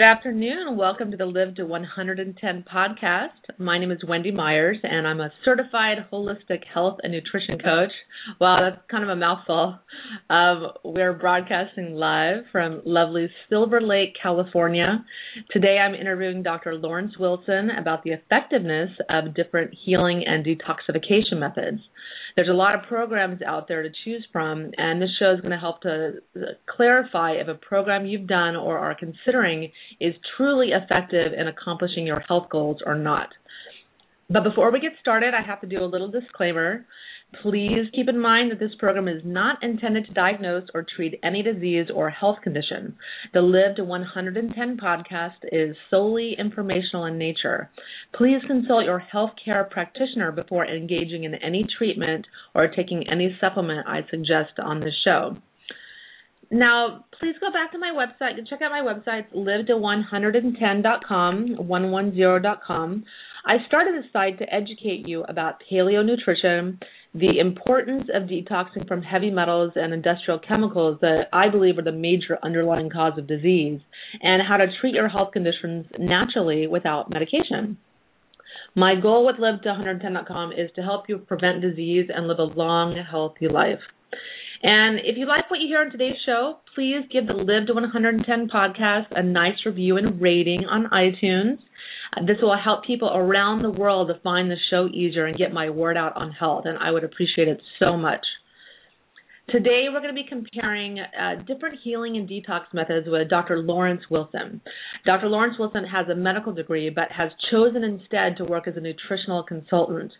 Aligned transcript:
Good 0.00 0.06
afternoon. 0.06 0.78
Welcome 0.78 1.10
to 1.10 1.18
the 1.18 1.26
Live 1.26 1.56
to 1.56 1.66
110 1.66 2.64
podcast. 2.74 3.58
My 3.58 3.78
name 3.78 3.90
is 3.90 3.98
Wendy 4.08 4.30
Myers, 4.30 4.78
and 4.82 5.06
I'm 5.06 5.20
a 5.20 5.30
certified 5.44 5.98
holistic 6.10 6.62
health 6.72 7.00
and 7.02 7.12
nutrition 7.12 7.58
coach. 7.58 7.90
Wow, 8.40 8.60
that's 8.62 8.80
kind 8.90 9.04
of 9.04 9.10
a 9.10 9.16
mouthful. 9.16 9.78
Um, 10.30 10.68
we're 10.84 11.12
broadcasting 11.12 11.96
live 11.96 12.44
from 12.50 12.80
lovely 12.86 13.28
Silver 13.50 13.82
Lake, 13.82 14.14
California. 14.22 15.04
Today 15.50 15.76
I'm 15.76 15.94
interviewing 15.94 16.42
Dr. 16.42 16.76
Lawrence 16.76 17.18
Wilson 17.20 17.68
about 17.78 18.02
the 18.02 18.12
effectiveness 18.12 18.88
of 19.10 19.34
different 19.34 19.74
healing 19.84 20.24
and 20.26 20.46
detoxification 20.46 21.38
methods 21.38 21.82
there's 22.36 22.48
a 22.48 22.52
lot 22.52 22.74
of 22.74 22.82
programs 22.88 23.42
out 23.42 23.68
there 23.68 23.82
to 23.82 23.90
choose 24.04 24.26
from, 24.32 24.70
and 24.76 25.00
this 25.00 25.10
show 25.18 25.32
is 25.32 25.40
going 25.40 25.52
to 25.52 25.58
help 25.58 25.82
to 25.82 26.14
clarify 26.68 27.32
if 27.32 27.48
a 27.48 27.54
program 27.54 28.06
you've 28.06 28.26
done 28.28 28.56
or 28.56 28.78
are 28.78 28.94
considering 28.94 29.70
is 30.00 30.14
truly 30.36 30.68
effective 30.68 31.32
in 31.36 31.48
accomplishing 31.48 32.06
your 32.06 32.20
health 32.20 32.48
goals 32.50 32.78
or 32.84 32.94
not. 32.94 33.28
But 34.28 34.44
before 34.44 34.70
we 34.70 34.78
get 34.80 34.92
started, 35.00 35.34
I 35.34 35.44
have 35.44 35.60
to 35.62 35.66
do 35.66 35.82
a 35.82 35.86
little 35.86 36.10
disclaimer. 36.10 36.86
Please 37.42 37.88
keep 37.94 38.08
in 38.08 38.18
mind 38.18 38.50
that 38.50 38.58
this 38.58 38.74
program 38.78 39.06
is 39.06 39.22
not 39.24 39.62
intended 39.62 40.04
to 40.06 40.12
diagnose 40.12 40.64
or 40.74 40.84
treat 40.96 41.18
any 41.22 41.42
disease 41.42 41.86
or 41.94 42.10
health 42.10 42.38
condition. 42.42 42.96
The 43.32 43.40
Live 43.40 43.76
to 43.76 43.84
110 43.84 44.76
podcast 44.76 45.36
is 45.52 45.76
solely 45.90 46.34
informational 46.38 47.04
in 47.06 47.18
nature. 47.18 47.70
Please 48.14 48.42
consult 48.46 48.84
your 48.84 49.02
healthcare 49.14 49.68
practitioner 49.70 50.32
before 50.32 50.66
engaging 50.66 51.24
in 51.24 51.34
any 51.36 51.64
treatment 51.78 52.26
or 52.54 52.66
taking 52.68 53.08
any 53.08 53.36
supplement 53.40 53.86
I 53.86 54.00
suggest 54.10 54.58
on 54.58 54.80
this 54.80 54.94
show. 55.04 55.36
Now, 56.50 57.04
please 57.20 57.36
go 57.40 57.52
back 57.52 57.70
to 57.72 57.78
my 57.78 57.92
website 57.94 58.36
and 58.36 58.48
check 58.48 58.60
out 58.60 58.72
my 58.72 58.80
website, 58.82 59.26
live 59.32 59.68
to 59.68 59.74
110.com, 59.74 61.56
110.com. 61.56 63.04
I 63.46 63.56
started 63.68 63.94
this 63.94 64.10
site 64.12 64.38
to 64.40 64.52
educate 64.52 65.06
you 65.06 65.22
about 65.22 65.62
paleo 65.70 66.04
nutrition, 66.04 66.80
the 67.12 67.40
importance 67.40 68.08
of 68.14 68.28
detoxing 68.28 68.86
from 68.86 69.02
heavy 69.02 69.30
metals 69.30 69.72
and 69.74 69.92
industrial 69.92 70.38
chemicals 70.38 70.98
that 71.00 71.24
I 71.32 71.48
believe 71.48 71.78
are 71.78 71.82
the 71.82 71.92
major 71.92 72.38
underlying 72.42 72.88
cause 72.88 73.18
of 73.18 73.26
disease, 73.26 73.80
and 74.22 74.42
how 74.46 74.56
to 74.56 74.66
treat 74.80 74.94
your 74.94 75.08
health 75.08 75.32
conditions 75.32 75.86
naturally 75.98 76.66
without 76.66 77.10
medication. 77.10 77.78
My 78.76 78.94
goal 79.00 79.26
with 79.26 79.36
Live 79.40 79.62
to 79.62 79.68
110.com 79.70 80.52
is 80.52 80.70
to 80.76 80.82
help 80.82 81.08
you 81.08 81.18
prevent 81.18 81.62
disease 81.62 82.08
and 82.14 82.28
live 82.28 82.38
a 82.38 82.44
long, 82.44 82.96
healthy 83.10 83.48
life. 83.48 83.80
And 84.62 85.00
if 85.00 85.16
you 85.16 85.26
like 85.26 85.50
what 85.50 85.58
you 85.60 85.66
hear 85.66 85.80
on 85.80 85.90
today's 85.90 86.18
show, 86.24 86.58
please 86.74 87.02
give 87.10 87.26
the 87.26 87.32
Live 87.32 87.66
to 87.66 87.72
110 87.72 88.48
podcast 88.48 89.06
a 89.10 89.22
nice 89.22 89.66
review 89.66 89.96
and 89.96 90.20
rating 90.20 90.66
on 90.70 90.86
iTunes. 90.92 91.58
This 92.26 92.38
will 92.42 92.56
help 92.56 92.84
people 92.84 93.10
around 93.14 93.62
the 93.62 93.70
world 93.70 94.08
to 94.08 94.20
find 94.20 94.50
the 94.50 94.56
show 94.70 94.88
easier 94.88 95.26
and 95.26 95.38
get 95.38 95.52
my 95.52 95.70
word 95.70 95.96
out 95.96 96.16
on 96.16 96.32
health, 96.32 96.64
and 96.66 96.76
I 96.78 96.90
would 96.90 97.04
appreciate 97.04 97.48
it 97.48 97.60
so 97.78 97.96
much. 97.96 98.24
Today, 99.50 99.86
we're 99.92 100.00
going 100.00 100.14
to 100.14 100.22
be 100.22 100.28
comparing 100.28 101.00
uh, 101.00 101.42
different 101.44 101.78
healing 101.82 102.16
and 102.16 102.28
detox 102.28 102.72
methods 102.72 103.08
with 103.10 103.28
Dr. 103.28 103.58
Lawrence 103.58 104.02
Wilson. 104.08 104.60
Dr. 105.04 105.26
Lawrence 105.26 105.56
Wilson 105.58 105.84
has 105.84 106.06
a 106.08 106.14
medical 106.14 106.52
degree 106.52 106.88
but 106.88 107.10
has 107.10 107.32
chosen 107.50 107.82
instead 107.82 108.36
to 108.36 108.44
work 108.44 108.68
as 108.68 108.76
a 108.76 108.80
nutritional 108.80 109.42
consultant. 109.42 110.12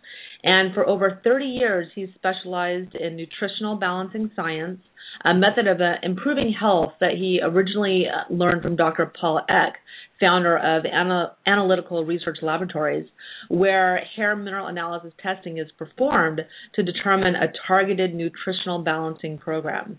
And 0.42 0.74
for 0.74 0.84
over 0.84 1.20
30 1.22 1.44
years, 1.44 1.86
he's 1.94 2.08
specialized 2.16 2.96
in 2.96 3.14
nutritional 3.16 3.76
balancing 3.76 4.32
science, 4.34 4.80
a 5.24 5.32
method 5.32 5.68
of 5.68 5.80
uh, 5.80 5.94
improving 6.02 6.52
health 6.58 6.94
that 7.00 7.12
he 7.12 7.40
originally 7.40 8.06
uh, 8.08 8.32
learned 8.34 8.62
from 8.62 8.74
Dr. 8.74 9.12
Paul 9.20 9.42
Eck, 9.48 9.74
founder 10.20 10.56
of 10.56 10.84
Ana- 10.84 11.32
Analytical 11.46 12.04
Research 12.04 12.38
Laboratories, 12.42 13.08
where 13.48 14.02
hair 14.16 14.36
mineral 14.36 14.68
analysis 14.68 15.12
testing 15.22 15.58
is 15.58 15.68
performed 15.78 16.40
to 16.74 16.82
determine 16.82 17.34
a 17.34 17.52
targeted 17.66 18.14
nutritional 18.14 18.82
balancing 18.82 19.38
program. 19.38 19.98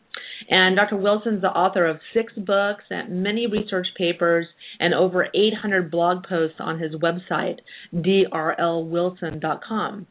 And 0.50 0.76
Dr. 0.76 0.98
Wilson 0.98 1.36
is 1.36 1.42
the 1.42 1.50
author 1.50 1.86
of 1.88 2.00
six 2.14 2.34
books 2.34 2.84
and 2.90 3.24
many 3.24 3.48
research 3.48 3.88
papers 3.98 4.46
and 4.80 4.94
over 4.94 5.28
800 5.34 5.90
blog 5.92 6.24
posts 6.28 6.58
on 6.60 6.80
his 6.80 6.94
website, 6.96 7.60
drlwilson.com. 7.94 10.08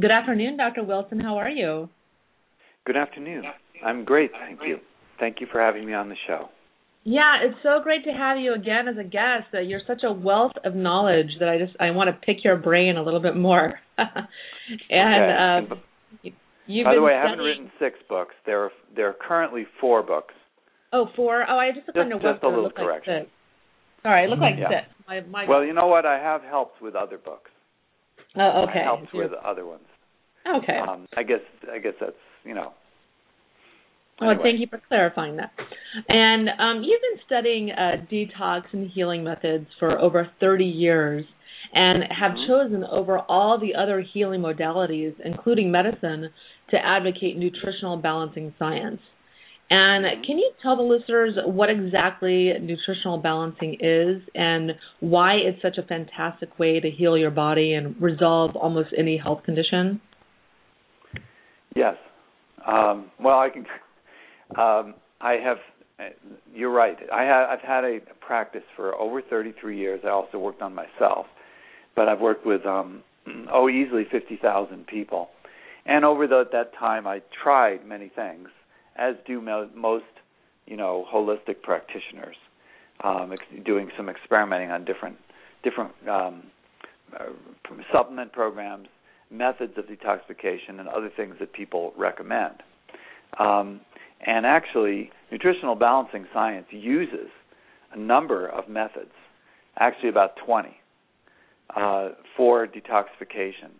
Good 0.00 0.10
afternoon, 0.10 0.56
Dr. 0.56 0.84
Wilson. 0.84 1.20
How 1.20 1.36
are 1.38 1.50
you? 1.50 1.88
Good 2.84 2.96
afternoon. 2.96 3.44
I'm 3.84 4.04
great, 4.04 4.30
thank 4.32 4.60
you. 4.66 4.78
Thank 5.18 5.40
you 5.40 5.46
for 5.50 5.60
having 5.60 5.84
me 5.86 5.94
on 5.94 6.08
the 6.08 6.14
show. 6.26 6.48
Yeah, 7.04 7.38
it's 7.42 7.56
so 7.62 7.80
great 7.82 8.04
to 8.04 8.12
have 8.12 8.38
you 8.38 8.54
again 8.54 8.86
as 8.86 8.96
a 8.96 9.02
guest. 9.02 9.52
Uh, 9.52 9.58
you're 9.58 9.80
such 9.86 10.02
a 10.04 10.12
wealth 10.12 10.52
of 10.64 10.74
knowledge 10.74 11.30
that 11.40 11.48
I 11.48 11.58
just 11.58 11.76
I 11.80 11.90
want 11.90 12.08
to 12.08 12.26
pick 12.26 12.44
your 12.44 12.56
brain 12.56 12.96
a 12.96 13.02
little 13.02 13.20
bit 13.20 13.36
more. 13.36 13.74
and 13.98 15.66
okay. 15.68 15.72
um, 15.72 16.32
you, 16.66 16.84
by 16.84 16.94
the 16.94 17.02
way, 17.02 17.14
I 17.14 17.28
haven't 17.28 17.44
written 17.44 17.70
six 17.80 17.98
books. 18.08 18.34
There 18.46 18.64
are 18.64 18.70
there 18.94 19.08
are 19.08 19.16
currently 19.20 19.66
four 19.80 20.02
books. 20.02 20.34
Oh, 20.92 21.06
four. 21.16 21.44
Oh, 21.48 21.58
I 21.58 21.70
just 21.72 21.88
looked 21.88 22.10
just, 22.10 22.22
website. 22.22 22.34
Just 22.34 22.44
a 22.44 22.48
little 22.48 22.70
correction. 22.70 23.14
Like 23.14 23.28
Sorry, 24.02 24.24
it 24.24 24.30
looked 24.30 24.42
like 24.42 24.54
yeah. 24.58 24.68
six. 24.68 24.94
My, 25.08 25.20
my 25.20 25.48
well, 25.48 25.64
you 25.64 25.72
know 25.72 25.86
what? 25.86 26.06
I 26.06 26.18
have 26.18 26.42
helped 26.42 26.82
with 26.82 26.94
other 26.94 27.18
books. 27.18 27.50
Oh, 28.36 28.66
okay. 28.68 28.80
I 28.80 28.84
helped 28.84 29.12
with 29.12 29.32
other 29.44 29.66
ones. 29.66 29.84
Okay. 30.46 30.78
Um, 30.78 31.06
I 31.16 31.22
guess 31.22 31.40
I 31.72 31.78
guess 31.78 31.94
that's 32.00 32.12
you 32.44 32.54
know 32.54 32.72
well, 34.20 34.36
thank 34.42 34.60
you 34.60 34.66
for 34.68 34.80
clarifying 34.88 35.36
that. 35.36 35.52
And 36.08 36.48
um, 36.48 36.82
you've 36.82 37.00
been 37.00 37.20
studying 37.26 37.70
uh, 37.70 38.04
detox 38.10 38.62
and 38.72 38.90
healing 38.90 39.24
methods 39.24 39.66
for 39.78 39.98
over 39.98 40.28
30 40.40 40.64
years 40.64 41.24
and 41.72 42.04
have 42.04 42.32
mm-hmm. 42.32 42.46
chosen 42.46 42.84
over 42.84 43.18
all 43.18 43.58
the 43.58 43.74
other 43.80 44.04
healing 44.12 44.40
modalities, 44.40 45.14
including 45.24 45.70
medicine, 45.70 46.30
to 46.70 46.76
advocate 46.76 47.36
nutritional 47.36 47.96
balancing 47.96 48.54
science. 48.58 49.00
And 49.70 50.04
mm-hmm. 50.04 50.22
can 50.24 50.38
you 50.38 50.52
tell 50.62 50.76
the 50.76 50.82
listeners 50.82 51.34
what 51.44 51.70
exactly 51.70 52.52
nutritional 52.60 53.18
balancing 53.18 53.78
is 53.80 54.22
and 54.34 54.72
why 55.00 55.34
it's 55.34 55.62
such 55.62 55.78
a 55.78 55.86
fantastic 55.86 56.58
way 56.58 56.78
to 56.80 56.90
heal 56.90 57.16
your 57.16 57.30
body 57.30 57.72
and 57.72 58.00
resolve 58.00 58.54
almost 58.56 58.90
any 58.96 59.16
health 59.16 59.42
condition? 59.44 60.00
Yes. 61.74 61.94
Um, 62.66 63.10
well, 63.18 63.38
I 63.38 63.48
can 63.48 63.64
um, 64.58 64.94
I 65.20 65.34
have. 65.42 65.58
You're 66.52 66.72
right. 66.72 66.96
I 67.12 67.22
have. 67.22 67.48
I've 67.50 67.60
had 67.60 67.84
a 67.84 68.00
practice 68.20 68.64
for 68.76 68.94
over 68.94 69.22
33 69.22 69.78
years. 69.78 70.00
I 70.04 70.08
also 70.08 70.38
worked 70.38 70.62
on 70.62 70.74
myself, 70.74 71.26
but 71.94 72.08
I've 72.08 72.20
worked 72.20 72.44
with 72.46 72.66
um, 72.66 73.02
oh 73.52 73.68
easily 73.68 74.04
50,000 74.10 74.86
people, 74.86 75.28
and 75.86 76.04
over 76.04 76.26
the, 76.26 76.44
that 76.52 76.74
time 76.78 77.06
I 77.06 77.22
tried 77.42 77.86
many 77.86 78.10
things, 78.14 78.48
as 78.96 79.14
do 79.26 79.40
most 79.40 80.04
you 80.66 80.76
know 80.76 81.06
holistic 81.12 81.62
practitioners, 81.62 82.36
um, 83.04 83.32
ex- 83.32 83.64
doing 83.64 83.90
some 83.96 84.08
experimenting 84.08 84.70
on 84.70 84.84
different 84.84 85.16
different 85.62 85.92
um, 86.08 86.42
uh, 87.18 87.26
supplement 87.92 88.32
programs, 88.32 88.88
methods 89.30 89.74
of 89.76 89.84
detoxification, 89.86 90.80
and 90.80 90.88
other 90.88 91.10
things 91.16 91.36
that 91.40 91.52
people 91.52 91.92
recommend. 91.96 92.56
Um, 93.38 93.80
and 94.24 94.46
actually, 94.46 95.10
nutritional 95.30 95.74
balancing 95.74 96.26
science 96.32 96.66
uses 96.70 97.28
a 97.92 97.98
number 97.98 98.46
of 98.46 98.68
methods, 98.68 99.10
actually 99.78 100.08
about 100.08 100.36
20, 100.44 100.68
uh, 101.76 102.10
for 102.36 102.66
detoxification. 102.66 103.70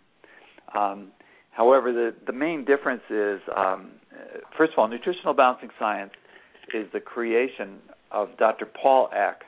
Um, 0.75 1.11
however, 1.51 1.93
the, 1.93 2.13
the 2.25 2.33
main 2.33 2.65
difference 2.65 3.03
is, 3.09 3.39
um, 3.55 3.91
first 4.57 4.73
of 4.73 4.79
all, 4.79 4.87
nutritional 4.87 5.33
balancing 5.33 5.69
science 5.79 6.11
is 6.73 6.87
the 6.91 6.99
creation 6.99 7.79
of 8.11 8.29
Dr. 8.37 8.65
Paul 8.65 9.09
Eck 9.13 9.43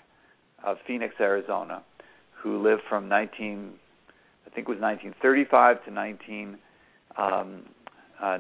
of 0.64 0.78
Phoenix, 0.88 1.16
Arizona, 1.20 1.84
who 2.42 2.62
lived 2.62 2.84
from 2.88 3.10
19, 3.10 3.74
I 4.46 4.50
think 4.52 4.68
it 4.68 4.72
was 4.72 4.80
1935 4.80 5.84
to 5.86 5.92
1996. 5.92 6.60
Um, 7.18 7.64
uh, 8.22 8.38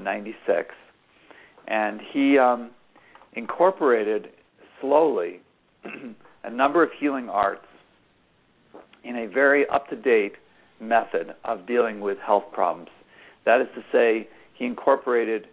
and 1.68 2.00
he 2.14 2.38
um, 2.38 2.72
incorporated 3.34 4.30
slowly 4.82 5.42
a 6.44 6.50
number 6.50 6.84
of 6.84 6.90
healing 7.00 7.30
arts 7.30 7.66
in 9.04 9.16
a 9.18 9.28
very 9.28 9.68
up 9.68 9.88
to 9.90 9.96
date 9.96 10.34
method 10.80 11.36
of 11.44 11.66
dealing 11.68 12.00
with 12.00 12.18
health 12.20 12.46
problems. 12.52 12.90
That 13.46 13.62
is 13.62 13.68
to 13.76 13.82
say, 13.92 14.28
he 14.54 14.66
incorporated 14.66 15.48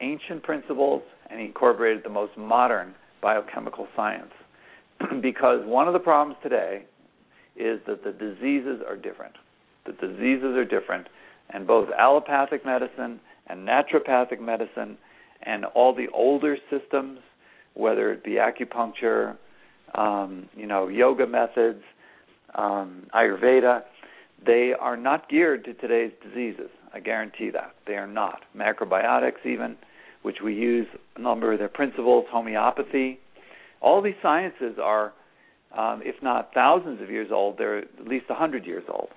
ancient 0.00 0.42
principles 0.42 1.02
and 1.30 1.40
he 1.40 1.46
incorporated 1.46 2.02
the 2.04 2.10
most 2.10 2.36
modern 2.36 2.94
biochemical 3.22 3.86
science. 3.96 4.32
because 5.22 5.60
one 5.64 5.86
of 5.86 5.92
the 5.92 6.00
problems 6.00 6.36
today 6.42 6.84
is 7.56 7.80
that 7.86 8.04
the 8.04 8.12
diseases 8.12 8.80
are 8.86 8.96
different. 8.96 9.34
The 9.86 9.92
diseases 9.92 10.56
are 10.56 10.64
different, 10.64 11.08
and 11.50 11.66
both 11.66 11.88
allopathic 11.98 12.64
medicine 12.64 13.20
and 13.46 13.68
naturopathic 13.68 14.40
medicine 14.40 14.96
and 15.44 15.64
all 15.64 15.94
the 15.94 16.08
older 16.12 16.56
systems, 16.70 17.20
whether 17.74 18.12
it 18.12 18.24
be 18.24 18.32
acupuncture, 18.32 19.36
um, 19.94 20.48
you 20.56 20.66
know, 20.66 20.88
yoga 20.88 21.26
methods, 21.26 21.82
um, 22.54 23.06
Ayurveda, 23.14 23.82
they 24.44 24.72
are 24.78 24.96
not 24.96 25.28
geared 25.28 25.64
to 25.64 25.74
today's 25.74 26.12
diseases. 26.22 26.70
I 26.92 27.00
guarantee 27.00 27.50
that. 27.50 27.74
They 27.86 27.94
are 27.94 28.06
not. 28.06 28.42
Macrobiotics, 28.56 29.44
even, 29.44 29.76
which 30.22 30.36
we 30.42 30.54
use 30.54 30.86
a 31.16 31.20
number 31.20 31.52
of 31.52 31.58
their 31.58 31.68
principles, 31.68 32.26
homeopathy, 32.30 33.18
all 33.80 34.00
these 34.00 34.14
sciences 34.22 34.76
are, 34.82 35.12
um, 35.76 36.00
if 36.04 36.22
not 36.22 36.54
thousands 36.54 37.02
of 37.02 37.10
years 37.10 37.28
old, 37.32 37.58
they're 37.58 37.78
at 37.78 38.06
least 38.06 38.26
a 38.30 38.34
hundred 38.34 38.64
years 38.64 38.84
old. 38.88 39.08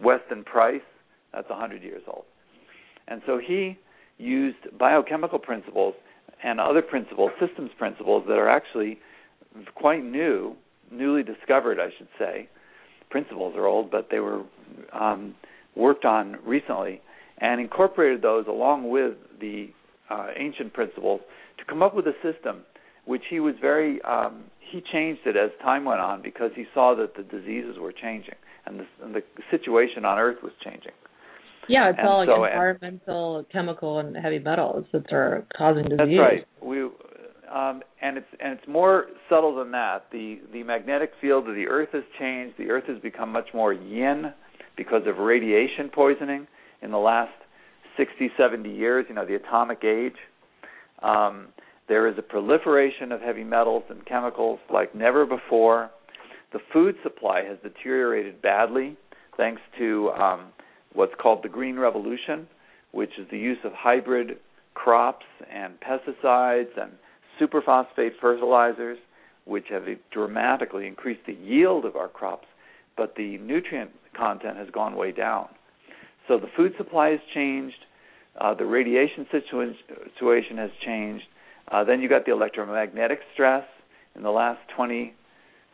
Weston 0.00 0.44
Price, 0.44 0.82
that's 1.32 1.48
a 1.50 1.56
hundred 1.56 1.82
years 1.82 2.02
old. 2.06 2.24
And 3.08 3.22
so 3.26 3.38
he 3.44 3.78
used 4.18 4.56
biochemical 4.78 5.38
principles 5.38 5.94
and 6.42 6.60
other 6.60 6.82
principles, 6.82 7.30
systems 7.40 7.70
principles 7.78 8.24
that 8.28 8.34
are 8.34 8.48
actually 8.48 8.98
quite 9.74 10.04
new, 10.04 10.54
newly 10.90 11.22
discovered, 11.22 11.78
I 11.80 11.88
should 11.96 12.08
say. 12.18 12.48
Principles 13.10 13.54
are 13.56 13.66
old, 13.66 13.90
but 13.90 14.08
they 14.10 14.20
were 14.20 14.42
um, 14.92 15.34
worked 15.74 16.04
on 16.04 16.36
recently, 16.44 17.00
and 17.38 17.60
incorporated 17.60 18.22
those 18.22 18.46
along 18.48 18.90
with 18.90 19.14
the 19.40 19.68
uh, 20.10 20.28
ancient 20.36 20.72
principles 20.72 21.20
to 21.58 21.64
come 21.64 21.82
up 21.82 21.94
with 21.94 22.06
a 22.06 22.14
system 22.22 22.62
which 23.04 23.22
he 23.30 23.40
was 23.40 23.54
very 23.60 24.02
um, 24.02 24.44
he 24.58 24.82
changed 24.92 25.20
it 25.26 25.36
as 25.36 25.50
time 25.62 25.84
went 25.84 26.00
on 26.00 26.22
because 26.22 26.50
he 26.54 26.64
saw 26.74 26.94
that 26.94 27.14
the 27.16 27.22
diseases 27.22 27.78
were 27.78 27.92
changing 27.92 28.34
and 28.66 28.80
the, 28.80 28.86
and 29.04 29.14
the 29.14 29.22
situation 29.50 30.04
on 30.04 30.18
Earth 30.18 30.38
was 30.42 30.52
changing. 30.62 30.92
Yeah, 31.68 31.90
it's 31.90 31.98
and 31.98 32.08
all 32.08 32.24
so, 32.26 32.44
environmental, 32.44 33.38
and, 33.38 33.50
chemical, 33.50 33.98
and 33.98 34.16
heavy 34.16 34.38
metals 34.38 34.86
that 34.92 35.12
are 35.12 35.46
causing 35.56 35.84
disease. 35.84 35.98
That's 35.98 36.18
right. 36.18 36.46
We 36.62 36.82
um, 37.52 37.82
and 38.02 38.18
it's 38.18 38.26
and 38.40 38.58
it's 38.58 38.68
more 38.68 39.06
subtle 39.28 39.56
than 39.56 39.70
that. 39.72 40.06
The 40.12 40.40
the 40.52 40.62
magnetic 40.62 41.12
field 41.20 41.48
of 41.48 41.54
the 41.54 41.66
Earth 41.66 41.90
has 41.92 42.04
changed. 42.18 42.56
The 42.58 42.70
Earth 42.70 42.84
has 42.88 43.00
become 43.00 43.32
much 43.32 43.48
more 43.54 43.72
yin 43.72 44.32
because 44.76 45.02
of 45.06 45.18
radiation 45.18 45.90
poisoning 45.92 46.46
in 46.82 46.90
the 46.90 46.98
last 46.98 47.32
60, 47.96 48.30
70 48.36 48.70
years. 48.70 49.06
You 49.08 49.14
know, 49.14 49.26
the 49.26 49.36
atomic 49.36 49.84
age. 49.84 50.16
Um, 51.02 51.48
there 51.88 52.08
is 52.08 52.16
a 52.18 52.22
proliferation 52.22 53.12
of 53.12 53.20
heavy 53.20 53.44
metals 53.44 53.84
and 53.90 54.04
chemicals 54.06 54.58
like 54.72 54.94
never 54.94 55.24
before. 55.24 55.90
The 56.52 56.58
food 56.72 56.96
supply 57.02 57.42
has 57.44 57.58
deteriorated 57.62 58.42
badly 58.42 58.96
thanks 59.36 59.60
to 59.78 60.10
um, 60.10 60.46
what's 60.96 61.14
called 61.20 61.44
the 61.44 61.48
Green 61.48 61.78
Revolution, 61.78 62.48
which 62.92 63.10
is 63.18 63.28
the 63.30 63.38
use 63.38 63.58
of 63.64 63.72
hybrid 63.72 64.38
crops 64.74 65.26
and 65.52 65.74
pesticides 65.80 66.70
and 66.80 66.92
superphosphate 67.40 68.12
fertilizers, 68.20 68.98
which 69.44 69.66
have 69.70 69.84
dramatically 70.10 70.86
increased 70.86 71.20
the 71.26 71.34
yield 71.34 71.84
of 71.84 71.96
our 71.96 72.08
crops, 72.08 72.46
but 72.96 73.14
the 73.16 73.36
nutrient 73.38 73.90
content 74.16 74.56
has 74.56 74.68
gone 74.70 74.96
way 74.96 75.12
down. 75.12 75.48
So 76.26 76.38
the 76.38 76.48
food 76.56 76.72
supply 76.78 77.10
has 77.10 77.20
changed, 77.34 77.76
uh, 78.40 78.54
the 78.54 78.64
radiation 78.64 79.26
situation 79.30 80.56
has 80.56 80.70
changed, 80.84 81.24
uh, 81.70 81.84
then 81.84 82.00
you 82.00 82.08
got 82.08 82.24
the 82.24 82.32
electromagnetic 82.32 83.20
stress 83.34 83.64
in 84.14 84.22
the 84.22 84.30
last 84.30 84.60
20, 84.74 85.14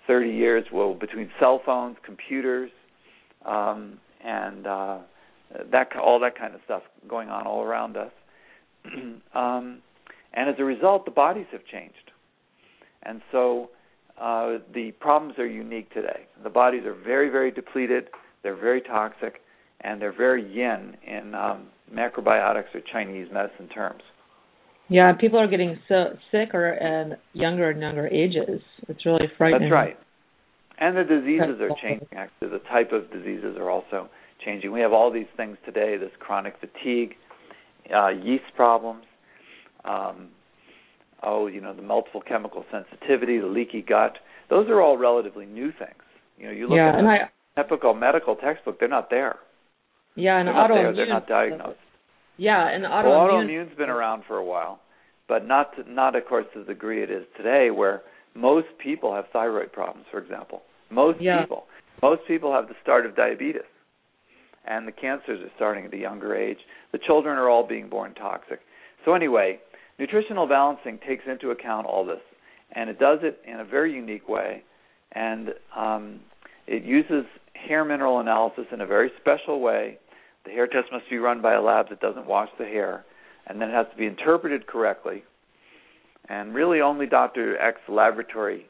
30 0.07 0.31
years, 0.31 0.65
well, 0.73 0.95
between 0.95 1.31
cell 1.39 1.61
phones, 1.65 1.97
computers, 2.05 2.71
um, 3.47 3.99
and 4.25 4.67
uh, 4.67 4.99
that 5.71 5.89
all 5.97 6.21
that 6.21 6.39
kind 6.39 6.55
of 6.55 6.61
stuff 6.65 6.83
going 7.09 7.29
on 7.29 7.47
all 7.47 7.63
around 7.63 7.97
us. 7.97 8.13
um, 9.35 9.79
and 10.35 10.49
as 10.49 10.57
a 10.59 10.65
result, 10.65 11.05
the 11.05 11.11
bodies 11.11 11.47
have 11.53 11.65
changed, 11.71 12.11
and 13.03 13.21
so 13.31 13.71
uh, 14.21 14.59
the 14.75 14.93
problems 15.01 15.39
are 15.39 15.47
unique 15.47 15.93
today. 15.93 16.27
The 16.43 16.51
bodies 16.51 16.85
are 16.85 16.95
very, 16.95 17.29
very 17.29 17.51
depleted. 17.51 18.09
They're 18.43 18.57
very 18.57 18.81
toxic, 18.81 19.41
and 19.81 20.01
they're 20.01 20.17
very 20.17 20.43
yin 20.43 20.97
in 21.07 21.35
um, 21.35 21.69
macrobiotics 21.93 22.75
or 22.75 22.81
Chinese 22.93 23.29
medicine 23.33 23.69
terms. 23.69 24.03
Yeah, 24.89 25.13
people 25.19 25.39
are 25.39 25.47
getting 25.47 25.79
so 25.89 26.17
sick 26.31 26.55
or 26.55 26.71
and 26.71 27.17
younger 27.33 27.71
and 27.71 27.81
younger 27.81 28.07
ages. 28.09 28.61
It's 28.89 29.07
really 29.07 29.27
frightening. 29.39 29.71
That's 29.71 29.73
right. 29.73 29.99
And 30.79 30.97
the 30.97 31.05
diseases 31.05 31.61
are 31.61 31.71
changing. 31.81 32.09
Actually, 32.17 32.49
the 32.49 32.59
type 32.71 32.93
of 32.93 33.11
diseases 33.13 33.57
are 33.57 33.71
also 33.71 34.09
changing. 34.45 34.73
We 34.73 34.81
have 34.81 34.93
all 34.93 35.11
these 35.11 35.27
things 35.37 35.57
today: 35.65 35.97
this 35.97 36.11
chronic 36.19 36.55
fatigue, 36.61 37.15
uh, 37.95 38.09
yeast 38.09 38.45
problems. 38.57 39.05
Um, 39.85 40.29
oh, 41.23 41.47
you 41.47 41.61
know, 41.61 41.75
the 41.75 41.83
multiple 41.83 42.21
chemical 42.21 42.65
sensitivity, 42.71 43.39
the 43.39 43.47
leaky 43.47 43.83
gut. 43.83 44.19
Those 44.51 44.69
are 44.69 44.81
all 44.81 44.99
relatively 44.99 45.47
new 45.47 45.73
things. 45.73 46.03
You 46.39 46.47
know, 46.47 46.53
you 46.53 46.69
look 46.69 46.77
yeah, 46.77 46.91
at 46.91 46.99
and 46.99 47.07
a 47.07 47.11
I, 47.11 47.63
typical 47.63 47.95
medical 47.95 48.37
textbook; 48.37 48.79
they're 48.79 48.89
not 48.89 49.11
there. 49.11 49.37
Yeah, 50.15 50.39
and 50.39 50.49
they're 50.49 50.55
not 50.55 50.71
autoimmune. 50.71 50.83
there. 50.83 50.95
They're 50.95 51.09
not 51.09 51.27
diagnosed. 51.27 51.79
Yeah, 52.37 52.69
and 52.69 52.85
autoimmune. 52.85 53.05
Well, 53.05 53.29
autoimmune's 53.29 53.77
been 53.77 53.91
around 53.91 54.25
for 54.27 54.37
a 54.37 54.45
while, 54.45 54.81
but 55.29 55.47
not 55.47 55.77
to, 55.77 55.91
not 55.91 56.17
of 56.17 56.27
course 56.27 56.47
to 56.55 56.61
the 56.61 56.67
degree 56.67 57.03
it 57.03 57.11
is 57.11 57.25
today, 57.37 57.71
where 57.71 58.03
most 58.35 58.69
people 58.83 59.15
have 59.15 59.25
thyroid 59.33 59.73
problems, 59.73 60.07
for 60.11 60.19
example. 60.19 60.63
Most 60.91 61.21
yeah. 61.21 61.41
people, 61.41 61.65
most 62.03 62.23
people 62.27 62.53
have 62.53 62.69
the 62.69 62.75
start 62.83 63.07
of 63.07 63.17
diabetes, 63.17 63.63
and 64.67 64.87
the 64.87 64.93
cancers 64.93 65.41
are 65.43 65.51
starting 65.57 65.85
at 65.85 65.95
a 65.95 65.99
younger 65.99 66.35
age. 66.35 66.59
The 66.93 66.99
children 66.99 67.39
are 67.39 67.49
all 67.49 67.67
being 67.67 67.89
born 67.89 68.15
toxic. 68.15 68.61
So 69.05 69.15
anyway, 69.15 69.59
nutritional 69.99 70.47
balancing 70.47 70.99
takes 71.07 71.25
into 71.27 71.51
account 71.51 71.87
all 71.87 72.05
this, 72.05 72.21
and 72.73 72.89
it 72.89 72.99
does 72.99 73.19
it 73.23 73.41
in 73.47 73.61
a 73.61 73.65
very 73.65 73.93
unique 73.93 74.29
way, 74.29 74.63
and 75.13 75.51
um, 75.77 76.21
it 76.67 76.85
uses 76.85 77.25
hair 77.55 77.85
mineral 77.85 78.21
analysis 78.21 78.65
in 78.73 78.81
a 78.81 78.87
very 78.87 79.11
special 79.21 79.61
way 79.61 79.99
the 80.45 80.51
hair 80.51 80.67
test 80.67 80.91
must 80.91 81.09
be 81.09 81.19
run 81.19 81.41
by 81.41 81.55
a 81.55 81.63
lab 81.63 81.89
that 81.91 82.01
doesn't 82.01 82.27
wash 82.27 82.49
the 82.59 82.65
hair, 82.65 83.05
and 83.47 83.61
then 83.61 83.71
it 83.71 83.75
has 83.75 83.87
to 83.93 83.97
be 83.97 84.07
interpreted 84.07 84.67
correctly. 84.67 85.23
And 86.29 86.55
really, 86.55 86.81
only 86.81 87.07
Dr. 87.07 87.59
Eck's 87.59 87.81
laboratory 87.89 88.67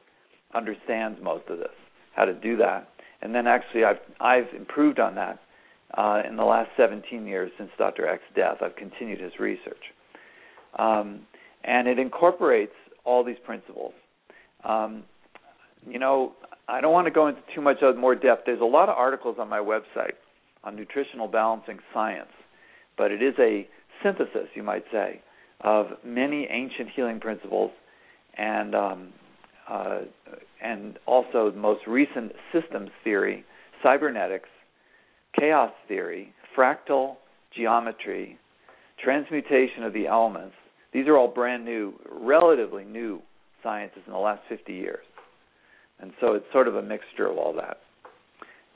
understands 0.55 1.19
most 1.23 1.49
of 1.49 1.59
this, 1.59 1.75
how 2.15 2.25
to 2.25 2.35
do 2.35 2.57
that. 2.59 2.89
And 3.23 3.35
then 3.35 3.47
actually, 3.47 3.85
I've 3.85 4.01
I've 4.21 4.53
improved 4.55 4.99
on 4.99 5.15
that 5.15 5.39
uh, 5.95 6.23
in 6.27 6.37
the 6.37 6.45
last 6.45 6.71
17 6.77 7.27
years 7.27 7.51
since 7.59 7.71
Dr. 7.79 8.09
Eck's 8.09 8.23
death. 8.35 8.59
I've 8.63 8.77
continued 8.77 9.21
his 9.21 9.33
research, 9.39 9.83
um, 10.79 11.27
and 11.65 11.89
it 11.89 11.99
incorporates 11.99 12.73
all 13.05 13.25
these 13.25 13.37
principles. 13.45 13.93
Um, 14.65 15.05
you 15.89 15.99
know, 15.99 16.33
I 16.69 16.81
don't 16.81 16.93
want 16.93 17.07
to 17.07 17.11
go 17.11 17.27
into 17.29 17.41
too 17.55 17.61
much 17.61 17.79
more 17.99 18.15
depth. 18.15 18.43
There's 18.47 18.61
a 18.61 18.65
lot 18.65 18.89
of 18.89 18.97
articles 18.97 19.37
on 19.39 19.49
my 19.49 19.59
website 19.59 20.15
on 20.65 20.77
nutritional 20.77 21.29
balancing 21.29 21.79
science, 21.93 22.31
but 22.97 23.11
it 23.11 23.23
is 23.23 23.35
a 23.39 23.67
synthesis, 24.03 24.49
you 24.55 24.63
might 24.63 24.85
say, 24.93 25.21
of 25.61 25.87
many 26.05 26.47
ancient 26.51 26.89
healing 26.95 27.21
principles 27.21 27.71
and 28.37 28.75
um, 28.75 29.13
uh, 29.69 30.01
and 30.63 30.99
also 31.07 31.51
the 31.51 31.59
most 31.59 31.87
recent 31.87 32.33
systems 32.53 32.91
theory, 33.05 33.45
cybernetics, 33.83 34.49
chaos 35.39 35.73
theory, 35.89 36.33
fractal 36.57 37.17
geometry, 37.57 38.39
transmutation 39.03 39.83
of 39.85 39.93
the 39.93 40.07
elements. 40.07 40.55
These 40.93 41.07
are 41.09 41.17
all 41.17 41.29
brand 41.29 41.65
new, 41.65 41.95
relatively 42.11 42.85
new 42.85 43.23
sciences 43.63 44.03
in 44.07 44.13
the 44.13 44.19
last 44.19 44.43
50 44.49 44.73
years. 44.73 45.05
And 46.01 46.13
so 46.21 46.35
it's 46.35 46.45
sort 46.53 46.69
of 46.69 46.77
a 46.77 46.83
mixture 46.83 47.27
of 47.27 47.39
all 47.39 47.55
that. 47.55 47.79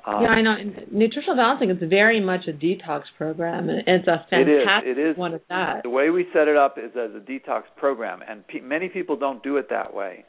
Um, 0.07 0.23
yeah, 0.23 0.29
I 0.29 0.43
know. 0.43 0.55
Nutritional 0.93 1.37
balancing 1.37 1.71
is 1.71 1.79
very 1.91 2.21
much 2.21 2.43
a 2.47 2.53
detox 2.53 3.03
program, 3.19 3.69
and 3.69 3.83
it's 3.87 4.07
a 4.07 4.25
fantastic 4.31 4.87
it 4.87 4.99
is. 4.99 4.99
It 4.99 5.11
is. 5.11 5.17
one 5.17 5.35
of 5.35 5.41
that. 5.49 5.83
The 5.83 5.91
way 5.91 6.11
we 6.11 6.27
set 6.33 6.47
it 6.47 6.57
up 6.57 6.77
is 6.79 6.93
as 6.93 7.11
a 7.17 7.19
detox 7.19 7.63
program, 7.77 8.21
and 8.27 8.47
pe- 8.47 8.61
many 8.61 8.89
people 8.89 9.17
don't 9.17 9.43
do 9.43 9.57
it 9.57 9.69
that 9.71 9.93
way. 9.93 10.25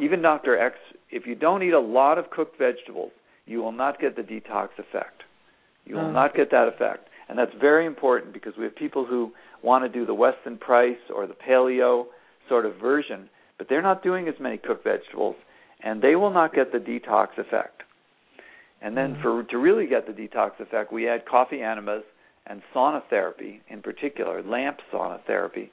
Even 0.00 0.22
Dr. 0.22 0.58
Eck, 0.58 0.72
if 1.10 1.26
you 1.26 1.34
don't 1.34 1.62
eat 1.62 1.74
a 1.74 1.80
lot 1.80 2.16
of 2.16 2.30
cooked 2.30 2.58
vegetables, 2.58 3.10
you 3.44 3.58
will 3.58 3.72
not 3.72 4.00
get 4.00 4.16
the 4.16 4.22
detox 4.22 4.68
effect. 4.78 5.24
You 5.88 5.96
will 5.96 6.06
oh. 6.06 6.12
not 6.12 6.34
get 6.34 6.50
that 6.50 6.68
effect, 6.68 7.08
and 7.28 7.38
that's 7.38 7.52
very 7.58 7.86
important 7.86 8.34
because 8.34 8.52
we 8.58 8.64
have 8.64 8.76
people 8.76 9.06
who 9.06 9.32
want 9.62 9.84
to 9.84 9.88
do 9.88 10.04
the 10.04 10.14
Weston 10.14 10.58
Price 10.58 10.98
or 11.14 11.26
the 11.26 11.34
paleo 11.34 12.06
sort 12.48 12.66
of 12.66 12.76
version, 12.76 13.28
but 13.56 13.68
they're 13.68 13.82
not 13.82 14.02
doing 14.02 14.28
as 14.28 14.34
many 14.38 14.58
cooked 14.58 14.84
vegetables, 14.84 15.36
and 15.82 16.02
they 16.02 16.14
will 16.14 16.32
not 16.32 16.54
get 16.54 16.72
the 16.72 16.78
detox 16.78 17.28
effect. 17.38 17.82
And 18.82 18.96
then 18.96 19.14
mm-hmm. 19.14 19.22
for 19.22 19.42
to 19.44 19.58
really 19.58 19.86
get 19.86 20.06
the 20.06 20.12
detox 20.12 20.60
effect, 20.60 20.92
we 20.92 21.08
add 21.08 21.26
coffee 21.26 21.62
enemas 21.62 22.04
and 22.46 22.62
sauna 22.74 23.02
therapy, 23.08 23.60
in 23.68 23.82
particular, 23.82 24.42
lamp 24.42 24.78
sauna 24.92 25.24
therapy, 25.26 25.70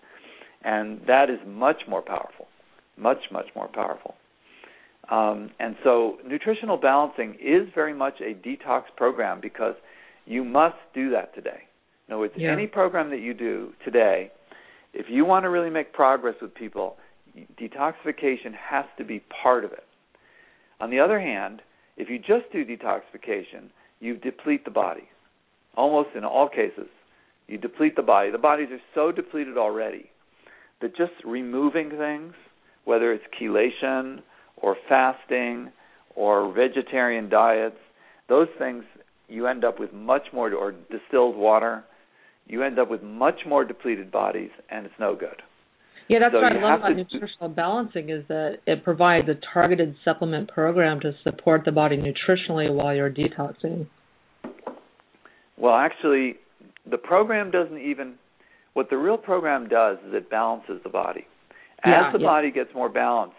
and 0.64 1.02
that 1.08 1.30
is 1.30 1.40
much 1.46 1.82
more 1.88 2.02
powerful, 2.02 2.48
much 2.98 3.20
much 3.32 3.48
more 3.54 3.68
powerful. 3.68 4.16
Um, 5.10 5.52
and 5.60 5.76
so, 5.84 6.18
nutritional 6.26 6.78
balancing 6.78 7.38
is 7.40 7.68
very 7.76 7.94
much 7.94 8.16
a 8.22 8.34
detox 8.34 8.84
program 8.98 9.40
because 9.40 9.76
you 10.26 10.44
must 10.44 10.78
do 10.94 11.12
that 11.12 11.34
today. 11.36 11.62
In 12.08 12.14
other 12.14 12.22
words, 12.22 12.34
yeah. 12.38 12.52
any 12.52 12.68
program 12.68 13.10
that 13.10 13.20
you 13.20 13.34
do 13.34 13.74
today, 13.84 14.32
if 14.94 15.08
you 15.10 15.26
want 15.26 15.44
to 15.44 15.50
really 15.50 15.70
make 15.70 15.94
progress 15.94 16.36
with 16.42 16.54
people, 16.54 16.98
detoxification 17.60 18.54
has 18.54 18.86
to 18.98 19.04
be 19.04 19.24
part 19.44 19.66
of 19.66 19.72
it. 19.72 19.84
On 20.80 20.90
the 20.90 21.00
other 21.00 21.20
hand, 21.20 21.62
if 21.98 22.10
you 22.10 22.20
just 22.20 22.52
do 22.52 22.66
detoxification, 22.66 23.70
you 24.00 24.18
deplete 24.18 24.66
the 24.66 24.72
body. 24.72 25.10
Almost 25.76 26.10
in 26.16 26.24
all 26.24 26.48
cases, 26.48 26.88
you 27.48 27.58
deplete 27.58 27.96
the 27.96 28.02
body. 28.02 28.32
The 28.32 28.38
bodies 28.38 28.70
are 28.72 28.80
so 28.94 29.12
depleted 29.12 29.58
already 29.58 30.10
that 30.82 30.96
just 30.96 31.14
removing 31.24 31.90
things, 31.90 32.34
whether 32.86 33.14
it's 33.14 33.24
chelation 33.40 34.22
or 34.58 34.76
fasting 34.88 35.72
or 36.16 36.52
vegetarian 36.54 37.30
diets, 37.30 37.78
those 38.30 38.48
things 38.58 38.84
you 39.28 39.48
end 39.48 39.64
up 39.64 39.80
with 39.80 39.94
much 39.94 40.28
more, 40.34 40.54
or 40.54 40.74
distilled 40.92 41.36
water, 41.36 41.84
you 42.48 42.64
end 42.64 42.80
up 42.80 42.90
with 42.90 43.02
much 43.02 43.40
more 43.48 43.66
depleted 43.66 44.12
bodies, 44.12 44.52
and 44.70 44.86
it's 44.86 44.96
no 45.00 45.16
good. 45.16 45.42
Yeah, 46.08 46.20
that's 46.20 46.34
so 46.34 46.42
what 46.42 46.52
I 46.52 46.62
love 46.62 46.80
about 46.82 46.96
nutritional 46.96 47.50
balancing 47.50 48.10
is 48.10 48.24
that 48.28 48.58
it 48.68 48.84
provides 48.84 49.28
a 49.28 49.34
targeted 49.54 49.96
supplement 50.06 50.50
program 50.50 51.00
to 51.00 51.14
support 51.24 51.64
the 51.66 51.72
body 51.72 51.98
nutritionally 51.98 52.72
while 52.72 52.94
you're 52.94 53.10
detoxing. 53.10 53.88
Well, 55.58 55.74
actually, 55.74 56.36
the 56.90 56.98
program 56.98 57.50
doesn't 57.50 57.80
even. 57.80 58.16
What 58.74 58.90
the 58.90 58.98
real 58.98 59.18
program 59.18 59.68
does 59.70 59.98
is 60.06 60.14
it 60.14 60.30
balances 60.30 60.82
the 60.84 60.90
body. 60.90 61.26
As 61.84 61.92
yeah, 61.92 62.12
the 62.12 62.20
yeah. 62.20 62.26
body 62.26 62.52
gets 62.52 62.70
more 62.76 62.90
balanced, 62.90 63.36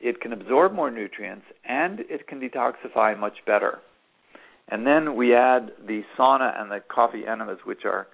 it 0.00 0.20
can 0.20 0.32
absorb 0.32 0.72
more 0.72 0.90
nutrients 0.90 1.44
and 1.68 2.00
it 2.00 2.26
can 2.28 2.40
detoxify 2.40 3.18
much 3.18 3.34
better. 3.46 3.80
And 4.70 4.86
then 4.86 5.16
we 5.16 5.34
add 5.34 5.72
the 5.86 6.02
sauna 6.18 6.60
and 6.60 6.70
the 6.70 6.80
coffee 6.88 7.26
enemas, 7.26 7.58
which 7.64 7.84
are 7.84 8.06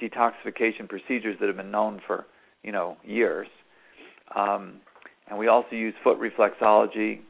detoxification 0.00 0.88
procedures 0.88 1.36
that 1.40 1.46
have 1.46 1.56
been 1.56 1.70
known 1.70 2.00
for 2.06 2.26
you 2.62 2.72
know 2.72 2.96
years. 3.04 3.48
Um, 4.36 4.80
and 5.28 5.38
we 5.38 5.48
also 5.48 5.74
use 5.74 5.94
foot 6.02 6.18
reflexology 6.20 7.20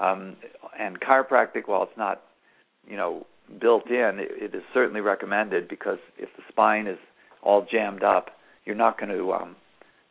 um, 0.00 0.36
and 0.78 1.00
chiropractic. 1.00 1.66
While 1.66 1.84
it's 1.84 1.98
not 1.98 2.22
you 2.88 2.96
know 2.96 3.26
built 3.60 3.88
in, 3.88 4.18
it, 4.18 4.52
it 4.52 4.54
is 4.54 4.62
certainly 4.72 5.00
recommended 5.00 5.68
because 5.68 5.98
if 6.18 6.28
the 6.36 6.42
spine 6.48 6.86
is 6.86 6.98
all 7.42 7.66
jammed 7.70 8.02
up, 8.02 8.30
you're 8.64 8.74
not 8.74 8.98
going 8.98 9.10
to 9.10 9.32
um, 9.32 9.56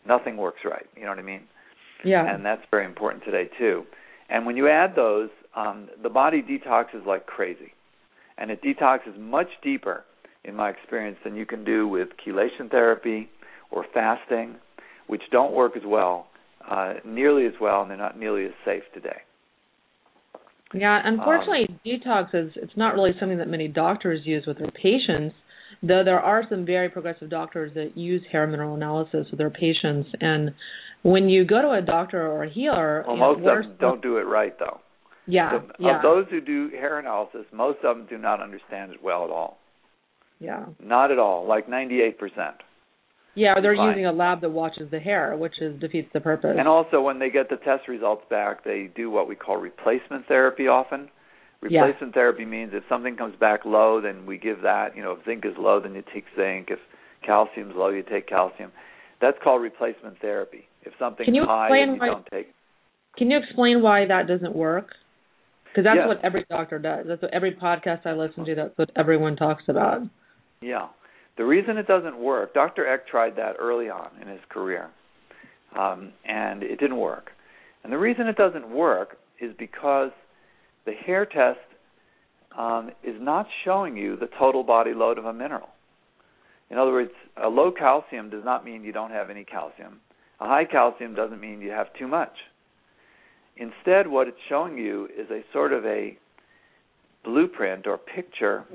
nothing 0.07 0.37
works 0.37 0.59
right. 0.63 0.85
You 0.95 1.03
know 1.03 1.09
what 1.09 1.19
I 1.19 1.23
mean? 1.23 1.41
Yeah. 2.03 2.33
And 2.33 2.45
that's 2.45 2.61
very 2.69 2.85
important 2.85 3.23
today 3.23 3.49
too. 3.57 3.83
And 4.29 4.45
when 4.45 4.57
you 4.57 4.67
add 4.67 4.95
those, 4.95 5.29
um, 5.55 5.89
the 6.01 6.09
body 6.09 6.41
detoxes 6.41 7.05
like 7.05 7.25
crazy, 7.25 7.73
and 8.37 8.51
it 8.51 8.61
detoxes 8.61 9.17
much 9.17 9.47
deeper, 9.61 10.03
in 10.43 10.55
my 10.55 10.69
experience, 10.69 11.17
than 11.23 11.35
you 11.35 11.45
can 11.45 11.63
do 11.63 11.87
with 11.87 12.09
chelation 12.25 12.69
therapy 12.69 13.29
or 13.71 13.85
fasting, 13.93 14.55
which 15.07 15.21
don't 15.31 15.53
work 15.53 15.75
as 15.75 15.83
well, 15.85 16.27
uh, 16.69 16.93
nearly 17.05 17.45
as 17.45 17.53
well, 17.59 17.81
and 17.81 17.91
they're 17.91 17.97
not 17.97 18.17
nearly 18.17 18.45
as 18.45 18.51
safe 18.65 18.83
today. 18.93 19.21
Yeah, 20.73 20.99
unfortunately, 21.03 21.67
um, 21.69 21.79
detox 21.85 22.33
is 22.33 22.51
it's 22.55 22.75
not 22.75 22.95
really 22.95 23.11
something 23.19 23.37
that 23.37 23.47
many 23.47 23.67
doctors 23.67 24.21
use 24.25 24.45
with 24.47 24.57
their 24.57 24.71
patients. 24.71 25.35
Though 25.81 26.03
there 26.03 26.19
are 26.19 26.43
some 26.49 26.65
very 26.65 26.89
progressive 26.89 27.29
doctors 27.29 27.73
that 27.75 27.97
use 27.97 28.23
hair 28.31 28.47
mineral 28.47 28.75
analysis 28.75 29.27
with 29.29 29.37
their 29.37 29.49
patients, 29.49 30.09
and 30.19 30.51
when 31.03 31.29
you 31.29 31.45
go 31.45 31.61
to 31.61 31.71
a 31.71 31.81
doctor 31.81 32.25
or 32.25 32.43
a 32.43 32.49
healer, 32.49 33.03
well, 33.05 33.15
you 33.15 33.19
most 33.19 33.41
know, 33.41 33.57
of 33.57 33.63
them 33.63 33.75
don't 33.79 34.01
do 34.01 34.17
it 34.17 34.21
right 34.21 34.57
though. 34.57 34.79
Yeah, 35.25 35.51
so, 35.51 35.71
yeah. 35.79 35.97
Of 35.97 36.01
those 36.01 36.25
who 36.29 36.41
do 36.41 36.69
hair 36.69 36.99
analysis, 36.99 37.45
most 37.53 37.79
of 37.83 37.97
them 37.97 38.07
do 38.09 38.17
not 38.17 38.41
understand 38.41 38.91
it 38.91 39.03
well 39.03 39.23
at 39.23 39.29
all. 39.29 39.57
Yeah. 40.39 40.65
Not 40.81 41.11
at 41.11 41.19
all, 41.19 41.47
like 41.47 41.67
98%. 41.67 42.13
Yeah, 43.35 43.55
they're 43.61 43.75
Fine. 43.75 43.89
using 43.89 44.05
a 44.05 44.11
lab 44.11 44.41
that 44.41 44.49
watches 44.49 44.91
the 44.91 44.99
hair, 44.99 45.35
which 45.35 45.53
is 45.61 45.79
defeats 45.79 46.09
the 46.13 46.19
purpose. 46.19 46.55
And 46.57 46.67
also, 46.67 47.01
when 47.01 47.19
they 47.19 47.29
get 47.29 47.49
the 47.49 47.55
test 47.55 47.87
results 47.87 48.23
back, 48.29 48.63
they 48.63 48.89
do 48.95 49.09
what 49.09 49.27
we 49.27 49.35
call 49.35 49.57
replacement 49.57 50.27
therapy 50.27 50.67
often. 50.67 51.09
Yeah. 51.67 51.81
Replacement 51.81 52.13
therapy 52.13 52.45
means 52.45 52.71
if 52.73 52.83
something 52.89 53.15
comes 53.15 53.35
back 53.39 53.61
low, 53.65 54.01
then 54.01 54.25
we 54.25 54.37
give 54.37 54.61
that. 54.63 54.95
You 54.95 55.01
know, 55.01 55.13
if 55.13 55.25
zinc 55.25 55.45
is 55.45 55.53
low, 55.57 55.79
then 55.79 55.95
you 55.95 56.03
take 56.13 56.25
zinc. 56.35 56.67
If 56.69 56.79
calcium's 57.25 57.73
low, 57.75 57.89
you 57.89 58.03
take 58.03 58.27
calcium. 58.27 58.71
That's 59.21 59.37
called 59.41 59.61
replacement 59.61 60.19
therapy. 60.19 60.67
If 60.83 60.93
something's 60.99 61.29
high, 61.47 61.69
then 61.71 61.93
you 61.95 61.99
why- 62.01 62.07
don't 62.07 62.25
take. 62.27 62.53
Can 63.17 63.31
you 63.31 63.37
explain 63.37 63.81
why 63.81 64.05
that 64.05 64.27
doesn't 64.27 64.55
work? 64.55 64.89
Because 65.73 65.85
that's 65.85 66.07
what 66.07 66.23
every 66.23 66.45
doctor 66.49 66.77
does. 66.77 67.05
That's 67.07 67.21
what 67.21 67.33
every 67.33 67.55
podcast 67.55 68.05
I 68.05 68.13
listen 68.13 68.45
to. 68.45 68.53
That's 68.53 68.77
what 68.77 68.91
everyone 68.95 69.35
talks 69.35 69.63
about. 69.67 70.01
Yeah. 70.61 70.89
The 71.35 71.45
reason 71.45 71.77
it 71.77 71.87
doesn't 71.87 72.15
work, 72.15 72.53
Dr. 72.53 72.87
Eck 72.87 73.07
tried 73.07 73.37
that 73.37 73.55
early 73.59 73.89
on 73.89 74.11
in 74.21 74.27
his 74.27 74.39
career, 74.49 74.91
um, 75.77 76.13
and 76.25 76.61
it 76.61 76.79
didn't 76.79 76.97
work. 76.97 77.31
And 77.83 77.91
the 77.91 77.97
reason 77.97 78.27
it 78.27 78.35
doesn't 78.35 78.69
work 78.69 79.17
is 79.41 79.51
because 79.57 80.11
the 80.85 80.91
hair 80.91 81.25
test 81.25 81.59
um, 82.55 82.91
is 83.03 83.15
not 83.19 83.47
showing 83.65 83.97
you 83.97 84.15
the 84.15 84.29
total 84.37 84.63
body 84.63 84.93
load 84.93 85.17
of 85.17 85.25
a 85.25 85.33
mineral. 85.33 85.69
In 86.69 86.77
other 86.77 86.91
words, 86.91 87.11
a 87.43 87.47
low 87.47 87.71
calcium 87.71 88.29
does 88.29 88.45
not 88.45 88.63
mean 88.63 88.83
you 88.83 88.91
don't 88.91 89.11
have 89.11 89.31
any 89.31 89.43
calcium. 89.43 90.01
A 90.39 90.45
high 90.45 90.65
calcium 90.65 91.15
doesn't 91.15 91.39
mean 91.39 91.61
you 91.61 91.71
have 91.71 91.87
too 91.97 92.07
much. 92.07 92.33
Instead, 93.57 94.07
what 94.07 94.27
it's 94.27 94.37
showing 94.49 94.77
you 94.77 95.07
is 95.17 95.29
a 95.29 95.41
sort 95.53 95.73
of 95.73 95.85
a 95.85 96.17
blueprint 97.23 97.87
or 97.87 97.97
picture 97.97 98.65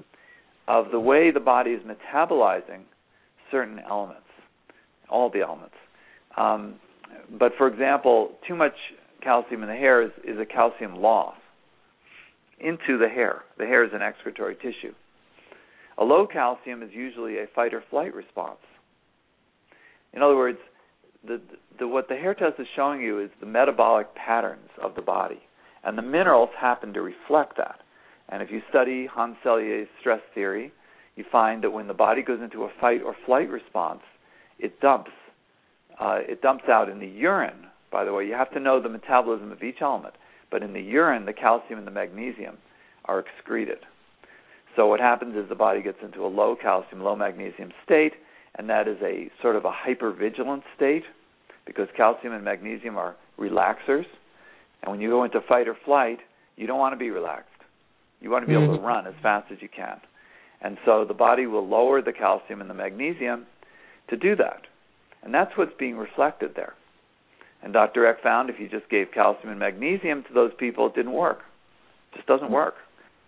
of 0.67 0.91
the 0.91 1.01
way 1.01 1.31
the 1.31 1.41
body 1.41 1.71
is 1.71 1.83
metabolizing 1.83 2.83
certain 3.51 3.81
elements, 3.81 4.27
all 5.09 5.31
the 5.31 5.41
elements. 5.41 5.75
Um, 6.37 6.77
but 7.39 7.53
for 7.57 7.67
example, 7.67 8.33
too 8.47 8.55
much 8.55 8.75
calcium 9.23 9.63
in 9.63 9.69
the 9.69 9.75
hair 9.75 10.03
is, 10.03 10.11
is 10.25 10.39
a 10.39 10.47
calcium 10.47 10.97
loss 10.97 11.37
into 12.61 12.99
the 12.99 13.09
hair. 13.09 13.43
The 13.59 13.67
hair 13.67 13.85
is 13.85 13.91
an 13.93 14.03
excretory 14.03 14.57
tissue. 14.57 14.95
A 15.99 16.05
low 16.05 16.27
calcium 16.27 16.83
is 16.83 16.91
usually 16.93 17.39
a 17.39 17.47
fight 17.55 17.75
or 17.75 17.83
flight 17.91 18.15
response. 18.15 18.61
In 20.13 20.23
other 20.23 20.37
words, 20.37 20.59
the, 21.27 21.41
the, 21.79 21.89
what 21.89 22.09
the 22.09 22.17
hair 22.17 22.35
test 22.35 22.59
is 22.59 22.67
showing 22.75 23.01
you 23.01 23.21
is 23.21 23.31
the 23.41 23.47
metabolic 23.47 24.15
patterns 24.15 24.71
of 24.83 24.95
the 24.95 25.03
body, 25.03 25.41
and 25.85 25.97
the 25.97 26.03
minerals 26.03 26.51
happen 26.59 26.93
to 26.95 27.03
reflect 27.03 27.57
that. 27.57 27.81
And 28.29 28.43
if 28.43 28.51
you 28.51 28.61
study 28.69 29.07
Hans 29.07 29.37
Selye's 29.45 29.89
stress 30.01 30.21
theory, 30.35 30.73
you 31.17 31.25
find 31.33 31.65
that 31.65 31.71
when 31.71 31.89
the 31.89 31.95
body 31.95 32.23
goes 32.23 32.41
into 32.43 32.65
a 32.65 32.71
fight 32.81 33.03
or 33.03 33.17
flight 33.27 33.49
response, 33.49 34.03
it 34.59 34.81
dumps. 34.81 35.11
Uh, 35.99 36.19
it 36.21 36.43
dumps 36.43 36.65
out 36.71 36.89
in 36.89 37.01
the 37.01 37.07
urine. 37.07 37.67
By 37.91 38.05
the 38.05 38.13
way, 38.13 38.25
you 38.27 38.35
have 38.35 38.53
to 38.53 38.61
know 38.61 38.81
the 38.81 38.89
metabolism 38.89 39.51
of 39.51 39.63
each 39.63 39.79
element. 39.81 40.15
But 40.51 40.63
in 40.63 40.73
the 40.73 40.81
urine, 40.81 41.27
the 41.27 41.33
calcium 41.33 41.79
and 41.79 41.87
the 41.87 41.93
magnesium 41.93 42.59
are 43.07 43.19
excreted. 43.19 43.79
So 44.77 44.87
what 44.87 45.01
happens 45.01 45.35
is 45.35 45.49
the 45.49 45.55
body 45.55 45.83
gets 45.83 45.99
into 46.03 46.25
a 46.25 46.29
low 46.29 46.55
calcium, 46.55 47.03
low 47.03 47.17
magnesium 47.17 47.73
state, 47.85 48.13
and 48.57 48.69
that 48.71 48.89
is 48.89 48.97
a 49.03 49.31
sort 49.43 49.57
of 49.57 49.65
a 49.65 49.73
hypervigilant 49.73 50.63
state 50.77 51.05
because 51.67 51.89
calcium 51.97 52.33
and 52.33 52.45
magnesium 52.45 52.97
are 52.97 53.15
relaxers. 53.39 54.07
And 54.83 54.91
when 54.91 55.01
you 55.01 55.11
go 55.11 55.25
into 55.25 55.41
fight 55.49 55.69
or 55.69 55.77
flight, 55.85 56.19
you 56.57 56.67
don't 56.67 56.79
want 56.79 56.93
to 56.93 56.99
be 56.99 57.11
relaxed. 57.11 57.51
You 58.21 58.31
want 58.31 58.45
to 58.45 58.49
be 58.49 58.55
able 58.55 58.77
to 58.77 58.83
run 58.83 59.07
as 59.07 59.15
fast 59.23 59.53
as 59.53 59.59
you 59.61 59.69
can. 59.75 60.01
And 60.61 60.77
so 60.85 61.05
the 61.07 61.15
body 61.15 61.47
will 61.47 61.67
lower 61.67 62.03
the 62.03 62.13
calcium 62.13 62.61
and 62.61 62.69
the 62.69 62.75
magnesium 62.75 63.47
to 64.11 64.17
do 64.17 64.35
that. 64.37 64.63
And 65.23 65.33
that's 65.33 65.53
what's 65.57 65.73
being 65.79 65.97
reflected 65.97 66.53
there. 66.57 66.75
And 67.63 67.73
Dr. 67.73 68.07
Eck 68.07 68.23
found 68.23 68.51
if 68.51 68.57
you 68.59 68.69
just 68.69 68.89
gave 68.89 69.09
calcium 69.13 69.51
and 69.51 69.59
magnesium 69.59 70.25
to 70.25 70.35
those 70.35 70.53
people, 70.59 70.87
it 70.87 70.95
didn't 70.95 71.13
work. 71.13 71.41
It 72.13 72.17
just 72.17 72.29
doesn't 72.29 72.51
work. 72.51 72.75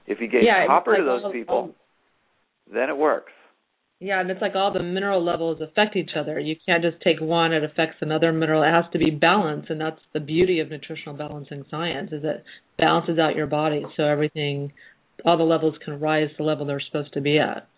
If 0.07 0.21
you 0.21 0.29
gave 0.29 0.43
Yeah, 0.45 0.67
copper 0.67 0.97
to 0.97 1.05
those 1.05 1.33
people, 1.33 1.75
then 2.73 2.89
it 2.89 2.97
works. 2.97 3.33
Yeah, 4.01 4.19
and 4.21 4.31
it's 4.31 4.41
like 4.41 4.55
all 4.55 4.73
the 4.73 4.83
mineral 4.83 5.23
levels 5.23 5.61
affect 5.61 5.95
each 5.95 6.13
other. 6.19 6.41
You 6.41 6.57
can't 6.65 6.83
just 6.83 7.03
take 7.03 7.21
one; 7.21 7.53
it 7.53 7.63
affects 7.63 7.99
another 8.01 8.33
mineral. 8.33 8.63
It 8.63 8.71
has 8.73 8.91
to 8.93 8.99
be 8.99 9.11
balanced, 9.11 9.69
and 9.69 9.79
that's 9.79 10.01
the 10.15 10.21
beauty 10.21 10.61
of 10.61 10.71
nutritional 10.71 11.15
balancing 11.15 11.65
science: 11.71 12.11
is 12.11 12.25
it 12.25 12.43
balances 12.79 13.19
out 13.19 13.37
your 13.37 13.47
body 13.47 13.85
so 13.97 14.05
everything, 14.05 14.73
all 15.27 15.37
the 15.37 15.45
levels 15.45 15.75
can 15.85 16.01
rise 16.01 16.31
to 16.31 16.37
the 16.39 16.45
level 16.45 16.65
they're 16.65 16.81
supposed 16.81 17.13
to 17.13 17.21
be 17.21 17.39
at. 17.39 17.69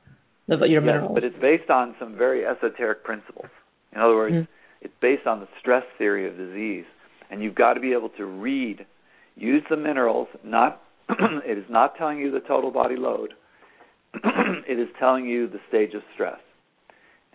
Your 0.47 0.69
Yes, 0.69 0.83
minerals. 0.83 1.15
but 1.15 1.25
it's 1.25 1.39
based 1.41 1.71
on 1.71 1.97
some 1.99 2.15
very 2.15 2.47
esoteric 2.47 3.03
principles. 3.03 3.49
In 3.93 4.01
other 4.01 4.15
words, 4.15 4.35
Mhm. 4.35 4.49
it's 4.81 4.95
based 5.01 5.27
on 5.27 5.41
the 5.41 5.49
stress 5.59 5.85
theory 5.99 6.27
of 6.29 6.37
disease, 6.37 6.85
and 7.31 7.43
you've 7.43 7.55
got 7.57 7.75
to 7.75 7.81
be 7.81 7.93
able 7.93 8.11
to 8.11 8.25
read, 8.27 8.87
use 9.37 9.65
the 9.69 9.77
minerals. 9.77 10.29
Not, 10.45 10.81
it 11.09 11.59
is 11.59 11.69
not 11.69 11.97
telling 11.97 12.19
you 12.19 12.31
the 12.31 12.41
total 12.41 12.71
body 12.71 12.97
load. 12.97 13.35
it 14.69 14.79
is 14.79 14.89
telling 14.99 15.27
you 15.27 15.49
the 15.49 15.61
stage 15.69 15.95
of 15.95 16.03
stress. 16.15 16.41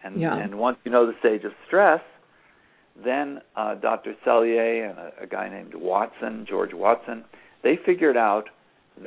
And 0.04 0.20
Yeah. 0.22 0.36
and 0.38 0.58
once 0.58 0.78
you 0.84 0.92
know 0.92 1.06
the 1.06 1.18
stage 1.20 1.44
of 1.44 1.52
stress, 1.66 2.02
then 3.04 3.42
uh, 3.56 3.76
Dr. 3.76 4.16
Selye 4.26 4.90
and 4.90 4.98
a, 4.98 5.12
a 5.24 5.28
guy 5.28 5.50
named 5.50 5.74
Watson, 5.76 6.46
George 6.48 6.74
Watson, 6.74 7.26
they 7.64 7.78
figured 7.86 8.18
out 8.18 8.50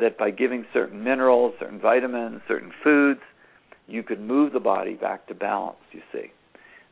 that 0.00 0.16
by 0.18 0.30
giving 0.30 0.64
certain 0.72 1.02
minerals, 1.02 1.54
certain 1.58 1.80
vitamins, 1.80 2.40
certain 2.46 2.72
foods, 2.84 3.20
you 3.88 4.02
could 4.02 4.20
move 4.20 4.52
the 4.52 4.60
body 4.60 4.94
back 4.94 5.26
to 5.28 5.34
balance. 5.34 5.78
You 5.92 6.02
see, 6.12 6.32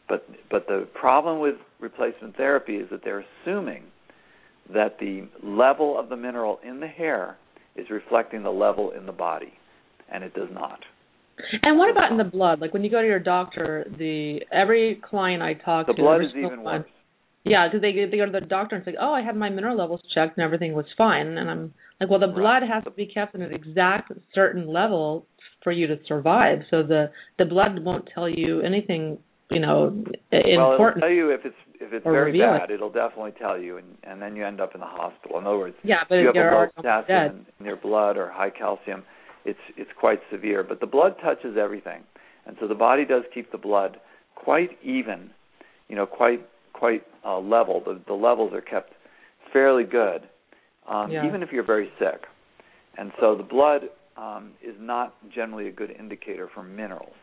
but 0.08 0.28
but 0.50 0.66
the 0.66 0.88
problem 0.94 1.40
with 1.40 1.56
replacement 1.80 2.36
therapy 2.36 2.76
is 2.76 2.88
that 2.90 3.02
they're 3.04 3.24
assuming 3.44 3.84
that 4.72 4.98
the 4.98 5.26
level 5.42 5.98
of 5.98 6.08
the 6.08 6.16
mineral 6.16 6.58
in 6.64 6.80
the 6.80 6.86
hair 6.88 7.36
is 7.76 7.88
reflecting 7.90 8.42
the 8.42 8.50
level 8.50 8.90
in 8.90 9.06
the 9.06 9.12
body, 9.12 9.52
and 10.12 10.24
it 10.24 10.34
does 10.34 10.48
not. 10.52 10.80
And 11.62 11.78
what 11.78 11.90
about 11.90 12.10
in 12.10 12.18
the 12.18 12.24
blood? 12.24 12.60
Like 12.60 12.72
when 12.72 12.82
you 12.84 12.90
go 12.90 13.00
to 13.00 13.06
your 13.06 13.20
doctor, 13.20 13.86
the 13.98 14.40
every 14.52 15.00
client 15.08 15.42
I 15.42 15.54
talk 15.54 15.86
the 15.86 15.92
to, 15.92 16.02
blood 16.02 16.22
is 16.22 16.30
even 16.36 16.64
worse. 16.64 16.84
Yeah, 17.44 17.68
because 17.68 17.80
they 17.80 17.92
they 18.10 18.16
go 18.16 18.26
to 18.26 18.32
the 18.32 18.40
doctor 18.40 18.76
and 18.76 18.84
say, 18.84 18.96
"Oh, 19.00 19.12
I 19.12 19.22
had 19.22 19.36
my 19.36 19.48
mineral 19.48 19.76
levels 19.76 20.00
checked 20.14 20.36
and 20.36 20.44
everything 20.44 20.72
was 20.74 20.86
fine." 20.98 21.38
And 21.38 21.48
I'm 21.48 21.72
like, 22.00 22.10
"Well, 22.10 22.18
the 22.18 22.26
blood 22.26 22.62
Right. 22.62 22.68
has 22.70 22.84
to 22.84 22.90
be 22.90 23.06
kept 23.06 23.34
in 23.34 23.42
an 23.42 23.54
exact 23.54 24.12
certain 24.34 24.66
level 24.66 25.26
for 25.62 25.72
you 25.72 25.86
to 25.86 25.96
survive. 26.06 26.62
So 26.70 26.82
the 26.82 27.10
the 27.38 27.44
blood 27.44 27.78
won't 27.84 28.08
tell 28.12 28.28
you 28.28 28.60
anything, 28.62 29.18
you 29.50 29.60
know, 29.60 29.94
i- 30.32 30.36
Well, 30.36 30.46
it'll 30.46 30.72
important." 30.72 31.02
tell 31.04 31.10
you 31.12 31.30
if 31.30 31.46
it's 31.46 31.56
if 31.80 31.92
it's 31.92 32.04
very 32.04 32.26
reveal 32.32 32.54
it. 32.54 32.58
bad. 32.58 32.70
It'll 32.72 32.90
definitely 32.90 33.32
tell 33.32 33.56
you, 33.56 33.76
and 33.78 33.96
and 34.02 34.20
then 34.20 34.34
you 34.36 34.44
end 34.44 34.60
up 34.60 34.74
in 34.74 34.80
the 34.80 34.86
hospital. 34.86 35.38
In 35.38 35.46
other 35.46 35.58
words, 35.58 35.76
yeah, 35.84 36.02
but 36.08 36.18
if 36.18 36.22
you 36.34 36.40
have 36.42 36.52
a 36.52 36.56
low 36.56 36.66
potassium 36.74 37.46
in 37.60 37.64
your 37.66 37.76
blood 37.76 38.16
or 38.18 38.28
high 38.28 38.50
calcium, 38.50 39.04
it's 39.44 39.58
it's 39.76 39.90
quite 39.98 40.20
severe. 40.30 40.62
But 40.62 40.80
the 40.80 40.86
blood 40.86 41.16
touches 41.22 41.56
everything, 41.56 42.02
and 42.46 42.56
so 42.60 42.66
the 42.68 42.74
body 42.74 43.04
does 43.04 43.22
keep 43.32 43.50
the 43.52 43.58
blood 43.58 43.98
quite 44.34 44.78
even, 44.82 45.30
you 45.88 45.96
know, 45.96 46.06
quite 46.06 46.46
quite 46.72 47.02
uh, 47.24 47.38
level. 47.38 47.82
The 47.84 48.00
the 48.06 48.14
levels 48.14 48.52
are 48.52 48.60
kept 48.60 48.92
fairly 49.52 49.84
good, 49.84 50.22
um, 50.88 51.10
Yeah. 51.10 51.26
even 51.26 51.42
if 51.42 51.52
you're 51.52 51.62
very 51.64 51.90
sick. 51.98 52.22
And 52.96 53.12
so 53.20 53.36
the 53.36 53.42
blood 53.44 53.82
um, 54.16 54.52
is 54.62 54.74
not 54.78 55.14
generally 55.32 55.68
a 55.68 55.72
good 55.72 55.90
indicator 55.90 56.48
for 56.52 56.62
minerals. 56.62 57.14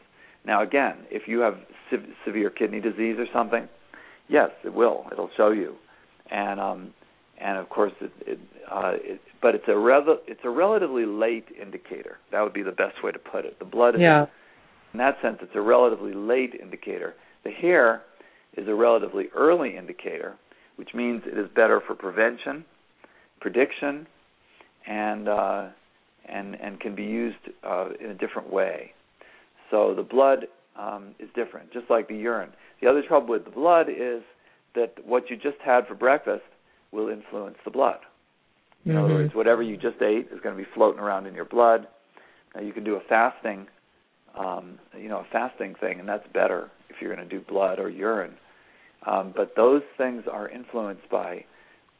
Now, 0.45 0.61
again, 0.61 0.95
if 1.11 1.27
you 1.27 1.39
have 1.39 1.55
se- 1.89 2.13
severe 2.25 2.49
kidney 2.49 2.79
disease 2.79 3.17
or 3.19 3.25
something, 3.33 3.67
yes, 4.29 4.51
it 4.63 4.73
will. 4.73 5.05
It'll 5.11 5.29
show 5.35 5.49
you, 5.51 5.75
and 6.31 6.59
um, 6.59 6.93
and 7.39 7.57
of 7.57 7.69
course, 7.69 7.91
it, 8.01 8.11
it, 8.25 8.39
uh, 8.71 8.93
it 8.95 9.21
but 9.41 9.55
it's 9.55 9.67
a 9.67 10.15
it's 10.27 10.41
a 10.43 10.49
relatively 10.49 11.05
late 11.05 11.45
indicator. 11.61 12.17
That 12.31 12.41
would 12.41 12.53
be 12.53 12.63
the 12.63 12.71
best 12.71 13.03
way 13.03 13.11
to 13.11 13.19
put 13.19 13.45
it. 13.45 13.59
The 13.59 13.65
blood 13.65 13.95
is 13.95 14.01
Yeah, 14.01 14.25
in 14.93 14.99
that 14.99 15.17
sense, 15.21 15.37
it's 15.41 15.55
a 15.55 15.61
relatively 15.61 16.13
late 16.13 16.53
indicator. 16.59 17.15
The 17.43 17.51
hair 17.51 18.01
is 18.55 18.67
a 18.67 18.73
relatively 18.73 19.25
early 19.35 19.75
indicator, 19.77 20.35
which 20.77 20.89
means 20.93 21.23
it 21.25 21.37
is 21.37 21.47
better 21.53 21.81
for 21.85 21.95
prevention, 21.95 22.63
prediction, 23.41 24.07
and 24.87 25.27
uh, 25.27 25.67
and 26.27 26.55
and 26.55 26.79
can 26.79 26.95
be 26.95 27.03
used 27.03 27.37
uh, 27.63 27.89
in 27.99 28.11
a 28.11 28.15
different 28.15 28.51
way. 28.51 28.93
So 29.69 29.93
the 29.93 30.03
blood 30.03 30.47
um, 30.79 31.15
is 31.19 31.29
different, 31.35 31.73
just 31.73 31.89
like 31.89 32.07
the 32.07 32.15
urine. 32.15 32.51
The 32.81 32.87
other 32.87 33.03
trouble 33.05 33.29
with 33.29 33.45
the 33.45 33.51
blood 33.51 33.87
is 33.89 34.21
that 34.75 34.93
what 35.05 35.29
you 35.29 35.35
just 35.35 35.57
had 35.63 35.87
for 35.87 35.95
breakfast 35.95 36.43
will 36.95 37.09
influence 37.09 37.57
the 37.63 37.71
blood. 37.71 37.99
In 38.85 38.95
other 38.95 39.09
Mhm. 39.09 39.13
words, 39.13 39.35
whatever 39.35 39.61
you 39.61 39.77
just 39.77 40.01
ate 40.01 40.31
is 40.31 40.39
going 40.39 40.55
to 40.55 40.63
be 40.63 40.69
floating 40.73 40.99
around 40.99 41.25
in 41.25 41.35
your 41.35 41.45
blood. 41.45 41.87
Now 42.53 42.61
you 42.61 42.71
can 42.71 42.83
do 42.83 42.95
a 42.95 43.01
fasting, 43.01 43.67
um, 44.35 44.79
you 44.97 45.09
know, 45.09 45.19
a 45.19 45.25
fasting 45.25 45.75
thing, 45.75 45.99
and 45.99 46.07
that's 46.07 46.27
better 46.27 46.71
if 46.89 47.01
you're 47.01 47.13
going 47.13 47.27
to 47.27 47.37
do 47.37 47.41
blood 47.41 47.79
or 47.79 47.89
urine. 47.89 48.37
Um, 49.03 49.31
but 49.35 49.55
those 49.55 49.83
things 49.97 50.27
are 50.27 50.47
influenced 50.47 51.09
by 51.09 51.45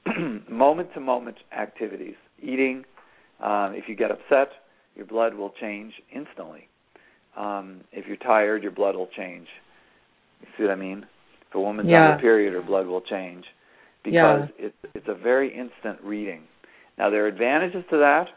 moment-to-moment 0.50 1.38
activities. 1.52 2.16
Eating, 2.42 2.86
um, 3.40 3.74
if 3.74 3.90
you 3.90 3.96
get 3.96 4.12
upset, 4.12 4.52
your 4.96 5.06
blood 5.06 5.34
will 5.34 5.52
change 5.52 5.94
instantly. 6.12 6.68
Um, 7.36 7.84
if 7.92 8.08
you're 8.08 8.18
tired, 8.18 8.64
your 8.64 8.72
blood 8.72 8.96
will 8.96 9.08
change. 9.08 9.48
You 10.42 10.48
see 10.58 10.64
what 10.64 10.72
I 10.72 10.76
mean? 10.76 11.06
If 11.50 11.56
a 11.56 11.60
woman's 11.60 11.92
on 11.94 12.14
her 12.14 12.18
period, 12.20 12.54
her 12.54 12.62
blood 12.62 12.88
will 12.88 13.02
change 13.02 13.46
because 14.06 14.50
it's 14.58 14.76
it's 14.94 15.08
a 15.08 15.16
very 15.16 15.50
instant 15.50 16.00
reading. 16.04 16.44
Now 16.98 17.10
there 17.10 17.26
are 17.26 17.28
advantages 17.28 17.84
to 17.90 17.98
that, 17.98 18.28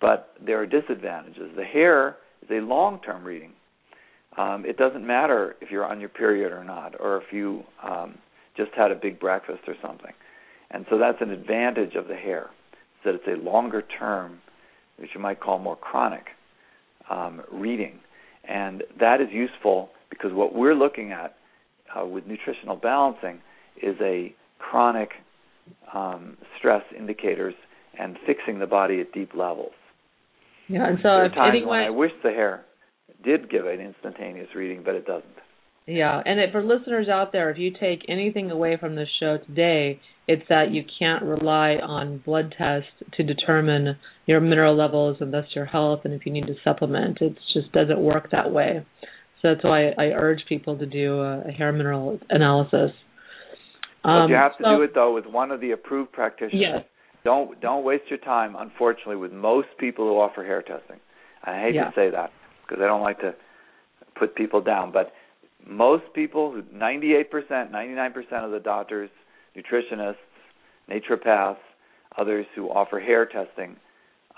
but 0.00 0.34
there 0.44 0.60
are 0.60 0.66
disadvantages. 0.66 1.50
The 1.56 1.64
hair 1.64 2.16
is 2.42 2.50
a 2.50 2.60
long-term 2.60 3.24
reading. 3.24 3.52
Um, 4.36 4.64
it 4.64 4.76
doesn't 4.76 5.06
matter 5.06 5.56
if 5.60 5.70
you're 5.70 5.86
on 5.86 5.98
your 6.00 6.10
period 6.10 6.52
or 6.52 6.64
not, 6.64 6.94
or 7.00 7.16
if 7.16 7.32
you 7.32 7.64
um, 7.82 8.18
just 8.56 8.70
had 8.76 8.92
a 8.92 8.94
big 8.94 9.18
breakfast 9.18 9.62
or 9.66 9.74
something. 9.82 10.12
And 10.70 10.84
so 10.90 10.98
that's 10.98 11.18
an 11.20 11.30
advantage 11.30 11.94
of 11.94 12.08
the 12.08 12.14
hair, 12.14 12.50
is 12.72 13.04
that 13.04 13.14
it's 13.14 13.26
a 13.26 13.42
longer 13.42 13.82
term, 13.98 14.40
which 14.98 15.10
you 15.14 15.20
might 15.20 15.40
call 15.40 15.58
more 15.58 15.76
chronic 15.76 16.26
um, 17.10 17.42
reading. 17.50 17.98
And 18.48 18.84
that 19.00 19.20
is 19.20 19.28
useful 19.32 19.90
because 20.10 20.32
what 20.32 20.54
we're 20.54 20.74
looking 20.74 21.12
at 21.12 21.36
uh, 21.96 22.04
with 22.04 22.26
nutritional 22.26 22.76
balancing 22.76 23.40
is 23.82 23.96
a 24.00 24.34
chronic 24.58 25.10
um, 25.94 26.36
stress 26.58 26.82
indicators 26.96 27.54
and 27.98 28.16
fixing 28.26 28.58
the 28.58 28.66
body 28.66 29.00
at 29.00 29.12
deep 29.12 29.30
levels. 29.34 29.72
yeah. 30.68 30.86
And 30.86 30.98
so 30.98 31.08
there 31.08 31.26
if 31.26 31.34
times 31.34 31.54
anyone, 31.56 31.78
when 31.78 31.86
I 31.86 31.90
wish 31.90 32.12
the 32.22 32.30
hair 32.30 32.64
did 33.24 33.50
give 33.50 33.66
an 33.66 33.80
instantaneous 33.80 34.48
reading, 34.54 34.82
but 34.84 34.94
it 34.94 35.06
doesn't. 35.06 35.24
Yeah, 35.86 36.20
and 36.24 36.38
it, 36.38 36.52
for 36.52 36.62
listeners 36.62 37.08
out 37.08 37.32
there, 37.32 37.48
if 37.48 37.56
you 37.56 37.70
take 37.70 38.00
anything 38.08 38.50
away 38.50 38.76
from 38.78 38.94
this 38.94 39.08
show 39.18 39.38
today, 39.38 40.00
it's 40.26 40.42
that 40.50 40.70
you 40.70 40.82
can't 40.98 41.24
rely 41.24 41.76
on 41.82 42.18
blood 42.18 42.54
tests 42.58 42.90
to 43.16 43.22
determine 43.22 43.96
your 44.26 44.40
mineral 44.40 44.76
levels 44.76 45.16
and 45.20 45.32
thus 45.32 45.46
your 45.54 45.64
health, 45.64 46.00
and 46.04 46.12
if 46.12 46.26
you 46.26 46.32
need 46.32 46.46
to 46.46 46.54
supplement. 46.62 47.22
It 47.22 47.38
just 47.54 47.72
doesn't 47.72 47.98
work 47.98 48.30
that 48.32 48.52
way. 48.52 48.84
So 49.40 49.54
that's 49.54 49.64
why 49.64 49.88
I 49.96 50.12
urge 50.14 50.40
people 50.46 50.76
to 50.78 50.84
do 50.84 51.20
a, 51.20 51.48
a 51.48 51.52
hair 51.52 51.72
mineral 51.72 52.18
analysis. 52.28 52.90
But 54.08 54.22
Um, 54.22 54.30
you 54.30 54.36
have 54.36 54.56
to 54.56 54.62
so- 54.64 54.76
do 54.76 54.82
it 54.82 54.94
though 54.94 55.12
with 55.12 55.26
one 55.26 55.50
of 55.50 55.60
the 55.60 55.72
approved 55.72 56.12
practitioners. 56.12 56.58
Yes. 56.60 56.84
Don't 57.24 57.60
don't 57.60 57.84
waste 57.84 58.08
your 58.08 58.18
time. 58.18 58.56
Unfortunately, 58.56 59.16
with 59.16 59.32
most 59.32 59.68
people 59.76 60.06
who 60.08 60.18
offer 60.18 60.42
hair 60.42 60.62
testing, 60.62 60.98
I 61.44 61.58
hate 61.60 61.74
Yeah. 61.74 61.88
to 61.90 61.92
say 61.92 62.08
that 62.08 62.30
because 62.62 62.82
I 62.82 62.86
don't 62.86 63.02
like 63.02 63.18
to 63.20 63.34
put 64.14 64.34
people 64.34 64.62
down, 64.62 64.92
but 64.92 65.12
most 65.66 66.10
people, 66.14 66.52
98%, 66.72 67.70
99% 67.70 68.44
of 68.46 68.50
the 68.50 68.60
doctors, 68.60 69.10
nutritionists, 69.54 70.16
naturopaths, 70.88 71.58
others 72.16 72.46
who 72.54 72.70
offer 72.70 72.98
hair 73.00 73.26
testing, 73.26 73.76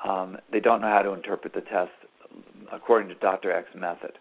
um, 0.02 0.37
they 0.50 0.59
don't 0.61 0.80
know 0.80 0.88
how 0.88 1.02
to 1.02 1.12
interpret 1.12 1.52
the 1.52 1.61
test 1.61 1.92
according 2.72 3.09
to 3.09 3.14
Dr. 3.16 3.52
Eck's 3.52 3.72
method. 3.74 4.18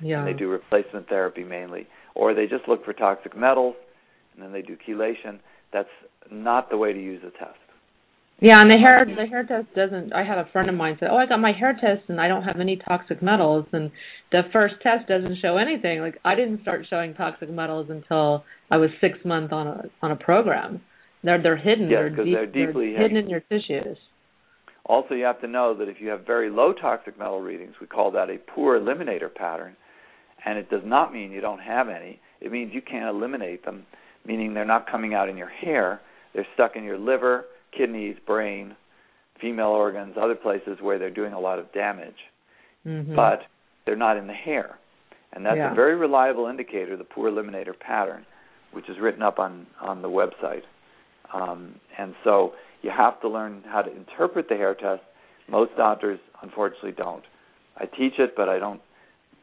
Yeah. 0.00 0.18
And 0.18 0.26
they 0.28 0.34
do 0.34 0.48
replacement 0.50 1.08
therapy 1.08 1.42
mainly, 1.44 1.86
or 2.14 2.34
they 2.34 2.46
just 2.46 2.68
look 2.68 2.84
for 2.84 2.92
toxic 2.92 3.34
metals, 3.34 3.76
and 4.40 4.42
then 4.42 4.52
they 4.52 4.62
do 4.62 4.76
chelation. 4.88 5.38
That's 5.72 5.88
not 6.30 6.70
the 6.70 6.76
way 6.76 6.92
to 6.92 6.98
use 6.98 7.22
a 7.22 7.30
test. 7.30 7.58
Yeah, 8.40 8.62
and 8.62 8.70
the 8.70 8.78
hair 8.78 9.04
the 9.04 9.26
hair 9.26 9.44
test 9.44 9.74
doesn't. 9.74 10.14
I 10.14 10.24
had 10.24 10.38
a 10.38 10.46
friend 10.50 10.70
of 10.70 10.74
mine 10.74 10.96
say, 10.98 11.06
"Oh, 11.10 11.16
I 11.16 11.26
got 11.26 11.40
my 11.40 11.52
hair 11.52 11.76
test 11.78 12.08
and 12.08 12.18
I 12.18 12.26
don't 12.26 12.42
have 12.42 12.58
any 12.58 12.76
toxic 12.76 13.20
metals." 13.22 13.66
And 13.72 13.90
the 14.32 14.42
first 14.50 14.76
test 14.82 15.08
doesn't 15.08 15.36
show 15.42 15.58
anything. 15.58 16.00
Like 16.00 16.18
I 16.24 16.34
didn't 16.34 16.62
start 16.62 16.86
showing 16.88 17.12
toxic 17.12 17.50
metals 17.50 17.90
until 17.90 18.44
I 18.70 18.78
was 18.78 18.88
six 18.98 19.18
months 19.26 19.52
on 19.52 19.66
a 19.66 19.84
on 20.00 20.10
a 20.10 20.16
program. 20.16 20.80
They're 21.22 21.42
they're 21.42 21.56
hidden. 21.56 21.90
Yes, 21.90 21.98
they're, 21.98 22.16
'cause 22.16 22.24
deep, 22.24 22.34
they're 22.34 22.46
deeply 22.46 22.92
hidden 22.92 23.16
hidden. 23.16 23.16
in 23.24 23.28
your 23.28 23.40
tissues. 23.40 23.98
Also, 24.86 25.14
you 25.14 25.24
have 25.24 25.40
to 25.42 25.46
know 25.46 25.74
that 25.74 25.88
if 25.88 26.00
you 26.00 26.08
have 26.08 26.26
very 26.26 26.48
low 26.48 26.72
toxic 26.72 27.18
metal 27.18 27.40
readings, 27.40 27.74
we 27.78 27.86
call 27.86 28.10
that 28.12 28.30
a 28.30 28.38
poor 28.38 28.80
eliminator 28.80 29.32
pattern, 29.32 29.76
and 30.46 30.58
it 30.58 30.70
does 30.70 30.82
not 30.84 31.12
mean 31.12 31.30
you 31.30 31.42
don't 31.42 31.60
have 31.60 31.90
any. 31.90 32.18
It 32.40 32.50
means 32.50 32.72
you 32.72 32.80
can't 32.80 33.14
eliminate 33.14 33.64
them, 33.66 33.84
meaning 34.24 34.54
they're 34.54 34.64
not 34.64 34.90
coming 34.90 35.14
out 35.14 35.28
in 35.28 35.36
your 35.36 35.48
hair. 35.48 36.00
They're 36.34 36.46
stuck 36.54 36.76
in 36.76 36.84
your 36.84 36.98
liver, 36.98 37.46
kidneys, 37.76 38.16
brain, 38.26 38.76
female 39.40 39.68
organs, 39.68 40.16
other 40.20 40.34
places 40.34 40.78
where 40.80 40.98
they're 40.98 41.10
doing 41.10 41.32
a 41.32 41.40
lot 41.40 41.58
of 41.58 41.72
damage, 41.72 42.16
hmm 42.84 43.14
but 43.14 43.40
they're 43.86 43.96
not 43.96 44.16
in 44.16 44.26
the 44.26 44.32
hair. 44.34 44.78
And 45.32 45.44
that's 45.44 45.56
Yeah. 45.56 45.72
a 45.72 45.74
very 45.74 45.96
reliable 45.96 46.46
indicator, 46.46 46.96
the 46.96 47.04
poor 47.04 47.30
eliminator 47.30 47.78
pattern, 47.78 48.26
which 48.72 48.88
is 48.88 48.98
written 49.00 49.22
up 49.22 49.38
on, 49.38 49.66
on 49.80 50.02
the 50.02 50.08
website. 50.08 50.62
Um, 51.32 51.76
and 51.98 52.14
so 52.24 52.54
you 52.82 52.90
have 52.90 53.20
to 53.22 53.28
learn 53.28 53.62
how 53.66 53.82
to 53.82 53.90
interpret 53.94 54.48
the 54.48 54.56
hair 54.56 54.74
test. 54.74 55.02
Most 55.48 55.76
doctors, 55.76 56.18
unfortunately, 56.42 56.92
don't. 56.92 57.24
I 57.76 57.86
teach 57.86 58.18
it, 58.18 58.34
but 58.36 58.48
I 58.48 58.58
don't 58.58 58.80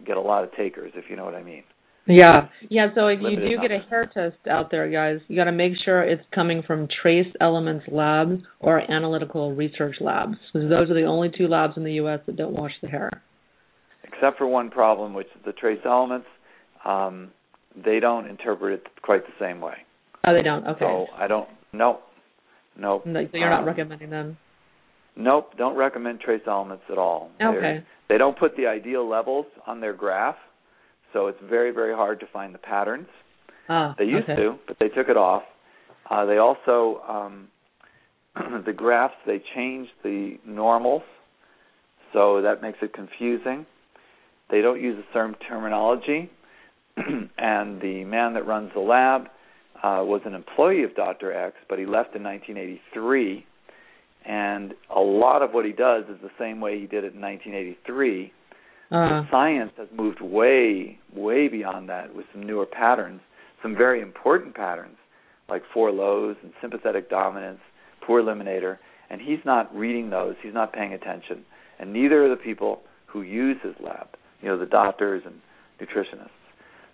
get 0.05 0.17
a 0.17 0.21
lot 0.21 0.43
of 0.43 0.53
takers, 0.53 0.91
if 0.95 1.09
you 1.09 1.15
know 1.15 1.25
what 1.25 1.35
I 1.35 1.43
mean. 1.43 1.63
Yeah, 2.07 2.47
yeah. 2.69 2.87
So 2.95 3.07
if 3.07 3.19
you 3.21 3.35
do 3.35 3.57
get 3.61 3.71
a 3.71 3.79
hair 3.89 4.09
test 4.13 4.37
out 4.49 4.71
there, 4.71 4.89
guys, 4.89 5.19
you 5.27 5.35
got 5.35 5.45
to 5.45 5.51
make 5.51 5.73
sure 5.83 6.01
it's 6.03 6.23
coming 6.33 6.63
from 6.65 6.87
Trace 7.01 7.27
Elements 7.41 7.85
Labs 7.91 8.41
or 8.59 8.79
Analytical 8.91 9.53
Research 9.53 9.95
Labs, 9.99 10.35
because 10.53 10.69
those 10.69 10.89
are 10.89 10.93
the 10.93 11.05
only 11.05 11.29
two 11.37 11.47
labs 11.47 11.73
in 11.77 11.83
the 11.83 11.93
U.S. 11.93 12.19
that 12.25 12.35
don't 12.37 12.53
wash 12.53 12.71
the 12.81 12.87
hair. 12.87 13.09
Except 14.03 14.37
for 14.37 14.47
one 14.47 14.69
problem, 14.69 15.13
which 15.13 15.27
is 15.27 15.41
the 15.45 15.51
trace 15.51 15.81
elements. 15.85 16.27
Um, 16.85 17.31
they 17.75 17.99
don't 17.99 18.27
interpret 18.27 18.73
it 18.73 18.87
quite 19.01 19.21
the 19.25 19.33
same 19.45 19.59
way. 19.61 19.75
Oh, 20.25 20.33
they 20.33 20.41
don't. 20.43 20.65
Okay. 20.65 20.79
So 20.79 21.05
I 21.15 21.27
don't. 21.27 21.47
Nope. 21.73 22.01
Nope. 22.79 23.05
No, 23.05 23.23
so 23.23 23.37
you're 23.37 23.49
not 23.49 23.61
Um, 23.61 23.67
recommending 23.67 24.09
them. 24.09 24.37
Nope. 25.15 25.53
Don't 25.57 25.75
recommend 25.75 26.21
trace 26.21 26.41
elements 26.47 26.83
at 26.89 26.97
all. 26.97 27.31
They're- 27.39 27.49
Okay. 27.49 27.83
They 28.07 28.17
don't 28.17 28.37
put 28.37 28.55
the 28.55 28.67
ideal 28.67 29.05
levels 29.07 29.45
on 29.65 29.81
their 29.81 29.93
graph, 29.93 30.37
so 31.13 31.27
it's 31.27 31.39
very, 31.47 31.71
very 31.71 31.93
hard 31.95 32.19
to 32.19 32.25
find 32.27 32.53
the 32.53 32.59
patterns. 32.59 33.07
Ah, 33.69 33.95
They 33.97 34.05
used 34.05 34.29
okay. 34.29 34.35
to, 34.35 34.55
but 34.67 34.77
they 34.79 34.89
took 34.89 35.09
it 35.09 35.17
off. 35.17 35.43
Uh, 36.09 36.25
they 36.25 36.37
also 36.37 37.01
um, 37.07 37.47
the 38.65 38.73
graphs 38.73 39.15
they 39.25 39.41
changed 39.55 39.91
the 40.03 40.37
normals, 40.45 41.03
so 42.13 42.41
that 42.41 42.61
makes 42.61 42.77
it 42.81 42.93
confusing. 42.93 43.65
They 44.49 44.61
don't 44.61 44.81
use 44.81 44.97
the 44.97 45.19
same 45.19 45.35
terminology, 45.47 46.29
and 47.37 47.81
the 47.81 48.05
man 48.05 48.33
that 48.35 48.47
runs 48.47 48.71
the 48.73 48.79
lab 48.79 49.23
uh, 49.83 50.01
was 50.03 50.21
an 50.25 50.33
employee 50.33 50.83
of 50.83 50.95
Dr. 50.95 51.31
Eck, 51.33 51.53
but 51.69 51.77
he 51.77 51.85
left 51.85 52.15
in 52.15 52.23
1983. 52.23 53.45
And 54.25 54.73
a 54.93 54.99
lot 54.99 55.41
of 55.41 55.51
what 55.51 55.65
he 55.65 55.71
does 55.71 56.03
is 56.09 56.17
the 56.21 56.31
same 56.39 56.59
way 56.59 56.79
he 56.79 56.87
did 56.87 57.03
it 57.03 57.13
in 57.13 57.21
1983. 57.21 58.33
Uh-huh. 58.89 59.23
Science 59.29 59.71
has 59.77 59.87
moved 59.95 60.21
way, 60.21 60.97
way 61.13 61.47
beyond 61.47 61.89
that 61.89 62.15
with 62.15 62.25
some 62.31 62.45
newer 62.45 62.65
patterns, 62.65 63.21
some 63.61 63.75
very 63.75 64.01
important 64.01 64.55
patterns 64.55 64.97
like 65.49 65.63
four 65.73 65.91
lows 65.91 66.35
and 66.43 66.51
sympathetic 66.61 67.09
dominance, 67.09 67.59
poor 68.05 68.21
eliminator, 68.21 68.77
and 69.09 69.21
he's 69.21 69.39
not 69.45 69.73
reading 69.75 70.09
those. 70.09 70.35
He's 70.43 70.53
not 70.53 70.73
paying 70.73 70.93
attention, 70.93 71.45
and 71.79 71.93
neither 71.93 72.25
are 72.25 72.29
the 72.29 72.41
people 72.41 72.81
who 73.07 73.21
use 73.21 73.57
his 73.63 73.73
lab. 73.83 74.07
You 74.41 74.49
know, 74.49 74.59
the 74.59 74.65
doctors 74.65 75.23
and 75.25 75.35
nutritionists. 75.81 76.29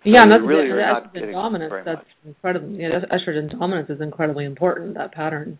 So 0.02 0.10
yeah, 0.10 0.22
and 0.22 0.32
that's 0.32 0.42
really 0.44 0.68
the, 0.68 0.74
are 0.74 0.92
not 0.92 1.14
getting 1.14 1.32
dominance. 1.32 1.72
That's 1.84 1.98
much. 1.98 2.06
incredibly. 2.26 2.78
Yeah, 2.80 3.00
estrogen 3.12 3.50
dominance 3.50 3.90
is 3.90 4.00
incredibly 4.00 4.44
important. 4.44 4.94
That 4.94 5.12
pattern. 5.12 5.58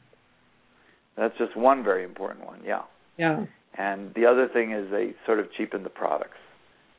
That's 1.17 1.37
just 1.39 1.57
one 1.57 1.83
very 1.83 2.05
important 2.05 2.47
one. 2.47 2.61
Yeah. 2.65 2.83
Yeah. 3.19 3.45
And 3.77 4.13
the 4.15 4.27
other 4.27 4.49
thing 4.53 4.73
is 4.73 4.91
they 4.91 5.15
sort 5.27 5.41
of 5.41 5.47
cheapen 5.57 5.83
the 5.83 5.91
products, 5.91 6.39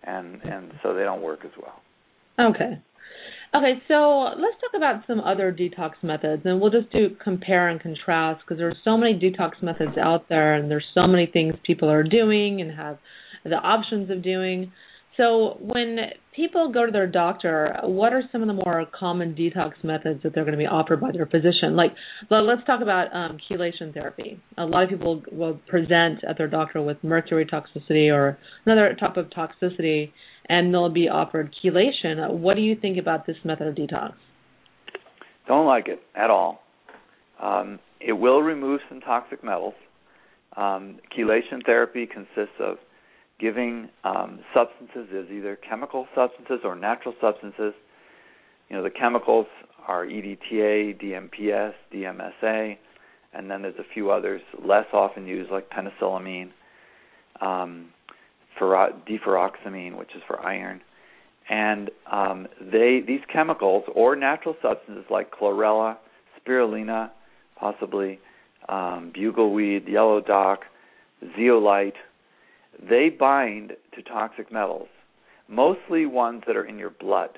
and 0.04 0.42
and 0.44 0.74
so 0.84 0.94
they 0.94 1.04
don't 1.04 1.22
work 1.22 1.46
as 1.46 1.52
well. 1.62 1.82
Okay. 2.40 2.82
Okay, 3.56 3.82
so 3.88 4.24
let's 4.38 4.60
talk 4.60 4.76
about 4.76 5.04
some 5.08 5.22
other 5.22 5.54
detox 5.54 5.92
methods, 6.04 6.42
and 6.44 6.60
we'll 6.60 6.72
just 6.72 6.92
do 6.92 7.16
compare 7.24 7.70
and 7.70 7.80
contrast 7.80 8.42
because 8.44 8.58
there's 8.58 8.76
so 8.84 8.98
many 8.98 9.18
detox 9.18 9.64
methods 9.64 9.98
out 9.98 10.28
there, 10.28 10.56
and 10.56 10.70
there's 10.70 10.86
so 10.94 11.08
many 11.08 11.26
things 11.32 11.54
people 11.66 11.90
are 11.90 12.04
doing 12.04 12.60
and 12.60 12.76
have 12.76 12.98
the 13.46 13.56
options 13.56 14.10
of 14.12 14.22
doing. 14.22 14.74
So 15.18 15.58
when 15.62 15.98
people 16.36 16.74
go 16.74 16.86
to 16.86 16.92
their 16.92 17.08
doctor, 17.08 17.78
what 17.84 18.12
are 18.12 18.22
some 18.32 18.42
of 18.42 18.48
the 18.48 18.54
more 18.54 18.86
common 18.98 19.34
detox 19.34 19.72
methods 19.82 20.24
that 20.24 20.36
they're 20.36 20.44
going 20.44 20.58
to 20.58 20.62
be 20.62 20.66
offered 20.66 21.00
by 21.00 21.12
their 21.14 21.26
physician? 21.26 21.78
Like, 21.78 21.92
let's 22.30 22.66
talk 22.66 22.82
about 22.82 23.14
um, 23.16 23.38
chelation 23.50 23.94
therapy. 23.94 24.42
A 24.58 24.66
lot 24.66 24.84
of 24.84 24.90
people 24.90 25.24
will 25.32 25.60
present 25.68 26.20
at 26.28 26.38
their 26.38 26.50
doctor 26.50 26.82
with 26.82 26.98
mercury 27.02 27.46
toxicity 27.46 28.14
or 28.14 28.38
another 28.66 28.94
type 29.00 29.16
of 29.16 29.28
toxicity, 29.28 30.12
and 30.50 30.74
they'll 30.74 30.90
be 30.90 31.08
offered 31.08 31.56
chelation. 31.64 32.38
What 32.38 32.56
do 32.56 32.62
you 32.62 32.76
think 32.76 32.98
about 32.98 33.26
this 33.26 33.38
method 33.46 33.68
of 33.68 33.76
detox? 33.76 34.14
Don't 35.48 35.66
like 35.66 35.88
it 35.88 36.02
at 36.14 36.30
all. 36.30 36.62
Um, 37.42 37.80
it 38.02 38.14
will 38.14 38.42
remove 38.42 38.82
some 38.90 39.00
toxic 39.00 39.44
metals. 39.44 39.76
Um, 40.58 41.00
chelation 41.18 41.66
therapy 41.66 42.06
consists 42.06 42.56
of 42.60 42.78
giving 43.40 43.90
um, 44.04 44.40
substances 44.54 45.10
is 45.12 45.30
either 45.32 45.58
chemical 45.58 46.08
substances 46.16 46.60
or 46.64 46.76
natural 46.76 47.14
substances. 47.20 47.74
You 48.70 48.78
know, 48.78 48.84
the 48.84 48.90
chemicals 48.90 49.48
are 49.88 50.06
EDTA, 50.06 51.02
DMPS, 51.02 51.74
DMSA, 51.94 52.78
and 53.34 53.52
then 53.52 53.62
there's 53.62 53.78
a 53.78 53.94
few 53.94 54.12
others 54.12 54.42
less 54.66 54.86
often 54.94 55.28
used 55.28 55.52
like 55.52 55.70
penicillamine, 55.70 56.52
um, 57.42 57.90
deferoxamine, 58.60 59.98
which 59.98 60.16
is 60.16 60.22
for 60.26 60.40
iron. 60.40 60.82
And 61.50 61.92
um, 62.12 62.48
they 62.60 63.02
these 63.06 63.20
chemicals 63.32 63.84
or 63.94 64.16
natural 64.16 64.56
substances 64.62 65.06
like 65.12 65.32
chlorella, 65.32 65.98
spirulina, 66.40 67.12
possibly 67.60 68.20
um, 68.68 69.12
bugleweed, 69.16 69.88
yellow 69.88 70.22
dock, 70.22 70.62
zeolite, 71.38 71.94
they 72.82 73.10
bind 73.10 73.74
to 73.96 74.02
toxic 74.02 74.52
metals, 74.52 74.88
mostly 75.48 76.06
ones 76.06 76.44
that 76.48 76.56
are 76.56 76.66
in 76.66 76.78
your 76.78 76.90
blood. 76.90 77.38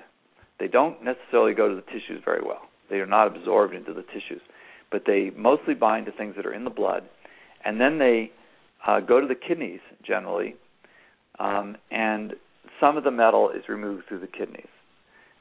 They 0.60 0.68
don't 0.68 1.04
necessarily 1.04 1.54
go 1.54 1.70
to 1.70 1.76
the 1.76 1.82
tissues 1.82 2.22
very 2.26 2.42
well. 2.44 2.62
They 2.90 2.98
are 2.98 3.06
not 3.06 3.28
absorbed 3.28 3.76
into 3.76 3.94
the 3.94 4.04
tissues, 4.04 4.42
but 4.92 5.04
they 5.06 5.32
mostly 5.36 5.74
bind 5.74 6.06
to 6.06 6.12
things 6.12 6.36
that 6.36 6.46
are 6.46 6.54
in 6.54 6.64
the 6.64 6.70
blood, 6.70 7.04
and 7.64 7.80
then 7.80 8.00
they 8.00 8.32
uh, 8.86 9.00
go 9.02 9.20
to 9.20 9.28
the 9.28 9.36
kidneys 9.36 9.82
generally, 10.06 10.56
um, 11.40 11.78
and 11.92 12.34
some 12.80 12.98
of 12.98 13.04
the 13.04 13.12
metal 13.12 13.50
is 13.50 13.68
removed 13.68 14.08
through 14.08 14.20
the 14.20 14.28
kidneys. 14.28 14.68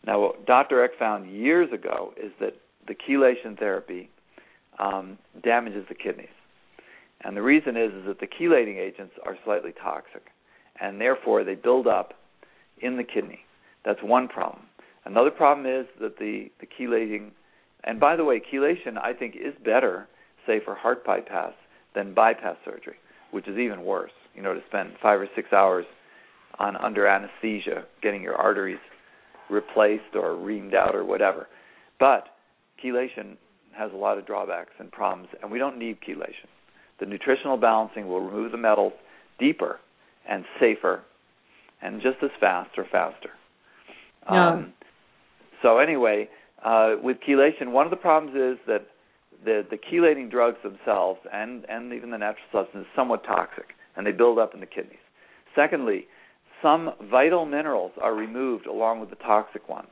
Now, 0.06 0.20
what 0.20 0.46
Dr. 0.46 0.85
Eck 0.85 0.90
found 0.98 1.30
years 1.30 1.72
ago 1.72 2.12
is 2.16 2.32
that 2.40 2.54
the 2.87 2.94
chelation 2.94 3.59
therapy 3.59 4.11
um, 4.78 5.18
damages 5.42 5.87
the 5.88 5.94
kidneys. 5.94 6.28
And 7.22 7.37
the 7.37 7.42
reason 7.42 7.76
is, 7.76 7.92
is 7.92 8.07
that 8.07 8.20
the 8.20 8.26
chelating 8.26 8.76
agents 8.76 9.14
are 9.24 9.37
slightly 9.44 9.72
toxic, 9.72 10.26
and 10.81 11.00
therefore 11.00 11.44
they 11.44 11.55
build 11.55 11.87
up 11.87 12.14
in 12.81 12.96
the 12.96 13.05
kidney. 13.05 13.40
That's 13.85 14.02
one 14.02 14.29
problem. 14.29 14.62
Another 15.05 15.31
problem 15.31 15.66
is 15.66 15.87
that 16.00 16.18
the, 16.18 16.50
the 16.61 16.66
chelating, 16.66 17.31
and 17.85 17.98
by 17.98 18.16
the 18.16 18.24
way, 18.24 18.40
chelation 18.52 18.98
I 19.00 19.12
think 19.12 19.35
is 19.37 19.55
better, 19.64 20.09
say 20.46 20.61
for 20.64 20.74
heart 20.74 21.05
bypass, 21.05 21.52
than 21.94 22.12
bypass 22.12 22.57
surgery, 22.64 22.96
which 23.31 23.48
is 23.48 23.57
even 23.57 23.85
worse. 23.85 24.12
You 24.35 24.42
know, 24.42 24.52
to 24.52 24.61
spend 24.68 24.92
five 25.00 25.20
or 25.20 25.29
six 25.35 25.52
hours 25.52 25.87
on 26.59 26.76
under 26.76 27.07
anesthesia 27.07 27.85
getting 28.02 28.22
your 28.22 28.35
arteries 28.35 28.79
replaced 29.48 30.14
or 30.14 30.33
reamed 30.33 30.74
out 30.74 30.94
or 30.94 31.05
whatever. 31.05 31.48
But 31.98 32.29
chelation 32.85 33.37
has 33.76 33.92
a 33.92 33.96
lot 33.96 34.18
of 34.18 34.26
drawbacks 34.26 34.72
and 34.79 34.90
problems, 34.90 35.29
and 35.42 35.50
we 35.50 35.59
don't 35.59 35.79
need 35.79 35.98
chelation. 36.07 36.48
The 37.00 37.06
nutritional 37.06 37.56
balancing 37.56 38.09
will 38.09 38.20
remove 38.20 38.52
the 38.52 38.59
metals 38.59 38.92
deeper 39.38 39.78
and 40.28 40.44
safer 40.61 41.02
and 41.82 42.00
just 42.00 42.16
as 42.22 42.30
fast 42.40 42.70
or 42.76 42.87
faster. 42.90 43.30
Yeah. 44.30 44.52
Um, 44.52 44.72
so 45.62 45.78
anyway, 45.78 46.28
uh, 46.64 46.94
with 47.02 47.18
chelation, 47.28 47.72
one 47.72 47.87
of 47.87 47.90
the 47.90 47.96
problems 47.96 48.37
is 48.37 48.59
that 48.66 48.87
the 49.44 49.64
the 49.70 49.76
chelating 49.76 50.30
drugs 50.30 50.56
themselves 50.62 51.20
and 51.32 51.64
and 51.68 51.92
even 51.92 52.11
the 52.11 52.18
natural 52.18 52.46
substance 52.52 52.87
is 52.87 52.96
somewhat 52.96 53.24
toxic 53.24 53.74
and 53.96 54.06
they 54.06 54.12
build 54.12 54.38
up 54.38 54.54
in 54.54 54.61
the 54.61 54.66
kidneys. 54.66 54.98
Secondly, 55.54 56.06
some 56.62 56.90
vital 57.11 57.46
minerals 57.46 57.92
are 58.00 58.14
removed 58.14 58.66
along 58.66 59.00
with 59.00 59.11
the 59.11 59.16
toxic 59.16 59.68
ones. 59.68 59.88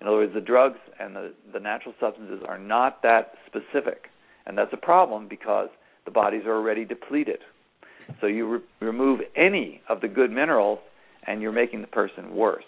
In 0.00 0.06
other 0.06 0.16
words, 0.16 0.34
the 0.34 0.40
drugs 0.40 0.78
and 1.00 1.16
the, 1.16 1.32
the 1.52 1.60
natural 1.60 1.94
substances 2.00 2.42
are 2.46 2.58
not 2.58 3.02
that 3.02 3.32
specific, 3.46 4.08
and 4.46 4.56
that's 4.56 4.72
a 4.72 4.78
problem 4.78 5.26
because 5.28 5.68
the 6.06 6.10
bodies 6.10 6.42
are 6.46 6.56
already 6.56 6.86
depleted. 6.86 7.40
So 8.20 8.26
you 8.26 8.48
re- 8.48 8.60
remove 8.80 9.20
any 9.36 9.82
of 9.88 10.00
the 10.00 10.08
good 10.08 10.30
minerals, 10.30 10.78
and 11.26 11.42
you're 11.42 11.52
making 11.52 11.82
the 11.82 11.86
person 11.88 12.34
worse. 12.34 12.64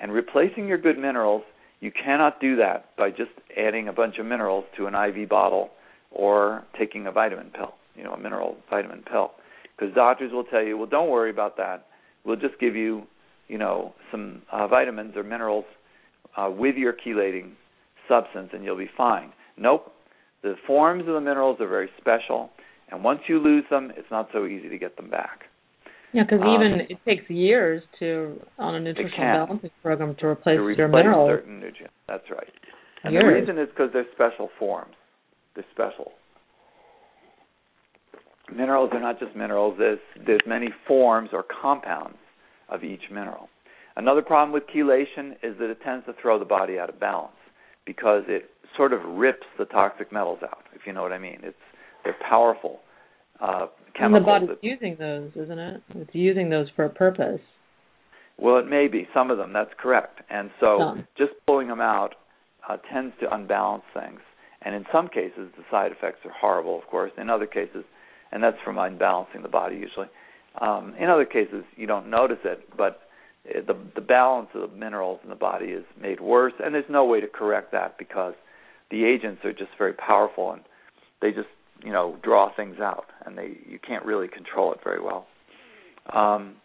And 0.00 0.12
replacing 0.12 0.66
your 0.66 0.78
good 0.78 0.98
minerals, 0.98 1.42
you 1.80 1.92
cannot 1.92 2.40
do 2.40 2.56
that 2.56 2.96
by 2.96 3.10
just 3.10 3.30
adding 3.56 3.88
a 3.88 3.92
bunch 3.92 4.18
of 4.18 4.26
minerals 4.26 4.64
to 4.76 4.86
an 4.86 4.94
IV 4.94 5.28
bottle 5.28 5.70
or 6.10 6.64
taking 6.78 7.06
a 7.06 7.12
vitamin 7.12 7.50
pill, 7.50 7.74
you 7.94 8.04
know, 8.04 8.12
a 8.12 8.18
mineral 8.18 8.56
vitamin 8.70 9.02
pill. 9.02 9.32
Because 9.76 9.94
doctors 9.94 10.32
will 10.32 10.44
tell 10.44 10.62
you, 10.62 10.76
well, 10.76 10.86
don't 10.86 11.10
worry 11.10 11.30
about 11.30 11.56
that. 11.56 11.86
We'll 12.24 12.36
just 12.36 12.58
give 12.60 12.76
you, 12.76 13.02
you 13.48 13.58
know, 13.58 13.94
some 14.10 14.42
uh, 14.50 14.66
vitamins 14.68 15.16
or 15.16 15.22
minerals 15.22 15.64
uh, 16.36 16.50
with 16.50 16.76
your 16.76 16.94
chelating 16.94 17.52
substance, 18.08 18.50
and 18.52 18.64
you'll 18.64 18.76
be 18.78 18.90
fine. 18.96 19.32
Nope. 19.56 19.92
The 20.42 20.54
forms 20.66 21.02
of 21.06 21.14
the 21.14 21.20
minerals 21.20 21.60
are 21.60 21.68
very 21.68 21.88
special, 22.00 22.50
and 22.92 23.02
once 23.02 23.20
you 23.26 23.38
lose 23.40 23.64
them, 23.70 23.90
it's 23.96 24.10
not 24.10 24.28
so 24.32 24.46
easy 24.46 24.68
to 24.68 24.78
get 24.78 24.96
them 24.96 25.10
back. 25.10 25.44
Yeah, 26.12 26.24
because 26.24 26.40
Um, 26.42 26.48
even 26.54 26.80
it 26.90 26.98
takes 27.06 27.28
years 27.30 27.82
to 27.98 28.38
on 28.58 28.74
a 28.74 28.80
nutritional 28.80 29.46
balancing 29.46 29.70
program 29.82 30.14
to 30.16 30.26
replace 30.26 30.58
to 30.58 30.68
your 30.70 30.86
replace 30.88 31.04
minerals. 31.04 31.30
certain 31.30 31.58
nutrients. 31.58 31.94
That's 32.06 32.28
right. 32.30 32.52
And 33.04 33.16
the 33.16 33.24
reason 33.24 33.58
is 33.58 33.68
because 33.70 33.90
they're 33.92 34.06
special 34.12 34.50
forms. 34.58 34.94
They're 35.54 35.64
special. 35.72 36.12
Minerals 38.54 38.90
are 38.92 39.00
not 39.00 39.18
just 39.18 39.34
minerals. 39.34 39.76
There's 39.78 39.98
there's 40.26 40.40
many 40.46 40.68
forms 40.86 41.30
or 41.32 41.42
compounds 41.42 42.18
of 42.68 42.84
each 42.84 43.10
mineral. 43.10 43.48
Another 43.96 44.22
problem 44.22 44.52
with 44.52 44.64
chelation 44.68 45.32
is 45.42 45.56
that 45.58 45.70
it 45.70 45.78
tends 45.82 46.04
to 46.06 46.12
throw 46.20 46.38
the 46.38 46.44
body 46.44 46.78
out 46.78 46.88
of 46.88 47.00
balance 47.00 47.36
because 47.86 48.24
it 48.28 48.50
sort 48.76 48.92
of 48.92 49.00
rips 49.04 49.46
the 49.58 49.64
toxic 49.66 50.12
metals 50.12 50.38
out. 50.42 50.64
If 50.74 50.82
you 50.86 50.92
know 50.92 51.02
what 51.02 51.12
I 51.12 51.18
mean, 51.18 51.40
it's 51.42 51.56
they're 52.04 52.16
powerful 52.28 52.80
uh, 53.40 53.60
and 53.60 53.68
the 53.86 53.98
chemicals. 53.98 54.26
body's 54.26 54.48
that- 54.48 54.64
using 54.64 54.96
those, 54.98 55.30
isn't 55.36 55.58
it? 55.58 55.82
It's 55.96 56.14
using 56.14 56.50
those 56.50 56.68
for 56.74 56.84
a 56.84 56.90
purpose. 56.90 57.40
Well, 58.38 58.58
it 58.58 58.66
may 58.66 58.88
be 58.88 59.06
some 59.14 59.30
of 59.30 59.38
them. 59.38 59.52
That's 59.52 59.70
correct. 59.78 60.20
And 60.30 60.50
so, 60.58 60.78
Some. 60.78 61.06
just 61.16 61.32
pulling 61.46 61.68
them 61.68 61.80
out 61.80 62.14
uh, 62.68 62.78
tends 62.92 63.14
to 63.20 63.32
unbalance 63.32 63.84
things. 63.94 64.20
And 64.62 64.74
in 64.74 64.84
some 64.92 65.08
cases, 65.08 65.50
the 65.56 65.64
side 65.70 65.92
effects 65.92 66.20
are 66.24 66.30
horrible. 66.32 66.78
Of 66.78 66.86
course, 66.88 67.12
in 67.18 67.28
other 67.28 67.46
cases, 67.46 67.84
and 68.30 68.42
that's 68.42 68.56
from 68.64 68.78
unbalancing 68.78 69.42
the 69.42 69.48
body 69.48 69.76
usually. 69.76 70.06
Um, 70.60 70.94
in 70.98 71.08
other 71.08 71.24
cases, 71.24 71.64
you 71.76 71.86
don't 71.86 72.08
notice 72.10 72.38
it, 72.44 72.68
but 72.76 73.00
uh, 73.48 73.60
the 73.66 73.76
the 73.94 74.00
balance 74.00 74.48
of 74.54 74.70
the 74.70 74.76
minerals 74.76 75.20
in 75.24 75.30
the 75.30 75.34
body 75.36 75.66
is 75.66 75.84
made 76.00 76.20
worse, 76.20 76.52
and 76.64 76.74
there's 76.74 76.84
no 76.88 77.04
way 77.04 77.20
to 77.20 77.26
correct 77.28 77.72
that 77.72 77.98
because 77.98 78.34
the 78.90 79.04
agents 79.04 79.44
are 79.44 79.52
just 79.52 79.70
very 79.78 79.94
powerful 79.94 80.52
and 80.52 80.62
they 81.20 81.30
just 81.32 81.48
you 81.84 81.92
know 81.92 82.16
draw 82.22 82.54
things 82.54 82.76
out, 82.80 83.06
and 83.24 83.36
they 83.36 83.58
you 83.66 83.78
can't 83.86 84.04
really 84.04 84.28
control 84.28 84.72
it 84.72 84.80
very 84.82 85.00
well. 85.00 85.26
Um, 86.12 86.56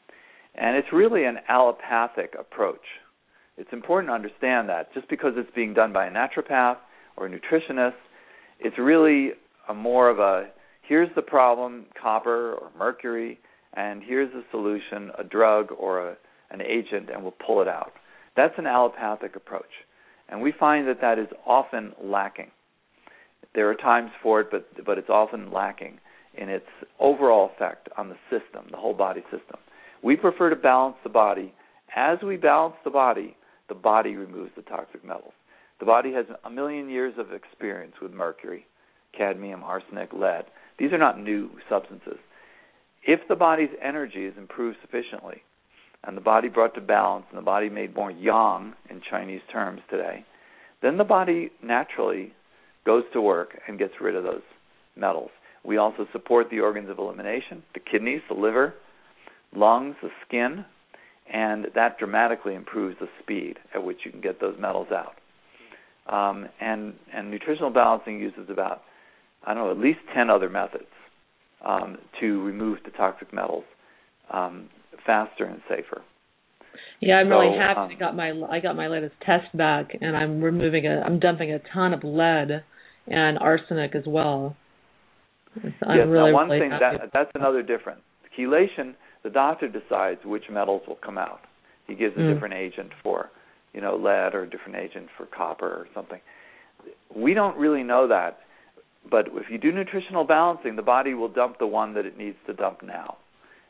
and 0.56 0.76
it's 0.76 0.88
really 0.92 1.26
an 1.26 1.38
allopathic 1.48 2.36
approach. 2.40 2.82
It's 3.58 3.70
important 3.72 4.10
to 4.10 4.14
understand 4.14 4.70
that 4.70 4.94
just 4.94 5.10
because 5.10 5.34
it's 5.36 5.50
being 5.56 5.74
done 5.74 5.94
by 5.94 6.08
a 6.08 6.12
naturopath 6.12 6.78
or 7.16 7.28
a 7.28 7.30
nutritionist, 7.30 7.94
it's 8.60 8.78
really 8.78 9.32
a 9.70 9.74
more 9.74 10.10
of 10.10 10.20
a 10.20 10.50
here's 10.88 11.10
the 11.16 11.22
problem, 11.22 11.86
copper 12.02 12.54
or 12.54 12.72
mercury, 12.78 13.40
and 13.74 14.02
here's 14.04 14.32
the 14.34 14.44
solution, 14.52 15.12
a 15.18 15.24
drug 15.24 15.68
or 15.78 16.10
a, 16.10 16.18
an 16.52 16.62
agent, 16.62 17.10
and 17.14 17.22
we'll 17.22 17.36
pull 17.46 17.62
it 17.62 17.68
out. 17.68 17.92
That's 18.36 18.54
an 18.58 18.68
allopathic 18.68 19.36
approach. 19.36 19.66
And 20.30 20.42
we 20.42 20.54
find 20.58 20.88
that 20.88 21.02
that 21.02 21.20
is 21.20 21.28
often 21.46 21.94
lacking. 22.02 22.52
There 23.56 23.70
are 23.70 23.76
times 23.76 24.12
for 24.22 24.42
it, 24.42 24.48
but 24.52 24.68
but 24.86 24.98
it's 24.98 25.10
often 25.10 25.52
lacking 25.52 26.00
in 26.38 26.50
its 26.50 26.68
overall 27.00 27.50
effect 27.56 27.90
on 27.98 28.10
the 28.10 28.18
system, 28.30 28.68
the 28.72 28.78
whole 28.78 28.94
body 28.94 29.22
system. 29.24 29.58
We 30.04 30.16
prefer 30.16 30.50
to 30.50 30.56
balance 30.56 30.98
the 31.04 31.10
body. 31.10 31.54
As 31.96 32.20
we 32.24 32.38
balance 32.38 32.76
the 32.84 32.92
body, 32.92 33.36
the 33.70 33.76
body 33.76 34.16
removes 34.16 34.52
the 34.56 34.62
toxic 34.62 35.04
metals. 35.04 35.34
The 35.80 35.86
body 35.86 36.14
has 36.14 36.26
a 36.44 36.50
million 36.50 36.90
years 36.90 37.14
of 37.18 37.34
experience 37.34 37.94
with 38.02 38.12
mercury, 38.12 38.66
cadmium, 39.18 39.64
arsenic, 39.64 40.14
lead. 40.14 40.46
These 40.78 40.92
are 40.92 40.98
not 40.98 41.20
new 41.20 41.50
substances. 41.70 42.18
If 43.04 43.22
the 43.28 43.36
body's 43.36 43.70
energy 43.82 44.26
is 44.26 44.38
improved 44.38 44.78
sufficiently, 44.82 45.44
and 46.04 46.16
the 46.16 46.22
body 46.22 46.48
brought 46.48 46.76
to 46.76 46.82
balance, 46.82 47.26
and 47.30 47.38
the 47.38 47.44
body 47.44 47.70
made 47.70 47.96
more 47.96 48.12
yang 48.12 48.74
in 48.90 49.02
Chinese 49.10 49.42
terms 49.52 49.82
today, 49.90 50.26
then 50.82 50.98
the 50.98 51.04
body 51.04 51.52
naturally 51.64 52.34
goes 52.88 53.04
to 53.12 53.22
work 53.22 53.50
and 53.68 53.78
gets 53.78 53.94
rid 54.02 54.16
of 54.16 54.24
those 54.24 54.42
metals. 54.96 55.30
We 55.64 55.76
also 55.78 56.08
support 56.14 56.48
the 56.50 56.62
organs 56.62 56.90
of 56.90 56.98
elimination, 56.98 57.62
the 57.74 57.82
kidneys, 57.82 58.22
the 58.30 58.36
liver, 58.36 58.74
lungs, 59.54 59.96
the 60.02 60.10
skin, 60.26 60.64
and 61.32 61.68
that 61.76 62.00
dramatically 62.00 62.56
improves 62.56 62.96
the 63.02 63.10
speed 63.22 63.58
at 63.76 63.84
which 63.84 63.98
you 64.06 64.12
can 64.12 64.22
get 64.22 64.40
those 64.40 64.56
metals 64.58 64.88
out. 64.92 65.16
Um, 66.08 66.48
and 66.62 66.94
and 67.14 67.30
nutritional 67.30 67.70
balancing 67.70 68.18
uses 68.20 68.50
about 68.50 68.82
I 69.46 69.54
don't 69.54 69.66
know 69.66 69.72
at 69.72 69.78
least 69.78 70.00
ten 70.16 70.30
other 70.30 70.50
methods 70.50 70.86
um, 71.66 71.98
to 72.22 72.42
remove 72.44 72.78
the 72.86 72.92
toxic 72.92 73.34
metals 73.34 73.66
um, 74.32 74.70
faster 75.06 75.44
and 75.44 75.60
safer. 75.68 76.02
Yeah, 77.02 77.16
I'm 77.16 77.28
so, 77.28 77.40
really 77.40 77.58
happy 77.58 77.80
um, 77.80 77.90
I 77.92 78.00
got 78.00 78.16
my 78.16 78.32
I 78.50 78.60
got 78.62 78.78
my 78.78 78.88
latest 78.88 79.16
test 79.26 79.56
back, 79.58 79.90
and 80.00 80.16
I'm 80.16 80.42
removing 80.42 80.88
a 80.88 81.02
I'm 81.02 81.20
dumping 81.20 81.52
a 81.52 81.60
ton 81.74 81.94
of 81.94 82.06
lead 82.06 82.64
and 83.08 83.38
arsenic 83.40 83.96
as 83.96 84.04
well. 84.06 84.56
So 85.56 85.70
I'm 85.88 85.98
yes, 85.98 86.08
really, 86.08 86.32
now 86.32 86.34
one 86.34 86.50
really 86.50 86.62
thing 86.62 86.70
that 86.80 87.10
that's 87.14 87.32
another 87.36 87.64
difference. 87.64 88.02
Chelation, 88.38 88.94
the 89.24 89.30
doctor 89.30 89.68
decides 89.68 90.20
which 90.24 90.44
metals 90.52 90.84
will 90.88 91.00
come 91.04 91.18
out. 91.18 91.42
He 91.88 91.96
gives 91.96 92.16
a 92.18 92.20
Mm. 92.20 92.34
different 92.34 92.54
agent 92.54 92.92
for, 93.02 93.30
you 93.74 93.82
know, 93.82 93.96
lead 93.96 94.36
or 94.36 94.44
a 94.44 94.50
different 94.50 94.78
agent 94.78 95.08
for 95.18 95.26
copper 95.26 95.68
or 95.68 95.88
something. 95.94 96.20
We 97.16 97.34
don't 97.34 97.58
really 97.58 97.84
know 97.84 98.08
that, 98.08 98.40
but 99.10 99.28
if 99.34 99.50
you 99.50 99.58
do 99.58 99.72
nutritional 99.72 100.24
balancing, 100.26 100.76
the 100.76 100.82
body 100.84 101.14
will 101.14 101.30
dump 101.30 101.58
the 101.58 101.66
one 101.66 101.94
that 101.96 102.06
it 102.06 102.18
needs 102.18 102.38
to 102.46 102.54
dump 102.54 102.84
now. 102.84 103.18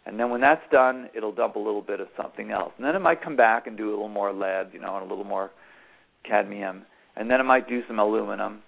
And 0.06 0.20
then 0.20 0.30
when 0.30 0.42
that's 0.42 0.68
done, 0.72 1.10
it'll 1.14 1.32
dump 1.34 1.56
a 1.56 1.60
little 1.60 1.82
bit 1.82 2.00
of 2.00 2.08
something 2.16 2.52
else. 2.52 2.74
And 2.78 2.86
then 2.86 2.96
it 2.96 3.00
might 3.00 3.22
come 3.22 3.36
back 3.36 3.68
and 3.68 3.78
do 3.78 3.90
a 3.90 3.92
little 3.92 4.10
more 4.10 4.34
lead, 4.34 4.70
you 4.74 4.80
know, 4.80 4.96
and 4.96 5.06
a 5.06 5.10
little 5.10 5.26
more 5.26 5.52
cadmium. 6.24 6.86
And 7.16 7.30
then 7.30 7.40
it 7.40 7.44
might 7.44 7.68
do 7.68 7.82
some 7.88 8.00
aluminum. 8.00 8.64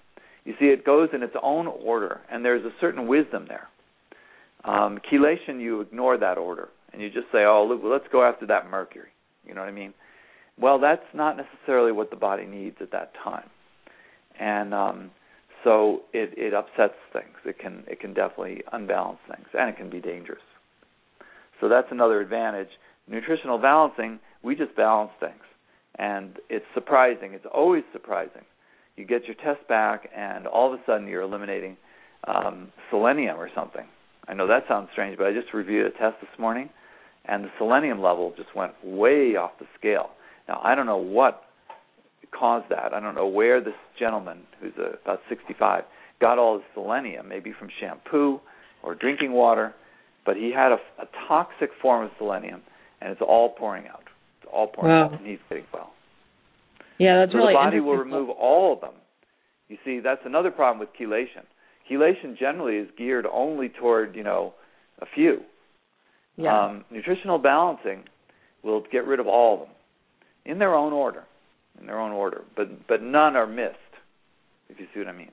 You 0.50 0.56
see, 0.60 0.66
it 0.66 0.84
goes 0.84 1.10
in 1.14 1.22
its 1.22 1.36
own 1.44 1.68
order, 1.68 2.22
and 2.32 2.44
there's 2.44 2.66
a 2.66 2.72
certain 2.82 3.06
wisdom 3.06 3.46
there. 3.48 3.68
Um, 4.64 4.98
chelation, 5.12 5.62
you 5.62 5.82
ignore 5.82 6.18
that 6.18 6.40
order, 6.40 6.70
and 6.92 7.00
you 7.04 7.12
just 7.12 7.28
say, 7.32 7.46
"Oh, 7.46 7.68
look, 7.70 7.82
let's 7.84 8.12
go 8.12 8.24
after 8.24 8.48
that 8.48 8.68
mercury." 8.68 9.10
You 9.46 9.54
know 9.54 9.62
what 9.62 9.70
I 9.70 9.74
mean? 9.74 9.94
Well, 10.60 10.80
that's 10.80 11.06
not 11.14 11.38
necessarily 11.38 11.92
what 11.92 12.10
the 12.10 12.16
body 12.16 12.48
needs 12.48 12.78
at 12.82 12.90
that 12.94 13.14
time, 13.24 13.48
and 14.40 14.74
um, 14.74 15.12
so 15.64 16.02
it, 16.14 16.34
it 16.36 16.56
upsets 16.56 16.98
things. 17.14 17.38
It 17.46 17.60
can 17.60 17.84
it 17.86 18.00
can 18.00 18.16
definitely 18.16 18.64
unbalance 18.74 19.20
things, 19.28 19.46
and 19.54 19.70
it 19.70 19.78
can 19.78 19.92
be 19.92 20.00
dangerous. 20.00 20.42
So 21.62 21.70
that's 21.70 21.92
another 21.92 22.22
advantage. 22.22 22.70
Nutritional 23.08 23.60
balancing, 23.60 24.20
we 24.42 24.56
just 24.56 24.76
balance 24.76 25.12
things, 25.20 25.44
and 26.00 26.38
it's 26.50 26.66
surprising. 26.74 27.36
It's 27.36 27.46
always 27.54 27.84
surprising. 27.94 28.46
You 29.00 29.06
get 29.06 29.24
your 29.26 29.36
test 29.36 29.66
back, 29.70 30.10
and 30.16 30.46
all 30.46 30.74
of 30.74 30.78
a 30.78 30.84
sudden 30.86 31.08
you're 31.08 31.22
eliminating 31.22 31.78
um, 32.28 32.68
selenium 32.92 33.38
or 33.40 33.50
something. 33.56 33.86
I 34.28 34.34
know 34.34 34.46
that 34.48 34.64
sounds 34.68 34.90
strange, 34.92 35.18
but 35.18 35.26
I 35.26 35.32
just 35.34 35.54
reviewed 35.54 35.86
a 35.86 35.92
test 35.92 36.18
this 36.20 36.38
morning, 36.38 36.70
and 37.26 37.46
the 37.46 37.50
selenium 37.58 38.02
level 38.02 38.34
just 38.36 38.54
went 38.54 38.74
way 38.84 39.38
off 39.38 39.52
the 39.60 39.68
scale. 39.80 40.10
Now 40.50 40.60
I 40.64 40.76
don't 40.76 40.86
know 40.86 40.98
what 40.98 41.44
caused 42.38 42.70
that. 42.72 42.94
I 42.94 43.00
don't 43.00 43.16
know 43.16 43.28
where 43.28 43.62
this 43.64 43.74
gentleman, 43.98 44.40
who's 44.60 44.74
uh 44.78 44.98
about 45.04 45.22
65, 45.30 45.84
got 46.20 46.38
all 46.38 46.56
his 46.58 46.66
selenium, 46.74 47.30
maybe 47.30 47.54
from 47.58 47.70
shampoo 47.80 48.40
or 48.84 48.96
drinking 48.96 49.32
water, 49.32 49.74
but 50.26 50.36
he 50.36 50.52
had 50.54 50.72
a, 50.74 50.78
a 51.02 51.08
toxic 51.28 51.70
form 51.82 52.04
of 52.06 52.12
selenium, 52.18 52.62
and 53.02 53.12
it's 53.12 53.22
all 53.22 53.50
pouring 53.58 53.88
out. 53.88 54.04
It's 54.42 54.52
all 54.54 54.68
pouring 54.68 54.92
Wow. 54.92 55.06
out, 55.06 55.20
and 55.20 55.26
he's 55.26 55.40
getting 55.48 55.66
well. 55.74 55.92
Yeah, 57.00 57.20
that's 57.20 57.32
so 57.32 57.38
really 57.38 57.54
the 57.54 57.58
body 57.58 57.80
will 57.80 57.96
remove 57.96 58.30
all 58.30 58.74
of 58.74 58.82
them. 58.82 58.94
You 59.70 59.78
see, 59.86 60.00
that's 60.00 60.22
another 60.26 60.52
problem 60.52 60.80
with 60.80 60.90
chelation. 61.00 61.46
Chelation 61.90 62.38
generally 62.38 62.76
is 62.76 62.90
geared 62.98 63.26
only 63.32 63.70
toward, 63.70 64.16
you 64.16 64.24
know, 64.24 64.54
a 65.02 65.06
few. 65.16 65.40
Yeah. 66.38 66.66
Um, 66.66 66.86
nutritional 66.92 67.38
balancing 67.38 68.04
will 68.64 68.84
get 68.92 69.06
rid 69.06 69.20
of 69.20 69.28
all 69.28 69.54
of 69.56 69.60
them 69.62 69.76
in 70.46 70.60
their 70.60 70.76
own 70.76 70.94
order, 70.94 71.24
in 71.80 71.86
their 71.86 72.00
own 72.00 72.12
order, 72.12 72.42
but 72.56 72.88
but 72.88 73.02
none 73.02 73.36
are 73.36 73.48
missed. 73.48 73.76
If 74.70 74.80
you 74.80 74.88
see 74.94 75.00
what 75.00 75.10
I 75.10 75.14
mean. 75.14 75.32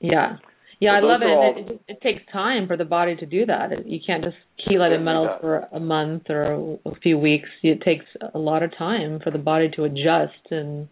Yeah. 0.00 0.36
Yeah, 0.80 0.92
I 0.92 1.00
love 1.00 1.22
it. 1.22 1.26
all- 1.26 1.54
it, 1.56 1.70
it. 1.72 1.80
It 1.88 2.00
takes 2.02 2.22
time 2.32 2.68
for 2.68 2.76
the 2.76 2.84
body 2.84 3.16
to 3.16 3.26
do 3.26 3.46
that. 3.46 3.84
You 3.84 3.98
can't 4.04 4.22
just 4.22 4.36
chelate 4.66 4.94
a 4.94 5.00
metal 5.00 5.26
does. 5.26 5.40
for 5.40 5.68
a 5.72 5.80
month 5.80 6.30
or 6.30 6.78
a, 6.84 6.94
few 7.02 7.18
weeks. 7.18 7.48
It 7.62 7.82
takes 7.82 8.04
a 8.32 8.38
lot 8.38 8.62
of 8.62 8.70
time 8.76 9.18
for 9.22 9.32
the 9.32 9.38
body 9.38 9.70
to 9.74 9.84
adjust 9.84 10.52
and 10.52 10.88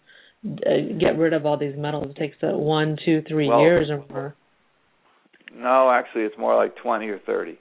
get 1.00 1.18
rid 1.18 1.32
of 1.32 1.44
all 1.46 1.56
these 1.58 1.76
metals. 1.76 2.10
It 2.10 2.16
takes 2.18 2.36
uh, 2.42 2.56
one, 2.56 2.96
two, 3.04 3.22
three 3.28 3.48
Well- 3.48 3.60
years 3.60 3.88
or 3.90 4.04
more. 4.10 4.34
No, 5.54 5.90
actually, 5.90 6.22
it's 6.22 6.36
more 6.38 6.54
like 6.56 6.76
twenty 6.76 7.08
or 7.08 7.18
thirty. 7.24 7.58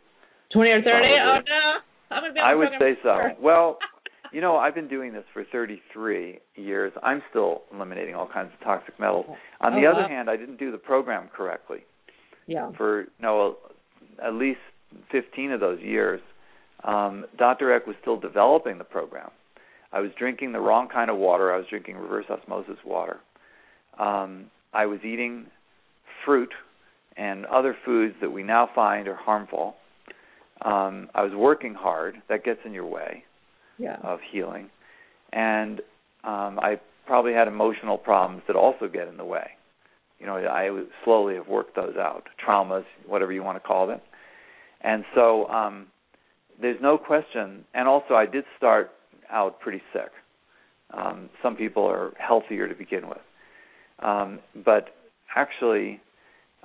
Twenty 0.51 0.71
or 0.71 0.81
thirty? 0.81 1.07
Probably. 1.07 1.19
Oh 1.21 1.39
no! 1.47 2.15
I'm 2.15 2.23
gonna 2.23 2.33
be 2.33 2.39
I 2.39 2.53
would 2.55 2.69
say 2.79 2.97
so. 3.03 3.17
Well, 3.41 3.77
you 4.33 4.41
know, 4.41 4.57
I've 4.57 4.75
been 4.75 4.87
doing 4.89 5.13
this 5.13 5.23
for 5.33 5.45
33 5.49 6.39
years. 6.55 6.91
I'm 7.01 7.21
still 7.29 7.61
eliminating 7.73 8.15
all 8.15 8.27
kinds 8.27 8.49
of 8.53 8.59
toxic 8.65 8.99
metals. 8.99 9.25
On 9.61 9.71
the 9.73 9.87
Oh, 9.87 9.91
other 9.91 10.01
wow. 10.01 10.07
hand, 10.09 10.29
I 10.29 10.35
didn't 10.35 10.57
do 10.57 10.71
the 10.71 10.77
program 10.77 11.29
correctly. 11.33 11.79
yeah. 12.47 12.71
for 12.75 13.05
no 13.21 13.55
at 14.21 14.33
least 14.33 14.59
15 15.11 15.51
of 15.51 15.59
those 15.61 15.79
years, 15.81 16.19
um, 16.83 17.25
Dr. 17.37 17.73
Eck 17.73 17.87
was 17.87 17.95
still 18.01 18.19
developing 18.19 18.77
the 18.77 18.83
program. 18.83 19.29
I 19.91 19.99
was 20.01 20.11
drinking 20.17 20.51
the 20.51 20.59
wrong 20.59 20.87
kind 20.91 21.09
of 21.09 21.17
water. 21.17 21.53
I 21.53 21.57
was 21.57 21.65
drinking 21.69 21.97
reverse 21.97 22.25
osmosis 22.29 22.77
water. 22.85 23.19
Um, 23.99 24.45
I 24.73 24.85
was 24.85 24.99
eating 25.03 25.45
fruit 26.25 26.51
and 27.17 27.45
other 27.45 27.75
foods 27.85 28.15
that 28.21 28.29
we 28.31 28.43
now 28.43 28.69
find 28.75 29.07
are 29.07 29.15
harmful. 29.15 29.75
Um, 30.61 31.09
I 31.15 31.23
was 31.23 31.31
working 31.33 31.73
hard. 31.73 32.15
That 32.29 32.43
gets 32.43 32.59
in 32.65 32.73
your 32.73 32.85
way 32.85 33.23
Yeah. 33.77 33.97
of 34.03 34.19
healing. 34.31 34.69
And 35.31 35.79
um, 36.23 36.59
I 36.59 36.79
probably 37.05 37.33
had 37.33 37.47
emotional 37.47 37.97
problems 37.97 38.43
that 38.47 38.55
also 38.55 38.87
get 38.87 39.07
in 39.07 39.17
the 39.17 39.25
way. 39.25 39.51
You 40.19 40.25
know, 40.25 40.35
I 40.37 40.69
slowly 41.03 41.35
have 41.35 41.47
worked 41.47 41.75
those 41.75 41.95
out, 41.97 42.23
traumas, 42.45 42.85
whatever 43.05 43.31
you 43.31 43.43
want 43.43 43.61
to 43.61 43.65
call 43.67 43.85
them. 43.87 43.99
And 44.81 45.03
so 45.13 45.47
um, 45.49 45.87
there's 46.59 46.81
no 46.81 46.97
question. 46.97 47.65
And 47.73 47.87
also, 47.87 48.13
I 48.15 48.25
did 48.25 48.45
start 48.57 48.91
out 49.31 49.59
pretty 49.59 49.81
sick. 49.93 50.11
Um, 50.93 51.29
some 51.41 51.55
people 51.55 51.85
are 51.85 52.13
healthier 52.17 52.67
to 52.67 52.75
begin 52.75 53.07
with. 53.07 53.17
Um, 53.99 54.39
but 54.63 54.89
actually, 55.35 55.99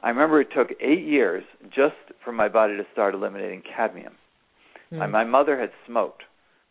I 0.02 0.08
remember 0.08 0.40
it 0.40 0.48
took 0.54 0.68
eight 0.80 1.04
years 1.04 1.44
just 1.68 1.94
for 2.24 2.32
my 2.32 2.48
body 2.48 2.76
to 2.76 2.84
start 2.92 3.14
eliminating 3.14 3.62
cadmium. 3.62 4.14
My, 4.90 5.06
Mm. 5.06 5.10
my 5.10 5.24
mother 5.24 5.58
had 5.58 5.70
smoked 5.86 6.24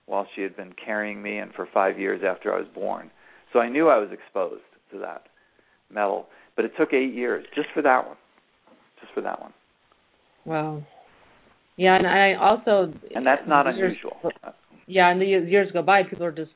while 0.05 0.27
she 0.35 0.41
had 0.41 0.55
been 0.57 0.73
carrying 0.73 1.21
me, 1.21 1.37
and 1.37 1.53
for 1.53 1.65
five 1.73 1.97
years 1.97 2.21
after 2.23 2.53
I 2.53 2.57
was 2.57 2.67
born. 2.73 3.11
So 3.53 3.59
I 3.59 3.69
knew 3.69 3.87
I 3.87 3.97
was 3.97 4.09
exposed 4.11 4.63
to 4.91 4.99
that 4.99 5.27
metal. 5.89 6.27
But 6.55 6.65
it 6.65 6.71
took 6.77 6.93
eight 6.93 7.13
years 7.13 7.45
just 7.55 7.69
for 7.73 7.81
that 7.81 8.05
one, 8.05 8.17
just 8.99 9.13
for 9.13 9.21
that 9.21 9.39
one. 9.39 9.53
Wow. 10.45 10.83
Yeah, 11.77 11.95
and 11.95 12.05
I 12.05 12.33
also 12.33 12.91
And 13.15 13.25
that's 13.25 13.47
not 13.47 13.67
unusual. 13.67 14.17
Yeah, 14.91 15.11
and 15.11 15.21
the 15.21 15.25
years 15.25 15.69
go 15.71 15.83
by, 15.83 16.01
people 16.01 16.25
are 16.25 16.31
just 16.31 16.49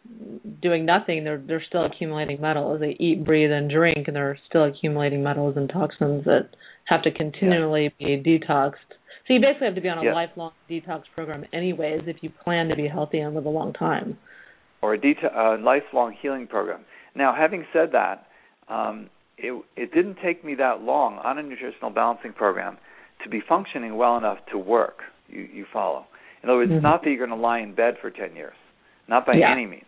doing 0.60 0.86
nothing. 0.88 1.24
They're 1.24 1.38
they're 1.38 1.64
still 1.68 1.86
accumulating 1.86 2.42
metals. 2.42 2.80
They 2.80 2.98
eat, 3.00 3.24
breathe, 3.24 3.52
and 3.52 3.70
drink, 3.70 4.08
and 4.08 4.16
they're 4.16 4.40
still 4.50 4.64
accumulating 4.64 5.22
metals 5.22 5.56
and 5.56 5.70
toxins 5.70 6.26
that 6.26 6.50
have 6.86 7.04
to 7.04 7.12
continually 7.12 7.94
yeah. 8.00 8.16
be 8.18 8.40
detoxed. 8.40 8.90
So 9.28 9.36
you 9.36 9.40
basically 9.40 9.68
have 9.68 9.76
to 9.76 9.82
be 9.82 9.90
on 9.90 10.00
a 10.00 10.06
yeah. 10.06 10.16
lifelong 10.16 10.52
detox 10.68 11.04
program, 11.14 11.46
anyways, 11.54 12.02
if 12.08 12.18
you 12.22 12.32
plan 12.44 12.70
to 12.70 12.76
be 12.76 12.88
healthy 12.88 13.20
and 13.20 13.36
live 13.36 13.46
a 13.46 13.50
long 13.50 13.72
time. 13.72 14.18
Or 14.82 14.96
a 14.96 15.00
det- 15.00 15.24
uh, 15.24 15.58
lifelong 15.62 16.16
healing 16.20 16.48
program. 16.48 16.86
Now, 17.16 17.36
having 17.38 17.66
said 17.72 17.92
that, 17.92 18.26
um, 18.68 19.12
it, 19.38 19.64
it 19.78 19.94
didn't 19.94 20.18
take 20.26 20.44
me 20.44 20.56
that 20.56 20.82
long 20.82 21.20
on 21.20 21.38
a 21.38 21.44
nutritional 21.44 21.92
balancing 21.92 22.34
program 22.34 22.78
to 23.24 23.30
be 23.30 23.42
functioning 23.48 23.96
well 23.96 24.18
enough 24.18 24.40
to 24.52 24.58
work. 24.58 25.00
You, 25.30 25.48
you 25.54 25.66
follow. 25.72 26.08
In 26.44 26.50
other 26.50 26.58
words, 26.58 26.70
mm-hmm. 26.70 26.78
it's 26.78 26.84
not 26.84 27.04
that 27.04 27.10
you're 27.10 27.26
going 27.26 27.38
to 27.38 27.44
lie 27.44 27.60
in 27.60 27.74
bed 27.74 27.96
for 28.02 28.12
10 28.12 28.36
years, 28.36 28.56
not 29.08 29.26
by 29.26 29.34
yeah. 29.34 29.52
any 29.52 29.66
means. 29.66 29.86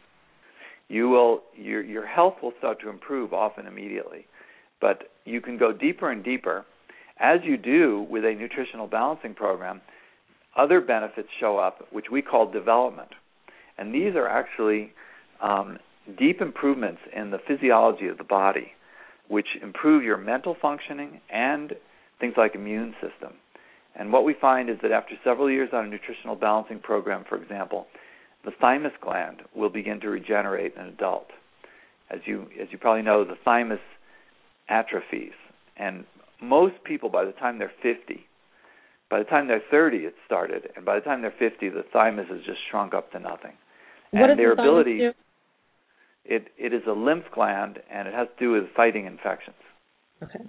You 0.88 1.10
will 1.10 1.42
your 1.56 1.84
your 1.84 2.06
health 2.06 2.36
will 2.44 2.54
start 2.60 2.80
to 2.82 2.90
improve 2.90 3.34
often 3.34 3.66
immediately, 3.66 4.28
but 4.80 5.10
you 5.26 5.42
can 5.42 5.58
go 5.58 5.74
deeper 5.74 6.12
and 6.12 6.24
deeper. 6.24 6.64
As 7.20 7.40
you 7.44 7.58
do 7.58 8.06
with 8.10 8.24
a 8.24 8.34
nutritional 8.34 8.88
balancing 8.88 9.34
program, 9.34 9.82
other 10.56 10.82
benefits 10.82 11.30
show 11.40 11.58
up, 11.58 11.88
which 11.92 12.06
we 12.12 12.22
call 12.22 12.52
development, 12.52 13.10
and 13.80 13.96
these 13.96 14.16
are 14.16 14.28
actually 14.28 14.92
um, 15.42 15.80
deep 16.20 16.40
improvements 16.40 17.02
in 17.16 17.32
the 17.32 17.40
physiology 17.48 18.08
of 18.08 18.18
the 18.20 18.24
body, 18.24 18.72
which 19.28 19.48
improve 19.64 20.04
your 20.04 20.18
mental 20.18 20.56
functioning 20.62 21.20
and 21.34 21.74
things 22.20 22.36
like 22.38 22.54
immune 22.54 22.94
system. 23.02 23.34
And 23.98 24.12
what 24.12 24.26
we 24.26 24.36
find 24.40 24.70
is 24.70 24.78
that 24.82 24.92
after 24.92 25.16
several 25.24 25.50
years 25.50 25.70
on 25.72 25.86
a 25.86 25.88
nutritional 25.88 26.36
balancing 26.36 26.80
program, 26.80 27.24
for 27.28 27.42
example, 27.42 27.88
the 28.44 28.52
thymus 28.60 28.92
gland 29.02 29.42
will 29.56 29.70
begin 29.70 30.00
to 30.02 30.10
regenerate 30.10 30.74
in 30.76 30.82
an 30.82 30.90
adult. 30.90 31.28
As 32.10 32.20
you 32.26 32.48
as 32.62 32.68
you 32.72 32.78
probably 32.78 33.02
know, 33.02 33.24
the 33.24 33.38
thymus 33.44 33.80
atrophies, 34.70 35.34
and 35.78 36.06
most 36.42 36.76
people 36.84 37.10
by 37.10 37.26
the 37.26 37.32
time 37.32 37.58
they're 37.58 37.72
50, 37.82 38.26
by 39.10 39.20
the 39.20 39.26
time 39.26 39.48
they're 39.48 39.64
30, 39.72 39.98
it 39.98 40.16
started, 40.26 40.70
and 40.76 40.86
by 40.86 40.96
the 40.96 41.02
time 41.02 41.22
they're 41.22 41.34
50, 41.38 41.70
the 41.70 41.84
thymus 41.92 42.28
has 42.30 42.42
just 42.46 42.60
shrunk 42.70 42.94
up 42.94 43.12
to 43.14 43.20
nothing. 43.20 43.54
What 44.12 44.30
and 44.30 44.40
their 44.40 44.56
the 44.56 44.62
ability, 44.62 44.98
do? 45.00 45.14
it 46.26 46.48
it 46.60 46.74
is 46.74 46.84
a 46.88 46.92
lymph 46.92 47.26
gland, 47.34 47.80
and 47.92 48.08
it 48.08 48.14
has 48.14 48.28
to 48.38 48.46
do 48.46 48.52
with 48.52 48.66
fighting 48.76 49.06
infections. 49.06 49.58
Okay 50.22 50.46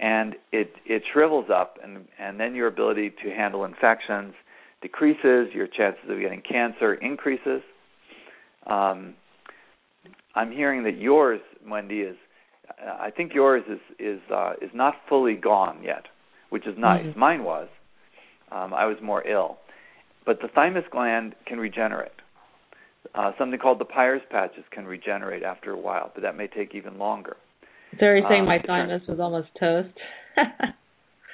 and 0.00 0.34
it 0.52 0.72
it 0.84 1.02
shrivels 1.12 1.46
up 1.54 1.78
and 1.82 2.06
and 2.18 2.38
then 2.40 2.54
your 2.54 2.66
ability 2.66 3.10
to 3.22 3.30
handle 3.30 3.64
infections 3.64 4.34
decreases 4.82 5.48
your 5.54 5.66
chances 5.66 6.04
of 6.08 6.20
getting 6.20 6.42
cancer 6.42 6.94
increases. 6.94 7.62
Um, 8.66 9.14
i'm 10.34 10.50
hearing 10.50 10.84
that 10.84 10.98
yours 10.98 11.40
wendy 11.66 12.00
is 12.00 12.16
i 13.00 13.10
think 13.10 13.34
yours 13.34 13.62
is 13.68 13.80
is 13.98 14.20
uh, 14.34 14.54
is 14.60 14.70
not 14.74 14.94
fully 15.08 15.34
gone 15.34 15.82
yet 15.82 16.06
which 16.54 16.68
is 16.68 16.78
nice. 16.78 17.04
Mm-hmm. 17.04 17.18
mine 17.18 17.42
was. 17.42 17.66
Um, 18.52 18.72
i 18.72 18.86
was 18.86 18.96
more 19.02 19.26
ill. 19.26 19.56
But 20.24 20.40
the 20.40 20.46
thymus 20.46 20.84
gland 20.92 21.34
can 21.46 21.58
regenerate. 21.58 22.12
Uh, 23.12 23.32
something 23.36 23.58
called 23.58 23.80
the 23.80 23.84
Peyer's 23.84 24.22
patches 24.30 24.62
can 24.70 24.86
regenerate 24.86 25.42
after 25.42 25.72
a 25.72 25.76
while, 25.76 26.12
but 26.14 26.22
that 26.22 26.36
may 26.36 26.46
take 26.46 26.72
even 26.72 26.96
longer. 26.96 27.36
So 27.98 28.06
you 28.06 28.24
saying 28.28 28.42
Um, 28.42 28.46
my 28.46 28.60
thymus 28.60 29.02
was 29.08 29.20
almost 29.20 29.48
toast? 29.58 29.94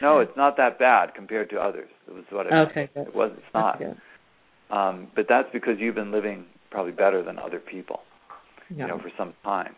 No, 0.03 0.21
it's 0.21 0.37
not 0.37 0.57
that 0.57 0.79
bad 0.79 1.15
compared 1.15 1.51
to 1.51 1.59
others. 1.59 1.89
It 2.09 2.15
was 2.15 2.25
what 2.31 2.51
I 2.51 2.61
okay, 2.71 2.89
good. 2.95 3.09
It 3.09 3.15
was. 3.15 3.33
It's 3.37 3.55
not. 3.55 3.81
Um, 4.71 5.09
but 5.15 5.27
that's 5.29 5.49
because 5.53 5.75
you've 5.79 5.95
been 5.95 6.13
living 6.13 6.47
probably 6.71 6.93
better 6.93 7.23
than 7.23 7.39
other 7.39 7.59
people, 7.59 8.01
good. 8.69 8.79
you 8.79 8.87
know, 8.87 8.99
for 8.99 9.11
some 9.19 9.35
time. 9.45 9.75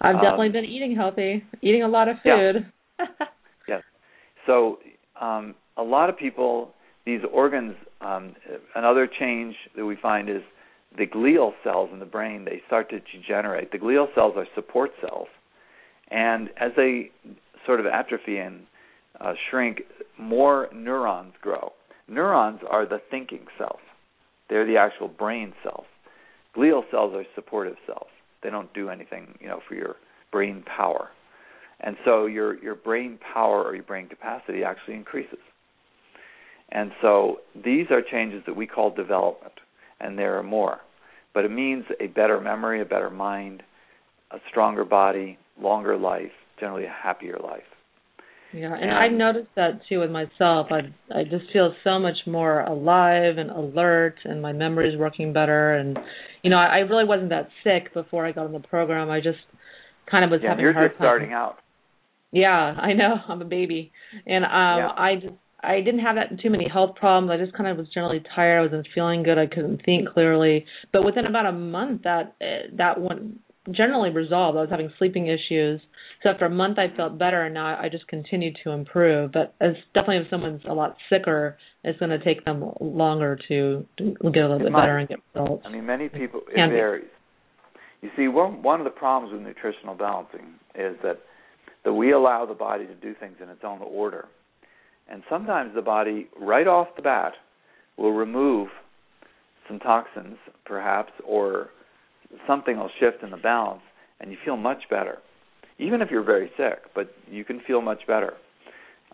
I've 0.00 0.16
definitely 0.16 0.48
um, 0.48 0.52
been 0.52 0.64
eating 0.66 0.94
healthy, 0.94 1.42
eating 1.62 1.82
a 1.82 1.88
lot 1.88 2.08
of 2.08 2.16
food. 2.22 2.66
Yeah. 2.98 3.06
Yes. 3.66 3.82
So 4.46 4.78
um, 5.20 5.54
a 5.78 5.82
lot 5.82 6.10
of 6.10 6.18
people, 6.18 6.74
these 7.06 7.20
organs. 7.32 7.74
Um, 8.02 8.34
another 8.74 9.06
change 9.06 9.54
that 9.74 9.86
we 9.86 9.96
find 9.96 10.28
is 10.28 10.42
the 10.98 11.06
glial 11.06 11.52
cells 11.64 11.88
in 11.92 11.98
the 11.98 12.04
brain. 12.04 12.44
They 12.44 12.60
start 12.66 12.90
to 12.90 13.00
degenerate. 13.00 13.72
The 13.72 13.78
glial 13.78 14.14
cells 14.14 14.34
are 14.36 14.46
support 14.54 14.90
cells, 15.00 15.28
and 16.10 16.48
as 16.56 16.72
they 16.76 17.10
sort 17.66 17.80
of 17.80 17.86
atrophy 17.86 18.38
and 18.38 18.62
uh, 19.20 19.34
shrink, 19.50 19.82
more 20.18 20.68
neurons 20.74 21.34
grow. 21.40 21.72
Neurons 22.08 22.60
are 22.68 22.86
the 22.86 23.00
thinking 23.10 23.46
cells. 23.58 23.80
They're 24.48 24.66
the 24.66 24.76
actual 24.76 25.08
brain 25.08 25.52
cells. 25.62 25.86
Glial 26.56 26.82
cells 26.90 27.14
are 27.14 27.24
supportive 27.34 27.76
cells. 27.86 28.08
They 28.42 28.50
don't 28.50 28.72
do 28.74 28.88
anything, 28.88 29.38
you 29.40 29.48
know, 29.48 29.60
for 29.68 29.74
your 29.74 29.96
brain 30.32 30.64
power. 30.64 31.10
And 31.80 31.96
so 32.04 32.26
your 32.26 32.62
your 32.62 32.74
brain 32.74 33.18
power 33.32 33.62
or 33.62 33.74
your 33.74 33.84
brain 33.84 34.08
capacity 34.08 34.64
actually 34.64 34.94
increases. 34.94 35.38
And 36.72 36.92
so 37.00 37.38
these 37.54 37.86
are 37.90 38.02
changes 38.02 38.42
that 38.46 38.56
we 38.56 38.66
call 38.66 38.90
development, 38.90 39.54
and 40.00 40.18
there 40.18 40.38
are 40.38 40.42
more. 40.42 40.80
But 41.34 41.44
it 41.44 41.50
means 41.50 41.84
a 42.00 42.08
better 42.08 42.40
memory, 42.40 42.80
a 42.80 42.84
better 42.84 43.10
mind, 43.10 43.62
a 44.30 44.38
stronger 44.48 44.84
body, 44.84 45.38
longer 45.62 45.96
life, 45.96 46.32
generally 46.58 46.84
a 46.84 46.90
happier 47.02 47.38
life. 47.42 47.62
Yeah, 48.52 48.74
and 48.74 48.82
And- 48.84 48.92
I've 48.92 49.12
noticed 49.12 49.54
that 49.54 49.80
too 49.88 50.00
with 50.00 50.10
myself. 50.10 50.68
I 50.72 50.92
I 51.14 51.22
just 51.24 51.50
feel 51.52 51.74
so 51.84 51.98
much 51.98 52.26
more 52.26 52.60
alive 52.62 53.38
and 53.38 53.50
alert, 53.50 54.16
and 54.24 54.42
my 54.42 54.52
memory 54.52 54.92
is 54.92 54.98
working 54.98 55.32
better. 55.32 55.74
And 55.74 55.98
you 56.42 56.50
know, 56.50 56.58
I, 56.58 56.66
I 56.66 56.78
really 56.80 57.04
wasn't 57.04 57.28
that 57.30 57.48
sick 57.62 57.94
before 57.94 58.26
I 58.26 58.32
got 58.32 58.46
on 58.46 58.52
the 58.52 58.60
program. 58.60 59.08
I 59.10 59.20
just 59.20 59.38
kind 60.10 60.24
of 60.24 60.30
was 60.30 60.40
yeah, 60.42 60.50
having 60.50 60.62
you're 60.62 60.72
a 60.72 60.74
hard 60.74 60.90
just 60.90 60.98
time. 60.98 61.04
starting 61.06 61.32
out. 61.32 61.58
Yeah, 62.32 62.50
I 62.50 62.92
know. 62.92 63.14
I'm 63.28 63.40
a 63.42 63.44
baby, 63.44 63.92
and 64.26 64.44
um, 64.44 64.50
Yeah. 64.50 64.88
I 64.96 65.14
just 65.16 65.34
I 65.62 65.76
didn't 65.82 66.00
have 66.00 66.16
that 66.16 66.40
too 66.42 66.50
many 66.50 66.66
health 66.68 66.96
problems. 66.96 67.30
I 67.30 67.36
just 67.44 67.56
kind 67.56 67.68
of 67.70 67.76
was 67.76 67.86
generally 67.94 68.22
tired. 68.34 68.58
I 68.58 68.62
wasn't 68.62 68.88
feeling 68.94 69.22
good. 69.22 69.38
I 69.38 69.46
couldn't 69.46 69.82
think 69.84 70.08
clearly. 70.08 70.64
But 70.92 71.04
within 71.04 71.26
about 71.26 71.46
a 71.46 71.52
month, 71.52 72.02
that 72.02 72.34
eh, 72.40 72.62
that 72.78 73.00
one 73.00 73.38
generally 73.70 74.10
resolved. 74.10 74.56
I 74.56 74.62
was 74.62 74.70
having 74.70 74.90
sleeping 74.98 75.26
issues. 75.26 75.80
So 76.22 76.30
after 76.30 76.46
a 76.46 76.50
month, 76.50 76.78
I 76.78 76.94
felt 76.96 77.18
better, 77.18 77.42
and 77.42 77.54
now 77.54 77.78
I 77.78 77.88
just 77.90 78.06
continued 78.08 78.56
to 78.64 78.70
improve. 78.70 79.32
But 79.32 79.54
it's 79.60 79.78
definitely 79.94 80.18
if 80.18 80.30
someone's 80.30 80.62
a 80.68 80.74
lot 80.74 80.96
sicker, 81.08 81.56
it's 81.84 81.98
going 81.98 82.10
to 82.10 82.22
take 82.22 82.44
them 82.44 82.72
longer 82.80 83.38
to, 83.48 83.86
get 83.98 84.06
a 84.06 84.28
little 84.28 84.56
It 84.56 84.64
bit 84.64 84.72
might. 84.72 84.82
better 84.82 84.98
and 84.98 85.08
get 85.08 85.18
results. 85.34 85.62
I 85.66 85.70
mean, 85.70 85.86
many 85.86 86.08
people 86.08 86.40
it 86.48 86.56
varies. 86.56 87.08
You 88.02 88.10
see, 88.16 88.28
one 88.28 88.62
one 88.62 88.80
of 88.80 88.84
the 88.84 88.90
problems 88.90 89.32
with 89.32 89.42
nutritional 89.42 89.94
balancing 89.94 90.54
is 90.74 90.96
that 91.02 91.18
that 91.84 91.92
we 91.92 92.12
allow 92.12 92.46
the 92.46 92.54
body 92.54 92.86
to 92.86 92.94
do 92.94 93.14
things 93.18 93.36
in 93.42 93.48
its 93.48 93.60
own 93.64 93.80
order, 93.82 94.26
and 95.10 95.22
sometimes 95.28 95.74
the 95.74 95.82
body, 95.82 96.28
right 96.40 96.66
off 96.66 96.88
the 96.96 97.02
bat, 97.02 97.32
will 97.98 98.12
remove 98.12 98.68
some 99.68 99.78
toxins, 99.78 100.36
perhaps, 100.64 101.12
or 101.26 101.68
something 102.46 102.76
will 102.76 102.90
shift 103.00 103.22
in 103.22 103.30
the 103.30 103.36
balance, 103.36 103.82
and 104.20 104.30
you 104.30 104.38
feel 104.44 104.56
much 104.56 104.82
better, 104.88 105.18
even 105.78 106.02
if 106.02 106.10
you're 106.10 106.22
very 106.24 106.50
sick. 106.56 106.78
But 106.94 107.12
you 107.30 107.44
can 107.44 107.60
feel 107.66 107.80
much 107.80 108.06
better. 108.06 108.34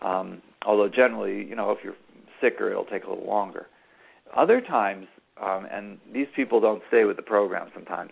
Um, 0.01 0.41
although 0.65 0.89
generally, 0.89 1.45
you 1.45 1.55
know, 1.55 1.71
if 1.71 1.79
you're 1.83 1.95
sicker, 2.41 2.69
it'll 2.69 2.85
take 2.85 3.03
a 3.03 3.09
little 3.09 3.25
longer. 3.25 3.67
Other 4.35 4.61
times, 4.61 5.07
um, 5.41 5.67
and 5.71 5.97
these 6.13 6.27
people 6.35 6.59
don't 6.59 6.81
stay 6.87 7.05
with 7.05 7.15
the 7.15 7.23
program 7.23 7.69
sometimes. 7.73 8.11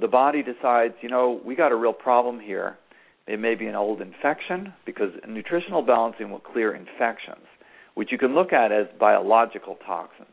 The 0.00 0.08
body 0.08 0.42
decides, 0.42 0.94
you 1.00 1.08
know, 1.08 1.40
we 1.44 1.54
got 1.54 1.72
a 1.72 1.76
real 1.76 1.92
problem 1.92 2.40
here. 2.40 2.78
It 3.26 3.38
may 3.38 3.54
be 3.54 3.66
an 3.66 3.74
old 3.74 4.00
infection 4.00 4.72
because 4.86 5.10
nutritional 5.28 5.82
balancing 5.82 6.30
will 6.30 6.40
clear 6.40 6.74
infections, 6.74 7.46
which 7.94 8.10
you 8.10 8.18
can 8.18 8.34
look 8.34 8.52
at 8.52 8.72
as 8.72 8.86
biological 8.98 9.76
toxins. 9.86 10.28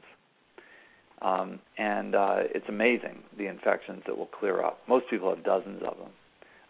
Um, 1.21 1.59
and 1.77 2.13
uh, 2.15 2.37
it's 2.53 2.67
amazing 2.69 3.23
the 3.37 3.47
infections 3.47 4.03
that 4.05 4.17
will 4.17 4.27
clear 4.27 4.63
up. 4.63 4.79
Most 4.87 5.05
people 5.09 5.33
have 5.33 5.43
dozens 5.43 5.81
of 5.81 5.97
them. 5.97 6.11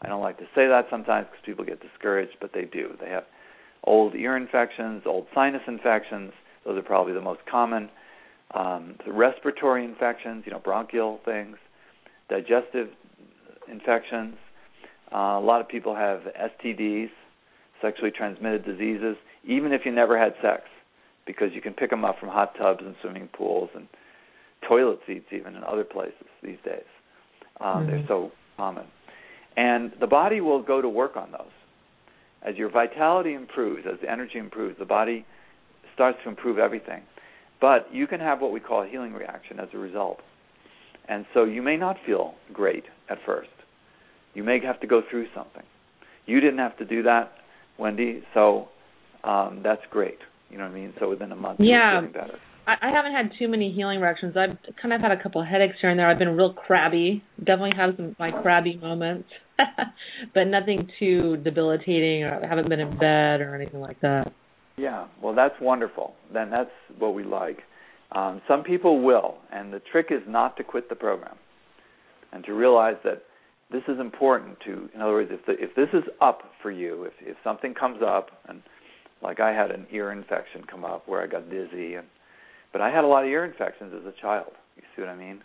I 0.02 0.08
don't 0.08 0.22
like 0.22 0.38
to 0.38 0.46
say 0.56 0.68
that 0.68 0.86
sometimes 0.90 1.28
because 1.30 1.46
people 1.46 1.66
get 1.66 1.82
discouraged, 1.82 2.38
but 2.40 2.52
they 2.54 2.64
do. 2.64 2.96
They 3.02 3.10
have 3.10 3.24
old 3.84 4.16
ear 4.16 4.38
infections, 4.38 5.04
old 5.06 5.28
sinus 5.34 5.64
infections. 5.68 6.32
Those 6.66 6.78
are 6.78 6.84
probably 6.84 7.14
the 7.14 7.22
most 7.22 7.42
common. 7.50 7.90
Um, 8.54 8.96
the 9.06 9.12
respiratory 9.12 9.84
infections, 9.84 10.44
you 10.46 10.52
know, 10.52 10.60
bronchial 10.60 11.20
things, 11.26 11.58
digestive 12.30 12.90
infections. 13.70 14.36
Uh, 15.14 15.18
a 15.18 15.44
lot 15.44 15.62
of 15.62 15.68
people 15.68 15.96
have 15.96 16.22
STDs, 16.40 17.10
sexually 17.82 18.12
transmitted 18.12 18.66
diseases, 18.66 19.18
even 19.44 19.74
if 19.74 19.82
you 19.86 19.92
never 19.92 20.18
had 20.18 20.34
sex, 20.42 20.64
because 21.26 21.50
you 21.54 21.62
can 21.62 21.74
pick 21.74 21.90
them 21.90 22.06
up 22.06 22.20
from 22.20 22.30
hot 22.30 22.54
tubs 22.58 22.82
and 22.86 22.96
swimming 23.02 23.28
pools 23.34 23.70
and 23.76 23.88
toilet 24.68 25.00
seats, 25.08 25.28
even 25.32 25.56
in 25.56 25.64
other 25.64 25.84
places 25.84 26.28
these 26.44 26.60
days. 26.64 26.86
Um, 27.60 27.86
Mhm. 27.86 27.88
They're 27.88 28.08
so 28.08 28.32
common. 28.58 28.86
And 29.56 29.92
the 30.00 30.08
body 30.08 30.42
will 30.42 30.62
go 30.62 30.82
to 30.82 30.90
work 30.90 31.18
on 31.18 31.32
those. 31.32 31.52
As 32.44 32.58
your 32.58 32.70
vitality 32.70 33.34
improves, 33.34 33.86
as 33.88 34.00
the 34.00 34.10
energy 34.10 34.38
improves, 34.38 34.78
the 34.78 34.86
body 34.86 35.26
starts 35.94 36.22
to 36.24 36.30
improve 36.30 36.60
everything. 36.60 37.02
But 37.60 37.92
you 37.92 38.06
can 38.06 38.20
have 38.20 38.40
what 38.40 38.52
we 38.52 38.60
call 38.60 38.84
a 38.84 38.88
healing 38.88 39.14
reaction 39.14 39.60
as 39.60 39.74
a 39.74 39.78
result. 39.78 40.22
And 41.08 41.26
so 41.34 41.46
you 41.46 41.64
may 41.64 41.78
not 41.78 41.98
feel 42.06 42.36
great 42.54 42.86
at 43.10 43.18
first. 43.26 43.50
You 44.36 44.44
may 44.44 44.60
have 44.60 44.80
to 44.82 44.88
go 44.88 45.02
through 45.02 45.28
something. 45.34 45.64
You 46.28 46.40
didn't 46.40 46.60
have 46.60 46.78
to 46.78 46.86
do 46.86 47.02
that. 47.04 47.32
Wendy. 47.78 48.24
So 48.34 48.70
um, 49.24 49.62
that's 49.64 49.82
great. 49.90 50.20
You 50.50 50.58
know 50.58 50.66
what 50.66 50.72
I 50.72 50.76
mean? 50.76 50.94
So 51.00 51.10
within 51.10 51.32
a 51.32 51.36
month, 51.36 51.60
yeah. 51.60 51.94
you're 51.94 52.02
feeling 52.02 52.14
better. 52.14 52.40
I, 52.68 52.76
I 52.82 52.92
haven't 52.92 53.14
had 53.14 53.32
too 53.40 53.48
many 53.48 53.72
healing 53.72 54.02
reactions. 54.02 54.36
I've 54.36 54.58
kind 54.80 54.94
of 54.94 55.02
had 55.02 55.12
a 55.12 55.24
couple 55.24 55.42
of 55.42 55.48
headaches 55.48 55.76
here 55.82 55.90
and 55.90 55.98
there. 55.98 56.10
I've 56.10 56.20
been 56.20 56.36
real 56.36 56.54
crabby. 56.54 57.24
Definitely 57.40 57.78
have 57.78 57.96
some 57.96 58.16
my 58.20 58.32
crabby 58.32 58.76
moments, 58.78 59.30
but 60.34 60.44
nothing 60.44 60.90
too 61.00 61.38
debilitating. 61.38 62.24
Or 62.24 62.44
I 62.44 62.48
haven't 62.48 62.70
been 62.70 62.82
in 62.82 62.92
bed 63.00 63.42
or 63.42 63.56
anything 63.56 63.80
like 63.80 64.00
that. 64.02 64.34
Yeah, 64.78 65.08
well, 65.24 65.34
that's 65.34 65.56
wonderful. 65.60 66.14
Then 66.32 66.52
that's 66.52 66.70
what 67.00 67.16
we 67.16 67.24
like. 67.24 67.60
Um, 68.12 68.42
some 68.48 68.64
people 68.64 69.02
will, 69.02 69.38
and 69.52 69.74
the 69.74 69.82
trick 69.92 70.08
is 70.12 70.22
not 70.28 70.56
to 70.58 70.64
quit 70.64 70.88
the 70.88 70.96
program, 70.96 71.36
and 72.32 72.44
to 72.46 72.54
realize 72.54 72.96
that 73.04 73.24
this 73.72 73.82
is 73.88 74.00
important. 74.00 74.58
To, 74.66 74.90
in 74.94 75.02
other 75.02 75.14
words, 75.14 75.32
if 75.34 75.46
the, 75.46 75.54
if 75.54 75.76
this 75.76 75.90
is 75.94 76.04
up 76.22 76.42
for 76.62 76.72
you, 76.72 77.06
if 77.06 77.14
if 77.22 77.38
something 77.44 77.74
comes 77.74 78.02
up, 78.06 78.30
and 78.48 78.62
like 79.22 79.40
I 79.40 79.52
had 79.54 79.72
an 79.72 79.88
ear 79.92 80.12
infection 80.12 80.64
come 80.70 80.86
up 80.86 81.08
where 81.08 81.24
I 81.24 81.28
got 81.28 81.50
dizzy, 81.50 81.96
and 81.96 82.08
but 82.78 82.84
I 82.84 82.92
had 82.92 83.04
a 83.04 83.08
lot 83.08 83.24
of 83.24 83.30
ear 83.32 83.44
infections 83.44 83.92
as 84.00 84.06
a 84.06 84.14
child. 84.22 84.52
You 84.76 84.84
see 84.96 85.02
what 85.02 85.10
I 85.10 85.16
mean? 85.16 85.42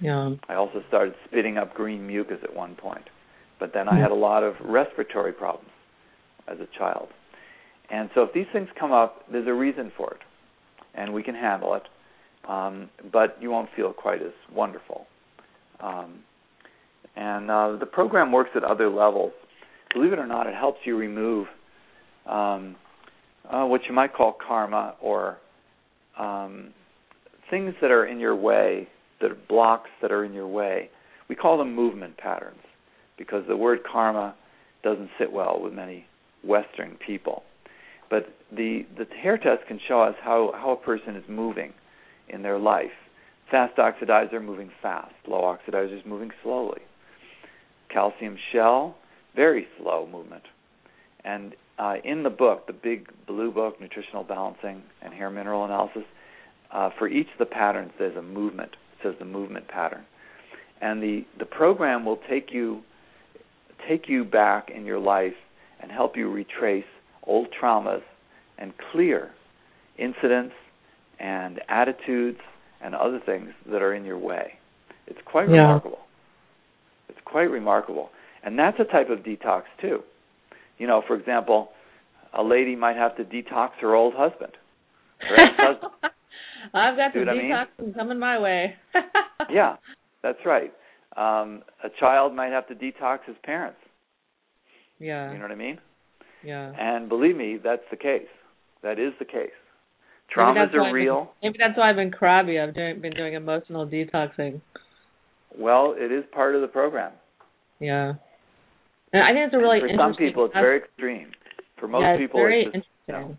Yeah. 0.00 0.36
I 0.48 0.54
also 0.54 0.80
started 0.86 1.12
spitting 1.26 1.58
up 1.58 1.74
green 1.74 2.06
mucus 2.06 2.38
at 2.44 2.54
one 2.54 2.76
point, 2.76 3.02
but 3.58 3.72
then 3.74 3.88
I 3.88 3.98
had 3.98 4.12
a 4.12 4.14
lot 4.14 4.44
of 4.44 4.54
respiratory 4.64 5.32
problems 5.32 5.70
as 6.46 6.58
a 6.60 6.78
child. 6.78 7.08
And 7.90 8.10
so 8.14 8.22
if 8.22 8.32
these 8.32 8.46
things 8.52 8.68
come 8.78 8.92
up, 8.92 9.24
there's 9.28 9.48
a 9.48 9.52
reason 9.52 9.90
for 9.96 10.12
it, 10.12 10.20
and 10.94 11.12
we 11.12 11.24
can 11.24 11.34
handle 11.34 11.74
it. 11.74 11.82
Um, 12.48 12.90
but 13.12 13.36
you 13.40 13.50
won't 13.50 13.70
feel 13.74 13.92
quite 13.92 14.22
as 14.22 14.32
wonderful. 14.54 15.08
Um, 15.80 16.20
and 17.16 17.50
uh, 17.50 17.76
the 17.80 17.86
program 17.86 18.30
works 18.30 18.50
at 18.54 18.62
other 18.62 18.88
levels. 18.88 19.32
Believe 19.94 20.12
it 20.12 20.20
or 20.20 20.28
not, 20.28 20.46
it 20.46 20.54
helps 20.54 20.78
you 20.84 20.96
remove 20.96 21.48
um, 22.24 22.76
uh, 23.50 23.64
what 23.64 23.80
you 23.88 23.92
might 23.92 24.14
call 24.14 24.36
karma 24.46 24.94
or 25.02 25.38
um, 26.18 26.72
things 27.50 27.74
that 27.80 27.90
are 27.90 28.06
in 28.06 28.18
your 28.18 28.36
way, 28.36 28.88
that 29.20 29.30
are 29.30 29.38
blocks 29.48 29.90
that 30.02 30.12
are 30.12 30.24
in 30.24 30.32
your 30.32 30.48
way. 30.48 30.90
We 31.28 31.34
call 31.34 31.58
them 31.58 31.74
movement 31.74 32.16
patterns 32.16 32.60
because 33.16 33.44
the 33.48 33.56
word 33.56 33.80
karma 33.90 34.34
doesn't 34.82 35.10
sit 35.18 35.32
well 35.32 35.60
with 35.60 35.72
many 35.72 36.06
Western 36.44 36.96
people. 37.04 37.42
But 38.10 38.34
the 38.50 38.86
the 38.96 39.04
hair 39.20 39.36
test 39.36 39.66
can 39.66 39.78
show 39.86 40.00
us 40.00 40.14
how 40.22 40.52
how 40.54 40.70
a 40.72 40.76
person 40.76 41.16
is 41.16 41.24
moving 41.28 41.72
in 42.28 42.42
their 42.42 42.58
life. 42.58 42.86
Fast 43.50 43.76
oxidizer 43.76 44.42
moving 44.42 44.70
fast, 44.82 45.14
low 45.26 45.42
oxidizers 45.42 46.04
moving 46.06 46.30
slowly. 46.42 46.80
Calcium 47.92 48.36
shell, 48.52 48.96
very 49.34 49.66
slow 49.78 50.06
movement. 50.10 50.42
And 51.24 51.54
uh, 51.78 51.94
in 52.04 52.22
the 52.22 52.30
book, 52.30 52.66
the 52.66 52.72
big 52.72 53.08
blue 53.26 53.52
book, 53.52 53.80
Nutritional 53.80 54.24
Balancing 54.24 54.82
and 55.02 55.14
Hair 55.14 55.30
Mineral 55.30 55.64
Analysis, 55.64 56.04
uh, 56.72 56.90
for 56.98 57.08
each 57.08 57.28
of 57.32 57.38
the 57.38 57.46
patterns, 57.46 57.92
there's 57.98 58.16
a 58.16 58.22
movement. 58.22 58.72
It 58.72 59.02
says 59.02 59.14
the 59.18 59.24
movement 59.24 59.68
pattern, 59.68 60.04
and 60.80 61.02
the 61.02 61.24
the 61.38 61.46
program 61.46 62.04
will 62.04 62.18
take 62.28 62.52
you 62.52 62.82
take 63.88 64.08
you 64.08 64.24
back 64.24 64.70
in 64.74 64.84
your 64.84 64.98
life 64.98 65.36
and 65.80 65.90
help 65.90 66.16
you 66.16 66.30
retrace 66.30 66.84
old 67.22 67.48
traumas 67.60 68.02
and 68.58 68.72
clear 68.92 69.30
incidents 69.96 70.54
and 71.20 71.60
attitudes 71.68 72.40
and 72.80 72.94
other 72.94 73.20
things 73.24 73.50
that 73.70 73.82
are 73.82 73.94
in 73.94 74.04
your 74.04 74.18
way. 74.18 74.54
It's 75.06 75.20
quite 75.24 75.48
yeah. 75.48 75.62
remarkable. 75.62 76.00
It's 77.08 77.18
quite 77.24 77.50
remarkable. 77.50 78.10
And 78.42 78.58
that's 78.58 78.78
a 78.78 78.84
type 78.84 79.10
of 79.10 79.20
detox 79.20 79.62
too. 79.80 80.02
You 80.78 80.86
know, 80.86 81.02
for 81.06 81.16
example, 81.16 81.70
a 82.36 82.42
lady 82.42 82.76
might 82.76 82.96
have 82.96 83.16
to 83.16 83.24
detox 83.24 83.70
her 83.80 83.94
old 83.94 84.14
husband. 84.16 84.52
Her 85.20 85.34
ex-husband. 85.40 85.92
I've 86.74 86.96
got 86.96 87.12
some 87.12 87.26
what 87.26 87.28
I 87.28 87.34
mean? 87.34 87.94
coming 87.94 88.18
my 88.18 88.38
way. 88.38 88.74
yeah, 89.50 89.76
that's 90.22 90.38
right. 90.44 90.72
Um, 91.16 91.62
a 91.82 91.88
child 91.98 92.34
might 92.34 92.52
have 92.52 92.68
to 92.68 92.74
detox 92.74 93.20
his 93.26 93.36
parents. 93.42 93.78
Yeah. 94.98 95.32
You 95.32 95.38
know 95.38 95.44
what 95.44 95.52
I 95.52 95.56
mean? 95.56 95.78
Yeah. 96.44 96.72
And 96.78 97.08
believe 97.08 97.36
me, 97.36 97.58
that's 97.62 97.82
the 97.90 97.96
case. 97.96 98.28
That 98.82 98.98
is 98.98 99.12
the 99.18 99.24
case. 99.24 99.50
Traumas 100.34 100.74
are 100.74 100.92
real. 100.92 101.32
Been, 101.40 101.50
maybe 101.50 101.58
that's 101.58 101.78
why 101.78 101.90
I've 101.90 101.96
been 101.96 102.10
crabby. 102.10 102.58
I've 102.58 102.74
doing, 102.74 103.00
been 103.00 103.14
doing 103.14 103.34
emotional 103.34 103.86
detoxing. 103.86 104.60
Well, 105.56 105.94
it 105.96 106.12
is 106.12 106.24
part 106.32 106.54
of 106.54 106.60
the 106.60 106.68
program. 106.68 107.12
Yeah. 107.80 108.14
And 109.12 109.22
I 109.22 109.32
think 109.32 109.46
it's 109.46 109.54
a 109.54 109.58
really 109.58 109.80
for 109.80 109.88
some 109.96 110.14
people, 110.14 110.44
it's 110.46 110.54
very 110.54 110.78
extreme. 110.78 111.32
For 111.80 111.88
most 111.88 112.02
yeah, 112.02 112.12
it's 112.14 112.22
people, 112.22 112.40
very 112.40 112.64
it's 112.64 112.74
just, 112.74 112.86
interesting. 113.08 113.30
no. 113.30 113.38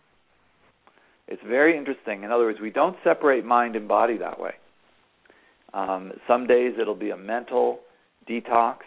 It's 1.27 1.41
very 1.47 1.77
interesting. 1.77 2.23
In 2.23 2.31
other 2.31 2.45
words, 2.45 2.59
we 2.59 2.71
don't 2.71 2.95
separate 3.03 3.45
mind 3.45 3.75
and 3.75 3.87
body 3.87 4.17
that 4.17 4.39
way. 4.39 4.53
Um, 5.73 6.13
some 6.27 6.47
days 6.47 6.73
it'll 6.81 6.95
be 6.95 7.11
a 7.11 7.17
mental 7.17 7.79
detox, 8.27 8.77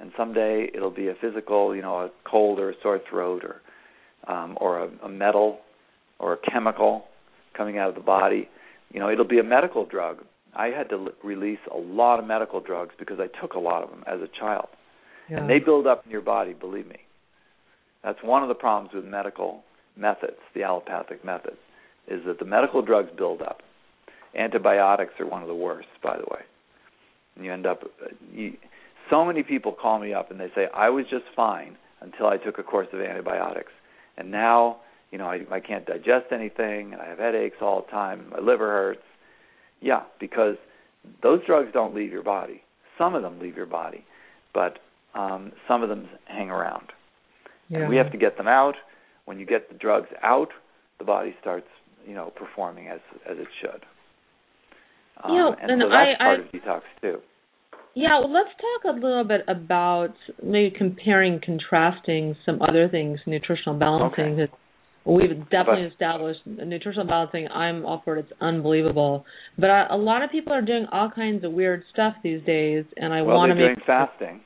and 0.00 0.10
someday 0.16 0.68
it'll 0.74 0.90
be 0.90 1.08
a 1.08 1.14
physical, 1.20 1.74
you 1.76 1.82
know, 1.82 1.98
a 1.98 2.10
cold 2.28 2.58
or 2.58 2.70
a 2.70 2.74
sore 2.82 3.00
throat, 3.08 3.44
or 3.44 3.60
um, 4.32 4.58
or 4.60 4.80
a, 4.80 4.90
a 5.04 5.08
metal 5.08 5.58
or 6.18 6.32
a 6.32 6.50
chemical 6.50 7.04
coming 7.56 7.78
out 7.78 7.88
of 7.88 7.94
the 7.94 8.00
body. 8.00 8.48
You 8.90 9.00
know, 9.00 9.10
it'll 9.10 9.24
be 9.26 9.38
a 9.38 9.44
medical 9.44 9.84
drug. 9.86 10.18
I 10.56 10.68
had 10.68 10.88
to 10.90 10.96
l- 10.96 11.08
release 11.22 11.58
a 11.72 11.76
lot 11.76 12.18
of 12.18 12.26
medical 12.26 12.60
drugs 12.60 12.94
because 12.98 13.18
I 13.20 13.26
took 13.40 13.54
a 13.54 13.58
lot 13.58 13.82
of 13.82 13.90
them 13.90 14.02
as 14.06 14.20
a 14.20 14.28
child, 14.38 14.66
Yeah. 15.28 15.38
and 15.38 15.50
they 15.50 15.58
build 15.58 15.86
up 15.86 16.04
in 16.04 16.10
your 16.10 16.20
body. 16.20 16.52
Believe 16.52 16.86
me, 16.86 17.00
that's 18.02 18.18
one 18.22 18.42
of 18.42 18.48
the 18.48 18.54
problems 18.54 18.94
with 18.94 19.04
medical 19.04 19.62
methods, 19.96 20.36
the 20.54 20.62
allopathic 20.62 21.24
methods, 21.24 21.56
is 22.08 22.20
that 22.26 22.38
the 22.38 22.44
medical 22.44 22.82
drugs 22.82 23.10
build 23.16 23.40
up. 23.40 23.62
Antibiotics 24.36 25.14
are 25.20 25.26
one 25.26 25.42
of 25.42 25.48
the 25.48 25.54
worst, 25.54 25.88
by 26.02 26.16
the 26.16 26.24
way. 26.24 26.42
And 27.36 27.44
you 27.44 27.52
end 27.52 27.66
up, 27.66 27.82
you, 28.32 28.54
so 29.10 29.24
many 29.24 29.42
people 29.42 29.72
call 29.72 29.98
me 29.98 30.12
up 30.12 30.30
and 30.30 30.38
they 30.38 30.50
say, 30.54 30.66
I 30.74 30.90
was 30.90 31.04
just 31.10 31.24
fine 31.34 31.76
until 32.00 32.26
I 32.26 32.36
took 32.36 32.58
a 32.58 32.62
course 32.62 32.88
of 32.92 33.00
antibiotics. 33.00 33.72
And 34.16 34.30
now, 34.30 34.78
you 35.10 35.18
know, 35.18 35.26
I, 35.26 35.40
I 35.50 35.60
can't 35.60 35.86
digest 35.86 36.26
anything 36.32 36.92
and 36.92 37.00
I 37.00 37.06
have 37.08 37.18
headaches 37.18 37.56
all 37.60 37.82
the 37.82 37.90
time 37.90 38.26
my 38.30 38.38
liver 38.38 38.68
hurts. 38.68 39.02
Yeah, 39.80 40.02
because 40.20 40.56
those 41.22 41.40
drugs 41.46 41.68
don't 41.72 41.94
leave 41.94 42.12
your 42.12 42.22
body. 42.22 42.62
Some 42.98 43.14
of 43.14 43.22
them 43.22 43.38
leave 43.40 43.56
your 43.56 43.66
body, 43.66 44.04
but 44.52 44.78
um, 45.14 45.52
some 45.68 45.82
of 45.82 45.88
them 45.88 46.08
hang 46.26 46.50
around. 46.50 46.88
yeah. 47.68 47.80
And 47.80 47.88
we 47.88 47.96
have 47.96 48.10
to 48.12 48.18
get 48.18 48.36
them 48.36 48.48
out. 48.48 48.74
When 49.24 49.38
you 49.38 49.46
get 49.46 49.68
the 49.70 49.78
drugs 49.78 50.08
out, 50.22 50.48
the 50.98 51.04
body 51.04 51.34
starts, 51.40 51.66
you 52.06 52.14
know, 52.14 52.30
performing 52.36 52.88
as 52.88 53.00
as 53.30 53.38
it 53.38 53.48
should. 53.60 53.84
Um, 55.22 55.32
know, 55.36 55.56
and 55.60 55.70
and 55.70 55.82
so 55.82 55.88
that's 55.88 56.20
I- 56.20 56.22
part 56.24 56.40
I- 56.40 56.42
of 56.42 56.52
detox 56.52 56.82
too. 57.00 57.18
Yeah, 57.96 58.18
well, 58.18 58.32
let's 58.32 58.50
talk 58.60 58.92
a 58.92 58.98
little 58.98 59.22
bit 59.22 59.42
about 59.46 60.14
maybe 60.42 60.74
comparing, 60.76 61.40
contrasting 61.40 62.34
some 62.44 62.60
other 62.60 62.88
things, 62.88 63.20
nutritional 63.24 63.78
balancing. 63.78 64.40
Okay. 64.40 64.52
We've 65.04 65.38
definitely 65.48 65.84
But- 65.84 65.92
established 65.92 66.40
nutritional 66.44 67.06
balancing. 67.06 67.46
I'm 67.48 67.86
all 67.86 68.00
for 68.04 68.16
it. 68.16 68.26
It's 68.28 68.32
unbelievable. 68.40 69.24
But 69.56 69.70
I, 69.70 69.86
a 69.90 69.96
lot 69.96 70.22
of 70.24 70.30
people 70.30 70.52
are 70.52 70.62
doing 70.62 70.86
all 70.90 71.08
kinds 71.08 71.44
of 71.44 71.52
weird 71.52 71.84
stuff 71.92 72.16
these 72.24 72.42
days, 72.42 72.84
and 72.96 73.14
I 73.14 73.22
well, 73.22 73.36
want 73.36 73.50
to 73.50 73.54
make 73.54 73.76
doing 73.76 73.86
fasting. 73.86 74.40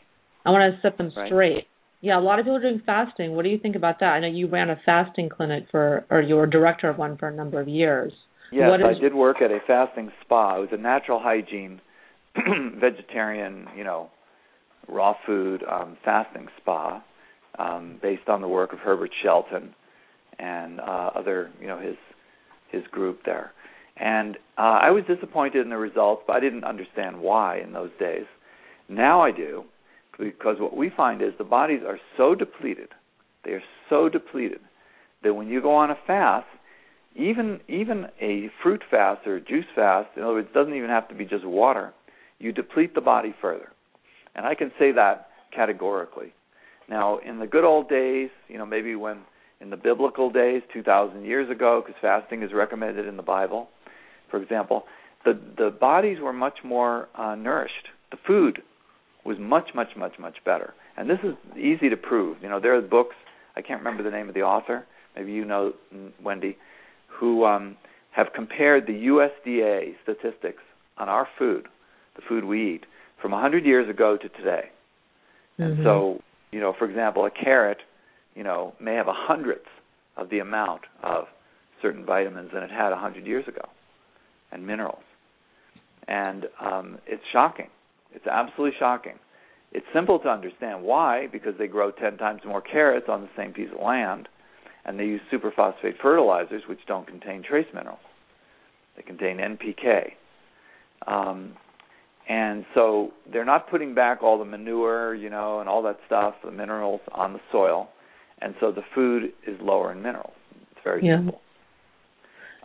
I 0.46 0.50
want 0.50 0.74
to 0.74 0.80
set 0.80 0.96
them 0.98 1.10
Right. 1.16 1.26
straight. 1.26 1.68
Yeah, 2.00 2.18
a 2.18 2.20
lot 2.20 2.38
of 2.38 2.44
people 2.44 2.56
are 2.58 2.60
doing 2.62 2.80
fasting. 2.86 3.34
What 3.34 3.42
do 3.42 3.48
you 3.48 3.58
think 3.58 3.74
about 3.74 3.98
that? 4.00 4.12
I 4.12 4.20
know 4.20 4.28
you 4.28 4.46
ran 4.46 4.70
a 4.70 4.76
fasting 4.86 5.28
clinic 5.28 5.64
for, 5.70 6.04
or 6.10 6.20
you 6.20 6.36
were 6.36 6.46
director 6.46 6.88
of 6.88 6.96
one 6.96 7.16
for 7.16 7.28
a 7.28 7.32
number 7.34 7.60
of 7.60 7.66
years. 7.68 8.12
Yes, 8.52 8.70
What 8.70 8.82
I 8.82 8.92
is- 8.92 8.98
did 9.00 9.14
work 9.14 9.42
at 9.42 9.50
a 9.50 9.60
fasting 9.66 10.12
spa. 10.22 10.56
It 10.56 10.60
was 10.60 10.72
a 10.72 10.76
natural 10.76 11.18
hygiene, 11.18 11.80
vegetarian, 12.76 13.68
you 13.76 13.84
know, 13.84 14.10
raw 14.86 15.14
food 15.26 15.64
um, 15.64 15.96
fasting 16.04 16.48
spa, 16.58 17.02
um, 17.58 17.98
based 18.00 18.28
on 18.28 18.40
the 18.40 18.48
work 18.48 18.72
of 18.72 18.78
Herbert 18.78 19.10
Shelton 19.22 19.74
and 20.38 20.80
uh, 20.80 21.10
other, 21.14 21.50
you 21.60 21.66
know, 21.66 21.78
his 21.78 21.96
his 22.70 22.86
group 22.90 23.20
there. 23.24 23.52
And 23.96 24.36
uh, 24.56 24.78
I 24.82 24.90
was 24.90 25.02
disappointed 25.06 25.62
in 25.62 25.70
the 25.70 25.76
results, 25.78 26.22
but 26.26 26.36
I 26.36 26.40
didn't 26.40 26.64
understand 26.64 27.20
why 27.20 27.58
in 27.58 27.72
those 27.72 27.90
days. 27.98 28.26
Now 28.88 29.20
I 29.22 29.32
do, 29.32 29.64
because 30.18 30.56
what 30.58 30.76
we 30.76 30.90
find 30.94 31.22
is 31.22 31.32
the 31.38 31.44
bodies 31.44 31.80
are 31.86 31.98
so 32.16 32.34
depleted, 32.34 32.88
they 33.44 33.52
are 33.52 33.62
so 33.88 34.08
depleted 34.08 34.60
that 35.22 35.34
when 35.34 35.48
you 35.48 35.62
go 35.62 35.74
on 35.74 35.90
a 35.90 35.96
fast, 36.06 36.46
even 37.14 37.60
even 37.68 38.06
a 38.20 38.50
fruit 38.62 38.82
fast 38.90 39.26
or 39.26 39.36
a 39.36 39.40
juice 39.40 39.66
fast, 39.74 40.08
in 40.16 40.22
other 40.22 40.34
words, 40.34 40.48
doesn't 40.54 40.74
even 40.74 40.90
have 40.90 41.08
to 41.08 41.14
be 41.14 41.24
just 41.24 41.44
water, 41.44 41.92
you 42.38 42.52
deplete 42.52 42.94
the 42.94 43.00
body 43.00 43.34
further. 43.40 43.70
And 44.34 44.46
I 44.46 44.54
can 44.54 44.70
say 44.78 44.92
that 44.92 45.28
categorically. 45.54 46.32
Now, 46.88 47.18
in 47.18 47.38
the 47.38 47.46
good 47.46 47.64
old 47.64 47.88
days, 47.88 48.30
you 48.48 48.58
know, 48.58 48.66
maybe 48.66 48.94
when 48.94 49.18
in 49.60 49.70
the 49.70 49.76
biblical 49.76 50.30
days, 50.30 50.62
2,000 50.72 51.24
years 51.24 51.50
ago, 51.50 51.82
because 51.84 51.98
fasting 52.00 52.42
is 52.42 52.52
recommended 52.52 53.06
in 53.06 53.16
the 53.16 53.22
Bible, 53.22 53.68
for 54.30 54.40
example, 54.40 54.84
the 55.24 55.38
the 55.56 55.70
bodies 55.70 56.18
were 56.20 56.32
much 56.32 56.58
more 56.64 57.08
uh, 57.14 57.34
nourished. 57.34 57.88
The 58.10 58.18
food 58.26 58.62
was 59.28 59.36
much, 59.38 59.70
much, 59.74 59.90
much, 59.96 60.18
much 60.18 60.36
better. 60.44 60.72
And 60.96 61.08
this 61.08 61.18
is 61.22 61.34
easy 61.54 61.90
to 61.90 61.96
prove. 61.96 62.38
You 62.42 62.48
know, 62.48 62.58
there 62.58 62.74
are 62.74 62.80
books. 62.80 63.14
I 63.56 63.60
can't 63.60 63.80
remember 63.80 64.02
the 64.02 64.10
name 64.10 64.28
of 64.28 64.34
the 64.34 64.40
author. 64.40 64.86
Maybe 65.14 65.32
you 65.32 65.44
know, 65.44 65.74
Wendy, 66.24 66.56
who 67.08 67.44
um, 67.44 67.76
have 68.12 68.28
compared 68.34 68.86
the 68.86 68.92
USDA 68.92 69.94
statistics 70.02 70.62
on 70.96 71.10
our 71.10 71.28
food, 71.38 71.68
the 72.16 72.22
food 72.26 72.44
we 72.44 72.74
eat, 72.74 72.86
from 73.20 73.32
100 73.32 73.66
years 73.66 73.88
ago 73.90 74.16
to 74.16 74.28
today. 74.30 74.70
Mm-hmm. 75.58 75.62
And 75.62 75.84
so, 75.84 76.22
you 76.50 76.60
know, 76.60 76.72
for 76.78 76.88
example, 76.88 77.26
a 77.26 77.30
carrot, 77.30 77.78
you 78.34 78.44
know, 78.44 78.74
may 78.80 78.94
have 78.94 79.08
a 79.08 79.14
hundredth 79.14 79.66
of 80.16 80.30
the 80.30 80.38
amount 80.38 80.82
of 81.02 81.26
certain 81.82 82.04
vitamins 82.04 82.50
than 82.54 82.62
it 82.62 82.70
had 82.70 82.90
100 82.90 83.26
years 83.26 83.46
ago, 83.46 83.68
and 84.52 84.66
minerals. 84.66 85.02
And 86.06 86.46
um, 86.60 86.98
it's 87.06 87.22
shocking. 87.30 87.68
It's 88.14 88.26
absolutely 88.26 88.76
shocking. 88.78 89.18
It's 89.72 89.86
simple 89.94 90.18
to 90.20 90.28
understand 90.28 90.82
why, 90.82 91.26
because 91.30 91.54
they 91.58 91.66
grow 91.66 91.90
10 91.90 92.16
times 92.16 92.40
more 92.46 92.62
carrots 92.62 93.06
on 93.08 93.20
the 93.20 93.28
same 93.36 93.52
piece 93.52 93.68
of 93.74 93.84
land, 93.84 94.28
and 94.84 94.98
they 94.98 95.04
use 95.04 95.20
superphosphate 95.30 95.98
fertilizers, 96.00 96.62
which 96.68 96.80
don't 96.86 97.06
contain 97.06 97.42
trace 97.42 97.66
minerals. 97.74 98.00
They 98.96 99.02
contain 99.02 99.36
NPK. 99.36 100.12
Um, 101.06 101.54
and 102.28 102.64
so 102.74 103.12
they're 103.30 103.44
not 103.44 103.70
putting 103.70 103.94
back 103.94 104.22
all 104.22 104.38
the 104.38 104.44
manure, 104.44 105.14
you 105.14 105.30
know, 105.30 105.60
and 105.60 105.68
all 105.68 105.82
that 105.82 105.98
stuff, 106.06 106.34
the 106.44 106.50
minerals 106.50 107.00
on 107.12 107.32
the 107.32 107.40
soil, 107.50 107.88
and 108.40 108.54
so 108.60 108.70
the 108.70 108.82
food 108.94 109.32
is 109.46 109.58
lower 109.62 109.92
in 109.92 110.02
minerals. 110.02 110.34
It's 110.72 110.80
very 110.84 111.04
yeah. 111.04 111.18
simple. 111.18 111.40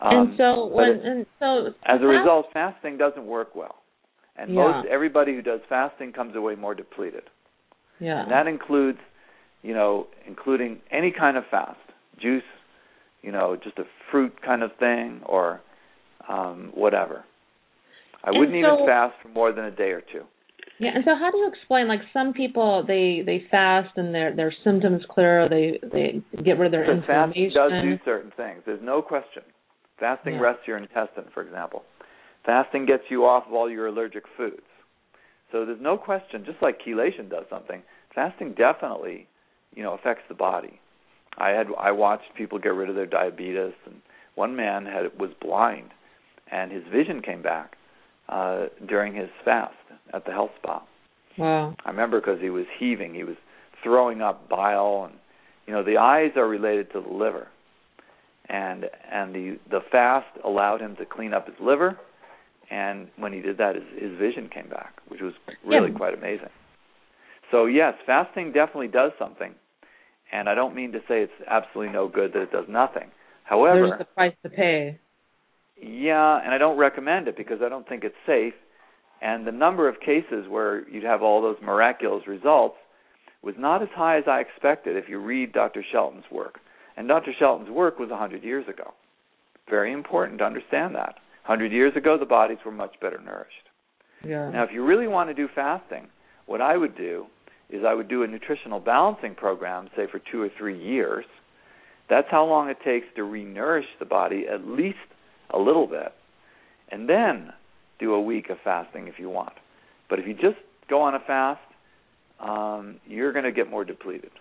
Um, 0.01 0.17
and 0.17 0.37
so 0.37 0.65
when 0.65 1.01
and 1.03 1.25
so 1.39 1.67
as 1.85 2.01
a 2.01 2.05
result, 2.05 2.47
fasting 2.51 2.97
doesn't 2.97 3.25
work 3.25 3.55
well, 3.55 3.75
and 4.37 4.49
yeah. 4.49 4.55
most 4.55 4.87
everybody 4.89 5.33
who 5.33 5.41
does 5.41 5.61
fasting 5.69 6.11
comes 6.13 6.35
away 6.35 6.55
more 6.55 6.75
depleted. 6.75 7.23
Yeah. 7.99 8.23
And 8.23 8.31
that 8.31 8.47
includes, 8.47 8.99
you 9.61 9.73
know, 9.73 10.07
including 10.27 10.79
any 10.91 11.11
kind 11.17 11.37
of 11.37 11.43
fast, 11.51 11.77
juice, 12.21 12.43
you 13.21 13.31
know, 13.31 13.55
just 13.63 13.77
a 13.79 13.83
fruit 14.11 14.33
kind 14.43 14.63
of 14.63 14.71
thing, 14.79 15.21
or 15.25 15.61
um, 16.27 16.71
whatever. 16.73 17.23
I 18.23 18.29
And 18.29 18.39
wouldn't 18.39 18.55
so- 18.55 18.73
even 18.75 18.85
fast 18.87 19.15
for 19.21 19.29
more 19.29 19.51
than 19.53 19.65
a 19.65 19.71
day 19.71 19.91
or 19.91 20.01
two. 20.01 20.23
Yeah, 20.79 20.89
and 20.95 21.03
so 21.05 21.11
how 21.17 21.29
do 21.31 21.37
you 21.37 21.47
explain 21.47 21.87
like 21.87 21.99
some 22.11 22.33
people 22.33 22.83
they 22.85 23.21
they 23.23 23.45
fast 23.51 23.95
and 23.95 24.13
their 24.13 24.35
their 24.35 24.51
symptoms 24.63 25.03
clear, 25.09 25.47
they 25.47 25.79
they 25.81 26.21
get 26.43 26.57
rid 26.57 26.65
of 26.65 26.71
their 26.71 26.85
fasting 27.05 27.45
inflammation. 27.45 27.53
does 27.53 27.71
do 27.83 27.99
certain 28.03 28.31
things. 28.35 28.63
There's 28.65 28.81
no 28.81 29.01
question. 29.01 29.43
Fasting 29.99 30.33
Yeah. 30.35 30.41
rests 30.41 30.63
your 30.67 30.77
intestine, 30.77 31.25
for 31.33 31.43
example. 31.43 31.83
Fasting 32.45 32.85
gets 32.85 33.03
you 33.09 33.25
off 33.25 33.45
of 33.47 33.53
all 33.53 33.69
your 33.69 33.87
allergic 33.87 34.23
foods. 34.35 34.61
So 35.51 35.65
there's 35.65 35.81
no 35.81 35.97
question, 35.97 36.43
just 36.45 36.61
like 36.61 36.79
chelation 36.81 37.29
does 37.29 37.45
something, 37.49 37.83
fasting 38.13 38.53
definitely, 38.53 39.27
you 39.75 39.83
know, 39.83 39.93
affects 39.93 40.23
the 40.27 40.35
body. 40.35 40.79
I 41.37 41.49
had 41.49 41.67
I 41.79 41.91
watched 41.91 42.35
people 42.35 42.59
get 42.59 42.73
rid 42.73 42.89
of 42.89 42.95
their 42.95 43.05
diabetes 43.05 43.73
and 43.85 43.95
one 44.35 44.55
man 44.55 44.85
had 44.85 45.17
was 45.19 45.31
blind 45.41 45.89
and 46.51 46.71
his 46.71 46.83
vision 46.91 47.21
came 47.21 47.41
back 47.41 47.75
uh 48.29 48.65
during 48.87 49.15
his 49.15 49.29
fast 49.43 49.73
at 50.13 50.25
the 50.25 50.31
health 50.31 50.51
spa. 50.61 50.83
Wow. 51.37 51.75
I 51.83 51.89
remember 51.89 52.19
because 52.19 52.39
he 52.39 52.49
was 52.49 52.65
heaving, 52.79 53.15
he 53.15 53.23
was 53.23 53.35
throwing 53.83 54.21
up 54.21 54.47
bile, 54.47 55.09
and 55.09 55.19
you 55.67 55.73
know 55.73 55.83
the 55.83 55.97
eyes 55.97 56.31
are 56.35 56.47
related 56.47 56.91
to 56.93 57.01
the 57.01 57.09
liver, 57.09 57.47
and 58.47 58.85
and 59.11 59.33
the 59.33 59.59
the 59.69 59.81
fast 59.91 60.27
allowed 60.43 60.81
him 60.81 60.95
to 60.97 61.05
clean 61.05 61.33
up 61.33 61.47
his 61.47 61.55
liver, 61.59 61.97
and 62.73 63.07
when 63.17 63.31
he 63.33 63.41
did 63.41 63.57
that, 63.57 63.75
his 63.75 63.83
his 64.05 64.13
vision 64.17 64.49
came 64.49 64.69
back, 64.69 64.93
which 65.09 65.21
was 65.21 65.33
really 65.63 65.91
Yeah. 65.91 65.97
quite 65.97 66.13
amazing. 66.21 66.49
So 67.51 67.65
yes, 67.67 67.93
fasting 68.05 68.51
definitely 68.51 68.87
does 68.87 69.11
something, 69.19 69.53
and 70.31 70.49
I 70.49 70.55
don't 70.55 70.73
mean 70.73 70.91
to 70.93 70.99
say 71.07 71.21
it's 71.21 71.41
absolutely 71.47 71.93
no 71.93 72.07
good 72.07 72.33
that 72.33 72.41
it 72.41 72.51
does 72.51 72.67
nothing. 72.67 73.11
However, 73.43 73.87
There's 73.87 73.99
the 73.99 74.05
price 74.05 74.35
to 74.43 74.49
pay. 74.49 74.97
yeah, 75.77 76.39
and 76.43 76.51
I 76.53 76.57
don't 76.57 76.77
recommend 76.77 77.27
it 77.27 77.35
because 77.37 77.61
I 77.61 77.69
don't 77.69 77.87
think 77.87 78.03
it's 78.03 78.15
safe. 78.25 78.55
And 79.21 79.45
the 79.45 79.51
number 79.65 79.87
of 79.87 79.99
cases 79.99 80.47
where 80.49 80.87
you'd 80.89 81.03
have 81.13 81.21
all 81.21 81.41
those 81.41 81.61
miraculous 81.61 82.25
results 82.27 82.77
was 83.41 83.55
not 83.57 83.81
as 83.81 83.89
high 83.89 84.17
as 84.17 84.27
I 84.27 84.39
expected 84.39 84.95
if 84.97 85.07
you 85.07 85.19
read 85.19 85.53
Dr. 85.53 85.83
Shelton's 85.91 86.29
work. 86.31 86.59
And 86.97 87.07
Dr. 87.07 87.31
Shelton's 87.37 87.69
work 87.69 87.99
was 87.99 88.09
100 88.09 88.43
years 88.43 88.67
ago. 88.67 88.93
Very 89.69 89.91
important 89.93 90.39
to 90.39 90.45
understand 90.45 90.95
that. 90.95 91.15
100 91.45 91.71
years 91.71 91.93
ago, 91.95 92.17
the 92.17 92.25
bodies 92.25 92.57
were 92.65 92.71
much 92.71 92.95
better 93.01 93.19
nourished. 93.23 93.51
Yeah. 94.25 94.49
Now, 94.49 94.63
if 94.63 94.69
you 94.71 94.85
really 94.85 95.07
want 95.07 95.29
to 95.29 95.33
do 95.33 95.47
fasting, 95.53 96.07
what 96.45 96.61
I 96.61 96.77
would 96.77 96.95
do 96.95 97.25
is 97.69 97.83
I 97.85 97.93
would 97.93 98.07
do 98.07 98.23
a 98.23 98.27
nutritional 98.27 98.79
balancing 98.79 99.35
program, 99.35 99.89
say 99.95 100.03
for 100.09 100.19
two 100.31 100.41
or 100.41 100.49
three 100.57 100.81
years. 100.81 101.25
That's 102.09 102.27
how 102.29 102.45
long 102.45 102.69
it 102.69 102.77
takes 102.85 103.07
to 103.15 103.21
renourish 103.21 103.87
the 103.99 104.05
body, 104.05 104.45
at 104.51 104.65
least 104.65 104.97
a 105.49 105.57
little 105.57 105.87
bit, 105.87 106.13
and 106.91 107.09
then 107.09 107.51
do 107.99 108.13
a 108.13 108.21
week 108.21 108.49
of 108.49 108.57
fasting 108.63 109.07
if 109.07 109.15
you 109.17 109.29
want. 109.29 109.53
But 110.09 110.19
if 110.19 110.27
you 110.27 110.33
just 110.33 110.57
go 110.89 111.01
on 111.01 111.15
a 111.15 111.19
fast, 111.19 111.61
um, 112.39 112.99
you're 113.05 113.33
going 113.33 113.45
to 113.45 113.51
get 113.51 113.69
more 113.69 113.85
depleted. 113.85 114.31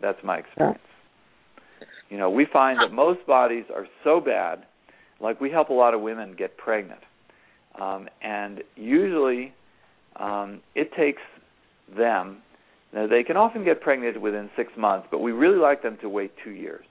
That's 0.00 0.18
my 0.24 0.38
experience. 0.38 0.80
You 2.08 2.18
know, 2.18 2.30
we 2.30 2.46
find 2.52 2.78
that 2.80 2.92
most 2.92 3.24
bodies 3.26 3.64
are 3.74 3.86
so 4.02 4.20
bad, 4.20 4.64
like 5.20 5.40
we 5.40 5.50
help 5.50 5.68
a 5.68 5.74
lot 5.74 5.94
of 5.94 6.00
women 6.00 6.34
get 6.36 6.56
pregnant. 6.56 7.00
Um, 7.80 8.08
and 8.22 8.62
usually 8.76 9.52
um, 10.16 10.60
it 10.74 10.90
takes 10.96 11.22
them, 11.96 12.38
now 12.92 13.06
they 13.06 13.22
can 13.22 13.36
often 13.36 13.64
get 13.64 13.80
pregnant 13.80 14.20
within 14.20 14.50
six 14.56 14.72
months, 14.76 15.06
but 15.10 15.18
we 15.18 15.32
really 15.32 15.58
like 15.58 15.82
them 15.82 15.98
to 16.02 16.08
wait 16.08 16.32
two 16.42 16.50
years. 16.50 16.84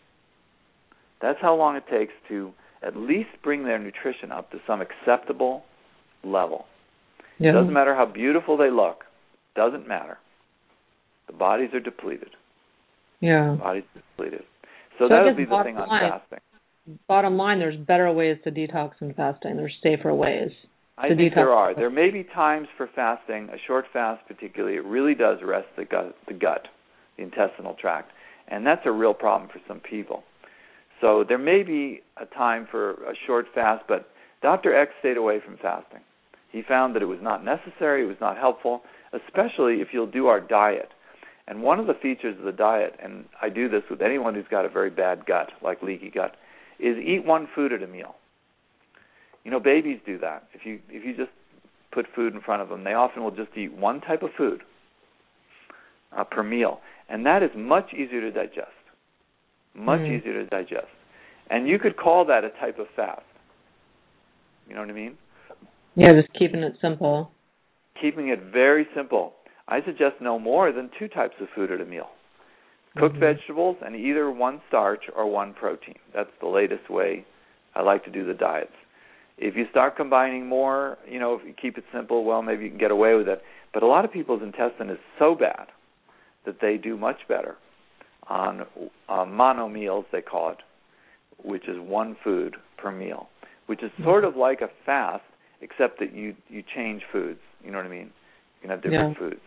That's 1.22 1.40
how 1.42 1.56
long 1.56 1.76
it 1.76 1.84
takes 1.92 2.14
to 2.30 2.52
at 2.82 2.96
least 2.96 3.30
bring 3.44 3.66
their 3.66 3.78
nutrition 3.78 4.32
up 4.32 4.52
to 4.52 4.58
some 4.66 4.82
acceptable 4.82 5.64
level. 6.24 6.66
Yeah. 7.40 7.50
It 7.50 7.54
doesn't 7.54 7.74
matter 7.74 7.96
how 7.96 8.06
beautiful 8.06 8.58
they 8.58 8.72
look. 8.72 9.04
Doesn't 9.56 9.88
matter. 9.88 10.18
The 11.28 11.34
bodies 11.34 11.70
are 11.74 11.80
depleted. 11.80 12.30
Yeah. 13.20 13.56
Bodies 13.60 13.84
depleted. 13.94 14.44
So, 14.98 15.06
So 15.06 15.10
that 15.10 15.24
would 15.26 15.38
be 15.38 15.46
the 15.46 15.62
thing 15.64 15.78
on 15.78 15.88
fasting. 15.88 16.40
Bottom 17.08 17.38
line, 17.38 17.60
there's 17.60 17.78
better 17.78 18.12
ways 18.12 18.38
to 18.44 18.52
detox 18.52 18.92
than 19.00 19.14
fasting. 19.14 19.58
There's 19.58 19.76
safer 19.84 20.14
ways. 20.14 20.52
I 20.98 21.10
think 21.10 21.20
detox. 21.20 21.36
there 21.36 21.54
are. 21.54 21.76
There 21.76 21.90
may 21.90 22.10
be 22.10 22.24
times 22.24 22.68
for 22.76 22.90
fasting, 22.94 23.50
a 23.50 23.58
short 23.68 23.86
fast 23.94 24.28
particularly, 24.28 24.76
it 24.76 24.84
really 24.84 25.16
does 25.16 25.40
rest 25.44 25.68
the 25.78 25.86
gut, 25.86 26.16
the 26.28 26.34
gut, 26.34 26.68
the 27.18 27.24
intestinal 27.24 27.76
tract, 27.80 28.12
and 28.50 28.66
that's 28.66 28.82
a 28.86 28.92
real 28.92 29.14
problem 29.14 29.50
for 29.50 29.60
some 29.68 29.80
people. 29.80 30.24
So 31.00 31.24
there 31.28 31.38
may 31.38 31.64
be 31.64 32.02
a 32.18 32.26
time 32.26 32.68
for 32.70 32.92
a 32.92 33.14
short 33.26 33.46
fast, 33.56 33.86
but 33.88 34.10
Dr. 34.42 34.76
Eck 34.76 34.90
stayed 35.00 35.16
away 35.16 35.40
from 35.44 35.58
fasting. 35.58 36.02
He 36.52 36.62
found 36.68 36.96
that 36.96 37.02
it 37.02 37.06
was 37.06 37.20
not 37.22 37.46
necessary, 37.46 38.04
it 38.04 38.08
was 38.08 38.18
not 38.20 38.38
helpful, 38.38 38.82
especially 39.14 39.76
if 39.82 39.90
you'll 39.94 40.08
do 40.08 40.28
our 40.28 40.42
diet. 40.42 40.90
And 41.48 41.64
one 41.64 41.80
of 41.80 41.88
the 41.88 41.94
features 41.94 42.38
of 42.38 42.44
the 42.44 42.52
diet, 42.52 42.96
and 43.02 43.26
I 43.42 43.50
do 43.50 43.70
this 43.70 43.84
with 43.90 44.02
anyone 44.02 44.36
who's 44.36 44.48
got 44.52 44.66
a 44.66 44.70
very 44.70 44.90
bad 44.90 45.26
gut, 45.26 45.52
like 45.64 45.82
leaky 45.82 46.12
gut, 46.12 46.36
is 46.80 46.98
eat 46.98 47.26
one 47.26 47.48
food 47.54 47.74
at 47.74 47.84
a 47.84 47.88
meal. 47.88 48.16
You 49.44 49.52
know, 49.52 49.60
babies 49.60 50.00
do 50.06 50.18
that. 50.20 50.44
If 50.54 50.66
you 50.66 50.80
if 50.90 51.06
you 51.06 51.16
just 51.16 51.32
put 51.92 52.06
food 52.16 52.34
in 52.34 52.42
front 52.42 52.62
of 52.62 52.70
them, 52.70 52.84
they 52.84 52.94
often 52.94 53.24
will 53.24 53.32
just 53.32 53.56
eat 53.58 53.74
one 53.74 54.02
type 54.02 54.22
of 54.22 54.30
food 54.38 54.62
uh, 56.16 56.24
per 56.24 56.44
meal, 56.44 56.80
and 57.10 57.26
that 57.26 57.44
is 57.44 57.50
much 57.56 57.94
easier 57.94 58.22
to 58.22 58.32
digest. 58.32 58.68
Much 59.76 60.02
Mm. 60.02 60.20
easier 60.20 60.34
to 60.34 60.46
digest, 60.46 60.92
and 61.50 61.68
you 61.68 61.80
could 61.80 61.96
call 61.96 62.26
that 62.26 62.44
a 62.44 62.50
type 62.50 62.80
of 62.80 62.88
fast. 62.96 63.22
You 64.68 64.76
know 64.76 64.82
what 64.82 64.90
I 64.90 64.94
mean? 64.94 65.18
Yeah, 65.96 66.14
just 66.14 66.32
keeping 66.34 66.62
it 66.62 66.78
simple. 66.82 67.32
Keeping 68.00 68.30
it 68.30 68.40
very 68.42 68.88
simple. 68.96 69.34
I 69.68 69.82
suggest 69.84 70.22
no 70.22 70.40
more 70.40 70.72
than 70.72 70.90
two 70.98 71.08
types 71.08 71.36
of 71.40 71.48
food 71.56 71.72
at 71.72 71.82
a 71.82 71.86
meal. 71.86 72.10
Cooked 72.98 73.16
Mhm. 73.16 73.20
vegetables 73.20 73.78
and 73.82 73.96
either 73.96 74.32
one 74.32 74.62
starch 74.68 75.10
or 75.16 75.26
one 75.26 75.54
protein. 75.54 76.00
That's 76.14 76.32
the 76.40 76.48
latest 76.48 76.90
way 76.90 77.26
I 77.76 77.82
like 77.82 78.04
to 78.06 78.10
do 78.10 78.26
the 78.26 78.34
diets. 78.34 78.76
If 79.38 79.56
you 79.56 79.68
start 79.68 79.96
combining 79.96 80.48
more, 80.48 80.98
you 81.08 81.20
know, 81.20 81.36
if 81.36 81.46
you 81.46 81.54
keep 81.54 81.78
it 81.78 81.86
simple, 81.94 82.24
well, 82.26 82.42
maybe 82.42 82.64
you 82.66 82.70
can 82.70 82.80
get 82.80 82.92
away 82.92 83.16
with 83.16 83.30
it. 83.30 83.44
But 83.74 83.84
a 83.84 83.88
lot 83.88 84.04
of 84.06 84.12
people's 84.12 84.42
intestine 84.42 84.90
is 84.90 85.00
so 85.18 85.36
bad 85.36 85.68
that 86.46 86.60
they 86.60 86.78
do 86.78 86.98
much 86.98 87.28
better 87.28 87.56
on 88.28 88.66
uh, 89.08 89.26
mono 89.26 89.70
meals, 89.70 90.06
they 90.12 90.22
call 90.22 90.52
it, 90.52 90.58
which 91.44 91.68
is 91.68 91.80
one 91.80 92.16
food 92.24 92.58
per 92.78 92.92
meal, 92.92 93.30
which 93.68 93.84
is 93.84 93.92
sort 94.04 94.26
of 94.26 94.36
like 94.36 94.62
a 94.62 94.70
fast, 94.86 95.24
except 95.62 96.00
that 96.00 96.14
you 96.14 96.36
you 96.48 96.64
change 96.76 97.04
foods. 97.12 97.40
You 97.64 97.72
know 97.72 97.78
what 97.78 97.88
I 97.88 97.90
mean? 97.90 98.12
You 98.56 98.62
can 98.62 98.70
have 98.72 98.82
different 98.82 99.18
Yeah. 99.18 99.30
foods. 99.30 99.42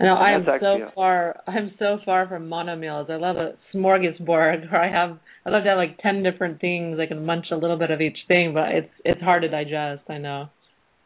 I 0.00 0.04
know 0.04 0.14
I 0.14 0.32
am 0.32 0.44
so 0.60 0.90
far. 0.94 1.40
I'm 1.46 1.72
so 1.78 1.98
far 2.04 2.26
from 2.26 2.48
mono 2.48 2.76
meals. 2.76 3.08
I 3.10 3.16
love 3.16 3.36
a 3.36 3.52
smorgasbord 3.74 4.26
where 4.70 4.82
I 4.82 4.90
have. 4.90 5.18
I 5.44 5.50
love 5.50 5.64
to 5.64 5.68
have 5.70 5.78
like 5.78 5.98
ten 5.98 6.22
different 6.22 6.60
things. 6.60 6.98
I 6.98 7.06
can 7.06 7.24
munch 7.24 7.46
a 7.52 7.56
little 7.56 7.78
bit 7.78 7.90
of 7.90 8.00
each 8.00 8.18
thing, 8.28 8.54
but 8.54 8.68
it's 8.70 8.90
it's 9.04 9.20
hard 9.20 9.42
to 9.42 9.48
digest. 9.48 10.02
I 10.08 10.18
know. 10.18 10.48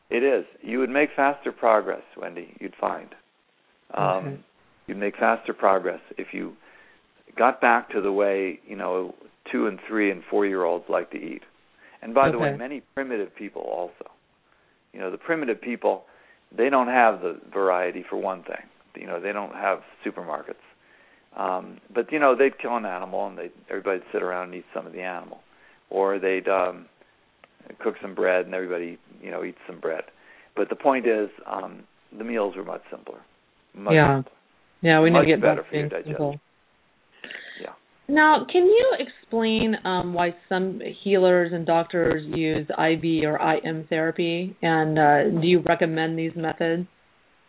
It 0.09 0.22
is. 0.22 0.45
You 0.62 0.78
would 0.78 0.91
make 0.91 1.11
faster 1.16 1.51
progress, 1.51 2.03
Wendy. 2.16 2.55
You'd 2.61 2.74
find. 2.80 3.09
Um, 3.93 4.05
Okay. 4.07 4.41
You'd 4.87 4.99
make 4.99 5.16
faster 5.16 5.53
progress 5.53 5.99
if 6.16 6.28
you 6.32 6.53
got 7.37 7.61
back 7.61 7.91
to 7.91 8.01
the 8.01 8.12
way 8.12 8.61
you 8.66 8.76
know 8.76 9.16
two 9.51 9.66
and 9.66 9.80
three 9.89 10.12
and 10.12 10.22
four 10.30 10.47
year 10.47 10.62
olds 10.64 10.84
like 10.89 11.11
to 11.11 11.16
eat. 11.16 11.43
And 12.03 12.14
by 12.14 12.30
the 12.30 12.39
way, 12.39 12.57
many 12.57 12.82
primitive 12.95 13.34
people 13.34 13.62
also. 13.62 14.11
You 14.93 15.01
know, 15.01 15.11
the 15.11 15.18
primitive 15.18 15.61
people, 15.61 16.05
they 16.57 16.70
don't 16.70 16.87
have 16.87 17.20
the 17.20 17.41
variety 17.53 18.05
for 18.09 18.16
one 18.16 18.45
thing. 18.45 18.62
You 18.99 19.07
know, 19.07 19.20
they 19.20 19.32
don't 19.32 19.55
have 19.55 19.80
supermarkets. 20.05 20.55
Um, 21.36 21.80
but 21.94 22.11
you 22.12 22.18
know, 22.18 22.34
they'd 22.36 22.59
kill 22.59 22.76
an 22.76 22.86
animal 22.86 23.26
and 23.26 23.36
they 23.36 23.51
everybody'd 23.68 24.03
sit 24.12 24.22
around 24.22 24.47
and 24.49 24.55
eat 24.57 24.64
some 24.74 24.86
of 24.86 24.92
the 24.92 25.03
animal, 25.03 25.40
or 25.90 26.18
they'd 26.18 26.49
um, 26.49 26.86
cook 27.82 27.94
some 28.01 28.14
bread 28.14 28.47
and 28.47 28.55
everybody 28.55 28.99
you 29.22 29.30
know 29.30 29.44
eats 29.44 29.59
some 29.66 29.78
bread. 29.80 30.05
But 30.57 30.70
the 30.70 30.76
point 30.76 31.07
is, 31.07 31.28
um, 31.47 31.84
the 32.16 32.24
meals 32.24 32.57
were 32.57 32.64
much 32.64 32.82
simpler. 32.90 33.20
Much 33.74 33.94
Yeah. 33.94 34.16
simpler. 34.16 34.32
Yeah, 34.82 35.01
we 35.01 35.11
need 35.11 35.20
to 35.20 35.26
get 35.26 35.40
better 35.40 35.64
for 35.68 35.74
your 35.74 35.88
digestion. 35.88 36.12
simple. 36.12 36.40
Yeah. 37.61 37.72
Now, 38.09 38.47
can 38.51 38.66
you 38.66 38.97
explain 38.99 39.74
um, 39.84 40.14
why 40.14 40.34
some 40.49 40.80
healers 41.03 41.53
and 41.53 41.66
doctors 41.66 42.22
use 42.24 42.66
IV 42.70 43.24
or 43.24 43.38
IM 43.38 43.86
therapy, 43.88 44.57
and 44.62 44.99
uh, 44.99 45.40
do 45.40 45.47
you 45.47 45.61
recommend 45.61 46.18
these 46.18 46.32
methods? 46.36 46.86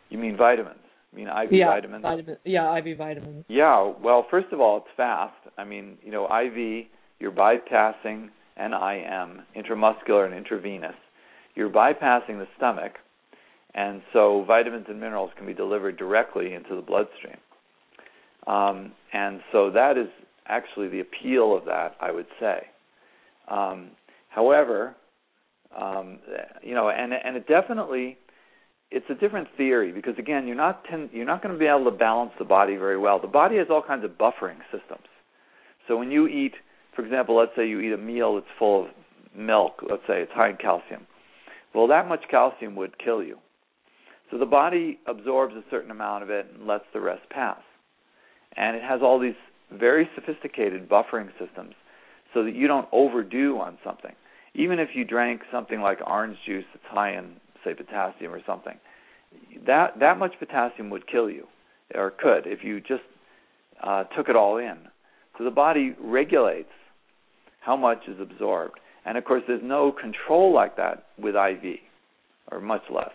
You 0.09 0.17
mean 0.17 0.35
vitamins? 0.37 0.79
Mean 1.17 1.27
IV 1.27 1.51
yeah, 1.51 1.67
vitamins? 1.67 2.03
vitamin- 2.03 2.37
yeah, 2.45 2.77
IV 2.77 2.95
vitamins. 2.95 3.45
Yeah, 3.47 3.91
well, 4.03 4.27
first 4.29 4.47
of 4.51 4.61
all, 4.61 4.77
it's 4.77 4.95
fast. 4.95 5.33
I 5.57 5.63
mean, 5.63 5.97
you 6.03 6.11
know, 6.11 6.25
IV, 6.25 6.85
you're 7.19 7.31
bypassing 7.31 8.29
and 8.55 8.73
IM, 8.73 9.41
intramuscular 9.55 10.25
and 10.27 10.35
intravenous. 10.35 10.95
You're 11.55 11.71
bypassing 11.71 12.37
the 12.37 12.47
stomach, 12.55 12.93
and 13.73 14.03
so 14.13 14.43
vitamins 14.47 14.85
and 14.89 14.99
minerals 14.99 15.31
can 15.35 15.47
be 15.47 15.55
delivered 15.55 15.97
directly 15.97 16.53
into 16.53 16.75
the 16.75 16.83
bloodstream. 16.83 17.37
Um, 18.45 18.91
and 19.11 19.41
so 19.51 19.71
that 19.71 19.97
is 19.97 20.09
actually 20.47 20.87
the 20.87 20.99
appeal 20.99 21.57
of 21.57 21.65
that, 21.65 21.95
I 21.99 22.11
would 22.11 22.27
say. 22.39 22.67
Um, 23.47 23.89
however, 24.29 24.95
um, 25.75 26.19
you 26.61 26.75
know, 26.75 26.89
and 26.89 27.11
and 27.11 27.35
it 27.35 27.47
definitely 27.47 28.19
it's 28.91 29.05
a 29.09 29.15
different 29.15 29.47
theory 29.57 29.91
because 29.91 30.15
again, 30.17 30.47
you're 30.47 30.55
not 30.55 30.83
ten, 30.85 31.09
you're 31.11 31.25
not 31.25 31.41
going 31.41 31.53
to 31.53 31.59
be 31.59 31.65
able 31.65 31.85
to 31.85 31.97
balance 31.97 32.31
the 32.39 32.45
body 32.45 32.75
very 32.75 32.97
well. 32.97 33.19
The 33.19 33.27
body 33.27 33.57
has 33.57 33.67
all 33.69 33.83
kinds 33.85 34.05
of 34.05 34.11
buffering 34.11 34.59
systems. 34.71 35.07
So 35.87 35.97
when 35.97 36.11
you 36.11 36.27
eat, 36.27 36.53
for 36.95 37.03
example, 37.03 37.37
let's 37.37 37.51
say 37.55 37.67
you 37.67 37.79
eat 37.79 37.93
a 37.93 37.97
meal 37.97 38.35
that's 38.35 38.47
full 38.57 38.85
of 38.85 38.89
milk, 39.35 39.81
let's 39.89 40.03
say 40.07 40.21
it's 40.21 40.31
high 40.33 40.49
in 40.49 40.57
calcium. 40.57 41.07
Well, 41.73 41.87
that 41.87 42.07
much 42.07 42.21
calcium 42.29 42.75
would 42.75 42.97
kill 42.97 43.23
you. 43.23 43.37
So 44.31 44.37
the 44.37 44.45
body 44.45 44.99
absorbs 45.07 45.55
a 45.55 45.63
certain 45.69 45.91
amount 45.91 46.23
of 46.23 46.29
it 46.29 46.47
and 46.53 46.67
lets 46.67 46.83
the 46.93 46.99
rest 46.99 47.29
pass. 47.29 47.59
And 48.55 48.75
it 48.75 48.83
has 48.83 49.01
all 49.01 49.19
these 49.19 49.35
very 49.71 50.09
sophisticated 50.15 50.89
buffering 50.89 51.29
systems 51.39 51.73
so 52.33 52.43
that 52.43 52.55
you 52.55 52.67
don't 52.67 52.87
overdo 52.91 53.57
on 53.59 53.77
something. 53.83 54.13
Even 54.53 54.79
if 54.79 54.89
you 54.95 55.05
drank 55.05 55.41
something 55.51 55.81
like 55.81 55.99
orange 56.05 56.37
juice 56.45 56.65
that's 56.73 56.85
high 56.87 57.17
in 57.17 57.35
say 57.67 57.73
potassium 57.73 58.33
or 58.33 58.41
something, 58.45 58.77
that 59.65 59.99
that 59.99 60.17
much 60.17 60.33
potassium 60.39 60.89
would 60.89 61.07
kill 61.07 61.29
you, 61.29 61.47
or 61.93 62.11
could 62.11 62.45
if 62.45 62.63
you 62.63 62.79
just 62.79 63.03
uh, 63.83 64.03
took 64.15 64.29
it 64.29 64.35
all 64.35 64.57
in. 64.57 64.77
So 65.37 65.43
the 65.43 65.51
body 65.51 65.95
regulates 66.01 66.69
how 67.61 67.75
much 67.75 67.99
is 68.07 68.19
absorbed, 68.19 68.79
and 69.05 69.17
of 69.17 69.25
course 69.25 69.43
there's 69.47 69.61
no 69.63 69.91
control 69.91 70.53
like 70.53 70.77
that 70.77 71.05
with 71.19 71.35
IV, 71.35 71.79
or 72.51 72.59
much 72.59 72.83
less. 72.93 73.11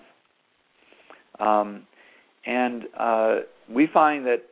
Um, 1.41 1.87
and 2.47 2.85
uh, 2.99 3.37
we 3.69 3.89
find 3.93 4.27
that 4.27 4.43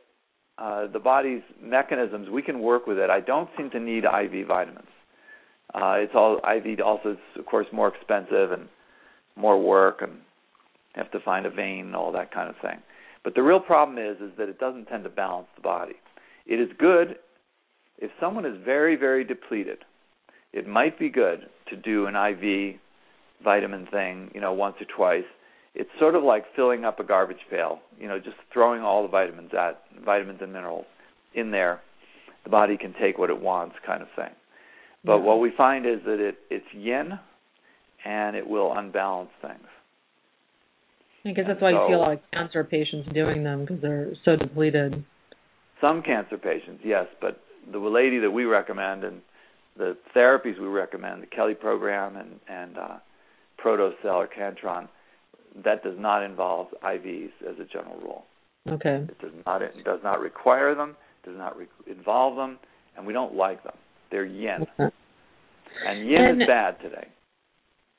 uh, 0.57 0.87
the 0.91 0.99
body's 0.99 1.41
mechanisms, 1.61 2.29
we 2.29 2.41
can 2.41 2.59
work 2.59 2.87
with 2.87 2.97
it. 2.97 3.09
I 3.09 3.19
don't 3.19 3.49
seem 3.57 3.69
to 3.71 3.79
need 3.79 4.03
IV 4.03 4.47
vitamins. 4.47 4.87
Uh, 5.73 5.95
it's 5.97 6.13
all 6.13 6.37
IV. 6.37 6.79
Also, 6.81 7.11
is 7.11 7.17
of 7.37 7.45
course 7.45 7.67
more 7.71 7.87
expensive 7.87 8.51
and 8.51 8.67
more 9.35 9.61
work, 9.61 10.01
and 10.01 10.11
have 10.93 11.11
to 11.11 11.19
find 11.19 11.45
a 11.45 11.49
vein 11.49 11.87
and 11.87 11.95
all 11.95 12.11
that 12.11 12.33
kind 12.33 12.49
of 12.49 12.55
thing. 12.61 12.79
But 13.23 13.35
the 13.35 13.43
real 13.43 13.59
problem 13.59 13.97
is 13.97 14.17
is 14.21 14.31
that 14.37 14.49
it 14.49 14.59
doesn't 14.59 14.85
tend 14.85 15.03
to 15.03 15.09
balance 15.09 15.47
the 15.55 15.61
body. 15.61 15.95
It 16.45 16.59
is 16.59 16.69
good 16.77 17.17
if 17.97 18.11
someone 18.19 18.45
is 18.45 18.57
very 18.63 18.95
very 18.95 19.23
depleted. 19.23 19.79
It 20.53 20.67
might 20.67 20.99
be 20.99 21.09
good 21.09 21.47
to 21.69 21.75
do 21.77 22.07
an 22.07 22.15
IV 22.15 22.79
vitamin 23.43 23.87
thing, 23.91 24.31
you 24.33 24.41
know, 24.41 24.53
once 24.53 24.75
or 24.81 24.85
twice. 24.95 25.29
It's 25.73 25.89
sort 25.99 26.15
of 26.15 26.23
like 26.23 26.43
filling 26.55 26.83
up 26.83 26.99
a 26.99 27.03
garbage 27.03 27.45
pail, 27.49 27.79
you 27.97 28.07
know, 28.07 28.19
just 28.19 28.35
throwing 28.51 28.81
all 28.81 29.03
the 29.03 29.07
vitamins 29.07 29.51
at 29.57 29.81
vitamins 30.03 30.39
and 30.41 30.51
minerals 30.51 30.85
in 31.33 31.51
there. 31.51 31.79
The 32.43 32.49
body 32.49 32.75
can 32.75 32.93
take 32.99 33.17
what 33.17 33.29
it 33.29 33.39
wants, 33.39 33.75
kind 33.85 34.01
of 34.01 34.09
thing. 34.15 34.31
But 35.05 35.17
Yeah. 35.17 35.23
what 35.23 35.39
we 35.39 35.51
find 35.51 35.85
is 35.85 36.03
that 36.03 36.19
it 36.19 36.37
it's 36.49 36.73
yin, 36.73 37.19
and 38.05 38.35
it 38.35 38.47
will 38.47 38.73
unbalance 38.75 39.29
things. 39.41 39.67
I 41.25 41.31
guess 41.33 41.45
that's 41.47 41.61
why 41.61 41.69
you 41.71 41.85
see 41.87 41.93
a 41.93 41.97
lot 41.99 42.13
of 42.13 42.19
cancer 42.33 42.63
patients 42.63 43.07
doing 43.13 43.43
them 43.43 43.61
because 43.61 43.79
they're 43.81 44.11
so 44.25 44.35
depleted. 44.35 45.03
Some 45.79 46.01
cancer 46.01 46.37
patients, 46.37 46.81
yes, 46.83 47.05
but 47.21 47.41
the 47.71 47.77
lady 47.77 48.19
that 48.19 48.31
we 48.31 48.45
recommend 48.45 49.03
and 49.03 49.21
the 49.77 49.95
therapies 50.15 50.59
we 50.59 50.67
recommend, 50.67 51.21
the 51.21 51.27
Kelley 51.27 51.53
program 51.53 52.15
and 52.15 52.39
and 52.49 52.77
uh, 52.77 52.97
Protocell 53.63 54.15
or 54.15 54.27
Cantron, 54.27 54.87
that 55.63 55.83
does 55.83 55.95
not 55.97 56.23
involve 56.23 56.67
IVs 56.83 57.29
as 57.47 57.55
a 57.59 57.65
general 57.65 57.97
rule. 58.01 58.25
Okay. 58.67 59.05
It 59.07 59.19
does 59.21 59.31
not 59.45 59.61
it 59.61 59.83
does 59.85 59.99
not 60.03 60.19
require 60.19 60.73
them, 60.75 60.95
does 61.23 61.37
not 61.37 61.55
re- 61.57 61.67
involve 61.87 62.35
them, 62.35 62.57
and 62.97 63.05
we 63.05 63.13
don't 63.13 63.35
like 63.35 63.63
them. 63.63 63.75
They're 64.09 64.25
yin, 64.25 64.65
Okay. 64.79 64.93
and 65.87 66.09
yin 66.09 66.21
And- 66.21 66.41
is 66.41 66.47
bad 66.47 66.79
today. 66.81 67.07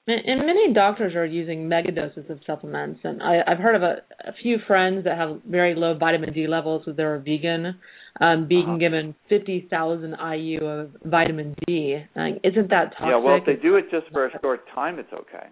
And, 0.06 0.46
many 0.46 0.72
doctors 0.72 1.14
are 1.14 1.24
using 1.24 1.68
megadoses 1.68 2.28
of 2.28 2.40
supplements, 2.44 3.00
and 3.04 3.22
I, 3.22 3.38
I've 3.46 3.58
heard 3.58 3.76
of 3.76 3.82
a, 3.82 3.98
a 4.26 4.32
few 4.42 4.58
friends 4.66 5.04
that 5.04 5.16
have 5.16 5.40
very 5.48 5.76
low 5.76 5.96
vitamin 5.96 6.32
D 6.32 6.48
levels 6.48 6.82
because 6.84 6.96
they're 6.96 7.18
vegan, 7.20 7.78
um, 8.20 8.48
being 8.48 8.64
Uh-huh. 8.64 8.78
given 8.78 9.14
50,000 9.28 10.16
IU 10.34 10.64
of 10.66 10.90
vitamin 11.04 11.54
D. 11.66 12.02
Like, 12.16 12.40
isn't 12.42 12.68
that 12.70 12.94
toxic? 12.98 13.06
Yeah, 13.10 13.16
well, 13.18 13.36
if 13.36 13.46
they 13.46 13.54
do 13.54 13.76
it 13.76 13.90
just 13.92 14.06
for 14.12 14.26
a 14.26 14.40
short 14.40 14.62
time, 14.74 14.98
it's 14.98 15.12
okay. 15.12 15.46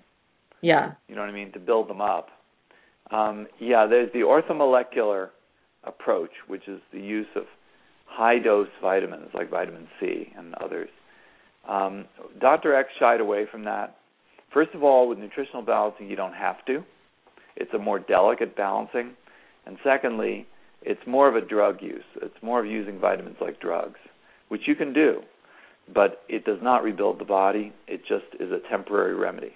Yeah. 0.63 0.93
You 1.07 1.15
know 1.15 1.21
what 1.21 1.31
I 1.31 1.33
mean? 1.33 1.53
To 1.53 1.61
build 1.61 1.89
them 1.89 2.01
up. 2.01 2.29
Um, 3.13 3.47
yeah, 3.61 3.87
there's 3.89 4.13
the 4.13 4.21
orthomolecular 4.21 5.29
approach, 5.85 6.31
which 6.49 6.67
is 6.69 6.81
the 6.93 7.01
use 7.01 7.27
of 7.37 7.45
high 8.07 8.39
dose 8.41 8.69
vitamins 8.83 9.29
like 9.33 9.49
vitamin 9.49 9.87
C 10.01 10.33
and 10.37 10.55
others. 10.57 10.89
Um, 11.69 12.07
Dr. 12.41 12.75
Eck 12.75 12.87
shied 12.99 13.21
away 13.21 13.47
from 13.51 13.65
that. 13.65 13.97
First 14.53 14.71
of 14.75 14.83
all, 14.83 15.09
with 15.09 15.19
nutritional 15.19 15.63
balancing, 15.63 16.09
you 16.09 16.17
don't 16.17 16.35
have 16.35 16.65
to. 16.67 16.83
It's 17.57 17.73
a 17.75 17.79
more 17.79 17.99
delicate 17.99 18.57
balancing. 18.57 19.13
And 19.67 19.79
secondly, 19.85 20.47
it's 20.83 21.01
more 21.07 21.29
of 21.29 21.37
a 21.37 21.41
drug 21.41 21.83
use. 21.83 22.05
It's 22.23 22.43
more 22.43 22.61
of 22.61 22.67
using 22.67 22.99
vitamins 22.99 23.37
like 23.41 23.61
drugs, 23.61 23.99
which 24.49 24.63
you 24.67 24.75
can 24.75 24.93
do, 24.93 25.21
but 25.93 26.23
it 26.29 26.45
does 26.45 26.59
not 26.63 26.83
rebuild 26.83 27.21
the 27.21 27.25
body. 27.25 27.73
It 27.87 28.01
just 28.01 28.25
is 28.41 28.51
a 28.51 28.61
temporary 28.69 29.15
remedy. 29.15 29.53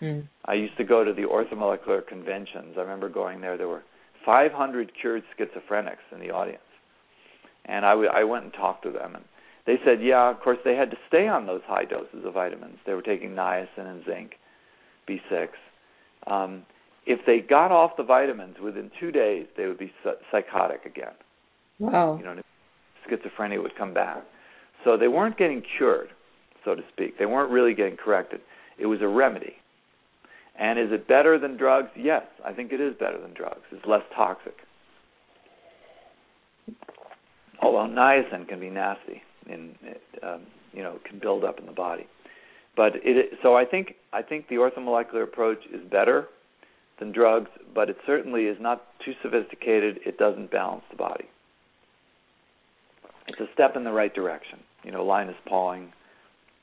Hmm. 0.00 0.20
I 0.44 0.54
used 0.54 0.76
to 0.78 0.84
go 0.84 1.04
to 1.04 1.12
the 1.12 1.22
orthomolecular 1.22 2.06
conventions. 2.06 2.74
I 2.76 2.80
remember 2.80 3.08
going 3.08 3.40
there. 3.40 3.56
There 3.56 3.68
were 3.68 3.82
500 4.24 4.92
cured 5.00 5.24
schizophrenics 5.38 6.12
in 6.12 6.20
the 6.20 6.30
audience, 6.30 6.60
and 7.66 7.84
I, 7.84 7.90
w- 7.90 8.08
I 8.08 8.24
went 8.24 8.44
and 8.44 8.52
talked 8.52 8.84
to 8.84 8.90
them, 8.90 9.16
and 9.16 9.24
they 9.68 9.76
said, 9.84 9.98
yeah, 10.00 10.30
of 10.30 10.40
course 10.40 10.56
they 10.64 10.74
had 10.74 10.90
to 10.90 10.96
stay 11.08 11.28
on 11.28 11.44
those 11.44 11.60
high 11.66 11.84
doses 11.84 12.24
of 12.24 12.32
vitamins. 12.32 12.78
They 12.86 12.94
were 12.94 13.02
taking 13.02 13.32
niacin 13.32 13.66
and 13.76 14.02
zinc, 14.06 14.32
B6. 15.06 15.48
Um, 16.26 16.62
if 17.04 17.20
they 17.26 17.40
got 17.40 17.70
off 17.70 17.90
the 17.98 18.02
vitamins 18.02 18.56
within 18.64 18.90
two 18.98 19.12
days, 19.12 19.44
they 19.58 19.66
would 19.66 19.78
be 19.78 19.92
psychotic 20.30 20.86
again. 20.86 21.12
Wow. 21.78 22.16
You 22.18 22.24
know, 22.24 22.42
schizophrenia 23.06 23.62
would 23.62 23.76
come 23.76 23.92
back. 23.92 24.22
So 24.84 24.96
they 24.96 25.08
weren't 25.08 25.36
getting 25.36 25.62
cured, 25.76 26.08
so 26.64 26.74
to 26.74 26.80
speak. 26.90 27.18
They 27.18 27.26
weren't 27.26 27.50
really 27.50 27.74
getting 27.74 27.98
corrected. 27.98 28.40
It 28.78 28.86
was 28.86 29.02
a 29.02 29.08
remedy. 29.08 29.52
And 30.58 30.78
is 30.78 30.88
it 30.92 31.06
better 31.06 31.38
than 31.38 31.58
drugs? 31.58 31.90
Yes, 31.94 32.22
I 32.42 32.54
think 32.54 32.72
it 32.72 32.80
is 32.80 32.94
better 32.98 33.20
than 33.20 33.34
drugs. 33.34 33.60
It's 33.70 33.84
less 33.84 34.02
toxic. 34.16 34.54
Although 37.60 37.92
niacin 37.92 38.48
can 38.48 38.60
be 38.60 38.70
nasty, 38.70 39.22
and 39.50 39.74
um, 40.22 40.42
you 40.72 40.82
know, 40.82 40.98
can 41.04 41.18
build 41.18 41.44
up 41.44 41.58
in 41.58 41.66
the 41.66 41.72
body. 41.72 42.06
But 42.76 42.92
it 42.96 43.32
so 43.42 43.56
I 43.56 43.64
think 43.64 43.94
I 44.12 44.22
think 44.22 44.48
the 44.48 44.56
orthomolecular 44.56 45.22
approach 45.22 45.58
is 45.72 45.80
better 45.90 46.28
than 46.98 47.12
drugs, 47.12 47.50
but 47.74 47.90
it 47.90 47.96
certainly 48.06 48.42
is 48.44 48.56
not 48.60 48.84
too 49.04 49.12
sophisticated. 49.22 49.98
It 50.04 50.18
doesn't 50.18 50.50
balance 50.50 50.84
the 50.90 50.96
body. 50.96 51.24
It's 53.26 53.40
a 53.40 53.46
step 53.52 53.76
in 53.76 53.84
the 53.84 53.92
right 53.92 54.14
direction. 54.14 54.60
You 54.84 54.92
know, 54.92 55.04
Linus 55.04 55.36
Pauling 55.46 55.92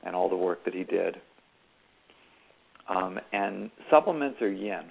and 0.04 0.16
all 0.16 0.30
the 0.30 0.36
work 0.36 0.64
that 0.66 0.74
he 0.74 0.84
did. 0.84 1.18
Um, 2.88 3.20
and 3.34 3.72
supplements 3.90 4.42
are 4.42 4.52
yin, 4.52 4.84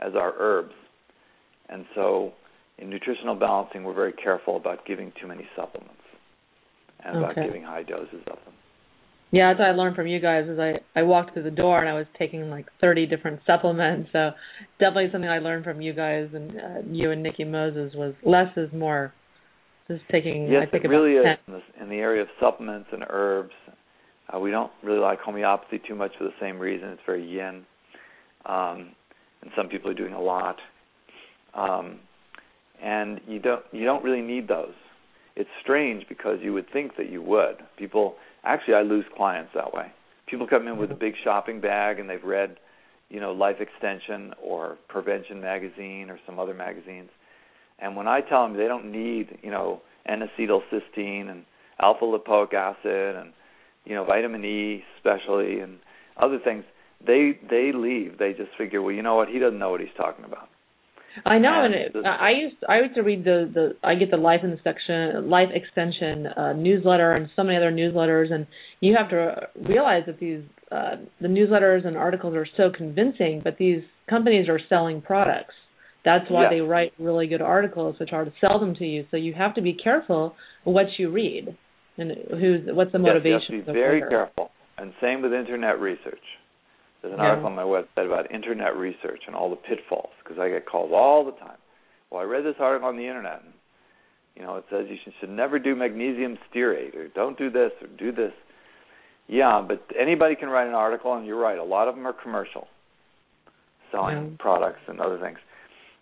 as 0.00 0.14
are 0.14 0.34
herbs. 0.38 0.74
And 1.68 1.86
so 1.94 2.32
in 2.78 2.90
nutritional 2.90 3.34
balancing, 3.34 3.84
we're 3.84 3.94
very 3.94 4.12
careful 4.12 4.56
about 4.56 4.84
giving 4.86 5.12
too 5.20 5.26
many 5.26 5.46
supplements. 5.56 6.03
And 7.04 7.16
okay. 7.16 7.24
about 7.24 7.46
giving 7.46 7.62
high 7.62 7.82
doses 7.82 8.20
of 8.26 8.38
them. 8.44 8.54
Yeah, 9.30 9.50
that's 9.50 9.58
what 9.58 9.68
I 9.68 9.72
learned 9.72 9.96
from 9.96 10.06
you 10.06 10.20
guys. 10.20 10.46
Is 10.48 10.58
I 10.60 10.74
I 10.94 11.02
walked 11.02 11.32
through 11.32 11.42
the 11.42 11.50
door 11.50 11.80
and 11.80 11.88
I 11.88 11.94
was 11.94 12.06
taking 12.16 12.50
like 12.50 12.66
30 12.80 13.06
different 13.06 13.40
supplements. 13.46 14.10
So 14.12 14.30
definitely 14.78 15.08
something 15.10 15.28
I 15.28 15.38
learned 15.38 15.64
from 15.64 15.80
you 15.80 15.92
guys 15.92 16.28
and 16.32 16.50
uh, 16.52 16.80
you 16.88 17.10
and 17.10 17.22
Nikki 17.22 17.44
Moses 17.44 17.92
was 17.94 18.14
less 18.24 18.56
is 18.56 18.72
more. 18.72 19.12
Just 19.88 20.02
taking. 20.10 20.46
Yes, 20.46 20.66
I 20.68 20.70
think 20.70 20.84
it 20.84 20.88
really 20.88 21.18
about 21.18 21.32
is 21.32 21.38
in, 21.46 21.54
this, 21.54 21.62
in 21.82 21.88
the 21.90 21.96
area 21.96 22.22
of 22.22 22.28
supplements 22.40 22.88
and 22.92 23.04
herbs. 23.10 23.52
Uh, 24.32 24.38
we 24.38 24.50
don't 24.50 24.70
really 24.82 25.00
like 25.00 25.18
homeopathy 25.20 25.80
too 25.86 25.94
much 25.94 26.12
for 26.16 26.24
the 26.24 26.32
same 26.40 26.58
reason. 26.58 26.88
It's 26.88 27.02
very 27.04 27.28
yin, 27.28 27.66
um, 28.46 28.94
and 29.42 29.50
some 29.54 29.68
people 29.68 29.90
are 29.90 29.94
doing 29.94 30.14
a 30.14 30.20
lot. 30.20 30.56
Um, 31.52 31.98
and 32.82 33.20
you 33.26 33.40
don't 33.40 33.62
you 33.72 33.84
don't 33.84 34.02
really 34.02 34.22
need 34.22 34.48
those. 34.48 34.72
It's 35.36 35.50
strange 35.62 36.04
because 36.08 36.38
you 36.42 36.52
would 36.52 36.70
think 36.72 36.96
that 36.96 37.10
you 37.10 37.22
would. 37.22 37.56
People 37.76 38.14
actually 38.44 38.74
I 38.74 38.82
lose 38.82 39.04
clients 39.16 39.50
that 39.54 39.72
way. 39.72 39.92
People 40.26 40.46
come 40.46 40.68
in 40.68 40.78
with 40.78 40.90
a 40.90 40.94
mm-hmm. 40.94 41.00
big 41.00 41.14
shopping 41.22 41.60
bag 41.60 41.98
and 41.98 42.08
they've 42.08 42.22
read, 42.22 42.56
you 43.10 43.20
know, 43.20 43.32
Life 43.32 43.56
Extension 43.60 44.32
or 44.42 44.78
Prevention 44.88 45.40
magazine 45.40 46.08
or 46.08 46.18
some 46.26 46.38
other 46.38 46.54
magazines. 46.54 47.10
And 47.78 47.96
when 47.96 48.06
I 48.06 48.20
tell 48.20 48.46
them 48.46 48.56
they 48.56 48.68
don't 48.68 48.90
need, 48.90 49.38
you 49.42 49.50
know, 49.50 49.82
N-acetylcysteine 50.06 51.30
and 51.30 51.44
alpha 51.80 52.04
lipoic 52.04 52.54
acid 52.54 53.16
and 53.16 53.32
you 53.84 53.94
know 53.94 54.04
vitamin 54.04 54.44
E 54.44 54.84
especially 54.96 55.60
and 55.60 55.78
other 56.16 56.38
things, 56.38 56.64
they 57.04 57.38
they 57.48 57.72
leave. 57.74 58.18
They 58.18 58.32
just 58.32 58.50
figure, 58.56 58.82
well, 58.82 58.94
you 58.94 59.02
know 59.02 59.16
what? 59.16 59.28
He 59.28 59.38
doesn't 59.38 59.58
know 59.58 59.70
what 59.70 59.80
he's 59.80 59.88
talking 59.96 60.24
about. 60.24 60.48
I 61.24 61.38
know, 61.38 61.64
and, 61.64 61.74
And 61.74 61.96
it, 61.96 62.06
I 62.06 62.30
used 62.30 62.56
I 62.68 62.80
used 62.80 62.94
to 62.96 63.02
read 63.02 63.24
the 63.24 63.50
the 63.52 63.76
I 63.86 63.94
get 63.94 64.10
the 64.10 64.16
life 64.16 64.40
in 64.42 64.50
the 64.50 64.58
section 64.64 65.30
life 65.30 65.48
extension 65.54 66.26
uh, 66.26 66.52
newsletter 66.54 67.12
and 67.12 67.28
so 67.36 67.42
many 67.44 67.56
other 67.56 67.70
newsletters, 67.72 68.32
and 68.32 68.46
you 68.80 68.96
have 68.98 69.10
to 69.10 69.48
realize 69.68 70.02
that 70.06 70.18
these 70.18 70.40
uh, 70.72 70.96
the 71.20 71.28
newsletters 71.28 71.86
and 71.86 71.96
articles 71.96 72.34
are 72.34 72.46
so 72.56 72.70
convincing, 72.76 73.40
but 73.44 73.56
these 73.58 73.82
companies 74.10 74.48
are 74.48 74.60
selling 74.68 75.00
products. 75.00 75.54
That's 76.04 76.28
why 76.28 76.42
Yes. 76.42 76.50
they 76.50 76.60
write 76.60 76.92
really 76.98 77.26
good 77.26 77.40
articles 77.40 77.96
to 77.98 78.06
try 78.06 78.24
to 78.24 78.32
sell 78.40 78.58
them 78.58 78.74
to 78.76 78.84
you. 78.84 79.06
So 79.10 79.16
you 79.16 79.32
have 79.34 79.54
to 79.54 79.62
be 79.62 79.72
careful 79.72 80.34
what 80.64 80.86
you 80.98 81.10
read 81.10 81.56
and 81.96 82.10
who's 82.30 82.60
what's 82.66 82.92
the 82.92 82.98
Yes, 82.98 83.06
motivation. 83.06 83.54
you 83.54 83.56
have 83.58 83.66
to 83.66 83.72
be 83.72 83.78
very 83.78 84.00
careful. 84.00 84.50
And 84.76 84.92
same 85.00 85.22
with 85.22 85.32
internet 85.32 85.78
research. 85.78 86.18
There's 87.04 87.12
an 87.12 87.20
Yeah. 87.20 87.26
article 87.26 87.48
on 87.48 87.54
my 87.54 87.64
website 87.64 88.06
about 88.06 88.30
internet 88.30 88.76
research 88.76 89.26
and 89.26 89.36
all 89.36 89.50
the 89.50 89.56
pitfalls 89.56 90.14
because 90.20 90.38
I 90.38 90.48
get 90.48 90.64
calls 90.64 90.90
all 90.90 91.22
the 91.22 91.32
time. 91.32 91.58
Well, 92.08 92.22
I 92.22 92.24
read 92.24 92.44
this 92.44 92.58
article 92.58 92.88
on 92.88 92.96
the 92.96 93.06
internet, 93.06 93.42
and 93.42 93.52
you 94.34 94.42
know 94.42 94.56
it 94.56 94.64
says 94.70 94.88
you 94.88 94.96
should, 95.04 95.12
should 95.20 95.28
never 95.28 95.58
do 95.58 95.76
magnesium 95.76 96.38
stearate 96.48 96.96
or 96.96 97.08
don't 97.08 97.36
do 97.36 97.50
this 97.50 97.72
or 97.82 97.88
do 97.88 98.10
this. 98.10 98.32
Yeah, 99.26 99.60
but 99.60 99.84
anybody 99.94 100.34
can 100.34 100.48
write 100.48 100.66
an 100.66 100.72
article, 100.74 101.12
and 101.12 101.26
you're 101.26 101.36
right. 101.38 101.58
A 101.58 101.62
lot 101.62 101.88
of 101.88 101.94
them 101.94 102.06
are 102.06 102.14
commercial, 102.14 102.68
selling 103.92 104.16
Yeah. 104.16 104.36
products 104.38 104.80
and 104.88 104.98
other 104.98 105.18
things. 105.18 105.38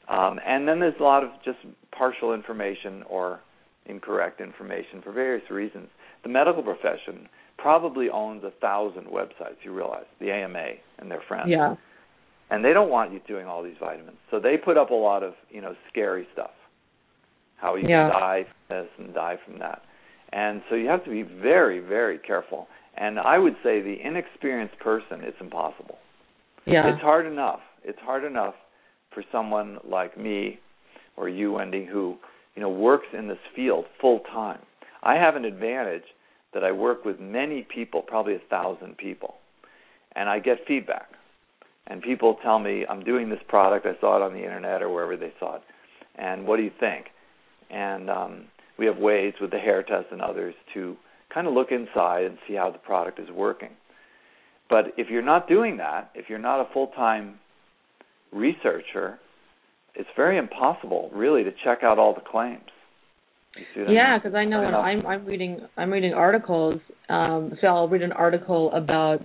Um, 0.06 0.38
and 0.46 0.68
then 0.68 0.78
there's 0.78 1.00
a 1.00 1.02
lot 1.02 1.24
of 1.24 1.30
just 1.42 1.58
partial 1.90 2.32
information 2.32 3.02
or 3.08 3.40
incorrect 3.86 4.40
information 4.40 5.02
for 5.02 5.10
various 5.10 5.50
reasons. 5.50 5.88
The 6.22 6.28
medical 6.28 6.62
profession 6.62 7.28
probably 7.62 8.10
owns 8.10 8.42
a 8.44 8.50
thousand 8.60 9.06
websites. 9.06 9.56
You 9.62 9.72
realize 9.72 10.04
the 10.20 10.30
AMA 10.30 10.72
and 10.98 11.10
their 11.10 11.22
friends, 11.28 11.48
Yeah. 11.48 11.76
and 12.50 12.64
they 12.64 12.72
don't 12.72 12.90
want 12.90 13.12
you 13.12 13.20
doing 13.20 13.46
all 13.46 13.62
these 13.62 13.78
vitamins, 13.78 14.18
so 14.30 14.40
they 14.40 14.56
put 14.56 14.76
up 14.76 14.90
a 14.90 14.94
lot 14.94 15.22
of 15.22 15.34
you 15.50 15.60
know 15.60 15.74
scary 15.88 16.26
stuff, 16.32 16.50
how 17.56 17.76
you 17.76 17.88
Yeah. 17.88 18.10
can 18.10 18.20
die 18.20 18.44
from 18.44 18.76
this 18.76 18.90
and 18.98 19.14
die 19.14 19.36
from 19.44 19.58
that, 19.58 19.82
and 20.32 20.62
so 20.68 20.74
you 20.74 20.88
have 20.88 21.04
to 21.04 21.10
be 21.10 21.22
very 21.22 21.78
very 21.78 22.18
careful. 22.18 22.68
And 22.94 23.18
I 23.18 23.38
would 23.38 23.56
say 23.62 23.80
the 23.80 23.98
inexperienced 24.02 24.78
person, 24.78 25.22
it's 25.24 25.40
impossible. 25.40 25.98
Yeah. 26.66 26.92
It's 26.92 27.00
hard 27.00 27.24
enough. 27.24 27.60
It's 27.84 27.98
hard 28.00 28.22
enough 28.22 28.54
for 29.12 29.22
someone 29.32 29.78
like 29.82 30.16
me 30.18 30.58
or 31.16 31.28
you, 31.28 31.52
Wendy, 31.52 31.86
who 31.86 32.18
you 32.54 32.60
know 32.62 32.68
works 32.68 33.06
in 33.14 33.28
this 33.28 33.38
field 33.54 33.86
full 34.00 34.20
time. 34.20 34.60
I 35.02 35.14
have 35.14 35.36
an 35.36 35.44
advantage 35.44 36.04
that 36.54 36.64
I 36.64 36.72
work 36.72 37.04
with 37.04 37.18
many 37.20 37.62
people, 37.62 38.02
probably 38.02 38.34
a 38.34 38.42
thousand 38.50 38.96
people, 38.98 39.34
and 40.14 40.28
I 40.28 40.38
get 40.38 40.58
feedback. 40.66 41.08
And 41.86 42.00
people 42.02 42.38
tell 42.42 42.58
me, 42.58 42.86
"I'm 42.88 43.02
doing 43.02 43.28
this 43.28 43.42
product. 43.48 43.86
I 43.86 43.98
saw 44.00 44.16
it 44.16 44.22
on 44.22 44.32
the 44.32 44.44
internet 44.44 44.82
or 44.82 44.88
wherever 44.88 45.16
they 45.16 45.32
saw 45.38 45.56
it, 45.56 45.62
and 46.16 46.46
what 46.46 46.56
do 46.56 46.62
you 46.62 46.72
think?" 46.78 47.06
And 47.70 48.10
um, 48.10 48.44
we 48.78 48.86
have 48.86 48.98
ways 48.98 49.34
with 49.40 49.50
the 49.50 49.58
hair 49.58 49.82
test 49.82 50.06
and 50.12 50.20
others 50.20 50.54
to 50.74 50.96
kind 51.32 51.46
of 51.46 51.54
look 51.54 51.72
inside 51.72 52.24
and 52.24 52.38
see 52.46 52.54
how 52.54 52.70
the 52.70 52.78
product 52.78 53.18
is 53.18 53.30
working. 53.30 53.70
But 54.68 54.94
if 54.96 55.10
you're 55.10 55.22
not 55.22 55.48
doing 55.48 55.78
that, 55.78 56.10
if 56.14 56.28
you're 56.28 56.38
not 56.38 56.60
a 56.60 56.72
full-time 56.72 57.40
researcher, 58.32 59.18
it's 59.94 60.08
very 60.16 60.38
impossible, 60.38 61.10
really, 61.12 61.44
to 61.44 61.50
check 61.64 61.82
out 61.82 61.98
all 61.98 62.14
the 62.14 62.20
claims. 62.20 62.60
You 62.60 62.68
see 62.68 62.68
what 62.68 62.70
I 62.70 63.41
Yeah, 63.76 64.18
because 64.18 64.34
I 64.34 64.44
know 64.44 64.62
when. 64.62 64.74
I'm 64.74 65.06
I'm 65.06 65.24
reading 65.26 65.60
I'm 65.76 65.90
reading 65.90 66.14
articles. 66.14 66.80
Um, 67.08 67.52
so 67.60 67.66
I'll 67.66 67.88
read 67.88 68.02
an 68.02 68.12
article 68.12 68.72
about 68.72 69.20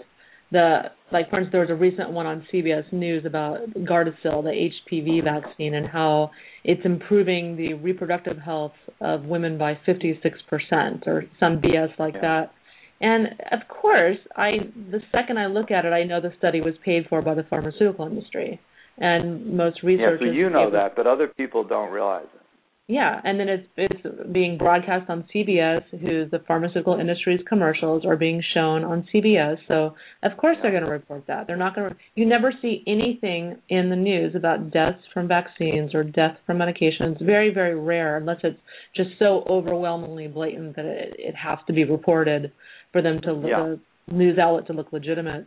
the 0.52 0.84
like 1.12 1.30
for 1.30 1.38
instance 1.38 1.52
there 1.52 1.62
was 1.62 1.70
a 1.70 1.76
recent 1.76 2.12
one 2.12 2.26
on 2.26 2.46
CBS 2.54 2.92
News 2.92 3.26
about 3.26 3.60
Gardasil, 3.76 4.44
the 4.44 4.70
HPV 4.92 5.24
vaccine, 5.24 5.74
and 5.76 5.88
how 5.88 6.32
it's 6.64 6.82
improving 6.86 7.56
the 7.56 7.74
reproductive 7.76 8.38
health 8.38 8.74
of 9.00 9.24
women 9.26 9.58
by 9.58 9.78
56% 9.88 11.08
or 11.08 11.24
some 11.40 11.62
BS 11.62 11.98
like 11.98 12.16
Yeah. 12.16 12.22
that. 12.22 12.52
And 13.00 13.28
of 13.52 13.68
course, 13.70 14.18
I 14.36 14.58
the 14.92 15.02
second 15.12 15.38
I 15.38 15.46
look 15.48 15.72
at 15.72 15.86
it, 15.86 15.94
I 15.94 16.04
know 16.04 16.20
the 16.20 16.34
study 16.38 16.62
was 16.62 16.74
paid 16.84 17.06
for 17.08 17.22
by 17.22 17.36
the 17.36 17.44
pharmaceutical 17.44 18.08
industry, 18.08 18.60
and 18.98 19.54
most 19.56 19.84
Yeah, 19.84 19.90
researchers. 19.90 20.20
so 20.20 20.34
you 20.34 20.50
know 20.50 20.72
that, 20.72 20.96
but 20.96 21.08
other 21.08 21.28
people 21.28 21.64
don't 21.64 21.92
realize 21.92 22.26
it. 22.34 22.42
Yeah, 22.90 23.20
and 23.26 23.38
then 23.38 23.50
it's 23.50 23.68
it's 23.76 24.32
being 24.32 24.58
broadcast 24.58 25.10
on 25.10 25.26
CBS, 25.36 25.84
who's 25.92 26.32
the 26.32 26.40
pharmaceutical 26.48 26.98
industry's 26.98 27.42
commercials 27.48 28.06
are 28.06 28.16
being 28.16 28.42
shown 28.54 28.86
on 28.86 29.06
CBS. 29.14 29.58
So 29.68 29.96
of 30.24 30.38
course 30.38 30.56
they're 30.62 30.72
going 30.72 30.86
to 30.86 30.90
report 30.90 31.26
that. 31.28 31.48
They're 31.48 31.58
not 31.58 31.76
going 31.76 31.90
to. 31.90 31.96
You 32.16 32.26
never 32.26 32.54
see 32.62 32.84
anything 32.88 33.58
in 33.68 33.90
the 33.90 33.98
news 33.98 34.36
about 34.36 34.72
deaths 34.72 35.02
from 35.14 35.28
vaccines 35.28 35.94
or 35.94 36.06
death 36.06 36.38
from 36.46 36.60
medications. 36.60 37.24
Very 37.24 37.54
very 37.54 37.78
rare, 37.78 38.16
unless 38.16 38.38
it's 38.44 38.60
just 38.96 39.10
so 39.20 39.44
overwhelmingly 39.50 40.28
blatant 40.28 40.78
that 40.78 40.86
it, 40.86 41.14
it 41.18 41.36
has 41.36 41.60
to 41.68 41.74
be 41.74 41.84
reported 41.84 42.54
for 42.94 43.02
them 43.02 43.20
to 43.24 43.44
Yeah. 43.46 43.76
the 44.08 44.16
news 44.16 44.38
outlet 44.40 44.66
to 44.68 44.74
look 44.74 44.94
legitimate. 44.94 45.46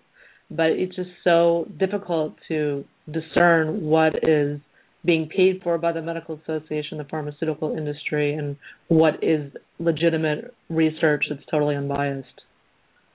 But 0.51 0.73
it's 0.73 0.95
just 0.95 1.11
so 1.25 1.67
difficult 1.79 2.35
to 2.49 2.85
discern 3.11 3.83
what 3.87 4.29
is 4.29 4.61
being 5.05 5.29
paid 5.29 5.61
for 5.63 5.79
by 5.79 5.93
the 5.93 6.03
medical 6.03 6.39
association, 6.43 6.99
the 6.99 7.05
pharmaceutical 7.05 7.77
industry, 7.77 8.35
and 8.35 8.57
what 8.89 9.15
is 9.23 9.51
legitimate 9.79 10.55
research 10.69 11.25
that's 11.31 11.45
totally 11.51 11.75
unbiased. 11.75 12.43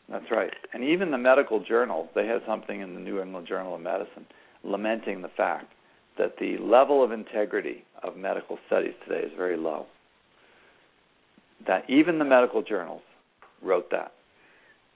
That's 0.10 0.30
right. 0.32 0.54
And 0.74 0.84
even 0.84 1.12
the 1.12 1.18
medical 1.18 1.64
journals, 1.64 2.10
they 2.16 2.28
had 2.28 2.42
something 2.48 2.80
in 2.80 2.94
the 2.94 3.00
New 3.00 3.22
England 3.22 3.48
Journal 3.48 3.76
of 3.76 3.82
Medicine 3.82 4.26
lamenting 4.64 5.22
the 5.22 5.30
fact 5.30 5.74
that 6.18 6.36
the 6.40 6.58
level 6.58 7.04
of 7.04 7.12
integrity 7.12 7.84
of 8.04 8.16
medical 8.16 8.58
studies 8.68 8.94
today 9.08 9.26
is 9.26 9.32
very 9.38 9.58
low. 9.58 9.86
That 11.68 11.90
even 11.90 12.20
the 12.20 12.26
medical 12.26 12.62
journals 12.62 13.02
wrote 13.62 13.90
that. 13.92 14.12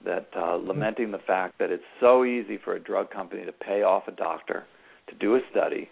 That 0.04 0.28
uh, 0.34 0.56
lamenting 0.56 1.10
the 1.10 1.18
fact 1.18 1.58
that 1.58 1.70
it's 1.70 1.82
so 2.00 2.24
easy 2.24 2.58
for 2.64 2.74
a 2.74 2.80
drug 2.80 3.10
company 3.10 3.44
to 3.44 3.52
pay 3.52 3.82
off 3.82 4.04
a 4.08 4.12
doctor 4.12 4.64
to 5.08 5.14
do 5.16 5.34
a 5.34 5.40
study, 5.50 5.90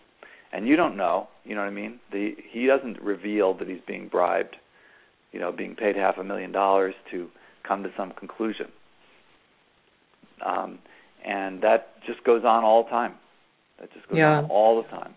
and 0.52 0.66
you 0.66 0.76
don't 0.76 0.96
know, 0.96 1.28
you 1.44 1.54
know 1.54 1.60
what 1.62 1.68
I 1.68 1.72
mean? 1.72 2.00
The 2.12 2.34
he 2.50 2.66
doesn't 2.66 3.00
reveal 3.02 3.54
that 3.58 3.68
he's 3.68 3.80
being 3.86 4.08
bribed, 4.08 4.56
you 5.32 5.40
know, 5.40 5.52
being 5.52 5.74
paid 5.74 5.96
half 5.96 6.16
a 6.18 6.24
million 6.24 6.52
dollars 6.52 6.94
to 7.10 7.28
come 7.66 7.82
to 7.82 7.90
some 7.96 8.12
conclusion 8.18 8.68
um, 10.44 10.78
and 11.26 11.62
that 11.62 11.88
just 12.06 12.22
goes 12.24 12.42
on 12.44 12.64
all 12.64 12.84
the 12.84 12.90
time. 12.90 13.14
That 13.80 13.92
just 13.92 14.08
goes 14.08 14.18
Yeah. 14.18 14.38
on 14.38 14.44
all 14.46 14.82
the 14.82 14.88
time. 14.88 15.14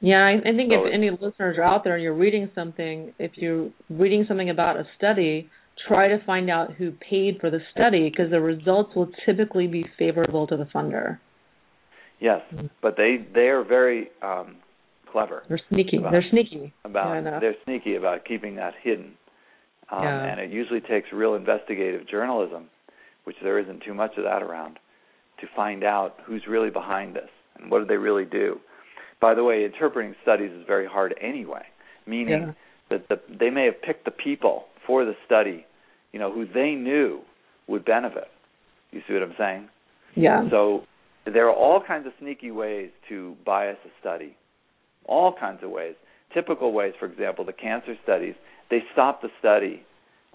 Yeah, 0.00 0.24
I, 0.24 0.32
I 0.32 0.56
think 0.56 0.72
So 0.72 0.86
if 0.86 0.92
any 0.92 1.10
listeners 1.10 1.58
are 1.58 1.62
out 1.62 1.84
there 1.84 1.94
and 1.94 2.02
you're 2.02 2.14
reading 2.14 2.50
something, 2.54 3.14
if 3.18 3.32
you're 3.36 3.70
reading 3.88 4.24
something 4.26 4.50
about 4.50 4.76
a 4.76 4.84
study, 4.96 5.48
try 5.86 6.08
to 6.08 6.18
find 6.24 6.50
out 6.50 6.72
who 6.72 6.90
paid 6.90 7.38
for 7.40 7.50
the 7.50 7.60
study 7.70 8.10
because 8.10 8.30
the 8.30 8.40
results 8.40 8.94
will 8.96 9.10
typically 9.24 9.68
be 9.68 9.84
favorable 9.98 10.46
to 10.48 10.56
the 10.56 10.64
funder. 10.64 11.18
Yes, 12.18 12.42
but 12.80 12.96
they 12.96 13.16
they 13.32 13.48
are 13.48 13.64
very 13.64 14.10
um, 14.22 14.56
clever 15.12 15.44
They're 15.48 15.60
sneaky. 15.68 15.98
About- 15.98 16.12
They're 16.12 16.28
sneaky. 16.30 16.72
about. 16.84 17.22
Yeah, 17.24 17.38
they're 17.38 17.56
sneaky 17.64 17.96
about 17.96 18.24
keeping 18.24 18.56
that 18.56 18.74
hidden, 18.82 19.16
um, 19.90 20.02
Yeah. 20.02 20.24
and 20.24 20.40
it 20.40 20.50
usually 20.50 20.80
takes 20.80 21.12
real 21.12 21.34
investigative 21.34 22.06
journalism, 22.06 22.70
which 23.24 23.36
there 23.42 23.58
isn't 23.58 23.82
too 23.82 23.94
much 23.94 24.16
of 24.16 24.24
that 24.24 24.42
around, 24.42 24.78
to 25.38 25.46
find 25.54 25.84
out 25.84 26.18
who's 26.24 26.46
really 26.46 26.70
behind 26.70 27.14
this 27.14 27.30
and 27.56 27.70
what 27.70 27.80
do 27.80 27.84
they 27.84 27.96
really 27.98 28.24
do. 28.24 28.58
By 29.20 29.34
the 29.34 29.44
way, 29.44 29.64
interpreting 29.64 30.14
studies 30.22 30.50
is 30.50 30.64
very 30.66 30.86
hard 30.86 31.14
anyway, 31.20 31.66
meaning 32.06 32.40
Yeah. 32.42 32.52
that 32.88 33.08
the, 33.08 33.20
they 33.28 33.50
may 33.50 33.66
have 33.66 33.80
picked 33.82 34.04
the 34.04 34.10
people 34.10 34.68
for 34.86 35.04
the 35.04 35.14
study 35.26 35.66
you 36.12 36.18
know, 36.18 36.30
who 36.30 36.44
they 36.44 36.72
knew 36.74 37.22
would 37.68 37.86
benefit. 37.86 38.28
You 38.90 39.00
see 39.08 39.14
what 39.14 39.22
I'm 39.22 39.34
saying? 39.38 39.68
Yeah. 40.14 40.46
So 40.50 40.84
there 41.24 41.46
are 41.48 41.54
all 41.54 41.80
kinds 41.80 42.06
of 42.06 42.12
sneaky 42.18 42.50
ways 42.50 42.90
to 43.08 43.34
bias 43.46 43.78
a 43.86 43.88
study. 43.98 44.36
All 45.06 45.34
kinds 45.38 45.62
of 45.62 45.70
ways. 45.70 45.94
Typical 46.34 46.72
ways, 46.72 46.94
for 46.98 47.06
example, 47.06 47.44
the 47.44 47.52
cancer 47.52 47.94
studies, 48.02 48.34
they 48.70 48.82
stop 48.92 49.20
the 49.20 49.28
study 49.38 49.82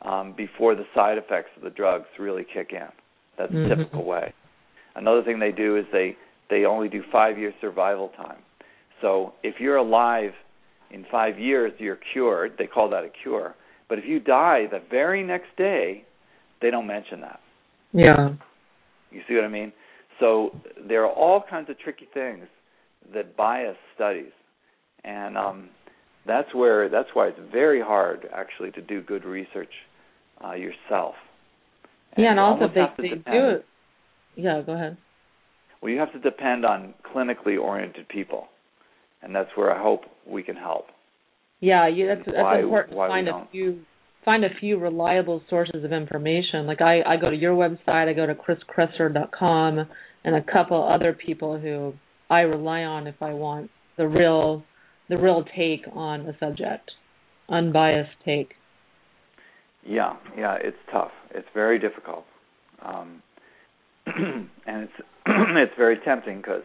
um, 0.03 0.33
before 0.35 0.75
the 0.75 0.85
side 0.93 1.17
effects 1.17 1.49
of 1.55 1.63
the 1.63 1.69
drugs 1.69 2.05
really 2.19 2.45
kick 2.53 2.69
in. 2.71 2.87
That's 3.37 3.51
mm-hmm. 3.51 3.71
a 3.71 3.75
typical 3.75 4.05
way. 4.05 4.33
Another 4.95 5.23
thing 5.23 5.39
they 5.39 5.51
do 5.51 5.77
is 5.77 5.85
they 5.91 6.17
they 6.49 6.65
only 6.65 6.89
do 6.89 7.03
five 7.11 7.37
year 7.37 7.53
survival 7.61 8.11
time. 8.17 8.39
So 9.01 9.33
if 9.43 9.55
you're 9.59 9.77
alive 9.77 10.31
in 10.91 11.05
five 11.11 11.39
years, 11.39 11.73
you're 11.77 11.99
cured. 12.13 12.53
They 12.57 12.67
call 12.67 12.89
that 12.89 13.03
a 13.03 13.09
cure. 13.23 13.55
But 13.89 13.99
if 13.99 14.05
you 14.05 14.19
die 14.19 14.67
the 14.71 14.81
very 14.89 15.23
next 15.23 15.55
day, 15.57 16.03
they 16.61 16.71
don't 16.71 16.87
mention 16.87 17.21
that. 17.21 17.39
Yeah. 17.93 18.29
You 19.11 19.21
see 19.27 19.35
what 19.35 19.43
I 19.43 19.49
mean? 19.49 19.71
So 20.19 20.55
there 20.87 21.03
are 21.03 21.11
all 21.11 21.43
kinds 21.47 21.69
of 21.69 21.77
tricky 21.79 22.07
things 22.13 22.47
that 23.13 23.37
bias 23.37 23.77
studies, 23.95 24.31
and 25.07 25.37
um, 25.37 25.69
that's 26.25 26.53
where 26.53 26.89
that's 26.89 27.09
why 27.13 27.27
it's 27.27 27.39
very 27.51 27.81
hard 27.81 28.27
actually 28.33 28.71
to 28.71 28.81
do 28.81 29.01
good 29.01 29.23
research 29.23 29.71
uh, 30.43 30.53
yourself. 30.53 31.15
And 32.13 32.23
yeah, 32.23 32.31
and 32.31 32.39
also 32.39 32.67
they, 32.67 32.81
they 33.01 33.09
depend. 33.09 33.25
do 33.25 33.49
it. 33.55 33.65
Yeah, 34.35 34.61
go 34.65 34.73
ahead. 34.73 34.97
Well, 35.81 35.91
you 35.91 35.99
have 35.99 36.11
to 36.13 36.19
depend 36.19 36.65
on 36.65 36.93
clinically 37.15 37.59
oriented 37.59 38.09
people, 38.09 38.47
and 39.21 39.33
that's 39.33 39.49
where 39.55 39.73
I 39.73 39.81
hope 39.81 40.01
we 40.27 40.43
can 40.43 40.55
help. 40.55 40.87
Yeah, 41.59 41.87
you, 41.87 42.07
that's 42.07 42.25
that's 42.25 42.37
why, 42.37 42.59
important 42.59 42.97
why 42.97 43.07
find 43.07 43.27
a 43.29 43.47
few 43.51 43.81
find 44.25 44.43
a 44.43 44.49
few 44.59 44.77
reliable 44.77 45.41
sources 45.49 45.85
of 45.85 45.93
information. 45.93 46.67
Like 46.67 46.81
I, 46.81 47.01
I 47.01 47.15
go 47.15 47.29
to 47.29 47.35
your 47.35 47.55
website, 47.55 48.09
I 48.09 48.13
go 48.13 48.25
to 48.25 48.35
chriskresser.com, 48.35 49.87
and 50.25 50.35
a 50.35 50.43
couple 50.43 50.85
other 50.85 51.13
people 51.13 51.57
who 51.57 51.93
I 52.29 52.41
rely 52.41 52.81
on 52.81 53.07
if 53.07 53.15
I 53.21 53.33
want 53.33 53.71
the 53.97 54.07
real 54.07 54.63
the 55.09 55.17
real 55.17 55.43
take 55.43 55.85
on 55.93 56.21
a 56.21 56.37
subject, 56.39 56.91
unbiased 57.49 58.11
take. 58.25 58.53
Yeah, 59.85 60.17
yeah, 60.37 60.57
it's 60.61 60.77
tough. 60.91 61.11
It's 61.31 61.47
very 61.53 61.79
difficult, 61.79 62.25
um, 62.83 63.21
and 64.05 64.49
it's 64.67 64.93
it's 65.25 65.73
very 65.77 65.97
tempting 66.03 66.37
because 66.37 66.63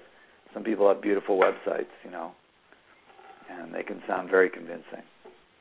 some 0.53 0.65
people 0.65 0.89
have 0.89 1.01
beautiful 1.01 1.39
websites, 1.39 1.93
you 2.05 2.11
know, 2.11 2.33
and 3.51 3.75
they 3.75 3.83
can 3.83 4.03
sound 4.07 4.31
very 4.31 4.51
convincing. 4.51 5.03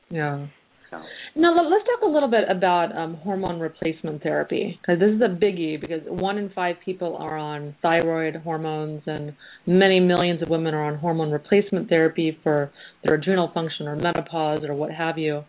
Yeah. 0.09 0.47
So. 0.91 1.01
Now 1.37 1.55
let's 1.55 1.85
talk 1.85 2.01
a 2.03 2.11
little 2.11 2.29
bit 2.29 2.43
about 2.49 2.95
um, 2.95 3.15
hormone 3.15 3.61
replacement 3.61 4.21
therapy 4.21 4.77
because 4.81 4.99
this 4.99 5.11
is 5.11 5.21
a 5.21 5.33
biggie. 5.33 5.79
Because 5.79 6.01
one 6.05 6.37
in 6.37 6.49
five 6.49 6.75
people 6.83 7.15
are 7.15 7.37
on 7.37 7.75
thyroid 7.81 8.35
hormones, 8.35 9.01
and 9.05 9.33
many 9.65 10.01
millions 10.01 10.41
of 10.41 10.49
women 10.49 10.73
are 10.73 10.83
on 10.83 10.99
hormone 10.99 11.31
replacement 11.31 11.87
therapy 11.87 12.37
for 12.43 12.71
their 13.03 13.13
adrenal 13.13 13.49
function 13.53 13.87
or 13.87 13.95
menopause 13.95 14.63
or 14.67 14.75
what 14.75 14.91
have 14.91 15.17
you. 15.17 15.43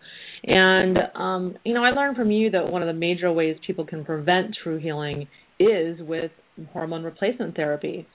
And 0.45 0.97
um, 1.17 1.57
you 1.65 1.75
know, 1.75 1.85
I 1.85 1.91
learned 1.91 2.17
from 2.17 2.31
you 2.31 2.51
that 2.51 2.71
one 2.71 2.83
of 2.83 2.87
the 2.87 2.99
major 2.99 3.33
ways 3.33 3.57
people 3.67 3.85
can 3.85 4.05
prevent 4.05 4.57
true 4.63 4.79
healing 4.79 5.27
is 5.59 5.99
with 6.01 6.31
hormone 6.73 7.03
replacement 7.03 7.57
therapy. 7.57 8.07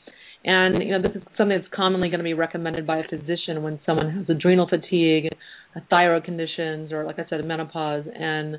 And 0.45 0.81
you 0.81 0.91
know, 0.91 1.01
this 1.01 1.11
is 1.15 1.23
something 1.37 1.57
that's 1.57 1.73
commonly 1.75 2.07
going 2.07 2.19
to 2.19 2.23
be 2.23 2.33
recommended 2.33 2.87
by 2.87 2.99
a 2.99 3.03
physician 3.03 3.63
when 3.63 3.81
someone 3.85 4.11
has 4.11 4.29
adrenal 4.29 4.67
fatigue 4.69 5.29
thyroid 5.89 6.23
conditions 6.23 6.91
or 6.91 7.05
like 7.05 7.19
I 7.19 7.25
said 7.29 7.43
menopause 7.45 8.05
and 8.13 8.57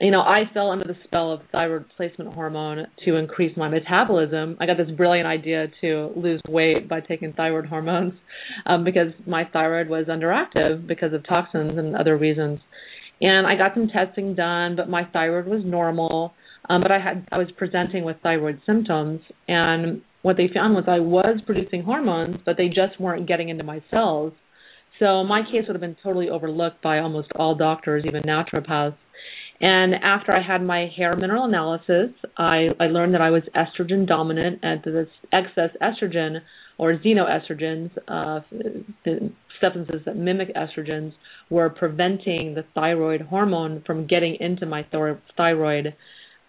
you 0.00 0.10
know 0.10 0.20
I 0.20 0.44
fell 0.52 0.70
under 0.70 0.84
the 0.84 0.96
spell 1.04 1.32
of 1.32 1.40
thyroid 1.52 1.84
replacement 1.88 2.34
hormone 2.34 2.86
to 3.04 3.16
increase 3.16 3.56
my 3.56 3.68
metabolism. 3.68 4.56
I 4.60 4.66
got 4.66 4.76
this 4.76 4.90
brilliant 4.96 5.26
idea 5.26 5.66
to 5.80 6.12
lose 6.16 6.40
weight 6.48 6.88
by 6.88 7.00
taking 7.00 7.32
thyroid 7.32 7.66
hormones 7.66 8.14
um, 8.66 8.84
because 8.84 9.12
my 9.26 9.44
thyroid 9.52 9.88
was 9.88 10.06
underactive 10.06 10.86
because 10.86 11.12
of 11.12 11.26
toxins 11.26 11.78
and 11.78 11.96
other 11.96 12.16
reasons. 12.16 12.60
And 13.20 13.46
I 13.46 13.56
got 13.56 13.74
some 13.74 13.88
testing 13.88 14.34
done, 14.34 14.76
but 14.76 14.88
my 14.88 15.04
thyroid 15.12 15.46
was 15.46 15.62
normal. 15.64 16.32
Um, 16.68 16.82
but 16.82 16.92
I 16.92 16.98
had 16.98 17.26
I 17.32 17.38
was 17.38 17.48
presenting 17.56 18.04
with 18.04 18.16
thyroid 18.22 18.60
symptoms, 18.64 19.20
and 19.48 20.02
what 20.22 20.36
they 20.36 20.48
found 20.52 20.74
was 20.74 20.84
I 20.86 21.00
was 21.00 21.40
producing 21.44 21.82
hormones, 21.82 22.36
but 22.44 22.56
they 22.56 22.68
just 22.68 23.00
weren't 23.00 23.26
getting 23.26 23.48
into 23.48 23.64
my 23.64 23.82
cells. 23.90 24.32
So 25.00 25.24
my 25.24 25.42
case 25.42 25.64
would 25.66 25.74
have 25.74 25.80
been 25.80 25.96
totally 26.02 26.28
overlooked 26.28 26.82
by 26.82 26.98
almost 26.98 27.28
all 27.34 27.54
doctors, 27.56 28.04
even 28.06 28.22
naturopaths. 28.22 28.96
And 29.60 29.94
after 29.94 30.32
I 30.32 30.42
had 30.42 30.62
my 30.62 30.88
hair 30.94 31.16
mineral 31.16 31.44
analysis, 31.44 32.14
I, 32.36 32.68
I 32.78 32.84
learned 32.84 33.14
that 33.14 33.20
I 33.20 33.30
was 33.30 33.42
estrogen 33.54 34.06
dominant, 34.06 34.60
and 34.62 34.82
this 34.82 35.08
excess 35.32 35.70
estrogen 35.82 36.40
or 36.78 36.96
xenoestrogens, 36.96 37.90
uh, 38.08 38.40
the 39.04 39.32
substances 39.60 40.00
that 40.06 40.16
mimic 40.16 40.54
estrogens, 40.54 41.12
were 41.50 41.68
preventing 41.68 42.54
the 42.54 42.64
thyroid 42.74 43.22
hormone 43.22 43.82
from 43.86 44.06
getting 44.06 44.36
into 44.40 44.64
my 44.64 44.86
thyroid. 44.90 45.94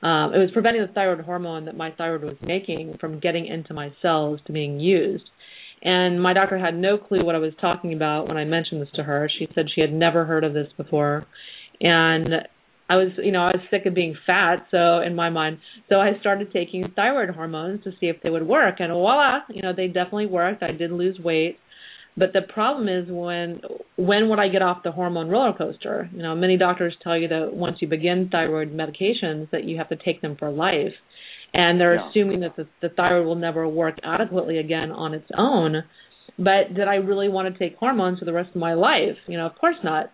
Um, 0.03 0.33
it 0.33 0.39
was 0.39 0.49
preventing 0.53 0.81
the 0.81 0.93
thyroid 0.93 1.23
hormone 1.25 1.65
that 1.65 1.75
my 1.75 1.91
thyroid 1.91 2.23
was 2.23 2.37
making 2.41 2.97
from 2.99 3.19
getting 3.19 3.45
into 3.45 3.73
my 3.73 3.91
cells 4.01 4.39
to 4.47 4.53
being 4.53 4.79
used. 4.79 5.29
And 5.83 6.21
my 6.21 6.33
doctor 6.33 6.59
had 6.59 6.75
no 6.75 6.97
clue 6.97 7.25
what 7.25 7.35
I 7.35 7.39
was 7.39 7.53
talking 7.59 7.93
about 7.93 8.27
when 8.27 8.37
I 8.37 8.45
mentioned 8.45 8.81
this 8.81 8.89
to 8.95 9.03
her. 9.03 9.29
She 9.39 9.47
said 9.55 9.65
she 9.73 9.81
had 9.81 9.91
never 9.91 10.25
heard 10.25 10.43
of 10.43 10.53
this 10.53 10.67
before. 10.77 11.25
And 11.79 12.33
I 12.91 12.97
was, 12.97 13.11
you 13.17 13.31
know, 13.31 13.43
I 13.43 13.51
was 13.55 13.61
sick 13.71 13.85
of 13.85 13.95
being 13.95 14.15
fat, 14.25 14.67
so 14.69 14.99
in 14.99 15.15
my 15.15 15.29
mind, 15.29 15.59
so 15.87 15.95
I 15.95 16.11
started 16.19 16.51
taking 16.51 16.91
thyroid 16.93 17.29
hormones 17.33 17.85
to 17.85 17.91
see 17.91 18.07
if 18.07 18.17
they 18.21 18.29
would 18.29 18.45
work, 18.45 18.75
and 18.79 18.91
voila, 18.91 19.39
you 19.49 19.61
know, 19.61 19.71
they 19.73 19.87
definitely 19.87 20.25
worked. 20.25 20.61
I 20.61 20.73
did 20.73 20.91
lose 20.91 21.17
weight, 21.17 21.57
but 22.17 22.33
the 22.33 22.41
problem 22.41 22.89
is 22.89 23.05
when 23.07 23.61
when 23.95 24.27
would 24.27 24.39
I 24.39 24.49
get 24.49 24.61
off 24.61 24.83
the 24.83 24.91
hormone 24.91 25.29
roller 25.29 25.53
coaster? 25.57 26.09
You 26.13 26.21
know, 26.21 26.35
many 26.35 26.57
doctors 26.57 26.93
tell 27.01 27.17
you 27.17 27.29
that 27.29 27.53
once 27.53 27.77
you 27.79 27.87
begin 27.87 28.27
thyroid 28.29 28.73
medications, 28.73 29.49
that 29.51 29.63
you 29.63 29.77
have 29.77 29.87
to 29.89 29.95
take 29.95 30.21
them 30.21 30.35
for 30.37 30.51
life 30.51 30.93
and 31.53 31.79
they're 31.79 31.95
yeah. 31.95 32.09
assuming 32.09 32.41
that 32.41 32.55
the, 32.55 32.67
the 32.81 32.89
thyroid 32.89 33.25
will 33.25 33.35
never 33.35 33.67
work 33.67 33.95
adequately 34.03 34.57
again 34.57 34.91
on 34.91 35.13
its 35.13 35.29
own. 35.37 35.83
But 36.37 36.73
did 36.75 36.87
I 36.87 36.95
really 36.95 37.29
want 37.29 37.53
to 37.53 37.59
take 37.59 37.77
hormones 37.77 38.19
for 38.19 38.25
the 38.25 38.33
rest 38.33 38.49
of 38.49 38.55
my 38.55 38.73
life? 38.73 39.17
You 39.27 39.37
know, 39.37 39.45
of 39.45 39.55
course 39.55 39.75
not. 39.83 40.11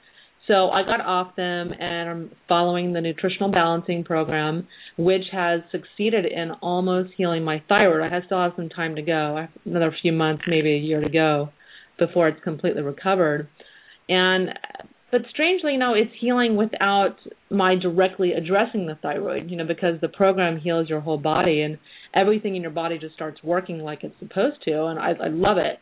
So 0.48 0.70
I 0.70 0.84
got 0.84 1.02
off 1.02 1.36
them 1.36 1.74
and 1.78 2.10
I'm 2.10 2.32
following 2.48 2.94
the 2.94 3.02
nutritional 3.02 3.52
balancing 3.52 4.06
program, 4.06 4.68
which 4.98 5.24
has 5.32 5.62
succeeded 5.72 6.26
in 6.26 6.52
almost 6.62 7.12
healing 7.18 7.44
my 7.44 7.62
thyroid. 7.68 8.14
I 8.14 8.26
still 8.26 8.42
have 8.42 8.54
some 8.56 8.70
time 8.70 8.96
to 8.96 9.02
go, 9.02 9.38
I 9.38 9.42
have 9.42 9.50
another 9.66 9.94
few 10.02 10.14
months, 10.14 10.44
maybe 10.48 10.74
a 10.74 10.78
year 10.78 11.02
to 11.02 11.10
go 11.10 11.50
before 12.00 12.30
it's 12.30 12.42
completely 12.44 12.82
recovered. 12.82 13.50
And 14.08 14.50
but 15.12 15.22
strangely, 15.30 15.78
know, 15.78 15.94
it's 15.94 16.12
healing 16.20 16.58
without 16.58 17.16
my 17.50 17.76
directly 17.76 18.34
addressing 18.34 18.88
the 18.88 18.96
thyroid, 19.02 19.50
you 19.50 19.56
know, 19.56 19.66
because 19.66 20.02
the 20.02 20.10
program 20.10 20.60
heals 20.60 20.90
your 20.90 21.00
whole 21.00 21.18
body 21.18 21.62
and 21.62 21.78
everything 22.14 22.56
in 22.56 22.62
your 22.62 22.72
body 22.72 22.98
just 22.98 23.16
starts 23.16 23.42
working 23.42 23.80
like 23.80 24.04
it's 24.04 24.20
supposed 24.20 24.62
to. 24.66 24.86
And 24.86 25.00
I, 25.00 25.12
I 25.12 25.28
love 25.30 25.58
it. 25.58 25.80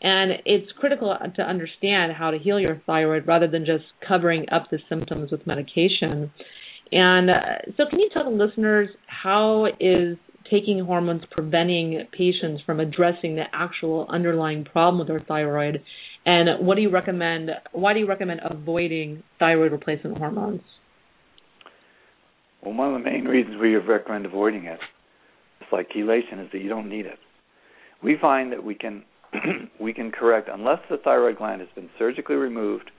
And 0.00 0.32
it's 0.44 0.70
critical 0.78 1.16
to 1.36 1.42
understand 1.42 2.12
how 2.12 2.30
to 2.30 2.38
heal 2.38 2.60
your 2.60 2.80
thyroid 2.86 3.26
rather 3.26 3.48
than 3.48 3.66
just 3.66 3.84
covering 4.06 4.46
up 4.52 4.66
the 4.70 4.78
symptoms 4.88 5.32
with 5.32 5.44
medication. 5.44 6.30
And 6.92 7.30
uh, 7.30 7.34
so, 7.76 7.84
can 7.90 7.98
you 7.98 8.08
tell 8.14 8.24
the 8.24 8.30
listeners 8.30 8.88
how 9.06 9.66
is 9.80 10.16
taking 10.50 10.84
hormones 10.84 11.22
preventing 11.30 12.06
patients 12.16 12.62
from 12.64 12.80
addressing 12.80 13.34
the 13.34 13.44
actual 13.52 14.06
underlying 14.08 14.64
problem 14.64 14.98
with 14.98 15.08
their 15.08 15.20
thyroid 15.20 15.82
and 16.28 16.66
what 16.66 16.74
do 16.74 16.82
you 16.82 16.90
recommend? 16.90 17.48
Why 17.72 17.94
do 17.94 18.00
you 18.00 18.06
recommend 18.06 18.40
avoiding 18.44 19.22
thyroid 19.38 19.72
replacement 19.72 20.18
hormones? 20.18 20.60
Well, 22.62 22.74
one 22.74 22.94
of 22.94 23.02
the 23.02 23.10
main 23.10 23.24
reasons 23.24 23.56
we 23.58 23.74
recommend 23.76 24.26
avoiding 24.26 24.66
it, 24.66 24.78
it's 25.62 25.72
like 25.72 25.88
chelation, 25.88 26.44
is 26.44 26.52
that 26.52 26.58
you 26.58 26.68
don't 26.68 26.90
need 26.90 27.06
it. 27.06 27.18
We 28.02 28.18
find 28.20 28.52
that 28.52 28.62
we 28.62 28.74
can 28.74 29.04
we 29.80 29.94
can 29.94 30.10
correct 30.10 30.50
unless 30.52 30.80
the 30.90 30.98
thyroid 30.98 31.38
gland 31.38 31.62
has 31.62 31.70
been 31.74 31.88
surgically 31.98 32.36
removed 32.36 32.90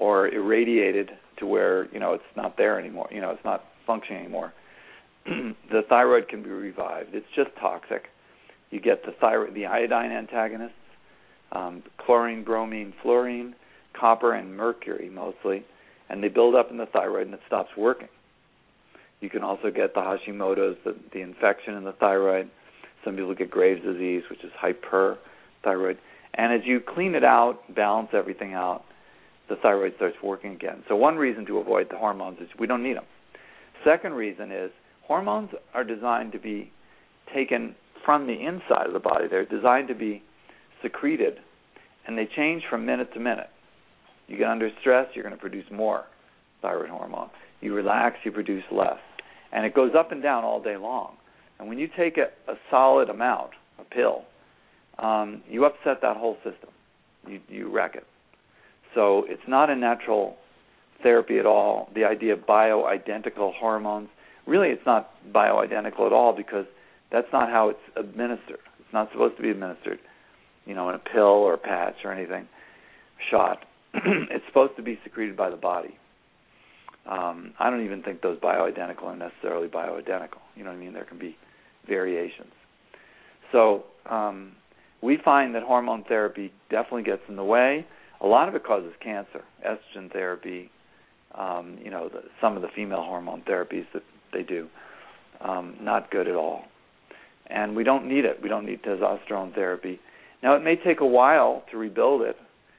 or 0.00 0.26
irradiated 0.26 1.10
to 1.38 1.46
where 1.46 1.88
you 1.92 2.00
know 2.00 2.14
it's 2.14 2.24
not 2.36 2.56
there 2.56 2.80
anymore. 2.80 3.08
You 3.12 3.20
know, 3.20 3.30
it's 3.30 3.44
not 3.44 3.62
functioning 3.86 4.22
anymore. 4.22 4.52
the 5.24 5.82
thyroid 5.88 6.26
can 6.28 6.42
be 6.42 6.50
revived. 6.50 7.14
It's 7.14 7.26
just 7.36 7.50
toxic. 7.60 8.06
You 8.72 8.80
get 8.80 9.04
the 9.04 9.12
thyroid, 9.20 9.54
the 9.54 9.66
iodine 9.66 10.10
antagonists 10.10 10.72
um, 11.52 11.82
chlorine, 11.98 12.44
bromine, 12.44 12.92
fluorine, 13.02 13.54
copper, 13.98 14.34
and 14.34 14.56
mercury 14.56 15.10
mostly, 15.10 15.64
and 16.08 16.22
they 16.22 16.28
build 16.28 16.54
up 16.54 16.70
in 16.70 16.76
the 16.76 16.86
thyroid 16.86 17.26
and 17.26 17.34
it 17.34 17.40
stops 17.46 17.70
working. 17.76 18.08
You 19.20 19.30
can 19.30 19.42
also 19.42 19.70
get 19.70 19.94
the 19.94 20.00
Hashimoto's, 20.00 20.76
the, 20.84 20.94
the 21.12 21.20
infection 21.20 21.74
in 21.74 21.84
the 21.84 21.92
thyroid. 21.92 22.50
Some 23.04 23.16
people 23.16 23.34
get 23.34 23.50
Graves' 23.50 23.82
disease, 23.82 24.22
which 24.28 24.40
is 24.44 24.50
hyperthyroid. 24.62 25.96
And 26.34 26.52
as 26.52 26.60
you 26.66 26.80
clean 26.80 27.14
it 27.14 27.24
out, 27.24 27.74
balance 27.74 28.10
everything 28.12 28.52
out, 28.52 28.84
the 29.48 29.56
thyroid 29.56 29.94
starts 29.96 30.16
working 30.22 30.52
again. 30.52 30.82
So 30.88 30.96
one 30.96 31.16
reason 31.16 31.46
to 31.46 31.58
avoid 31.58 31.88
the 31.90 31.96
hormones 31.96 32.38
is 32.40 32.48
we 32.58 32.66
don't 32.66 32.82
need 32.82 32.96
them. 32.96 33.06
Second 33.84 34.12
reason 34.14 34.50
is 34.50 34.70
hormones 35.02 35.50
are 35.72 35.84
designed 35.84 36.32
to 36.32 36.38
be 36.38 36.70
taken 37.34 37.74
from 38.04 38.26
the 38.26 38.34
inside 38.34 38.86
of 38.86 38.92
the 38.92 39.00
body. 39.00 39.26
They're 39.30 39.46
designed 39.46 39.88
to 39.88 39.94
be 39.94 40.22
secreted, 40.82 41.38
and 42.06 42.16
they 42.16 42.28
change 42.36 42.62
from 42.68 42.86
minute 42.86 43.12
to 43.14 43.20
minute. 43.20 43.48
You 44.28 44.36
get 44.36 44.48
under 44.48 44.70
stress, 44.80 45.08
you're 45.14 45.24
going 45.24 45.34
to 45.34 45.40
produce 45.40 45.66
more 45.70 46.04
thyroid 46.62 46.88
hormone. 46.88 47.30
You 47.60 47.74
relax, 47.74 48.16
you 48.24 48.32
produce 48.32 48.64
less. 48.70 48.98
And 49.52 49.64
it 49.64 49.74
goes 49.74 49.92
up 49.96 50.12
and 50.12 50.22
down 50.22 50.44
all 50.44 50.60
day 50.60 50.76
long. 50.76 51.16
And 51.58 51.68
when 51.68 51.78
you 51.78 51.88
take 51.96 52.18
a, 52.18 52.50
a 52.50 52.56
solid 52.70 53.08
amount, 53.08 53.50
a 53.78 53.84
pill, 53.84 54.24
um, 54.98 55.42
you 55.48 55.64
upset 55.64 55.98
that 56.02 56.16
whole 56.16 56.36
system. 56.36 56.70
You, 57.26 57.40
you 57.48 57.70
wreck 57.70 57.94
it. 57.94 58.06
So 58.94 59.24
it's 59.28 59.42
not 59.46 59.70
a 59.70 59.76
natural 59.76 60.36
therapy 61.02 61.38
at 61.38 61.46
all. 61.46 61.90
The 61.94 62.04
idea 62.04 62.32
of 62.32 62.40
bioidentical 62.40 63.54
hormones, 63.54 64.08
really, 64.46 64.68
it's 64.68 64.86
not 64.86 65.10
bioidentical 65.32 66.06
at 66.06 66.12
all 66.12 66.34
because 66.36 66.66
that's 67.12 67.26
not 67.32 67.48
how 67.48 67.68
it's 67.68 67.78
administered. 67.96 68.58
It's 68.80 68.92
not 68.92 69.10
supposed 69.12 69.36
to 69.36 69.42
be 69.42 69.50
administered, 69.50 69.98
you 70.66 70.74
know, 70.74 70.88
in 70.88 70.94
a 70.94 70.98
pill 70.98 71.22
or 71.22 71.54
a 71.54 71.58
patch 71.58 71.96
or 72.04 72.12
anything, 72.12 72.46
shot. 73.30 73.64
it's 73.94 74.44
supposed 74.46 74.76
to 74.76 74.82
be 74.82 74.98
secreted 75.04 75.36
by 75.36 75.48
the 75.48 75.56
body. 75.56 75.96
Um, 77.08 77.54
I 77.58 77.70
don't 77.70 77.84
even 77.84 78.02
think 78.02 78.20
those 78.20 78.38
bioidentical 78.40 79.04
are 79.04 79.16
necessarily 79.16 79.68
bioidentical. 79.68 80.40
You 80.56 80.64
know 80.64 80.70
what 80.70 80.76
I 80.76 80.80
mean? 80.80 80.92
There 80.92 81.04
can 81.04 81.18
be 81.18 81.36
variations. 81.86 82.52
So 83.52 83.84
um, 84.10 84.52
we 85.02 85.18
find 85.24 85.54
that 85.54 85.62
hormone 85.62 86.04
therapy 86.08 86.52
definitely 86.68 87.04
gets 87.04 87.22
in 87.28 87.36
the 87.36 87.44
way. 87.44 87.86
A 88.20 88.26
lot 88.26 88.48
of 88.48 88.54
it 88.54 88.64
causes 88.64 88.92
cancer. 89.02 89.44
Estrogen 89.64 90.12
therapy, 90.12 90.70
um, 91.34 91.78
you 91.82 91.90
know, 91.90 92.08
the, 92.08 92.22
some 92.40 92.56
of 92.56 92.62
the 92.62 92.68
female 92.74 93.02
hormone 93.02 93.42
therapies 93.42 93.84
that 93.94 94.02
they 94.32 94.42
do, 94.42 94.68
um, 95.40 95.76
not 95.80 96.10
good 96.10 96.26
at 96.26 96.34
all. 96.34 96.64
And 97.48 97.76
we 97.76 97.84
don't 97.84 98.08
need 98.08 98.24
it. 98.24 98.42
We 98.42 98.48
don't 98.48 98.66
need 98.66 98.82
testosterone 98.82 99.54
therapy. 99.54 100.00
Now, 100.46 100.54
it 100.54 100.62
may 100.62 100.76
take 100.76 101.00
a 101.00 101.06
while 101.06 101.64
to 101.72 101.76
rebuild 101.76 102.22
it. 102.22 102.36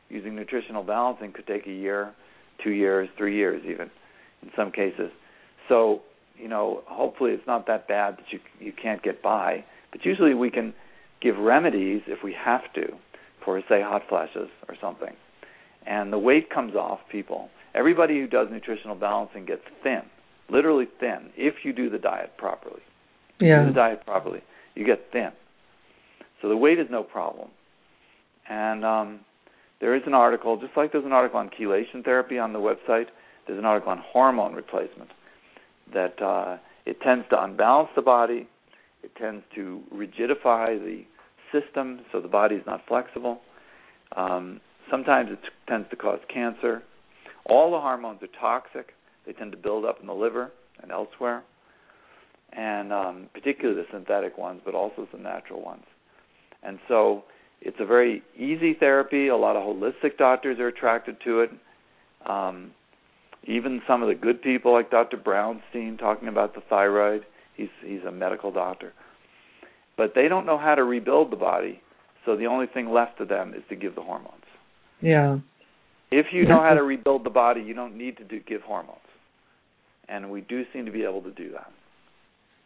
Using 0.08 0.38
nutritional 0.38 0.84
balancing 0.84 1.34
could 1.34 1.46
take 1.46 1.68
a 1.68 1.72
year, 1.72 2.14
two 2.64 2.70
years, 2.70 3.10
three 3.18 3.36
years, 3.36 3.62
even 3.66 3.92
in 4.42 4.52
some 4.56 4.72
cases. 4.72 5.12
So, 5.68 6.02
you 6.38 6.48
know, 6.48 6.84
hopefully 6.86 7.32
it's 7.32 7.46
not 7.46 7.68
that 7.68 7.90
bad 7.90 8.20
that 8.20 8.32
you 8.32 8.40
you 8.62 8.72
can't 8.72 9.04
get 9.04 9.22
by. 9.22 9.66
But 9.92 10.06
usually 10.06 10.34
we 10.34 10.50
can 10.50 10.74
give 11.22 11.36
remedies 11.38 12.04
if 12.08 12.24
we 12.24 12.34
have 12.42 12.62
to 12.76 12.88
for 13.44 13.60
say 13.68 13.82
hot 13.82 14.04
flashes 14.08 14.48
or 14.70 14.76
something. 14.80 15.14
And 15.86 16.14
the 16.14 16.18
weight 16.18 16.50
comes 16.50 16.74
off 16.74 17.00
people. 17.12 17.50
Everybody 17.76 18.18
who 18.22 18.28
does 18.28 18.48
nutritional 18.50 18.96
balancing 18.96 19.46
gets 19.46 19.64
thin, 19.84 20.04
literally 20.50 20.88
thin, 21.02 21.32
if 21.36 21.66
you 21.66 21.74
do 21.74 21.90
the 21.90 22.00
diet 22.00 22.32
properly. 22.38 22.82
Yeah. 23.42 23.64
Do 23.64 23.74
the 23.74 23.76
diet 23.76 24.06
properly, 24.06 24.40
you 24.74 24.86
get 24.86 25.12
thin. 25.12 25.32
So 26.42 26.48
the 26.48 26.56
weight 26.56 26.80
is 26.80 26.88
no 26.90 27.04
problem. 27.04 27.50
And 28.50 28.86
um, 28.86 29.20
there 29.80 29.96
is 29.96 30.04
an 30.06 30.14
article, 30.14 30.58
just 30.58 30.76
like 30.76 30.92
there's 30.92 31.06
an 31.06 31.12
article 31.12 31.40
on 31.40 31.50
chelation 31.50 32.04
therapy 32.04 32.40
on 32.40 32.54
the 32.54 32.60
website, 32.60 33.08
there's 33.46 33.60
an 33.60 33.66
article 33.66 33.92
on 33.92 34.00
hormone 34.12 34.54
replacement 34.54 35.10
that 35.94 36.22
uh, 36.22 36.58
it 36.86 37.00
tends 37.02 37.26
to 37.30 37.42
unbalance 37.42 37.90
the 37.96 38.02
body, 38.02 38.48
it 39.04 39.12
tends 39.16 39.44
to 39.56 39.82
rigidify 39.94 40.78
the 40.80 41.04
system 41.52 42.02
so 42.12 42.20
the 42.20 42.28
body 42.28 42.56
is 42.56 42.64
not 42.66 42.82
flexible. 42.88 43.40
Um, 44.16 44.60
sometimes 44.90 45.30
it 45.32 45.40
tends 45.68 45.90
to 45.90 45.96
cause 45.96 46.20
cancer. 46.34 46.84
All 47.46 47.72
the 47.72 47.80
hormones 47.80 48.22
are 48.22 48.28
toxic. 48.40 48.94
They 49.26 49.34
tend 49.34 49.52
to 49.52 49.58
build 49.58 49.86
up 49.86 50.00
in 50.02 50.08
the 50.08 50.14
liver 50.14 50.52
and 50.82 50.92
elsewhere, 50.92 51.44
and 52.54 52.92
um, 52.94 53.30
particularly 53.34 53.82
the 53.82 53.88
synthetic 53.92 54.38
ones, 54.38 54.62
but 54.64 54.76
also 54.76 55.08
the 55.12 55.20
natural 55.20 55.62
ones. 55.62 55.84
And 56.64 56.80
so 56.88 57.24
it's 57.62 57.78
a 57.80 57.86
very 57.86 58.24
easy 58.36 58.74
therapy. 58.74 59.28
A 59.28 59.36
lot 59.36 59.56
of 59.56 59.64
holistic 59.64 60.18
doctors 60.18 60.60
are 60.60 60.68
attracted 60.68 61.18
to 61.26 61.42
it. 61.42 61.52
Um, 62.26 62.72
even 63.44 63.82
some 63.88 64.02
of 64.02 64.10
the 64.10 64.16
good 64.16 64.42
people 64.42 64.74
like 64.74 64.92
Dr. 64.92 65.18
Brownstein 65.18 65.98
talking 65.98 66.28
about 66.28 66.54
the 66.54 66.62
thyroid. 66.70 67.26
He's 67.56 67.70
he's 67.84 68.04
a 68.08 68.12
medical 68.12 68.52
doctor. 68.52 68.94
But 69.98 70.14
they 70.14 70.28
don't 70.28 70.46
know 70.46 70.58
how 70.58 70.76
to 70.76 70.84
rebuild 70.84 71.32
the 71.32 71.38
body, 71.38 71.82
so 72.26 72.36
the 72.36 72.46
only 72.46 72.68
thing 72.68 72.92
left 72.92 73.18
to 73.18 73.26
them 73.26 73.54
is 73.56 73.64
to 73.70 73.76
give 73.76 73.96
the 73.96 74.02
hormones. 74.02 74.44
Yeah. 75.02 75.40
If 76.12 76.28
you 76.32 76.46
know 76.46 76.62
how 76.62 76.74
to 76.74 76.84
rebuild 76.84 77.26
the 77.26 77.30
body, 77.30 77.62
you 77.62 77.74
don't 77.74 77.98
need 77.98 78.18
to 78.18 78.24
do, 78.24 78.40
give 78.40 78.62
hormones. 78.62 79.00
And 80.08 80.30
we 80.30 80.42
do 80.42 80.64
seem 80.72 80.86
to 80.86 80.92
be 80.92 81.04
able 81.04 81.22
to 81.24 81.32
do 81.32 81.52
that. 81.52 81.72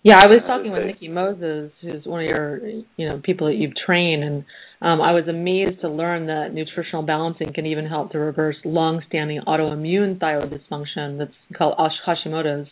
Yeah, 0.03 0.19
I 0.19 0.25
was 0.25 0.39
talking 0.47 0.71
with 0.71 0.85
Nikki 0.85 1.09
Moses, 1.09 1.71
who's 1.81 2.05
one 2.05 2.21
of 2.21 2.25
your, 2.25 2.57
you 2.97 3.07
know, 3.07 3.21
people 3.23 3.47
that 3.47 3.55
you've 3.55 3.73
trained, 3.85 4.23
and 4.23 4.45
um, 4.81 4.99
I 4.99 5.11
was 5.11 5.27
amazed 5.27 5.81
to 5.81 5.89
learn 5.89 6.25
that 6.25 6.53
nutritional 6.53 7.03
balancing 7.03 7.53
can 7.53 7.67
even 7.67 7.85
help 7.85 8.11
to 8.13 8.17
reverse 8.17 8.55
long-standing 8.65 9.41
autoimmune 9.47 10.19
thyroid 10.19 10.51
dysfunction 10.51 11.19
that's 11.19 11.31
called 11.55 11.75
Hashimoto's, 11.77 12.67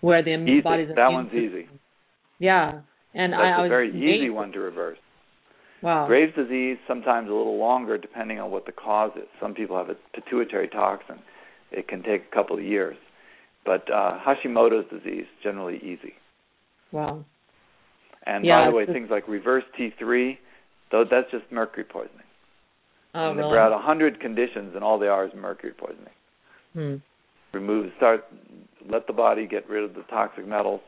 where 0.00 0.24
the 0.24 0.34
easy. 0.34 0.60
body's 0.62 0.88
that 0.96 1.12
one's 1.12 1.32
easy. 1.32 1.68
Yeah, 2.40 2.80
and 3.14 3.32
that's 3.32 3.40
I, 3.40 3.46
I 3.46 3.58
a 3.58 3.62
was 3.62 3.66
a 3.66 3.68
very 3.68 3.90
amazed. 3.90 4.22
easy 4.22 4.30
one 4.30 4.50
to 4.52 4.58
reverse. 4.58 4.98
Wow. 5.80 6.06
Graves' 6.08 6.34
disease 6.34 6.78
sometimes 6.88 7.28
a 7.28 7.32
little 7.32 7.58
longer 7.58 7.98
depending 7.98 8.40
on 8.40 8.50
what 8.50 8.66
the 8.66 8.72
cause 8.72 9.12
is. 9.16 9.28
Some 9.40 9.54
people 9.54 9.76
have 9.76 9.90
a 9.90 9.96
pituitary 10.12 10.66
toxin. 10.68 11.20
It 11.70 11.86
can 11.86 12.02
take 12.02 12.22
a 12.30 12.34
couple 12.34 12.56
of 12.56 12.64
years. 12.64 12.96
But 13.64 13.84
uh, 13.92 14.18
Hashimoto's 14.26 14.90
disease 14.90 15.26
generally 15.42 15.76
easy. 15.76 16.14
Wow. 16.94 17.24
And 18.24 18.46
Yeah, 18.46 18.64
by 18.64 18.70
the 18.70 18.76
way, 18.76 18.86
things 18.86 19.08
like 19.10 19.26
reverse 19.28 19.64
T3, 19.78 20.38
though 20.92 21.04
that's 21.10 21.30
just 21.30 21.44
mercury 21.50 21.84
poisoning. 21.84 22.20
Oh, 23.14 23.30
and 23.30 23.36
really? 23.36 23.50
There 23.50 23.60
are 23.60 23.66
about 23.66 23.76
100 23.78 24.20
conditions, 24.20 24.72
and 24.74 24.84
all 24.84 24.98
they 24.98 25.08
are 25.08 25.26
is 25.26 25.32
mercury 25.34 25.72
poisoning. 25.76 26.14
Hmm. 26.72 26.94
Remove, 27.52 27.90
start, 27.96 28.24
let 28.88 29.06
the 29.06 29.12
body 29.12 29.46
get 29.46 29.68
rid 29.68 29.84
of 29.84 29.94
the 29.94 30.02
toxic 30.02 30.46
metals, 30.46 30.80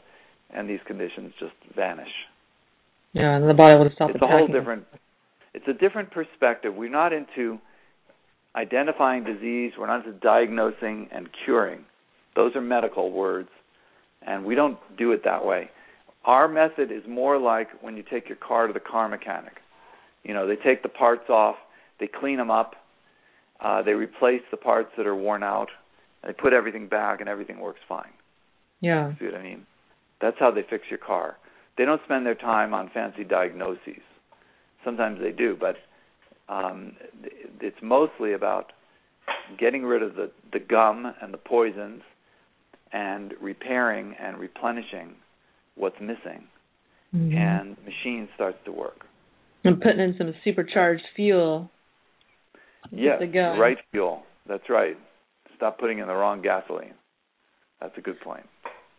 and 0.51 0.71
these 0.71 0.81
conditions 0.87 1.33
just 1.39 1.53
vanish. 1.75 2.09
Yeah, 3.13 3.37
and 3.37 3.49
the 3.49 3.55
body 3.55 3.79
will 3.79 3.91
stop 3.95 4.11
it's 4.11 4.23
a 4.23 4.27
whole 4.27 4.47
different. 4.47 4.85
It's 5.55 5.67
a 5.69 5.73
different 5.73 6.11
perspective. 6.11 6.75
We're 6.75 6.91
not 6.91 7.13
into 7.13 7.59
identifying 8.55 9.25
disease. 9.25 9.73
We're 9.79 9.87
not 9.87 10.07
into 10.07 10.19
diagnosing 10.19 11.09
and 11.13 11.29
curing. 11.45 11.85
Those 12.35 12.55
are 12.55 12.61
medical 12.61 13.11
words, 13.11 13.49
and 14.27 14.45
we 14.45 14.55
don't 14.55 14.79
do 14.99 15.13
it 15.13 15.23
that 15.25 15.45
way. 15.45 15.71
Our 16.27 16.49
method 16.49 16.91
is 16.91 17.03
more 17.09 17.39
like 17.39 17.69
when 17.83 17.97
you 17.97 18.03
take 18.03 18.29
your 18.29 18.37
car 18.37 18.67
to 18.67 18.73
the 18.73 18.81
car 18.81 19.09
mechanic. 19.09 19.55
You 20.25 20.35
know, 20.35 20.47
they 20.49 20.57
take 20.57 20.83
the 20.83 20.89
parts 20.89 21.31
off, 21.31 21.55
they 22.01 22.09
clean 22.09 22.37
them 22.37 22.51
up, 22.51 22.75
uh, 23.61 23.83
they 23.83 23.93
replace 23.93 24.43
the 24.51 24.57
parts 24.57 24.91
that 24.97 25.07
are 25.07 25.15
worn 25.15 25.45
out, 25.45 25.69
they 26.27 26.33
put 26.33 26.53
everything 26.53 26.89
back, 26.89 27.21
and 27.21 27.29
everything 27.29 27.61
works 27.61 27.79
fine. 27.89 28.11
Yeah. 28.81 29.13
See 29.21 29.27
what 29.27 29.37
I 29.37 29.43
mean? 29.43 29.67
That's 30.21 30.37
how 30.39 30.51
they 30.51 30.63
fix 30.69 30.85
your 30.91 30.99
car. 30.99 31.37
They 31.79 31.85
don't 31.85 32.01
spend 32.05 32.27
their 32.27 32.35
time 32.35 32.75
on 32.75 32.91
fancy 32.93 33.23
diagnoses. 33.23 34.03
Sometimes 34.85 35.21
they 35.21 35.31
do, 35.31 35.57
but 35.59 35.77
um, 36.49 36.97
it's 37.61 37.77
mostly 37.83 38.33
about 38.33 38.73
getting 39.59 39.85
rid 39.85 40.03
of 40.03 40.17
the, 40.17 40.31
the 40.53 40.59
gum 40.59 41.13
and 41.21 41.33
the 41.33 41.39
poisons 41.39 42.03
and 42.93 43.35
repairing 43.41 44.15
and 44.21 44.39
replenishing 44.39 45.15
what's 45.77 46.01
missing, 46.01 46.49
Mhm. 47.15 47.35
and 47.35 47.77
the 47.77 47.83
machine 47.83 48.29
starts 48.35 48.59
to 48.65 48.73
work. 48.73 49.07
and 49.65 49.81
putting 49.81 49.99
in 49.99 50.17
some 50.17 50.33
supercharged 50.45 51.05
fuel. 51.17 51.69
Yes, 52.93 53.21
right 53.35 53.79
fuel. 53.91 54.25
That's 54.47 54.69
right. 54.69 54.97
Stop 55.57 55.79
putting 55.79 55.99
in 55.99 56.07
the 56.07 56.15
wrong 56.15 56.41
gasoline. 56.41 56.95
That's 57.81 57.97
a 57.99 58.01
good 58.01 58.21
point. 58.21 58.47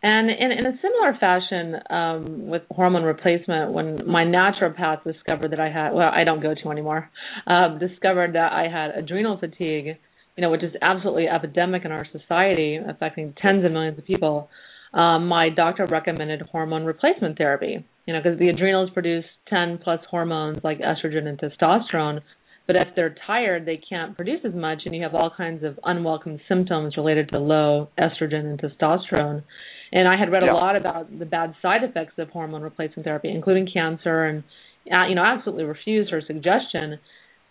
And 0.02 0.30
in, 0.30 0.52
in 0.52 0.66
a 0.66 0.78
similar 0.80 1.16
fashion, 1.18 1.80
um, 1.90 2.48
with 2.48 2.62
hormone 2.70 3.02
replacement, 3.02 3.72
when 3.72 4.06
my 4.06 4.24
naturopath 4.24 5.02
discovered 5.02 5.50
that 5.50 5.58
I 5.58 5.70
had, 5.70 5.92
well, 5.92 6.10
I 6.12 6.22
don't 6.22 6.40
go 6.40 6.54
to 6.54 6.70
anymore, 6.70 7.10
um, 7.46 7.78
discovered 7.78 8.34
that 8.34 8.52
I 8.52 8.68
had 8.68 8.92
adrenal 8.92 9.38
fatigue, 9.38 9.96
you 10.36 10.42
know, 10.42 10.50
which 10.50 10.62
is 10.62 10.72
absolutely 10.82 11.28
epidemic 11.28 11.84
in 11.84 11.90
our 11.90 12.06
society, 12.12 12.76
affecting 12.76 13.34
tens 13.42 13.64
of 13.64 13.72
millions 13.72 13.98
of 13.98 14.06
people. 14.06 14.48
Um, 14.94 15.28
my 15.28 15.50
doctor 15.50 15.86
recommended 15.86 16.42
hormone 16.50 16.84
replacement 16.84 17.36
therapy, 17.36 17.84
you 18.06 18.14
know, 18.14 18.20
because 18.22 18.38
the 18.38 18.48
adrenals 18.48 18.90
produce 18.90 19.24
10 19.48 19.78
plus 19.84 20.00
hormones 20.10 20.58
like 20.64 20.78
estrogen 20.78 21.26
and 21.26 21.38
testosterone. 21.38 22.20
But 22.66 22.76
if 22.76 22.88
they're 22.96 23.14
tired, 23.26 23.64
they 23.66 23.78
can't 23.88 24.14
produce 24.14 24.40
as 24.44 24.54
much, 24.54 24.82
and 24.84 24.94
you 24.94 25.02
have 25.02 25.14
all 25.14 25.30
kinds 25.34 25.64
of 25.64 25.78
unwelcome 25.84 26.38
symptoms 26.48 26.96
related 26.96 27.30
to 27.30 27.38
low 27.38 27.88
estrogen 27.98 28.44
and 28.44 28.60
testosterone. 28.60 29.42
And 29.90 30.06
I 30.06 30.18
had 30.18 30.30
read 30.30 30.42
Yeah. 30.42 30.52
a 30.52 30.54
lot 30.54 30.76
about 30.76 31.18
the 31.18 31.24
bad 31.24 31.54
side 31.62 31.82
effects 31.82 32.18
of 32.18 32.28
hormone 32.30 32.62
replacement 32.62 33.04
therapy, 33.04 33.30
including 33.30 33.66
cancer, 33.72 34.24
and 34.24 34.42
uh, 34.90 35.06
you 35.06 35.14
know, 35.14 35.24
absolutely 35.24 35.64
refused 35.64 36.10
her 36.10 36.20
suggestion. 36.26 36.98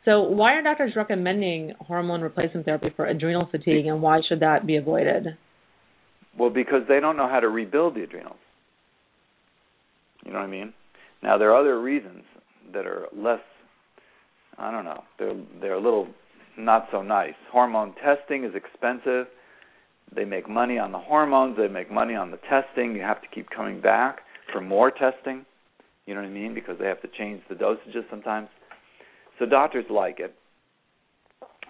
So, 0.06 0.22
why 0.22 0.54
are 0.54 0.62
doctors 0.64 0.96
recommending 0.96 1.74
hormone 1.80 2.22
replacement 2.22 2.66
therapy 2.66 2.90
for 2.96 3.06
adrenal 3.06 3.46
fatigue, 3.48 3.86
and 3.86 4.02
why 4.02 4.22
should 4.28 4.40
that 4.40 4.66
be 4.66 4.78
avoided? 4.78 5.38
Well, 6.38 6.50
because 6.50 6.84
they 6.88 7.00
don't 7.00 7.18
know 7.18 7.28
how 7.28 7.40
to 7.40 7.50
rebuild 7.50 7.96
the 7.96 8.04
adrenals. 8.04 8.38
You 10.26 10.32
know 10.32 10.40
what 10.40 10.46
I 10.46 10.52
mean? 10.52 10.74
Now 11.24 11.38
there 11.38 11.52
are 11.52 11.60
other 11.60 11.82
reasons 11.82 12.24
that 12.74 12.86
are 12.86 13.08
less. 13.16 13.40
I 14.58 14.72
don't 14.72 14.86
know. 14.86 15.04
They're 15.18 15.36
they're 15.62 15.74
a 15.74 15.82
little 15.82 16.08
not 16.58 16.88
so 16.92 17.02
nice. 17.02 17.36
Hormone 17.52 17.94
testing 18.04 18.44
is 18.44 18.52
expensive. 18.56 19.28
They 20.16 20.26
make 20.26 20.50
money 20.50 20.78
on 20.80 20.92
the 20.92 21.00
hormones. 21.00 21.58
They 21.58 21.68
make 21.68 21.92
money 21.92 22.16
on 22.16 22.32
the 22.32 22.40
testing. 22.50 22.96
You 22.96 23.02
have 23.02 23.22
to 23.22 23.28
keep 23.28 23.50
coming 23.50 23.82
back 23.82 24.20
for 24.52 24.62
more 24.62 24.92
testing. 24.92 25.46
You 26.06 26.16
know 26.16 26.22
what 26.22 26.28
I 26.28 26.32
mean? 26.32 26.54
Because 26.54 26.78
they 26.80 26.88
have 26.88 27.02
to 27.02 27.10
change 27.18 27.42
the 27.50 27.56
dosages 27.56 28.10
sometimes. 28.10 28.48
So 29.40 29.46
doctors 29.46 29.86
like 29.90 30.20
it 30.20 30.34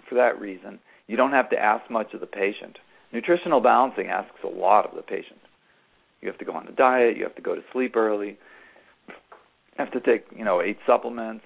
for 0.07 0.15
that 0.15 0.39
reason. 0.39 0.79
You 1.07 1.17
don't 1.17 1.31
have 1.31 1.49
to 1.49 1.57
ask 1.57 1.89
much 1.89 2.13
of 2.13 2.19
the 2.21 2.27
patient. 2.27 2.77
Nutritional 3.13 3.61
balancing 3.61 4.07
asks 4.07 4.37
a 4.43 4.47
lot 4.47 4.85
of 4.85 4.95
the 4.95 5.01
patient. 5.01 5.39
You 6.21 6.27
have 6.29 6.37
to 6.39 6.45
go 6.45 6.53
on 6.53 6.67
a 6.67 6.71
diet. 6.71 7.17
You 7.17 7.23
have 7.23 7.35
to 7.35 7.41
go 7.41 7.55
to 7.55 7.61
sleep 7.71 7.95
early. 7.95 8.37
You 9.07 9.13
have 9.77 9.91
to 9.91 9.99
take, 9.99 10.25
you 10.35 10.43
know, 10.43 10.61
eight 10.61 10.77
supplements. 10.85 11.43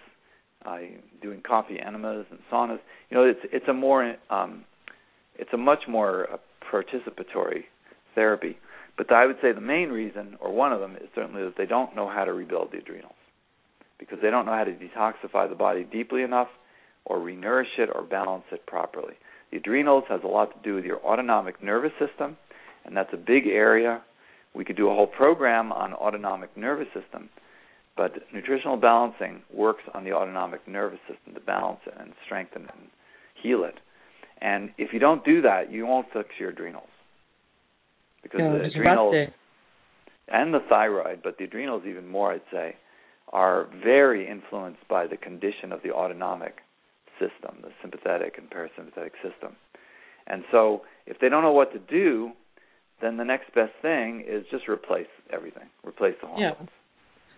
Uh, 0.64 0.78
doing 1.24 1.41
coffee 1.41 1.80
enemas 1.80 2.28
and 2.30 2.39
saunas. 2.51 2.78
You 3.09 3.18
know, 3.18 3.24
it's 3.24 3.39
it's 3.51 3.68
a 3.68 3.74
more 3.74 4.16
um, 4.30 4.64
it's 5.36 5.49
a 5.53 5.57
much 5.57 5.88
more 5.88 6.28
uh, 6.32 6.38
participatory 6.72 7.64
therapy. 8.14 8.57
But 8.95 9.12
I 9.12 9.26
would 9.26 9.38
say 9.41 9.53
the 9.53 9.62
main 9.62 9.89
reason, 9.89 10.38
or 10.39 10.53
one 10.53 10.72
of 10.72 10.80
them, 10.80 10.95
is 10.97 11.09
certainly 11.16 11.43
that 11.43 11.55
they 11.57 11.66
don't 11.66 11.95
know 11.95 12.07
how 12.07 12.26
to 12.26 12.34
rebuild 12.34 12.72
the 12.72 12.78
adrenals 12.78 13.16
because 13.97 14.20
they 14.22 14.30
don't 14.30 14.45
know 14.45 14.53
how 14.53 14.64
to 14.64 14.72
detoxify 14.72 15.49
the 15.49 15.55
body 15.55 15.84
deeply 15.84 16.22
enough 16.22 16.49
or 17.05 17.18
renourish 17.18 17.80
it 17.80 17.89
or 17.93 18.03
balance 18.03 18.43
it 18.51 18.64
properly. 18.68 19.16
The 19.51 19.57
adrenals 19.57 20.05
has 20.09 20.21
a 20.23 20.27
lot 20.27 20.51
to 20.53 20.59
do 20.63 20.75
with 20.75 20.85
your 20.85 20.99
autonomic 21.05 21.61
nervous 21.61 21.91
system, 21.99 22.37
and 22.85 22.95
that's 22.95 23.13
a 23.13 23.17
big 23.17 23.47
area. 23.47 24.01
We 24.53 24.65
could 24.65 24.77
do 24.77 24.89
a 24.89 24.95
whole 24.95 25.07
program 25.07 25.71
on 25.71 25.93
autonomic 25.93 26.55
nervous 26.55 26.87
system, 26.93 27.29
but 27.97 28.13
nutritional 28.33 28.77
balancing 28.77 29.41
works 29.53 29.83
on 29.93 30.03
the 30.03 30.13
autonomic 30.13 30.67
nervous 30.67 30.99
system 31.07 31.33
to 31.33 31.39
balance 31.41 31.79
it 31.85 31.93
and 31.99 32.13
strengthen 32.25 32.63
it 32.63 32.71
and 32.77 32.89
heal 33.41 33.63
it. 33.63 33.75
And 34.41 34.71
if 34.77 34.93
you 34.93 34.99
don't 34.99 35.23
do 35.23 35.41
that, 35.43 35.71
you 35.71 35.85
won't 35.85 36.07
fix 36.11 36.29
your 36.39 36.49
adrenals. 36.49 36.89
Because 38.23 38.39
yeah, 38.41 38.51
the 38.53 38.79
adrenals 38.79 39.15
and 40.27 40.53
the 40.53 40.59
thyroid, 40.69 41.21
but 41.23 41.37
the 41.37 41.43
adrenals 41.43 41.83
even 41.87 42.07
more, 42.07 42.33
I'd 42.33 42.41
say, 42.51 42.75
are 43.33 43.67
very 43.83 44.29
influenced 44.29 44.87
by 44.89 45.07
the 45.07 45.17
condition 45.17 45.71
of 45.71 45.81
the 45.83 45.91
autonomic 45.91 46.55
system, 47.22 47.61
the 47.61 47.69
sympathetic 47.82 48.38
and 48.38 48.49
parasympathetic 48.49 49.13
system. 49.22 49.55
And 50.28 50.43
so, 50.51 50.82
if 51.05 51.17
they 51.19 51.30
don't 51.30 51.43
know 51.43 51.53
what 51.53 51.74
to 51.74 51.80
do, 51.80 52.32
then 53.01 53.17
the 53.17 53.26
next 53.26 53.53
best 53.53 53.74
thing 53.82 54.24
is 54.28 54.45
just 54.51 54.67
replace 54.67 55.09
everything, 55.32 55.67
replace 55.86 56.15
the 56.22 56.28
hormones. 56.28 56.57
Yeah. 56.59 56.67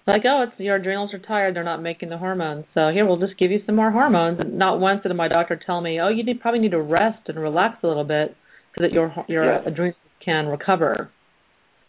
Like, 0.05 0.23
oh, 0.25 0.45
it's 0.47 0.59
your 0.59 0.75
adrenals 0.75 1.13
are 1.13 1.19
tired; 1.19 1.55
they're 1.55 1.63
not 1.63 1.81
making 1.81 2.09
the 2.09 2.17
hormones. 2.17 2.65
So 2.73 2.89
here, 2.93 3.05
we'll 3.05 3.19
just 3.19 3.37
give 3.39 3.51
you 3.51 3.59
some 3.65 3.75
more 3.75 3.91
hormones. 3.91 4.39
And 4.39 4.57
not 4.57 4.79
once 4.79 5.01
did 5.03 5.13
my 5.15 5.29
doctor 5.29 5.59
tell 5.65 5.79
me, 5.79 5.99
oh, 6.01 6.09
you 6.09 6.25
need, 6.25 6.41
probably 6.41 6.59
need 6.59 6.71
to 6.71 6.81
rest 6.81 7.29
and 7.29 7.39
relax 7.39 7.77
a 7.83 7.87
little 7.87 8.03
bit 8.03 8.35
so 8.75 8.83
that 8.83 8.91
your 8.91 9.13
your 9.29 9.45
yes. 9.45 9.63
adrenals 9.65 9.95
can 10.23 10.47
recover. 10.47 11.09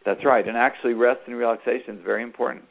That's 0.07 0.25
right, 0.25 0.47
and 0.47 0.57
actually, 0.57 0.93
rest 0.93 1.21
and 1.27 1.37
relaxation 1.37 1.97
is 1.97 2.05
very 2.05 2.23
important. 2.23 2.67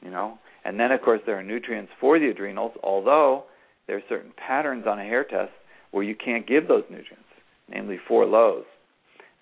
You 0.00 0.10
know, 0.10 0.38
and 0.64 0.80
then 0.80 0.92
of 0.92 1.02
course 1.02 1.20
there 1.26 1.38
are 1.38 1.42
nutrients 1.42 1.92
for 2.00 2.18
the 2.18 2.28
adrenals, 2.28 2.72
although 2.82 3.44
there 3.86 3.96
are 3.96 4.02
certain 4.08 4.32
patterns 4.36 4.86
on 4.86 4.98
a 4.98 5.04
hair 5.04 5.24
test 5.24 5.52
where 5.90 6.04
you 6.04 6.14
can't 6.14 6.46
give 6.46 6.68
those 6.68 6.84
nutrients, 6.90 7.28
namely 7.68 7.98
four 8.08 8.24
lows. 8.26 8.64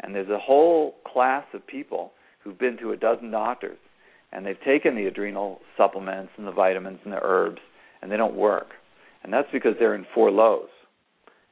And 0.00 0.14
there's 0.14 0.30
a 0.30 0.38
whole 0.38 0.94
class 1.06 1.44
of 1.52 1.66
people 1.66 2.12
who've 2.42 2.58
been 2.58 2.78
to 2.78 2.92
a 2.92 2.96
dozen 2.96 3.30
doctors 3.30 3.78
and 4.32 4.46
they've 4.46 4.60
taken 4.64 4.94
the 4.94 5.06
adrenal 5.06 5.60
supplements 5.76 6.32
and 6.36 6.46
the 6.46 6.52
vitamins 6.52 7.00
and 7.04 7.12
the 7.12 7.20
herbs 7.22 7.60
and 8.00 8.10
they 8.10 8.16
don't 8.16 8.34
work. 8.34 8.68
And 9.22 9.32
that's 9.32 9.48
because 9.52 9.74
they're 9.78 9.94
in 9.94 10.06
four 10.14 10.30
lows. 10.30 10.68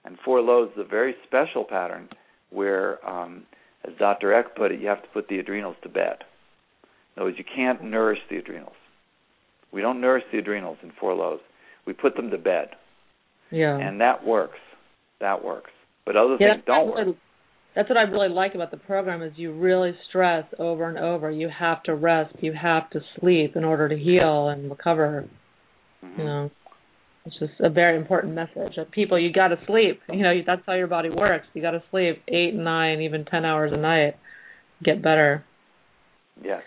And 0.04 0.16
four 0.24 0.40
lows 0.40 0.70
is 0.74 0.80
a 0.80 0.88
very 0.88 1.14
special 1.26 1.64
pattern 1.64 2.08
where, 2.50 3.06
um, 3.06 3.42
as 3.86 3.92
Dr. 3.98 4.32
Eck 4.32 4.56
put 4.56 4.72
it, 4.72 4.80
you 4.80 4.88
have 4.88 5.02
to 5.02 5.08
put 5.08 5.28
the 5.28 5.38
adrenals 5.38 5.76
to 5.82 5.88
bed. 5.88 6.24
In 7.14 7.20
other 7.20 7.30
words, 7.30 7.38
you 7.38 7.44
can't 7.44 7.84
nourish 7.84 8.20
the 8.30 8.38
adrenals. 8.38 8.76
We 9.70 9.82
don't 9.82 10.00
nourish 10.00 10.24
the 10.32 10.38
adrenals 10.38 10.78
in 10.82 10.92
four 10.98 11.14
lows. 11.14 11.40
We 11.88 11.94
put 11.94 12.16
them 12.16 12.30
to 12.32 12.36
bed. 12.36 12.68
Yeah. 13.50 13.78
And 13.78 14.02
that 14.02 14.22
works. 14.22 14.58
That 15.22 15.42
works. 15.42 15.70
But 16.04 16.16
other 16.16 16.36
yeah, 16.38 16.56
things 16.56 16.64
don't 16.66 16.88
work. 16.88 17.16
That's 17.74 17.88
what 17.88 17.96
I 17.96 18.02
really 18.02 18.28
like 18.28 18.54
about 18.54 18.70
the 18.70 18.76
program 18.76 19.22
is 19.22 19.32
you 19.36 19.54
really 19.54 19.92
stress 20.10 20.44
over 20.58 20.86
and 20.86 20.98
over. 20.98 21.30
You 21.30 21.48
have 21.48 21.82
to 21.84 21.94
rest. 21.94 22.34
You 22.40 22.52
have 22.52 22.90
to 22.90 23.00
sleep 23.18 23.56
in 23.56 23.64
order 23.64 23.88
to 23.88 23.96
heal 23.96 24.48
and 24.48 24.68
recover. 24.68 25.30
Mm-hmm. 26.04 26.20
You 26.20 26.26
know, 26.26 26.50
it's 27.24 27.38
just 27.38 27.52
a 27.60 27.70
very 27.70 27.96
important 27.96 28.34
message. 28.34 28.74
That 28.76 28.90
people, 28.90 29.18
you 29.18 29.32
got 29.32 29.48
to 29.48 29.56
sleep. 29.66 30.02
You 30.12 30.22
know, 30.22 30.32
that's 30.46 30.60
how 30.66 30.74
your 30.74 30.88
body 30.88 31.08
works. 31.08 31.46
You 31.54 31.62
got 31.62 31.70
to 31.70 31.82
sleep 31.90 32.22
eight, 32.28 32.52
nine, 32.52 33.00
even 33.00 33.24
ten 33.24 33.46
hours 33.46 33.72
a 33.72 33.78
night. 33.78 34.16
Get 34.84 35.02
better. 35.02 35.42
Yes. 36.44 36.62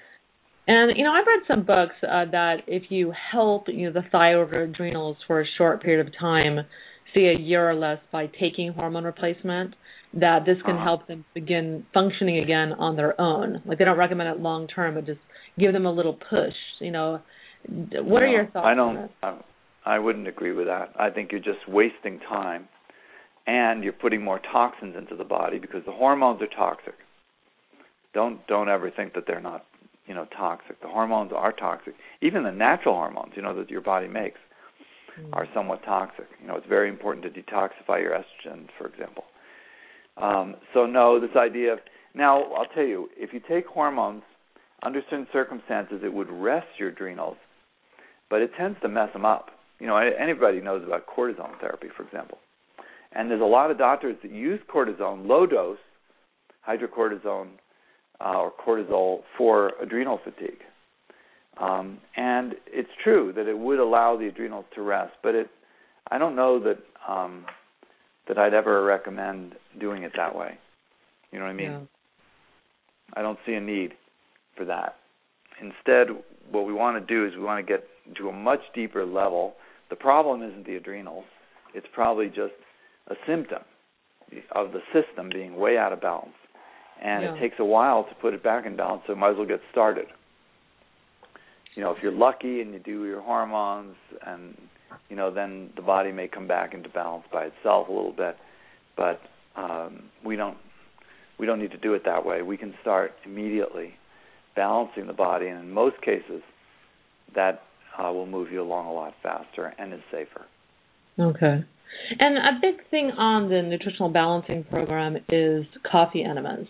And 0.68 0.96
you 0.98 1.04
know, 1.04 1.12
I've 1.12 1.28
read 1.28 1.42
some 1.48 1.66
books 1.66 1.96
uh, 2.04 2.26
that 2.32 2.58
if 2.68 2.84
you 2.90 3.14
help 3.32 3.66
you 3.68 3.88
know 3.88 3.94
the 3.94 4.08
thyroid 4.12 4.54
or 4.54 4.64
adrenals 4.64 5.18
for 5.28 5.42
a 5.42 5.46
short 5.58 5.82
period 5.82 6.08
of 6.08 6.14
time, 6.20 6.60
say 7.14 7.28
a 7.36 7.40
year 7.40 7.70
or 7.70 7.76
less, 7.76 8.00
by 8.12 8.28
taking 8.28 8.74
hormone 8.74 9.04
replacement, 9.04 9.76
that 10.14 10.46
this 10.46 10.58
can 10.66 10.76
uh-huh. 10.76 10.84
help 10.84 11.08
them 11.08 11.26
begin 11.34 11.86
functioning 11.94 12.40
again 12.40 12.74
on 12.74 12.96
their 12.96 13.20
own. 13.20 13.62
Like 13.66 13.78
they 13.78 13.86
don't 13.86 13.98
recommend 13.98 14.30
it 14.30 14.42
long 14.42 14.68
term, 14.68 14.96
but 14.96 15.06
just 15.06 15.20
give 15.58 15.74
them 15.74 15.86
a 15.86 15.92
little 15.92 16.14
push. 16.14 16.54
You 16.80 16.92
know, 16.92 17.22
what 17.68 17.92
no, 17.92 18.16
are 18.16 18.28
your 18.28 18.46
thoughts? 18.48 18.66
I 18.66 18.76
don't. 18.76 18.98
on 18.98 19.10
I, 19.24 19.96
I 19.96 20.00
wouldn't 20.00 20.28
agree 20.28 20.52
with 20.52 20.68
that. 20.68 20.94
I 21.00 21.10
think 21.10 21.32
you're 21.32 21.42
just 21.42 21.68
wasting 21.68 22.20
time, 22.20 22.68
and 23.48 23.84
you're 23.84 23.94
putting 23.94 24.24
more 24.24 24.40
toxins 24.40 24.96
into 24.96 25.16
the 25.16 25.24
body 25.24 25.60
because 25.60 25.82
the 25.86 25.92
hormones 25.92 26.42
are 26.42 26.48
toxic. 26.48 26.96
Don't 28.14 28.46
don't 28.48 28.70
ever 28.70 28.92
think 28.92 29.14
that 29.14 29.24
they're 29.26 29.42
not, 29.42 29.66
you 30.12 30.16
know, 30.16 30.28
toxic. 30.36 30.82
The 30.82 30.90
hormones 30.90 31.32
are 31.34 31.54
toxic. 31.54 31.94
Even 32.22 32.44
the 32.44 32.52
natural 32.52 32.96
hormones, 32.96 33.32
you 33.34 33.42
know, 33.42 33.56
that 33.56 33.70
your 33.70 33.80
body 33.80 34.10
makes, 34.10 34.42
mm. 35.18 35.30
are 35.32 35.48
somewhat 35.54 35.86
toxic. 35.86 36.26
You 36.42 36.50
know, 36.50 36.58
it's 36.58 36.68
very 36.68 36.90
important 36.90 37.24
to 37.24 37.30
detoxify 37.30 38.02
your 38.02 38.12
estrogens, 38.12 38.68
for 38.78 38.88
example. 38.88 39.24
Um, 40.18 40.56
so 40.74 40.86
no, 40.86 41.18
this 41.22 41.38
idea 41.38 41.72
of 41.72 41.80
now 42.14 42.44
I'll 42.52 42.66
tell 42.76 42.84
you, 42.84 43.08
if 43.16 43.32
you 43.32 43.40
take 43.40 43.66
hormones 43.68 44.24
under 44.84 45.00
certain 45.10 45.28
circumstances, 45.32 46.02
it 46.04 46.12
would 46.12 46.30
rest 46.30 46.68
your 46.78 46.90
adrenals, 46.90 47.38
but 48.30 48.42
it 48.42 48.52
tends 48.60 48.78
to 48.82 48.90
mess 48.90 49.14
them 49.14 49.24
up. 49.24 49.52
You 49.80 49.88
know, 49.88 49.96
anybody 49.96 50.60
knows 50.60 50.84
about 50.86 51.06
cortisone 51.08 51.58
therapy, 51.62 51.88
for 51.96 52.04
example, 52.04 52.38
and 53.14 53.32
there's 53.32 53.40
a 53.40 53.46
lot 53.46 53.72
of 53.72 53.78
doctors 53.78 54.18
that 54.24 54.32
use 54.32 54.60
cortisone, 54.70 55.26
low 55.26 55.46
dose 55.46 55.78
hydrocortisone 56.68 57.52
uh, 58.24 58.38
or 58.38 58.52
cortisol 58.52 59.22
for 59.38 59.74
adrenal 59.82 60.20
fatigue. 60.24 60.60
Um, 61.60 62.00
and 62.16 62.54
it's 62.68 62.90
true 63.04 63.34
that 63.36 63.48
it 63.48 63.58
would 63.58 63.80
allow 63.80 64.18
the 64.18 64.28
adrenals 64.28 64.66
to 64.76 64.82
rest, 64.82 65.14
but 65.22 65.36
it, 65.36 65.50
I 66.10 66.18
don't 66.18 66.36
know 66.36 66.60
that 66.60 66.80
um, 67.08 67.46
that 68.28 68.38
I'd 68.38 68.54
ever 68.54 68.84
recommend 68.84 69.56
doing 69.80 70.04
it 70.04 70.14
that 70.16 70.36
way. 70.36 70.58
You 71.32 71.40
know 71.40 71.46
what 71.46 71.52
I 71.52 71.56
mean? 71.56 71.72
Yeah. 71.72 71.80
I 73.16 73.22
don't 73.22 73.40
see 73.46 73.54
a 73.54 73.62
need 73.62 73.94
for 74.56 74.66
that. 74.66 74.96
Instead, 75.62 76.08
what 76.50 76.66
we 76.66 76.74
want 76.74 76.98
to 77.06 77.14
do 77.14 77.26
is 77.26 77.36
we 77.36 77.44
want 77.44 77.66
to 77.66 77.72
get 77.72 77.86
to 78.18 78.30
a 78.30 78.34
much 78.34 78.62
deeper 78.74 79.06
level. 79.06 79.54
The 79.90 79.96
problem 79.96 80.42
isn't 80.44 80.66
the 80.66 80.76
adrenals, 80.76 81.26
it's 81.74 81.88
probably 81.94 82.28
just 82.28 82.54
a 83.08 83.16
symptom 83.28 83.64
of 84.54 84.72
the 84.72 84.80
system 84.94 85.30
being 85.32 85.58
way 85.58 85.78
out 85.78 85.92
of 85.92 86.02
balance. 86.02 86.32
And 87.02 87.24
yeah. 87.24 87.34
it 87.34 87.40
takes 87.40 87.56
a 87.60 87.66
while 87.66 88.04
to 88.04 88.16
put 88.16 88.34
it 88.34 88.44
back 88.44 88.66
in 88.66 88.76
balance, 88.76 89.02
so 89.08 89.16
might 89.16 89.32
as 89.32 89.38
well 89.38 89.48
get 89.48 89.62
started. 89.72 90.06
You 91.76 91.84
know, 91.84 91.92
if 91.92 91.98
you're 92.04 92.12
lucky 92.12 92.62
and 92.62 92.74
you 92.74 92.80
do 92.80 93.06
your 93.06 93.22
hormones 93.22 93.96
and 94.26 94.56
you 95.10 95.16
know, 95.16 95.34
then 95.34 95.70
the 95.76 95.82
body 95.82 96.12
may 96.12 96.28
come 96.28 96.48
back 96.48 96.74
into 96.74 96.90
balance 96.90 97.26
by 97.32 97.46
itself 97.46 97.88
a 97.88 97.92
little 97.92 98.14
bit. 98.14 98.38
But 98.96 99.20
um, 99.56 100.04
we 100.26 100.36
don't 100.36 100.58
we 101.40 101.46
don't 101.46 101.60
need 101.60 101.72
to 101.72 101.78
do 101.78 101.94
it 101.94 102.04
that 102.06 102.26
way. 102.26 102.42
We 102.42 102.58
can 102.58 102.74
start 102.82 103.14
immediately 103.26 103.96
balancing 104.56 105.08
the 105.08 105.14
body, 105.14 105.48
and 105.48 105.60
in 105.60 105.72
most 105.72 106.00
cases, 106.02 106.42
that 107.36 107.64
uh, 107.98 108.12
will 108.12 108.26
move 108.26 108.52
you 108.52 108.62
along 108.62 108.88
a 108.88 108.94
lot 108.94 109.14
faster 109.24 109.74
and 109.78 109.94
is 109.94 110.02
safer. 110.12 110.46
Okay. 111.20 111.64
And 112.20 112.38
a 112.38 112.60
big 112.62 112.90
thing 112.90 113.12
on 113.18 113.50
the 113.50 113.62
nutritional 113.62 114.10
balancing 114.10 114.64
program 114.64 115.18
is 115.30 115.66
coffee 115.90 116.24
enemas. 116.24 116.68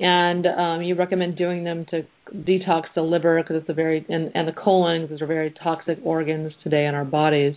And 0.00 0.46
um, 0.46 0.82
you 0.82 0.94
recommend 0.94 1.36
doing 1.36 1.62
them 1.62 1.84
to 1.90 2.06
detox 2.34 2.84
the 2.94 3.02
liver 3.02 3.42
because 3.42 3.60
it's 3.60 3.68
a 3.68 3.74
very 3.74 4.04
and, 4.08 4.32
and 4.34 4.48
the 4.48 4.52
colon 4.52 5.02
because 5.02 5.18
they're 5.18 5.28
very 5.28 5.54
toxic 5.62 5.98
organs 6.02 6.52
today 6.64 6.86
in 6.86 6.94
our 6.94 7.04
bodies. 7.04 7.54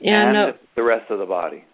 And, 0.00 0.36
and 0.36 0.54
uh, 0.54 0.56
the 0.74 0.82
rest 0.82 1.10
of 1.10 1.18
the 1.18 1.26
body. 1.26 1.64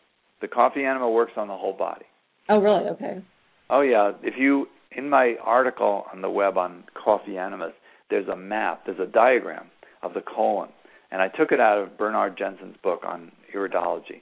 The 0.41 0.49
coffee 0.49 0.85
enema 0.85 1.09
works 1.09 1.33
on 1.37 1.47
the 1.47 1.57
whole 1.57 1.77
body. 1.77 2.05
Oh, 2.49 2.59
really? 2.59 2.89
Okay. 2.91 3.23
Oh 3.71 3.83
yeah. 3.83 4.13
If 4.23 4.35
you 4.37 4.67
in 4.91 5.09
my 5.09 5.37
article 5.43 6.05
on 6.13 6.21
the 6.21 6.31
web 6.31 6.59
on 6.59 6.83
coffee 7.03 7.39
enemas, 7.39 7.73
there's 8.11 8.29
a 8.29 8.37
map, 8.37 8.83
there's 8.87 8.99
a 8.99 9.07
diagram 9.07 9.67
of 10.03 10.15
the 10.15 10.21
colon, 10.21 10.71
and 11.11 11.23
I 11.23 11.29
took 11.29 11.53
it 11.53 11.61
out 11.61 11.79
of 11.79 11.97
Bernard 11.97 12.37
Jensen's 12.37 12.77
book 12.83 13.03
on 13.07 13.33
iridology, 13.55 14.21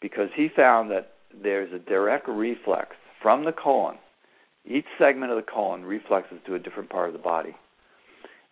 because 0.00 0.28
he 0.36 0.48
found 0.54 0.90
that 0.90 1.14
there's 1.42 1.72
a 1.72 1.78
direct 1.78 2.28
reflex 2.28 2.90
from 3.20 3.44
the 3.44 3.52
colon. 3.52 3.96
Each 4.70 4.86
segment 4.98 5.32
of 5.32 5.36
the 5.36 5.50
colon 5.50 5.84
reflexes 5.84 6.38
to 6.46 6.54
a 6.54 6.58
different 6.58 6.90
part 6.90 7.08
of 7.08 7.12
the 7.12 7.18
body, 7.18 7.56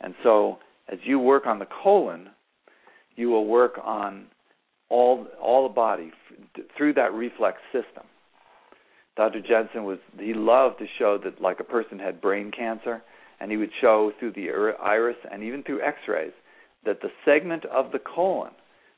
and 0.00 0.14
so 0.22 0.58
as 0.88 0.98
you 1.04 1.18
work 1.18 1.46
on 1.46 1.58
the 1.58 1.68
colon, 1.82 2.30
you 3.14 3.28
will 3.28 3.46
work 3.46 3.78
on 3.84 4.26
all 4.88 5.26
all 5.40 5.68
the 5.68 5.74
body 5.74 6.10
through 6.76 6.94
that 6.94 7.12
reflex 7.12 7.58
system. 7.72 8.04
Dr. 9.16 9.40
Jensen 9.40 9.84
was 9.84 9.98
he 10.18 10.34
loved 10.34 10.78
to 10.78 10.86
show 10.98 11.18
that 11.22 11.40
like 11.40 11.60
a 11.60 11.64
person 11.64 11.98
had 11.98 12.20
brain 12.20 12.50
cancer, 12.50 13.02
and 13.40 13.50
he 13.50 13.56
would 13.56 13.70
show 13.80 14.12
through 14.18 14.32
the 14.32 14.48
iris 14.82 15.16
and 15.30 15.42
even 15.42 15.62
through 15.62 15.82
X-rays 15.82 16.32
that 16.84 17.00
the 17.00 17.10
segment 17.24 17.64
of 17.66 17.92
the 17.92 17.98
colon 17.98 18.52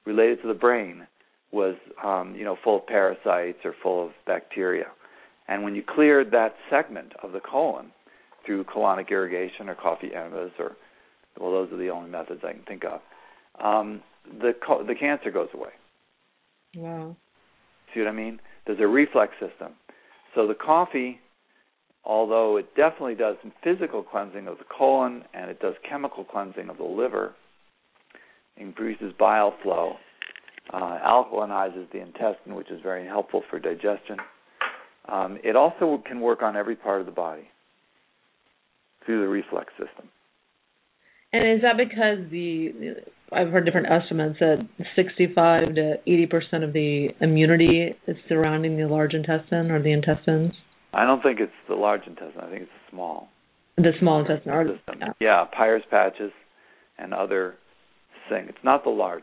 related 0.06 0.40
to 0.42 0.48
the 0.48 0.54
brain 0.54 1.06
was 1.52 1.76
um, 2.04 2.34
you 2.34 2.44
know 2.44 2.56
full 2.62 2.78
of 2.78 2.86
parasites 2.86 3.58
or 3.64 3.74
full 3.82 4.06
of 4.06 4.12
bacteria, 4.26 4.86
and 5.50 5.62
when 5.62 5.74
you 5.74 5.82
cleared 5.86 6.30
that 6.30 6.54
segment 6.70 7.12
of 7.22 7.32
the 7.32 7.40
colon 7.40 7.92
through 8.46 8.64
colonic 8.64 9.10
irrigation 9.10 9.68
or 9.68 9.74
coffee 9.74 10.14
enemas 10.14 10.52
or 10.58 10.76
well 11.38 11.50
those 11.50 11.70
are 11.72 11.76
the 11.76 11.90
only 11.90 12.08
methods 12.08 12.40
I 12.42 12.52
can 12.52 12.62
think 12.62 12.84
of, 12.84 13.00
um, 13.62 14.02
the 14.40 14.52
the 14.86 14.94
cancer 14.94 15.30
goes 15.30 15.48
away. 15.52 15.70
Wow. 16.76 17.16
See 17.92 18.00
what 18.00 18.08
I 18.08 18.12
mean? 18.12 18.40
There's 18.66 18.80
a 18.80 18.86
reflex 18.86 19.32
system. 19.40 19.72
So 20.34 20.46
the 20.46 20.54
coffee, 20.54 21.18
although 22.04 22.56
it 22.56 22.74
definitely 22.76 23.16
does 23.16 23.36
some 23.42 23.52
physical 23.64 24.02
cleansing 24.02 24.46
of 24.46 24.58
the 24.58 24.64
colon 24.64 25.24
and 25.34 25.50
it 25.50 25.60
does 25.60 25.74
chemical 25.88 26.24
cleansing 26.24 26.68
of 26.68 26.76
the 26.76 26.84
liver, 26.84 27.34
increases 28.56 29.12
bile 29.18 29.54
flow, 29.62 29.94
uh, 30.72 30.98
alkalinizes 31.04 31.90
the 31.90 32.00
intestine, 32.00 32.54
which 32.54 32.70
is 32.70 32.80
very 32.82 33.06
helpful 33.06 33.42
for 33.50 33.58
digestion. 33.58 34.18
Um, 35.08 35.38
it 35.42 35.56
also 35.56 36.02
can 36.06 36.20
work 36.20 36.42
on 36.42 36.56
every 36.56 36.76
part 36.76 37.00
of 37.00 37.06
the 37.06 37.12
body 37.12 37.48
through 39.04 39.22
the 39.22 39.28
reflex 39.28 39.72
system. 39.72 40.08
And 41.32 41.56
is 41.56 41.62
that 41.62 41.76
because 41.76 42.30
the 42.30 42.96
I've 43.32 43.48
heard 43.48 43.64
different 43.64 43.86
estimates 43.90 44.38
that 44.40 44.66
65 44.96 45.74
to 45.76 45.94
80 46.06 46.26
percent 46.26 46.64
of 46.64 46.72
the 46.72 47.08
immunity 47.20 47.94
is 48.06 48.16
surrounding 48.28 48.76
the 48.76 48.86
large 48.86 49.14
intestine 49.14 49.70
or 49.70 49.82
the 49.82 49.92
intestines? 49.92 50.52
I 50.92 51.04
don't 51.04 51.22
think 51.22 51.38
it's 51.38 51.52
the 51.68 51.76
large 51.76 52.06
intestine. 52.06 52.40
I 52.40 52.50
think 52.50 52.62
it's 52.62 52.70
the 52.70 52.90
small. 52.90 53.28
The 53.76 53.92
small 54.00 54.20
intestine. 54.20 54.52
Or, 54.52 54.66
yeah. 54.98 55.06
yeah, 55.20 55.44
Peyer's 55.56 55.84
patches 55.88 56.32
and 56.98 57.14
other 57.14 57.54
things. 58.28 58.48
It's 58.48 58.64
not 58.64 58.82
the 58.82 58.90
large. 58.90 59.22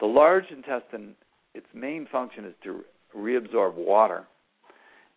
The 0.00 0.06
large 0.06 0.44
intestine, 0.50 1.14
its 1.54 1.66
main 1.74 2.08
function 2.10 2.46
is 2.46 2.54
to 2.64 2.80
reabsorb 3.14 3.74
water 3.74 4.24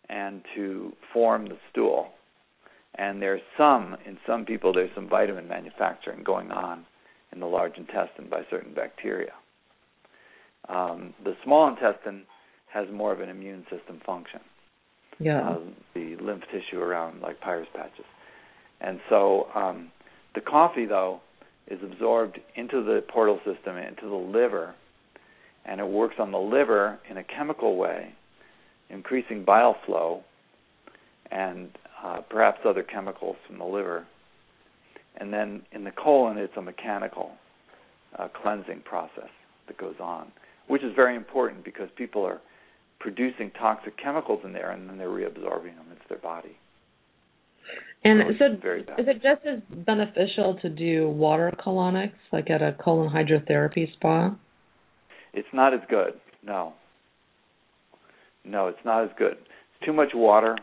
and 0.08 0.42
to 0.54 0.92
form 1.12 1.48
the 1.48 1.58
stool 1.70 2.08
and 2.98 3.22
there's 3.22 3.40
some 3.56 3.96
in 4.04 4.18
some 4.26 4.44
people 4.44 4.72
there's 4.72 4.90
some 4.94 5.08
vitamin 5.08 5.48
manufacturing 5.48 6.22
going 6.24 6.50
on 6.50 6.84
in 7.32 7.40
the 7.40 7.46
large 7.46 7.76
intestine 7.76 8.28
by 8.30 8.42
certain 8.50 8.74
bacteria. 8.74 9.32
Um, 10.68 11.14
the 11.24 11.34
small 11.44 11.68
intestine 11.68 12.24
has 12.72 12.86
more 12.92 13.12
of 13.12 13.20
an 13.20 13.28
immune 13.28 13.64
system 13.70 14.00
function. 14.04 14.40
Yeah. 15.20 15.50
Uh, 15.50 15.58
the 15.94 16.16
lymph 16.20 16.42
tissue 16.52 16.80
around 16.80 17.20
like 17.22 17.40
Peyer's 17.40 17.68
patches, 17.74 18.04
and 18.80 19.00
so 19.08 19.46
um, 19.54 19.90
the 20.34 20.40
coffee 20.40 20.86
though 20.86 21.20
is 21.68 21.78
absorbed 21.82 22.38
into 22.56 22.82
the 22.82 23.04
portal 23.12 23.38
system 23.44 23.76
into 23.76 24.08
the 24.08 24.14
liver, 24.14 24.74
and 25.64 25.80
it 25.80 25.86
works 25.86 26.16
on 26.18 26.32
the 26.32 26.38
liver 26.38 26.98
in 27.10 27.16
a 27.16 27.24
chemical 27.24 27.76
way, 27.76 28.14
increasing 28.90 29.44
bile 29.44 29.76
flow 29.86 30.22
and 31.30 31.70
uh, 32.02 32.20
perhaps 32.28 32.60
other 32.64 32.82
chemicals 32.82 33.36
from 33.46 33.58
the 33.58 33.64
liver. 33.64 34.06
And 35.16 35.32
then 35.32 35.62
in 35.72 35.84
the 35.84 35.90
colon, 35.90 36.38
it's 36.38 36.56
a 36.56 36.62
mechanical 36.62 37.32
uh, 38.18 38.28
cleansing 38.42 38.82
process 38.84 39.30
that 39.66 39.78
goes 39.78 39.96
on, 40.00 40.30
which 40.68 40.82
is 40.82 40.92
very 40.94 41.16
important 41.16 41.64
because 41.64 41.88
people 41.96 42.24
are 42.24 42.40
producing 43.00 43.50
toxic 43.58 43.96
chemicals 44.02 44.40
in 44.44 44.52
there 44.52 44.70
and 44.70 44.88
then 44.88 44.98
they're 44.98 45.08
reabsorbing 45.08 45.76
them 45.76 45.86
into 45.90 46.02
their 46.08 46.18
body. 46.18 46.56
And 48.04 48.22
so, 48.38 48.46
so 48.46 48.72
is 49.02 49.08
it 49.08 49.22
just 49.22 49.44
as 49.44 49.60
beneficial 49.84 50.58
to 50.62 50.68
do 50.68 51.08
water 51.08 51.52
colonics, 51.64 52.12
like 52.32 52.48
at 52.48 52.62
a 52.62 52.76
colon 52.82 53.10
hydrotherapy 53.10 53.92
spa? 53.94 54.34
It's 55.34 55.48
not 55.52 55.74
as 55.74 55.80
good. 55.90 56.14
No. 56.44 56.74
No, 58.48 58.68
it's 58.68 58.78
not 58.84 59.04
as 59.04 59.10
good. 59.18 59.32
It's 59.32 59.86
too 59.86 59.92
much 59.92 60.10
water. 60.14 60.56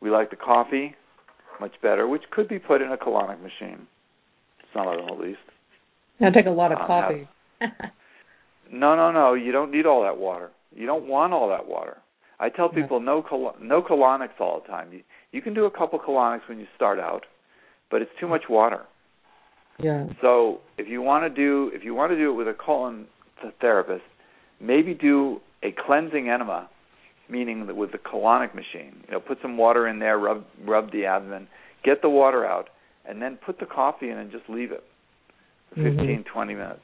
We 0.00 0.10
like 0.10 0.30
the 0.30 0.36
coffee 0.36 0.94
much 1.60 1.72
better, 1.82 2.06
which 2.06 2.22
could 2.30 2.48
be 2.48 2.58
put 2.58 2.82
in 2.82 2.92
a 2.92 2.96
colonic 2.96 3.40
machine. 3.40 3.86
Some 4.72 4.86
of 4.86 4.96
them, 4.96 5.08
at 5.08 5.18
least. 5.18 5.38
I 6.20 6.30
take 6.30 6.46
a 6.46 6.50
lot 6.50 6.72
of 6.72 6.78
um, 6.78 6.86
coffee. 6.86 7.28
no, 8.72 8.96
no, 8.96 9.10
no. 9.12 9.34
You 9.34 9.52
don't 9.52 9.70
need 9.70 9.86
all 9.86 10.02
that 10.02 10.16
water. 10.16 10.50
You 10.74 10.86
don't 10.86 11.06
want 11.06 11.32
all 11.32 11.48
that 11.48 11.66
water. 11.66 11.98
I 12.40 12.48
tell 12.48 12.68
people 12.68 13.00
no 13.00 13.22
col- 13.22 13.56
no 13.60 13.82
colonics 13.82 14.40
all 14.40 14.60
the 14.60 14.68
time. 14.68 14.92
You, 14.92 15.00
you 15.32 15.42
can 15.42 15.54
do 15.54 15.64
a 15.64 15.70
couple 15.70 15.98
colonics 15.98 16.48
when 16.48 16.60
you 16.60 16.66
start 16.76 17.00
out, 17.00 17.24
but 17.90 18.00
it's 18.00 18.10
too 18.20 18.28
much 18.28 18.42
water. 18.48 18.82
Yeah. 19.80 20.06
So 20.20 20.60
if 20.76 20.88
you 20.88 21.02
want 21.02 21.24
to 21.24 21.30
do 21.30 21.72
if 21.74 21.84
you 21.84 21.94
want 21.94 22.12
to 22.12 22.16
do 22.16 22.30
it 22.30 22.34
with 22.34 22.46
a 22.46 22.54
colon 22.54 23.06
therapist, 23.60 24.04
maybe 24.60 24.94
do 24.94 25.40
a 25.64 25.74
cleansing 25.86 26.28
enema 26.28 26.68
meaning 27.28 27.66
that 27.66 27.76
with 27.76 27.92
the 27.92 27.98
colonic 27.98 28.54
machine. 28.54 29.04
You 29.06 29.12
know, 29.12 29.20
put 29.20 29.38
some 29.42 29.56
water 29.56 29.88
in 29.88 29.98
there, 29.98 30.18
rub 30.18 30.44
rub 30.64 30.92
the 30.92 31.06
abdomen, 31.06 31.48
get 31.84 32.02
the 32.02 32.10
water 32.10 32.44
out, 32.44 32.68
and 33.08 33.20
then 33.20 33.38
put 33.44 33.58
the 33.58 33.66
coffee 33.66 34.10
in 34.10 34.18
and 34.18 34.30
just 34.30 34.48
leave 34.48 34.72
it 34.72 34.84
for 35.74 35.80
mm-hmm. 35.80 36.22
20 36.32 36.54
minutes, 36.54 36.80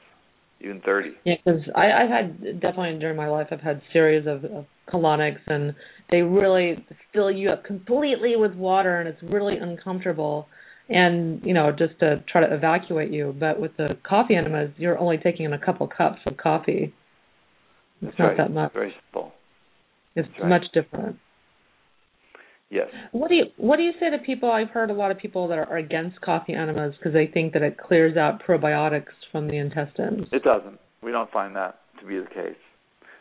even 0.61 0.81
30. 0.81 1.09
Yeah, 1.23 1.35
because 1.43 1.61
I've 1.75 2.09
had 2.09 2.61
definitely 2.61 2.99
during 2.99 3.17
my 3.17 3.27
life 3.27 3.47
I've 3.51 3.61
had 3.61 3.81
series 3.91 4.27
of, 4.27 4.45
of 4.45 4.65
colonics 4.91 5.39
and 5.47 5.73
they 6.11 6.21
really 6.21 6.85
fill 7.13 7.31
you 7.31 7.49
up 7.49 7.63
completely 7.63 8.35
with 8.35 8.53
water 8.53 8.99
and 8.99 9.09
it's 9.09 9.21
really 9.23 9.57
uncomfortable 9.57 10.47
and 10.89 11.41
you 11.43 11.53
know 11.53 11.71
just 11.71 11.99
to 11.99 12.23
try 12.31 12.45
to 12.45 12.53
evacuate 12.53 13.11
you 13.11 13.35
but 13.39 13.59
with 13.59 13.75
the 13.77 13.97
coffee 14.07 14.35
enemas 14.35 14.69
you're 14.77 14.99
only 14.99 15.17
taking 15.17 15.45
in 15.45 15.53
a 15.53 15.57
couple 15.57 15.87
cups 15.87 16.19
of 16.27 16.37
coffee 16.37 16.93
it's 18.01 18.11
That's 18.11 18.19
not 18.19 18.25
right. 18.25 18.37
that 18.37 18.51
much 18.51 18.73
very 18.73 18.93
simple 19.05 19.33
it's 20.15 20.29
right. 20.39 20.49
much 20.49 20.63
different. 20.73 21.17
Yes. 22.69 22.87
What 23.11 23.29
do 23.29 23.35
you 23.35 23.45
What 23.57 23.77
do 23.77 23.83
you 23.83 23.93
say 23.99 24.09
to 24.09 24.17
people? 24.17 24.51
I've 24.51 24.69
heard 24.69 24.89
a 24.89 24.93
lot 24.93 25.11
of 25.11 25.19
people 25.19 25.47
that 25.49 25.57
are 25.57 25.77
against 25.77 26.19
coffee 26.21 26.53
enemas 26.53 26.95
because 26.97 27.13
they 27.13 27.27
think 27.27 27.53
that 27.53 27.61
it 27.61 27.77
clears 27.77 28.17
out 28.17 28.41
probiotics 28.45 29.13
from 29.31 29.47
the 29.47 29.57
intestines. 29.57 30.27
It 30.31 30.43
doesn't. 30.43 30.79
We 31.03 31.11
don't 31.11 31.31
find 31.31 31.55
that 31.55 31.79
to 31.99 32.07
be 32.07 32.17
the 32.17 32.25
case. 32.25 32.57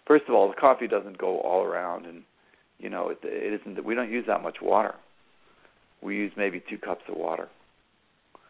First 0.06 0.24
of 0.28 0.34
all, 0.34 0.48
the 0.48 0.54
coffee 0.54 0.88
doesn't 0.88 1.18
go 1.18 1.38
all 1.40 1.62
around, 1.62 2.06
and 2.06 2.22
you 2.78 2.88
know 2.88 3.10
it, 3.10 3.18
it 3.22 3.60
isn't. 3.60 3.84
We 3.84 3.94
don't 3.94 4.10
use 4.10 4.24
that 4.26 4.42
much 4.42 4.56
water. 4.62 4.94
We 6.02 6.16
use 6.16 6.32
maybe 6.36 6.62
two 6.68 6.78
cups 6.78 7.02
of 7.08 7.16
water. 7.16 7.48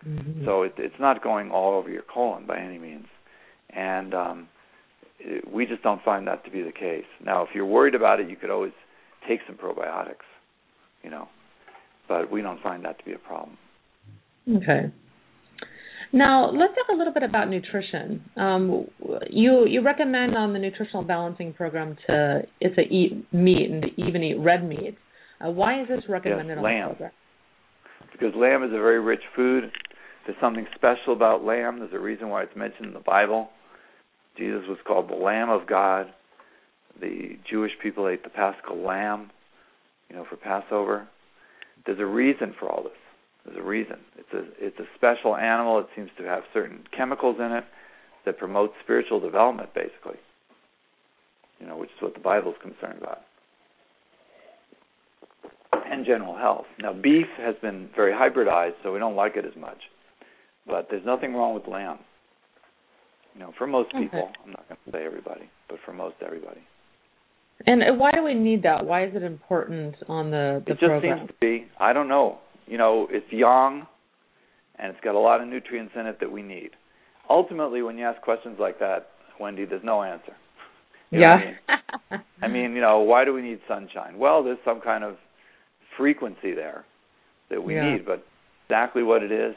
Mm-hmm. 0.07 0.45
So 0.45 0.63
it, 0.63 0.75
it's 0.79 0.95
not 1.01 1.23
going 1.23 1.51
all 1.51 1.75
over 1.75 1.91
your 1.91 2.03
colon 2.03 2.47
by 2.47 2.59
any 2.59 2.79
means, 2.79 3.07
and 3.71 4.15
um, 4.15 4.49
we 5.53 5.67
just 5.67 5.83
don't 5.83 6.03
find 6.03 6.27
that 6.27 6.45
to 6.45 6.51
be 6.51 6.63
the 6.63 6.73
case. 6.73 7.05
Now, 7.25 7.43
if 7.43 7.51
you're 7.55 7.67
worried 7.67 7.95
about 7.95 8.21
it, 8.21 8.29
you 8.29 8.37
could 8.37 8.51
always 8.51 8.73
take 9.29 9.41
some 9.47 9.57
probiotics, 9.57 10.27
you 11.03 11.11
know, 11.11 11.29
but 12.09 12.31
we 12.31 12.43
don't 12.43 12.63
find 12.63 12.85
that 12.85 12.99
to 12.99 13.05
be 13.05 13.13
a 13.13 13.19
problem. 13.19 13.57
Okay. 14.49 14.93
Now 16.13 16.51
let's 16.53 16.75
talk 16.75 16.95
a 16.95 16.97
little 16.97 17.13
bit 17.13 17.25
about 17.25 17.49
nutrition. 17.51 18.23
Um, 18.37 18.87
you 19.31 19.67
you 19.67 19.83
recommend 19.83 20.37
on 20.37 20.53
the 20.53 20.61
nutritional 20.61 21.03
balancing 21.03 21.53
program 21.55 21.97
to 22.07 22.43
it's 22.61 22.77
to 22.77 22.83
eat 22.83 23.27
meat 23.33 23.69
and 23.69 23.83
to 23.83 23.89
even 24.07 24.23
eat 24.23 24.37
red 24.39 24.65
meat. 24.65 24.97
Uh, 25.45 25.51
why 25.51 25.83
is 25.83 25.89
this 25.89 26.03
recommended 26.09 26.51
yes, 26.51 26.59
on 26.59 26.63
lamb. 26.63 26.89
the 26.91 26.95
program? 26.95 27.13
Because 28.13 28.33
lamb 28.37 28.63
is 28.63 28.69
a 28.69 28.79
very 28.79 29.01
rich 29.01 29.23
food. 29.35 29.65
There's 30.25 30.39
something 30.41 30.67
special 30.77 31.15
about 31.15 31.45
lamb. 31.45 31.81
There's 31.81 31.93
a 31.93 31.99
reason 31.99 32.29
why 32.29 32.45
it's 32.45 32.57
mentioned 32.57 32.87
in 32.87 32.95
the 32.95 33.01
Bible. 33.01 33.49
Jesus 34.37 34.63
was 34.69 34.79
called 34.87 35.09
the 35.09 35.15
Lamb 35.15 35.51
of 35.51 35.67
God. 35.67 36.13
The 37.01 37.39
Jewish 37.49 37.73
people 37.83 38.09
ate 38.09 38.23
the 38.23 38.31
Paschal 38.31 38.77
lamb, 38.77 39.31
you 40.09 40.17
know, 40.17 40.25
for 40.29 40.37
Passover. 40.37 41.09
There's 41.87 41.99
a 41.99 42.07
reason 42.07 42.55
for 42.59 42.69
all 42.69 42.83
this. 42.85 42.93
There's 43.45 43.59
a 43.59 43.63
reason. 43.63 43.97
It's 44.17 44.33
a 44.33 44.45
it's 44.65 44.79
a 44.79 44.87
special 44.97 45.37
animal. 45.37 45.81
It 45.81 45.87
seems 45.95 46.11
to 46.19 46.25
have 46.25 46.45
certain 46.53 46.85
chemicals 46.97 47.37
in 47.39 47.53
it 47.53 47.65
that 48.25 48.39
promote 48.39 48.73
spiritual 48.83 49.21
development, 49.21 49.75
basically. 49.75 50.19
You 51.61 51.67
know, 51.67 51.77
which 51.77 51.91
is 51.91 52.01
what 52.01 52.15
the 52.15 52.21
Bible 52.21 52.53
is 52.53 52.57
concerned 52.63 52.99
about. 53.03 53.21
and 55.95 56.05
general 56.05 56.37
health. 56.37 56.67
Now, 56.81 56.93
beef 56.93 57.27
has 57.39 57.55
been 57.63 57.89
very 57.95 58.13
hybridized, 58.13 58.75
so 58.83 58.93
we 58.93 58.99
don't 58.99 59.17
like 59.17 59.37
it 59.37 59.45
as 59.45 59.57
much. 59.59 59.79
But 60.67 60.89
there's 60.91 61.05
nothing 61.05 61.35
wrong 61.35 61.55
with 61.55 61.67
lamb. 61.67 61.99
You 63.35 63.41
know, 63.41 63.53
for 63.59 63.67
most 63.67 63.91
people, 63.93 64.21
Okay. 64.21 64.33
I'm 64.45 64.51
not 64.51 64.69
going 64.69 64.79
to 64.87 64.93
say 64.93 65.05
everybody, 65.05 65.51
but 65.69 65.79
for 65.85 65.93
most 65.93 66.17
everybody. 66.25 66.61
And 67.67 67.83
uh, 67.83 67.87
why 67.97 68.11
do 68.13 68.23
we 68.23 68.35
need 68.35 68.63
that? 68.65 68.85
Why 68.85 69.05
is 69.07 69.15
it 69.15 69.23
important 69.23 69.97
on 70.09 70.31
the 70.31 70.63
the 70.67 70.73
it 70.73 70.79
just 70.81 70.89
program? 70.91 71.19
seems 71.19 71.29
to 71.31 71.35
be. 71.41 71.67
I 71.79 71.93
don't 71.93 72.09
know. 72.09 72.39
You 72.67 72.79
know, 72.79 73.07
it's 73.11 73.31
young, 73.33 73.87
and 74.79 74.91
it's 74.91 75.01
got 75.05 75.15
a 75.15 75.19
lot 75.19 75.41
of 75.41 75.49
nutrients 75.49 75.93
in 75.99 76.07
it 76.07 76.19
that 76.21 76.31
we 76.31 76.43
need. 76.43 76.71
Ultimately, 77.29 77.83
when 77.83 77.97
you 77.99 78.05
ask 78.05 78.21
questions 78.23 78.57
like 78.61 78.79
that, 78.81 79.09
Wendy, 79.41 79.65
there's 79.65 79.85
no 79.85 80.03
answer. 80.03 80.33
You 81.11 81.21
yeah. 81.21 81.35
I 81.35 81.45
mean? 82.17 82.23
I 82.43 82.49
mean, 82.49 82.73
you 82.75 82.81
know, 82.81 83.01
why 83.01 83.25
do 83.25 83.33
we 83.33 83.43
need 83.43 83.61
sunshine? 83.69 84.19
Well, 84.19 84.43
there's 84.45 84.59
some 84.65 84.81
kind 84.81 85.05
of 85.05 85.17
frequency 85.97 86.55
there 86.55 86.85
that 87.51 87.63
we 87.63 87.75
Yeah. 87.77 87.93
need, 87.93 88.05
but 88.07 88.25
exactly 88.67 89.03
what 89.03 89.23
it 89.23 89.31
is. 89.33 89.55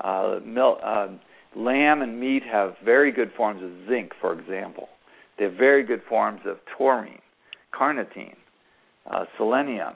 Uh, 0.00 0.40
milk, 0.44 0.78
uh, 0.84 1.08
lamb 1.56 2.02
and 2.02 2.18
meat 2.18 2.42
have 2.50 2.74
very 2.84 3.12
good 3.12 3.30
forms 3.36 3.62
of 3.62 3.70
zinc, 3.88 4.12
for 4.20 4.38
example. 4.38 4.88
They 5.38 5.44
have 5.44 5.54
very 5.54 5.84
good 5.84 6.02
forms 6.08 6.40
of 6.46 6.58
taurine, 6.76 7.20
carnitine, 7.78 8.36
uh, 9.10 9.24
selenium, 9.36 9.94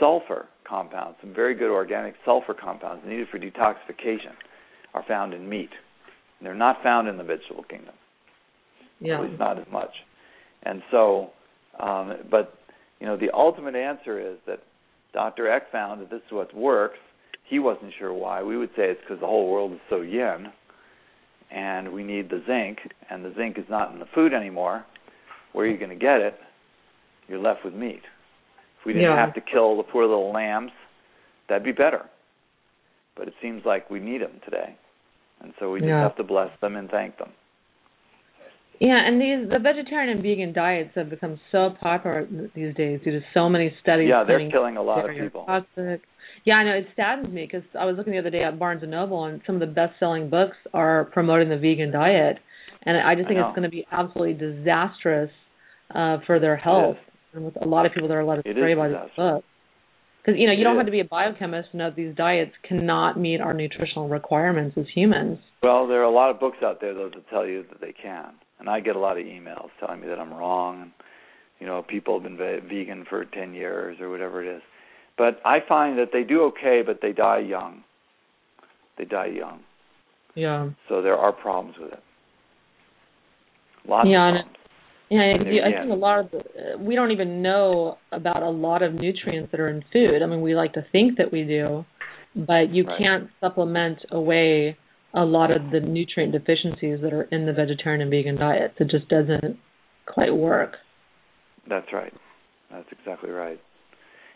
sulfur 0.00 0.46
compounds. 0.66 1.18
Some 1.20 1.34
very 1.34 1.54
good 1.54 1.70
organic 1.70 2.14
sulfur 2.24 2.54
compounds 2.54 3.04
needed 3.06 3.28
for 3.30 3.38
detoxification 3.38 4.32
are 4.94 5.04
found 5.06 5.34
in 5.34 5.48
meat. 5.48 5.70
They're 6.40 6.54
not 6.54 6.82
found 6.82 7.08
in 7.08 7.16
the 7.16 7.24
vegetable 7.24 7.64
kingdom 7.64 7.94
yeah. 9.00 9.16
at 9.16 9.22
least 9.22 9.38
not 9.38 9.58
as 9.58 9.66
much. 9.70 9.90
And 10.62 10.82
so, 10.90 11.30
um, 11.78 12.14
but 12.30 12.54
you 13.00 13.06
know, 13.06 13.16
the 13.16 13.32
ultimate 13.34 13.74
answer 13.74 14.18
is 14.18 14.38
that 14.46 14.60
Dr. 15.12 15.50
Eck 15.50 15.70
found 15.70 16.00
that 16.00 16.10
this 16.10 16.22
is 16.26 16.32
what 16.32 16.54
works. 16.54 16.98
He 17.48 17.58
wasn't 17.58 17.92
sure 17.98 18.12
why. 18.12 18.42
We 18.42 18.56
would 18.56 18.70
say 18.70 18.90
it's 18.90 19.00
because 19.00 19.20
the 19.20 19.26
whole 19.26 19.50
world 19.50 19.72
is 19.72 19.80
so 19.90 20.00
yin, 20.00 20.46
and 21.54 21.92
we 21.92 22.02
need 22.02 22.28
the 22.28 22.42
zinc, 22.46 22.78
and 23.10 23.24
the 23.24 23.32
zinc 23.36 23.58
is 23.58 23.64
not 23.70 23.92
in 23.92 24.00
the 24.00 24.08
food 24.14 24.34
anymore. 24.34 24.84
Where 25.52 25.66
are 25.66 25.70
you 25.70 25.78
going 25.78 25.90
to 25.90 25.96
get 25.96 26.20
it? 26.20 26.34
You're 27.28 27.38
left 27.38 27.64
with 27.64 27.74
meat. 27.74 28.02
If 28.80 28.86
we 28.86 28.92
didn't 28.92 29.08
Yeah. 29.08 29.24
have 29.24 29.34
to 29.34 29.40
kill 29.40 29.76
the 29.76 29.84
poor 29.84 30.04
little 30.04 30.32
lambs, 30.32 30.72
that'd 31.48 31.64
be 31.64 31.72
better. 31.72 32.04
But 33.16 33.28
it 33.28 33.34
seems 33.40 33.64
like 33.64 33.88
we 33.88 34.00
need 34.00 34.20
them 34.20 34.40
today, 34.44 34.74
and 35.40 35.54
so 35.58 35.70
we 35.70 35.80
just 35.80 35.90
have 35.90 36.16
to 36.16 36.24
bless 36.24 36.50
them 36.60 36.74
and 36.74 36.90
thank 36.90 37.16
them. 37.18 37.30
Yeah, 38.80 38.98
and 39.06 39.20
these 39.20 39.48
the 39.48 39.60
vegetarian 39.60 40.08
and 40.10 40.20
vegan 40.20 40.52
diets 40.52 40.90
have 40.96 41.08
become 41.08 41.38
so 41.52 41.70
popular 41.80 42.26
these 42.56 42.74
days 42.74 43.00
due 43.04 43.12
to 43.12 43.20
so 43.32 43.48
many 43.48 43.72
studies. 43.80 44.08
Yeah, 44.08 44.24
they're 44.24 44.50
killing 44.50 44.76
a 44.76 44.82
lot 44.82 45.08
of 45.08 45.14
people. 45.14 45.44
Toxic. 45.46 46.02
Yeah, 46.44 46.54
I 46.54 46.64
know 46.64 46.72
it 46.72 46.86
saddens 46.94 47.32
me 47.32 47.48
because 47.50 47.66
I 47.78 47.86
was 47.86 47.96
looking 47.96 48.12
the 48.12 48.18
other 48.18 48.30
day 48.30 48.44
at 48.44 48.58
Barnes 48.58 48.82
and 48.82 48.90
Noble, 48.90 49.24
and 49.24 49.40
some 49.46 49.56
of 49.56 49.60
the 49.60 49.66
best-selling 49.66 50.28
books 50.28 50.56
are 50.74 51.06
promoting 51.06 51.48
the 51.48 51.56
vegan 51.56 51.90
diet, 51.90 52.38
and 52.84 52.96
I 52.98 53.14
just 53.14 53.28
think 53.28 53.40
know. 53.40 53.48
it's 53.48 53.56
going 53.56 53.68
to 53.68 53.70
be 53.70 53.86
absolutely 53.90 54.34
disastrous 54.34 55.30
uh, 55.94 56.18
for 56.26 56.38
their 56.38 56.56
health. 56.56 56.96
And 57.32 57.46
with 57.46 57.56
a 57.60 57.66
lot 57.66 57.86
of 57.86 57.92
people 57.92 58.08
that 58.08 58.14
are 58.14 58.24
led 58.24 58.40
astray 58.40 58.74
by 58.74 58.88
this 58.88 59.10
book. 59.16 59.42
Because 60.24 60.38
you 60.38 60.46
know 60.46 60.52
you 60.52 60.60
It 60.60 60.64
don't 60.64 60.76
is. 60.76 60.80
have 60.80 60.86
to 60.86 60.92
be 60.92 61.00
a 61.00 61.04
biochemist 61.04 61.72
to 61.72 61.76
know 61.76 61.90
that 61.90 61.96
these 61.96 62.14
diets 62.14 62.52
cannot 62.66 63.18
meet 63.18 63.40
our 63.40 63.52
nutritional 63.52 64.08
requirements 64.08 64.76
as 64.78 64.86
humans. 64.94 65.38
Well, 65.62 65.86
there 65.86 66.00
are 66.00 66.04
a 66.04 66.10
lot 66.10 66.30
of 66.30 66.40
books 66.40 66.58
out 66.62 66.80
there 66.80 66.94
though 66.94 67.10
that 67.10 67.28
tell 67.28 67.46
you 67.46 67.64
that 67.70 67.80
they 67.80 67.92
can, 67.92 68.32
and 68.58 68.68
I 68.68 68.80
get 68.80 68.96
a 68.96 68.98
lot 68.98 69.18
of 69.18 69.24
emails 69.24 69.68
telling 69.80 70.00
me 70.00 70.06
that 70.08 70.18
I'm 70.18 70.32
wrong, 70.32 70.82
and 70.82 70.92
you 71.58 71.66
know 71.66 71.82
people 71.82 72.14
have 72.20 72.22
been 72.22 72.38
ve- 72.38 72.60
vegan 72.66 73.04
for 73.08 73.24
ten 73.24 73.52
years 73.54 73.98
or 74.00 74.08
whatever 74.10 74.42
it 74.42 74.56
is. 74.56 74.62
But 75.16 75.40
I 75.44 75.58
find 75.66 75.98
that 75.98 76.08
they 76.12 76.24
do 76.24 76.44
okay, 76.44 76.82
but 76.84 77.00
they 77.00 77.12
die 77.12 77.38
young. 77.38 77.84
They 78.98 79.04
die 79.04 79.26
young, 79.26 79.60
Yeah. 80.34 80.70
so 80.88 81.02
there 81.02 81.16
are 81.16 81.32
problems 81.32 81.76
with 81.78 81.92
it. 81.92 82.02
Lots 83.86 84.08
Yeah, 84.08 84.28
of 84.28 84.34
and 84.36 84.44
problems. 84.44 84.58
Yeah, 85.10 85.52
you, 85.52 85.62
I 85.62 85.80
think 85.80 85.92
a 85.92 85.94
lot 85.94 86.20
of 86.20 86.30
the, 86.30 86.78
we 86.78 86.94
don't 86.94 87.10
even 87.10 87.42
know 87.42 87.98
about 88.10 88.42
a 88.42 88.48
lot 88.48 88.82
of 88.82 88.94
nutrients 88.94 89.50
that 89.50 89.60
are 89.60 89.68
in 89.68 89.84
food. 89.92 90.22
I 90.22 90.26
mean, 90.26 90.40
we 90.40 90.54
like 90.54 90.72
to 90.74 90.82
think 90.92 91.18
that 91.18 91.30
we 91.30 91.44
do, 91.44 91.84
but 92.34 92.70
you 92.70 92.84
Right. 92.84 92.98
can't 92.98 93.30
supplement 93.40 93.98
away 94.10 94.76
a 95.12 95.24
lot 95.24 95.50
of 95.50 95.70
the 95.70 95.80
nutrient 95.80 96.32
deficiencies 96.32 97.00
that 97.02 97.12
are 97.12 97.22
in 97.30 97.46
the 97.46 97.52
vegetarian 97.52 98.00
and 98.00 98.10
vegan 98.10 98.36
diets. 98.36 98.74
It 98.80 98.88
just 98.90 99.08
doesn't 99.08 99.58
quite 100.06 100.34
work. 100.34 100.76
That's 101.68 101.92
right. 101.92 102.12
That's 102.70 102.90
exactly 102.92 103.30
right. 103.30 103.60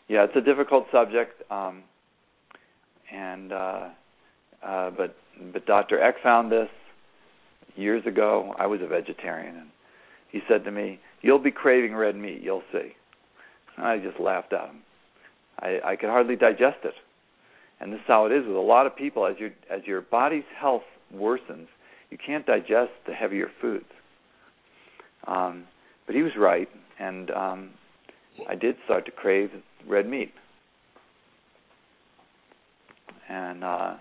Yeah, 0.08 0.24
it's 0.24 0.36
a 0.36 0.40
difficult 0.40 0.86
subject, 0.90 1.42
um, 1.50 1.82
and 3.12 3.52
uh, 3.52 3.88
uh, 4.66 4.90
but 4.90 5.14
but 5.52 5.66
Dr. 5.66 6.02
Eck 6.02 6.22
found 6.22 6.50
this 6.50 6.70
years 7.76 8.04
ago. 8.06 8.54
I 8.58 8.66
was 8.66 8.80
a 8.82 8.86
vegetarian, 8.86 9.56
and 9.56 9.68
he 10.32 10.40
said 10.48 10.64
to 10.64 10.70
me, 10.70 10.98
"You'll 11.20 11.38
be 11.38 11.50
craving 11.50 11.94
red 11.94 12.16
meat. 12.16 12.40
You'll 12.42 12.62
see." 12.72 12.94
And 13.76 13.86
I 13.86 13.98
just 13.98 14.18
laughed 14.18 14.54
at 14.54 14.68
him. 14.68 14.78
I, 15.60 15.78
I 15.84 15.96
could 15.96 16.08
hardly 16.08 16.36
digest 16.36 16.78
it, 16.84 16.94
and 17.78 17.92
this 17.92 17.98
is 17.98 18.06
how 18.06 18.24
it 18.24 18.32
is 18.32 18.46
with 18.46 18.56
a 18.56 18.60
lot 18.60 18.86
of 18.86 18.96
people. 18.96 19.26
As 19.26 19.36
your 19.38 19.50
as 19.70 19.82
your 19.84 20.00
body's 20.00 20.48
health 20.58 20.84
worsens, 21.14 21.68
you 22.10 22.16
can't 22.16 22.46
digest 22.46 22.92
the 23.06 23.12
heavier 23.12 23.50
foods. 23.60 23.84
Um, 25.26 25.64
but 26.06 26.14
he 26.16 26.22
was 26.22 26.32
right, 26.38 26.68
and 26.98 27.30
um, 27.30 27.70
I 28.48 28.54
did 28.54 28.76
start 28.84 29.06
to 29.06 29.12
crave 29.12 29.50
red 29.86 30.08
meat. 30.08 30.32
And 33.28 33.64
uh, 33.64 33.94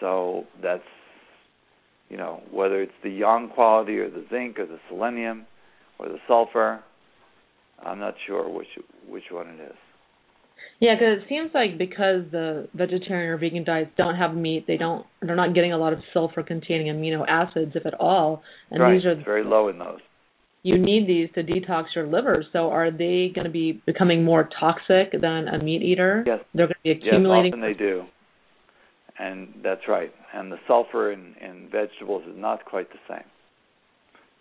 so 0.00 0.44
that's, 0.62 0.82
you 2.08 2.16
know, 2.16 2.42
whether 2.50 2.82
it's 2.82 2.92
the 3.02 3.10
yang 3.10 3.48
quality 3.48 3.98
or 3.98 4.10
the 4.10 4.24
zinc 4.30 4.58
or 4.58 4.66
the 4.66 4.78
selenium 4.88 5.46
or 5.98 6.08
the 6.08 6.18
sulfur, 6.26 6.80
I'm 7.84 7.98
not 7.98 8.14
sure 8.26 8.48
which 8.48 8.68
which 9.08 9.24
one 9.30 9.48
it 9.48 9.60
is. 9.62 9.76
Yeah, 10.80 10.94
because 10.94 11.22
it 11.22 11.28
seems 11.28 11.50
like 11.54 11.78
because 11.78 12.24
the 12.30 12.68
vegetarian 12.74 13.30
or 13.30 13.38
vegan 13.38 13.64
diets 13.64 13.90
don't 13.96 14.16
have 14.16 14.34
meat, 14.34 14.66
they 14.66 14.76
don't 14.76 15.06
they're 15.22 15.36
not 15.36 15.54
getting 15.54 15.72
a 15.72 15.78
lot 15.78 15.92
of 15.92 16.00
sulfur-containing 16.12 16.86
amino 16.86 17.24
acids, 17.26 17.72
if 17.74 17.86
at 17.86 17.94
all. 17.94 18.42
And 18.70 18.82
right, 18.82 18.94
these 18.94 19.04
are 19.04 19.12
it's 19.12 19.24
very 19.24 19.44
low 19.44 19.68
in 19.68 19.78
those. 19.78 20.00
You 20.62 20.78
need 20.78 21.06
these 21.06 21.28
to 21.34 21.42
detox 21.42 21.86
your 21.94 22.06
liver. 22.06 22.44
So 22.52 22.70
are 22.70 22.90
they 22.90 23.30
going 23.34 23.44
to 23.44 23.50
be 23.50 23.80
becoming 23.86 24.24
more 24.24 24.48
toxic 24.58 25.12
than 25.12 25.48
a 25.48 25.62
meat 25.62 25.82
eater? 25.82 26.22
Yes. 26.26 26.40
They're 26.54 26.66
going 26.66 26.74
to 26.74 26.82
be 26.84 26.90
accumulating. 26.90 27.52
Yes, 27.52 27.52
often 27.54 27.60
they 27.60 27.74
do. 27.74 28.04
And 29.18 29.48
that's 29.62 29.82
right. 29.88 30.12
And 30.34 30.50
the 30.50 30.58
sulfur 30.66 31.12
in, 31.12 31.34
in 31.40 31.68
vegetables 31.70 32.24
is 32.26 32.36
not 32.36 32.64
quite 32.64 32.88
the 32.90 32.98
same. 33.08 33.24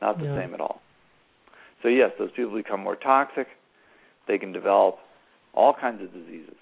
Not 0.01 0.17
the 0.19 0.25
Yeah. 0.25 0.41
same 0.41 0.53
at 0.53 0.61
all. 0.61 0.81
So 1.81 1.87
yes, 1.89 2.11
those 2.17 2.31
people 2.35 2.55
become 2.55 2.81
more 2.81 2.95
toxic. 2.95 3.47
They 4.27 4.37
can 4.37 4.51
develop 4.51 4.97
all 5.53 5.73
kinds 5.73 6.01
of 6.01 6.13
diseases. 6.13 6.55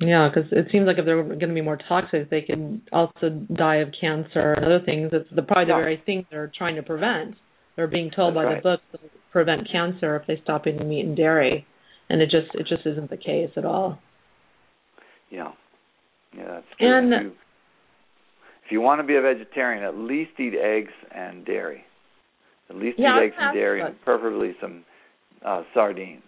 Yeah, 0.00 0.30
because 0.34 0.50
it 0.50 0.66
seems 0.72 0.86
like 0.86 0.96
if 0.98 1.04
they're 1.04 1.22
going 1.22 1.38
to 1.40 1.54
be 1.54 1.60
more 1.60 1.78
toxic, 1.88 2.30
they 2.30 2.40
can 2.40 2.80
also 2.90 3.28
die 3.54 3.76
of 3.76 3.88
cancer 4.00 4.54
and 4.54 4.64
other 4.64 4.80
things. 4.84 5.10
It's 5.12 5.28
the 5.34 5.42
probably 5.42 5.66
the 5.66 5.78
very 5.78 6.02
thing 6.06 6.26
they're 6.30 6.50
trying 6.56 6.76
to 6.76 6.82
prevent. 6.82 7.34
They're 7.76 7.86
being 7.86 8.10
told 8.14 8.34
That's 8.34 8.44
by 8.44 8.44
right. 8.44 8.62
the 8.62 8.68
book 8.70 8.80
to 8.92 8.98
prevent 9.30 9.68
cancer 9.70 10.16
if 10.16 10.26
they 10.26 10.40
stop 10.42 10.66
eating 10.66 10.88
meat 10.88 11.04
and 11.04 11.16
dairy, 11.16 11.66
and 12.08 12.22
it 12.22 12.30
just 12.30 12.54
it 12.54 12.66
just 12.66 12.86
isn't 12.86 13.10
the 13.10 13.18
case 13.18 13.50
at 13.56 13.64
all. 13.66 13.98
Yeah. 15.30 15.52
Yeah, 16.36 16.46
that's 16.46 16.66
true. 16.78 16.98
And- 16.98 17.12
if, 17.12 17.22
you, 17.22 17.28
if 18.66 18.72
you 18.72 18.80
want 18.80 19.00
to 19.00 19.06
be 19.06 19.16
a 19.16 19.20
vegetarian, 19.20 19.84
at 19.84 19.96
least 19.96 20.32
eat 20.38 20.54
eggs 20.54 20.92
and 21.14 21.44
dairy. 21.44 21.84
At 22.70 22.76
least 22.76 22.98
Yeah, 22.98 23.18
eat 23.20 23.26
eggs 23.26 23.34
and 23.38 23.54
dairy, 23.54 23.82
and 23.82 24.00
preferably 24.02 24.54
some 24.60 24.84
uh, 25.44 25.62
sardines. 25.74 26.22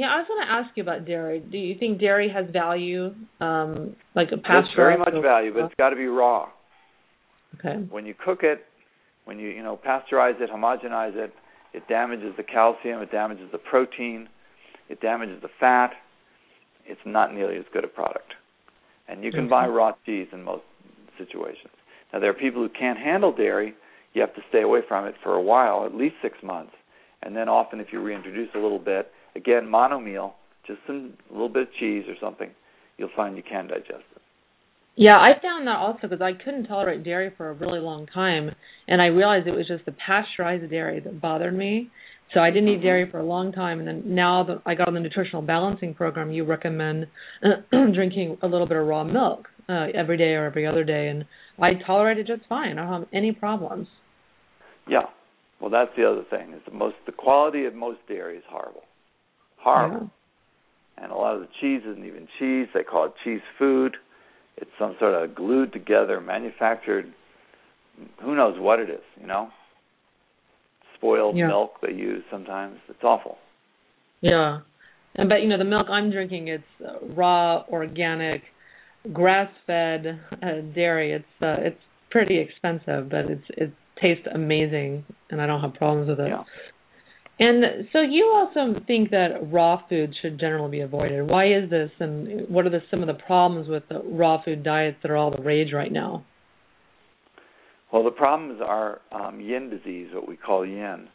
Yeah, 0.00 0.06
I 0.14 0.16
was 0.16 0.28
going 0.28 0.46
to 0.46 0.50
ask 0.50 0.74
you 0.78 0.82
about 0.82 1.04
dairy. 1.04 1.40
Do 1.40 1.58
you 1.58 1.76
think 1.78 2.00
dairy 2.00 2.30
has 2.34 2.46
value, 2.50 3.12
um, 3.38 3.94
like 4.14 4.28
a 4.28 4.36
There's 4.36 4.40
pasteurized? 4.40 4.76
very 4.76 4.96
much 4.96 5.12
value, 5.22 5.52
but 5.52 5.64
it's 5.66 5.74
got 5.76 5.90
to 5.90 5.96
be 5.96 6.06
raw. 6.06 6.48
Okay. 7.58 7.74
when 7.90 8.06
you 8.06 8.14
cook 8.14 8.38
it, 8.42 8.60
when 9.26 9.38
you 9.38 9.50
you 9.50 9.62
know 9.62 9.78
pasteurize 9.86 10.40
it, 10.40 10.48
homogenize 10.50 11.14
it, 11.16 11.34
it 11.74 11.82
damages 11.86 12.32
the 12.38 12.42
calcium, 12.42 13.02
it 13.02 13.12
damages 13.12 13.50
the 13.52 13.58
protein, 13.58 14.30
it 14.88 15.02
damages 15.02 15.42
the 15.42 15.50
fat. 15.60 15.90
It's 16.86 17.00
not 17.04 17.34
nearly 17.34 17.58
as 17.58 17.64
good 17.70 17.84
a 17.84 17.88
product. 17.88 18.32
And 19.06 19.22
you 19.22 19.30
can 19.30 19.40
Okay. 19.40 19.50
buy 19.50 19.66
raw 19.66 19.92
cheese 20.06 20.28
in 20.32 20.42
most 20.42 20.62
situations. 21.18 21.74
Now 22.10 22.20
there 22.20 22.30
are 22.30 22.40
people 22.46 22.62
who 22.62 22.70
can't 22.70 22.98
handle 22.98 23.32
dairy. 23.32 23.74
You 24.14 24.22
have 24.22 24.34
to 24.34 24.40
stay 24.48 24.62
away 24.62 24.80
from 24.88 25.04
it 25.06 25.14
for 25.22 25.34
a 25.34 25.42
while, 25.42 25.84
at 25.84 25.94
least 25.94 26.14
six 26.22 26.38
months, 26.42 26.72
and 27.22 27.36
then 27.36 27.50
often 27.50 27.80
if 27.80 27.88
you 27.92 28.00
reintroduce 28.00 28.48
a 28.54 28.58
little 28.58 28.78
bit, 28.78 29.12
again 29.36 29.66
monomeal, 29.66 30.32
just 30.66 30.80
some 30.86 31.14
a 31.30 31.32
little 31.32 31.48
bit 31.48 31.62
of 31.62 31.68
cheese 31.78 32.04
or 32.08 32.14
something, 32.20 32.50
you'll 32.98 33.10
find 33.16 33.36
you 33.36 33.42
can 33.42 33.66
digest 33.66 34.04
it. 34.14 34.22
Yeah, 34.96 35.16
I 35.16 35.32
found 35.40 35.66
that 35.66 35.76
also 35.76 36.00
because 36.02 36.20
I 36.20 36.32
couldn't 36.32 36.66
tolerate 36.66 37.04
dairy 37.04 37.32
for 37.36 37.48
a 37.48 37.54
really 37.54 37.80
long 37.80 38.06
time, 38.06 38.50
and 38.86 39.00
I 39.00 39.06
realized 39.06 39.46
it 39.46 39.52
was 39.52 39.68
just 39.68 39.86
the 39.86 39.92
pasteurized 39.92 40.68
dairy 40.70 41.00
that 41.00 41.20
bothered 41.20 41.56
me. 41.56 41.90
So 42.34 42.40
I 42.40 42.50
didn't 42.50 42.68
eat 42.68 42.82
dairy 42.82 43.10
for 43.10 43.18
a 43.18 43.24
long 43.24 43.50
time, 43.50 43.80
and 43.80 43.88
then 43.88 44.14
now 44.14 44.44
that 44.44 44.62
I 44.64 44.74
got 44.74 44.86
on 44.86 44.94
the 44.94 45.00
nutritional 45.00 45.42
balancing 45.42 45.94
program, 45.94 46.30
you 46.30 46.44
recommend 46.44 47.06
drinking 47.70 48.38
a 48.42 48.46
little 48.46 48.68
bit 48.68 48.76
of 48.76 48.86
raw 48.86 49.02
milk 49.02 49.48
uh, 49.68 49.86
every 49.94 50.16
day 50.16 50.34
or 50.34 50.44
every 50.44 50.66
other 50.66 50.84
day, 50.84 51.08
and 51.08 51.24
I 51.60 51.70
tolerate 51.84 52.18
it 52.18 52.26
just 52.26 52.42
fine. 52.48 52.78
I 52.78 52.82
don't 52.84 53.00
have 53.00 53.08
any 53.12 53.32
problems. 53.32 53.88
Yeah, 54.88 55.06
well, 55.60 55.70
that's 55.70 55.90
the 55.96 56.08
other 56.08 56.24
thing. 56.30 56.52
Is 56.52 56.62
the 56.66 56.74
most 56.74 56.96
the 57.06 57.12
quality 57.12 57.64
of 57.64 57.74
most 57.74 57.98
dairy 58.08 58.36
is 58.36 58.44
horrible, 58.48 58.82
horrible, 59.60 60.10
yeah. 60.96 61.04
and 61.04 61.12
a 61.12 61.14
lot 61.14 61.34
of 61.36 61.40
the 61.40 61.48
cheese 61.60 61.82
isn't 61.88 62.04
even 62.04 62.28
cheese. 62.38 62.68
They 62.74 62.82
call 62.82 63.06
it 63.06 63.12
cheese 63.24 63.42
food. 63.58 63.96
It's 64.56 64.70
some 64.78 64.96
sort 64.98 65.14
of 65.14 65.34
glued 65.34 65.72
together, 65.72 66.20
manufactured. 66.20 67.12
Who 68.22 68.34
knows 68.34 68.58
what 68.58 68.80
it 68.80 68.90
is? 68.90 69.02
You 69.20 69.26
know 69.26 69.50
spoiled 71.00 71.36
yeah. 71.36 71.48
milk 71.48 71.72
they 71.82 71.92
use 71.92 72.22
sometimes. 72.30 72.78
It's 72.88 73.02
awful. 73.02 73.38
Yeah. 74.20 74.60
And 75.14 75.28
but 75.28 75.36
you 75.36 75.48
know 75.48 75.58
the 75.58 75.64
milk 75.64 75.88
I'm 75.90 76.10
drinking 76.10 76.48
it's 76.48 76.64
uh, 76.84 77.04
raw 77.14 77.64
organic 77.68 78.42
grass-fed 79.12 80.20
uh, 80.42 80.46
dairy. 80.74 81.12
It's 81.12 81.42
uh, 81.42 81.56
it's 81.58 81.80
pretty 82.10 82.38
expensive, 82.38 83.10
but 83.10 83.30
it's 83.30 83.44
it 83.50 83.72
tastes 84.00 84.26
amazing 84.32 85.04
and 85.30 85.40
I 85.40 85.46
don't 85.46 85.60
have 85.60 85.74
problems 85.74 86.08
with 86.08 86.20
it. 86.20 86.28
Yeah. 86.28 86.44
And 87.40 87.88
so 87.90 88.02
you 88.02 88.30
also 88.36 88.78
think 88.86 89.10
that 89.10 89.50
raw 89.50 89.80
food 89.88 90.14
should 90.20 90.38
generally 90.38 90.70
be 90.70 90.80
avoided. 90.80 91.26
Why 91.26 91.46
is 91.46 91.70
this 91.70 91.90
and 91.98 92.46
what 92.50 92.66
are 92.66 92.70
the, 92.70 92.82
some 92.90 93.00
of 93.00 93.06
the 93.06 93.14
problems 93.14 93.66
with 93.66 93.82
the 93.88 94.02
raw 94.04 94.42
food 94.44 94.62
diets 94.62 94.98
that 95.02 95.10
are 95.10 95.16
all 95.16 95.30
the 95.34 95.42
rage 95.42 95.72
right 95.72 95.90
now? 95.90 96.26
Well, 97.90 98.04
the 98.04 98.10
problems 98.10 98.60
are 98.62 99.00
um, 99.10 99.40
yin 99.40 99.70
disease, 99.70 100.10
what 100.12 100.28
we 100.28 100.36
call 100.36 100.66
yin. 100.66 101.08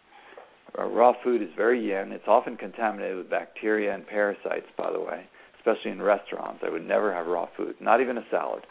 Uh, 0.77 0.85
raw 0.85 1.13
food 1.23 1.43
is 1.43 1.49
very 1.55 1.89
yin. 1.89 2.11
It's 2.11 2.27
often 2.27 2.57
contaminated 2.57 3.17
with 3.17 3.29
bacteria 3.29 3.93
and 3.93 4.05
parasites, 4.05 4.65
by 4.75 4.91
the 4.91 4.99
way, 4.99 5.27
especially 5.59 5.91
in 5.91 6.01
restaurants. 6.01 6.63
I 6.65 6.71
would 6.71 6.87
never 6.87 7.13
have 7.13 7.27
raw 7.27 7.47
food, 7.55 7.75
not 7.79 8.01
even 8.01 8.17
a 8.17 8.25
salad, 8.31 8.63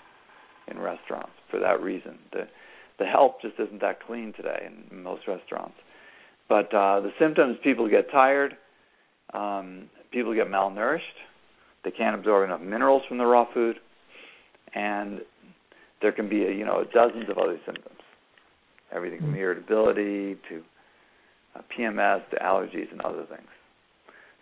in 0.66 0.78
restaurants 0.78 1.32
for 1.52 1.60
that 1.60 1.80
reason. 1.80 2.18
The 2.32 2.48
the 2.96 3.06
help 3.06 3.42
just 3.42 3.54
isn't 3.58 3.80
that 3.80 4.00
clean 4.06 4.32
today 4.36 4.68
in 4.90 5.02
most 5.02 5.26
restaurants. 5.26 5.74
But 6.48 6.74
uh, 6.74 7.00
the 7.00 7.10
symptoms: 7.18 7.56
people 7.62 7.88
get 7.88 8.10
tired, 8.10 8.56
um, 9.32 9.88
people 10.12 10.34
get 10.34 10.46
malnourished, 10.48 11.00
they 11.84 11.90
can't 11.90 12.14
absorb 12.14 12.48
enough 12.48 12.60
minerals 12.60 13.02
from 13.08 13.18
the 13.18 13.26
raw 13.26 13.46
food, 13.52 13.76
and 14.74 15.20
there 16.00 16.12
can 16.12 16.28
be 16.28 16.44
a, 16.44 16.50
you 16.50 16.64
know 16.64 16.84
dozens 16.92 17.28
of 17.30 17.38
other 17.38 17.58
symptoms, 17.64 18.00
everything 18.94 19.20
from 19.20 19.28
mm-hmm. 19.28 19.38
irritability 19.38 20.36
to 20.48 20.62
uh, 21.54 21.60
PMS 21.76 22.28
to 22.30 22.36
allergies 22.36 22.90
and 22.90 23.00
other 23.02 23.24
things. 23.28 23.48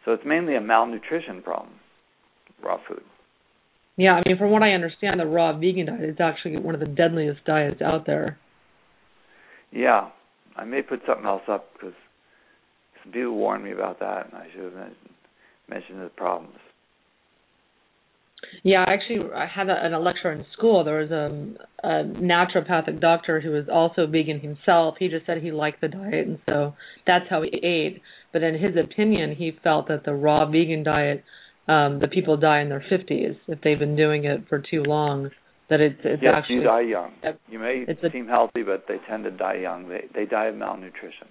So 0.05 0.13
it's 0.13 0.25
mainly 0.27 0.57
a 0.57 0.61
malnutrition 0.61 1.43
problem, 1.43 1.75
raw 2.63 2.79
food. 2.89 3.03
Yeah, 3.97 4.13
I 4.15 4.23
mean, 4.27 4.39
from 4.39 4.51
what 4.51 4.63
I 4.63 4.73
understand, 4.73 5.21
the 5.21 5.27
raw 5.27 5.53
vegan 5.53 5.87
diet 5.87 6.09
is 6.09 6.17
actually 6.19 6.57
one 6.57 6.75
of 6.75 6.81
the 6.81 6.87
deadliest 6.87 7.45
diets 7.45 7.83
out 7.83 8.07
there. 8.07 8.39
Yeah, 9.71 10.09
I 10.57 10.65
may 10.65 10.83
put 10.83 11.01
something 11.07 11.27
else 11.27 11.43
up 11.49 11.73
because 11.73 11.95
some 13.03 13.13
people 13.13 13.35
warned 13.35 13.65
me 13.65 13.73
about 13.73 14.01
that, 14.01 14.27
and 14.27 14.35
I 14.35 14.47
should 14.53 14.65
have 14.65 14.75
mentioned, 15.69 16.01
the 16.01 16.11
problems. 16.17 16.57
Yeah, 18.63 18.85
actually, 18.87 19.33
I 19.35 19.47
had 19.47 19.69
a, 19.71 19.97
a 19.97 19.99
lecture 19.99 20.31
in 20.33 20.45
school. 20.57 20.85
There 20.85 20.99
was 20.99 21.11
a, 21.11 21.87
a 21.87 22.05
naturopathic 22.05 23.01
doctor 23.01 23.41
who 23.41 23.51
was 23.51 23.65
also 23.73 24.07
vegan 24.07 24.41
himself. 24.41 24.97
He 24.99 25.09
just 25.09 25.27
said 25.27 25.39
he 25.39 25.53
liked 25.53 25.81
the 25.81 25.89
diet, 25.89 26.27
and 26.27 26.39
so 26.47 26.75
that's 27.07 27.25
how 27.31 27.43
he 27.43 27.51
ate. 27.65 28.03
But 28.33 28.43
in 28.43 28.55
his 28.55 28.77
opinion, 28.77 29.37
he 29.37 29.53
felt 29.63 29.89
that 29.89 30.05
the 30.05 30.15
raw 30.15 30.45
vegan 30.51 30.83
diet, 30.83 31.25
um, 31.69 32.01
the 32.01 32.09
people 32.09 32.37
die 32.37 32.61
in 32.61 32.69
their 32.69 32.85
50s 32.91 33.37
if 33.47 33.61
they've 33.63 33.79
been 33.79 33.97
doing 33.97 34.25
it 34.25 34.49
for 34.49 34.59
too 34.59 34.83
long. 34.83 35.31
That 35.73 35.81
it's 35.81 36.01
it's 36.05 36.23
yes, 36.23 36.35
actually 36.37 36.57
you 36.57 36.65
die 36.65 36.83
young. 36.83 37.13
You 37.49 37.59
may 37.59 37.87
seem 38.13 38.29
healthy, 38.29 38.63
but 38.63 38.85
they 38.87 38.97
tend 39.09 39.25
to 39.25 39.31
die 39.31 39.55
young. 39.55 39.89
They 39.89 40.05
they 40.15 40.27
die 40.27 40.49
of 40.49 40.55
malnutrition. 40.55 41.29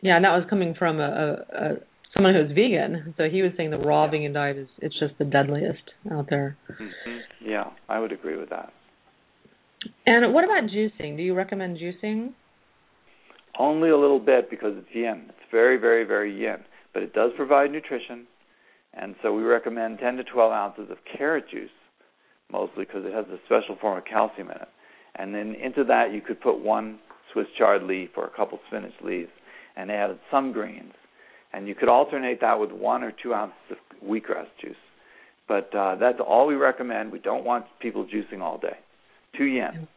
Yeah, 0.00 0.14
and 0.14 0.24
that 0.24 0.30
was 0.30 0.44
coming 0.48 0.76
from 0.78 1.00
a, 1.00 1.02
a, 1.02 1.64
a 1.64 1.74
someone 2.14 2.32
who's 2.32 2.54
vegan. 2.54 3.12
So 3.16 3.24
he 3.24 3.42
was 3.42 3.50
saying 3.56 3.72
the 3.72 3.78
raw 3.78 4.04
yeah. 4.04 4.10
vegan 4.12 4.32
diet 4.34 4.56
is 4.56 4.68
it's 4.78 4.96
just 5.00 5.14
the 5.18 5.24
deadliest 5.24 5.82
out 6.12 6.26
there. 6.30 6.56
Mm-hmm. 6.70 7.48
Yeah, 7.50 7.70
I 7.88 7.98
would 7.98 8.12
agree 8.12 8.36
with 8.36 8.50
that. 8.50 8.72
And 10.06 10.32
what 10.32 10.44
about 10.44 10.70
juicing? 10.70 11.16
Do 11.16 11.24
you 11.24 11.34
recommend 11.34 11.76
juicing? 11.76 12.34
Only 13.58 13.90
a 13.90 13.98
little 13.98 14.20
bit 14.20 14.48
because 14.48 14.74
it's 14.76 14.94
yin. 14.94 15.24
It's 15.30 15.50
very, 15.50 15.76
very, 15.76 16.04
very 16.04 16.32
yin, 16.40 16.58
but 16.94 17.02
it 17.02 17.12
does 17.12 17.32
provide 17.36 17.72
nutrition, 17.72 18.28
and 18.94 19.16
so 19.24 19.34
we 19.34 19.42
recommend 19.42 19.98
10 19.98 20.18
to 20.18 20.22
12 20.22 20.52
ounces 20.52 20.88
of 20.88 20.98
carrot 21.18 21.50
juice, 21.50 21.68
mostly 22.52 22.84
because 22.84 23.04
it 23.04 23.12
has 23.12 23.24
a 23.26 23.38
special 23.46 23.76
form 23.80 23.98
of 23.98 24.04
calcium 24.04 24.50
in 24.50 24.56
it. 24.56 24.68
And 25.16 25.34
then 25.34 25.54
into 25.54 25.84
that 25.84 26.12
you 26.12 26.20
could 26.20 26.40
put 26.40 26.58
one 26.58 26.98
Swiss 27.32 27.46
chard 27.56 27.82
leaf 27.82 28.10
or 28.16 28.26
a 28.26 28.30
couple 28.30 28.58
spinach 28.68 28.92
leaves, 29.02 29.30
and 29.76 29.90
add 29.90 30.18
some 30.30 30.52
greens 30.52 30.92
and 31.52 31.68
you 31.68 31.74
could 31.74 31.88
alternate 31.88 32.40
that 32.40 32.58
with 32.58 32.72
one 32.72 33.02
or 33.02 33.12
two 33.22 33.34
ounces 33.34 33.56
of 33.70 33.76
wheatgrass 34.06 34.46
juice. 34.60 34.74
But 35.48 35.74
uh, 35.74 35.96
that's 35.96 36.18
all 36.26 36.46
we 36.46 36.54
recommend. 36.54 37.12
We 37.12 37.18
don't 37.18 37.44
want 37.44 37.66
people 37.80 38.06
juicing 38.06 38.40
all 38.40 38.58
day. 38.58 38.76
Two 39.36 39.44
yin. 39.44 39.88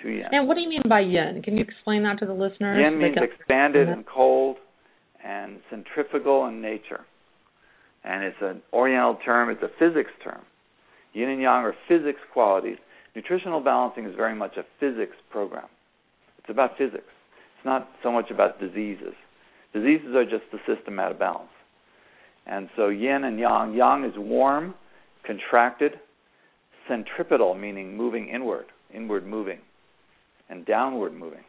Two 0.00 0.08
yin. 0.08 0.26
And 0.30 0.48
what 0.48 0.54
do 0.54 0.60
you 0.60 0.68
mean 0.68 0.82
by 0.88 1.00
yin? 1.00 1.42
Can 1.42 1.56
you 1.56 1.64
explain 1.64 2.04
that 2.04 2.18
to 2.20 2.26
the 2.26 2.32
listeners? 2.32 2.78
Yin 2.82 2.98
means 2.98 3.16
expanded 3.20 3.88
and 3.88 4.04
cold 4.06 4.56
and 5.24 5.58
centrifugal 5.68 6.46
in 6.46 6.62
nature. 6.62 7.00
And 8.04 8.24
it's 8.24 8.36
an 8.40 8.62
oriental 8.72 9.18
term, 9.24 9.50
it's 9.50 9.62
a 9.62 9.70
physics 9.78 10.10
term. 10.24 10.40
Yin 11.12 11.28
and 11.28 11.40
yang 11.40 11.64
are 11.64 11.74
physics 11.88 12.20
qualities. 12.32 12.78
Nutritional 13.14 13.60
balancing 13.60 14.06
is 14.06 14.14
very 14.16 14.34
much 14.34 14.56
a 14.56 14.64
physics 14.80 15.16
program. 15.30 15.66
It's 16.38 16.50
about 16.50 16.78
physics. 16.78 17.04
It's 17.56 17.64
not 17.64 17.88
so 18.02 18.10
much 18.10 18.30
about 18.30 18.58
diseases. 18.58 19.14
Diseases 19.72 20.14
are 20.14 20.24
just 20.24 20.44
the 20.50 20.58
system 20.66 20.98
out 20.98 21.12
of 21.12 21.18
balance. 21.18 21.50
And 22.46 22.68
so 22.76 22.88
yin 22.88 23.24
and 23.24 23.38
yang, 23.38 23.74
yang 23.74 24.04
is 24.04 24.14
warm, 24.16 24.74
contracted, 25.24 26.00
centripetal, 26.88 27.54
meaning 27.54 27.96
moving 27.96 28.28
inward, 28.28 28.66
inward 28.92 29.26
moving, 29.26 29.60
and 30.48 30.66
downward 30.66 31.14
moving. 31.14 31.44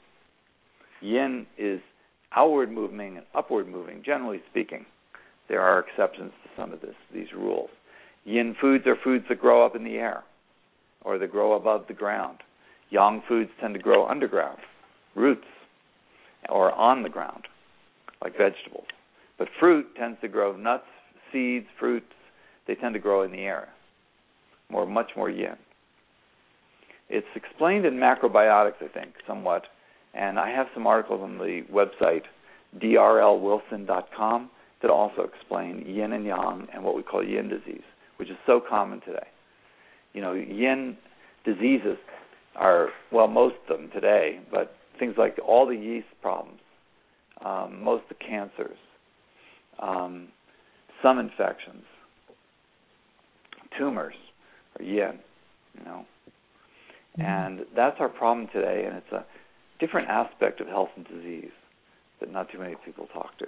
Yin 1.01 1.47
is 1.57 1.81
outward 2.35 2.71
moving 2.71 3.17
and 3.17 3.25
upward 3.35 3.67
moving, 3.67 4.03
generally 4.05 4.41
speaking. 4.49 4.85
There 5.49 5.61
are 5.61 5.79
exceptions 5.79 6.31
to 6.43 6.49
some 6.61 6.71
of 6.71 6.81
this, 6.81 6.95
these 7.13 7.27
rules. 7.35 7.69
Yin 8.25 8.55
foods 8.59 8.85
are 8.87 8.97
foods 9.03 9.25
that 9.29 9.39
grow 9.39 9.65
up 9.65 9.75
in 9.75 9.83
the 9.83 9.95
air 9.95 10.23
or 11.03 11.17
that 11.17 11.31
grow 11.31 11.53
above 11.53 11.85
the 11.87 11.93
ground. 11.93 12.39
Yang 12.89 13.23
foods 13.27 13.49
tend 13.59 13.73
to 13.73 13.79
grow 13.79 14.07
underground, 14.07 14.59
roots, 15.15 15.47
or 16.49 16.71
on 16.71 17.03
the 17.03 17.09
ground 17.09 17.47
like 18.23 18.37
vegetables. 18.37 18.85
But 19.37 19.47
fruit 19.59 19.87
tends 19.97 20.19
to 20.21 20.27
grow 20.27 20.55
nuts, 20.55 20.85
seeds, 21.31 21.65
fruits, 21.79 22.05
they 22.67 22.75
tend 22.75 22.93
to 22.93 22.99
grow 22.99 23.23
in 23.23 23.31
the 23.31 23.39
air. 23.39 23.69
More 24.69 24.85
much 24.85 25.11
more 25.17 25.29
yin. 25.29 25.57
It's 27.09 27.27
explained 27.35 27.85
in 27.85 27.95
macrobiotics, 27.95 28.81
I 28.81 28.87
think, 28.87 29.13
somewhat, 29.27 29.63
and 30.13 30.39
I 30.39 30.49
have 30.51 30.67
some 30.73 30.87
articles 30.87 31.21
on 31.21 31.37
the 31.37 31.63
website 31.71 32.23
drlwilson.com 32.81 34.49
that 34.81 34.89
also 34.89 35.21
explain 35.21 35.83
yin 35.85 36.13
and 36.13 36.25
yang 36.25 36.67
and 36.73 36.83
what 36.83 36.95
we 36.95 37.03
call 37.03 37.23
yin 37.23 37.49
disease, 37.49 37.83
which 38.17 38.29
is 38.29 38.37
so 38.45 38.61
common 38.67 39.01
today. 39.01 39.27
You 40.13 40.21
know, 40.21 40.33
yin 40.33 40.97
diseases 41.45 41.97
are 42.55 42.89
well, 43.11 43.27
most 43.27 43.55
of 43.69 43.77
them 43.77 43.89
today, 43.91 44.39
but 44.51 44.75
things 44.99 45.15
like 45.17 45.37
all 45.45 45.65
the 45.67 45.75
yeast 45.75 46.07
problems, 46.21 46.59
um, 47.43 47.83
most 47.83 48.03
of 48.03 48.17
the 48.17 48.25
cancers, 48.25 48.77
um, 49.79 50.27
some 51.01 51.19
infections, 51.19 51.83
tumors 53.77 54.15
are 54.79 54.85
yin, 54.85 55.19
you 55.77 55.85
know. 55.85 56.05
Mm-hmm. 57.17 57.21
And 57.21 57.65
that's 57.75 57.97
our 57.99 58.09
problem 58.09 58.47
today, 58.53 58.85
and 58.87 58.97
it's 58.97 59.11
a 59.11 59.25
different 59.79 60.09
aspect 60.09 60.61
of 60.61 60.67
health 60.67 60.89
and 60.95 61.05
disease 61.07 61.51
that 62.19 62.31
not 62.31 62.51
too 62.51 62.59
many 62.59 62.75
people 62.85 63.07
talk 63.13 63.37
to 63.39 63.47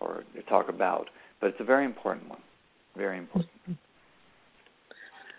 or 0.00 0.24
talk 0.48 0.68
about, 0.68 1.06
but 1.40 1.48
it's 1.48 1.60
a 1.60 1.64
very 1.64 1.84
important 1.84 2.28
one. 2.28 2.40
Very 2.96 3.18
important. 3.18 3.52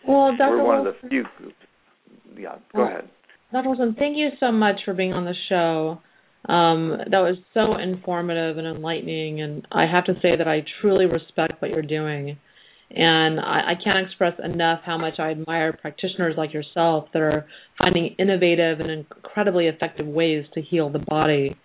Well, 0.08 0.36
Dr. 0.38 0.58
We're 0.58 0.64
one 0.64 0.84
Wilson, 0.84 0.88
of 0.88 1.02
the 1.02 1.10
few 1.10 1.24
groups. 1.38 1.56
Yeah, 2.38 2.56
go 2.74 2.80
well, 2.80 2.88
ahead. 2.88 3.10
Dr. 3.52 3.70
Wilson, 3.70 3.96
thank 3.98 4.18
you 4.18 4.30
so 4.40 4.52
much 4.52 4.78
for 4.86 4.94
being 4.94 5.14
on 5.14 5.26
the 5.26 5.34
show. 5.50 6.02
Um, 6.52 6.98
that 7.12 7.20
was 7.20 7.38
so 7.54 7.78
informative 7.78 8.58
and 8.58 8.68
enlightening, 8.68 9.42
and 9.42 9.68
I 9.72 9.86
have 9.86 10.06
to 10.06 10.14
say 10.22 10.38
that 10.38 10.48
I 10.48 10.64
truly 10.82 11.06
respect 11.06 11.62
what 11.62 11.72
you're 11.72 11.82
doing. 11.82 12.38
And 12.90 13.40
I, 13.40 13.72
I 13.72 13.74
can't 13.84 14.06
express 14.06 14.34
enough 14.42 14.80
how 14.86 14.98
much 14.98 15.16
I 15.20 15.32
admire 15.32 15.74
practitioners 15.74 16.36
like 16.38 16.54
yourself 16.54 17.10
that 17.12 17.22
are 17.22 17.46
finding 17.78 18.16
innovative 18.18 18.80
and 18.80 18.90
incredibly 18.90 19.68
effective 19.68 20.08
ways 20.08 20.46
to 20.54 20.62
heal 20.62 20.90
the 20.90 21.00
body. 21.00 21.58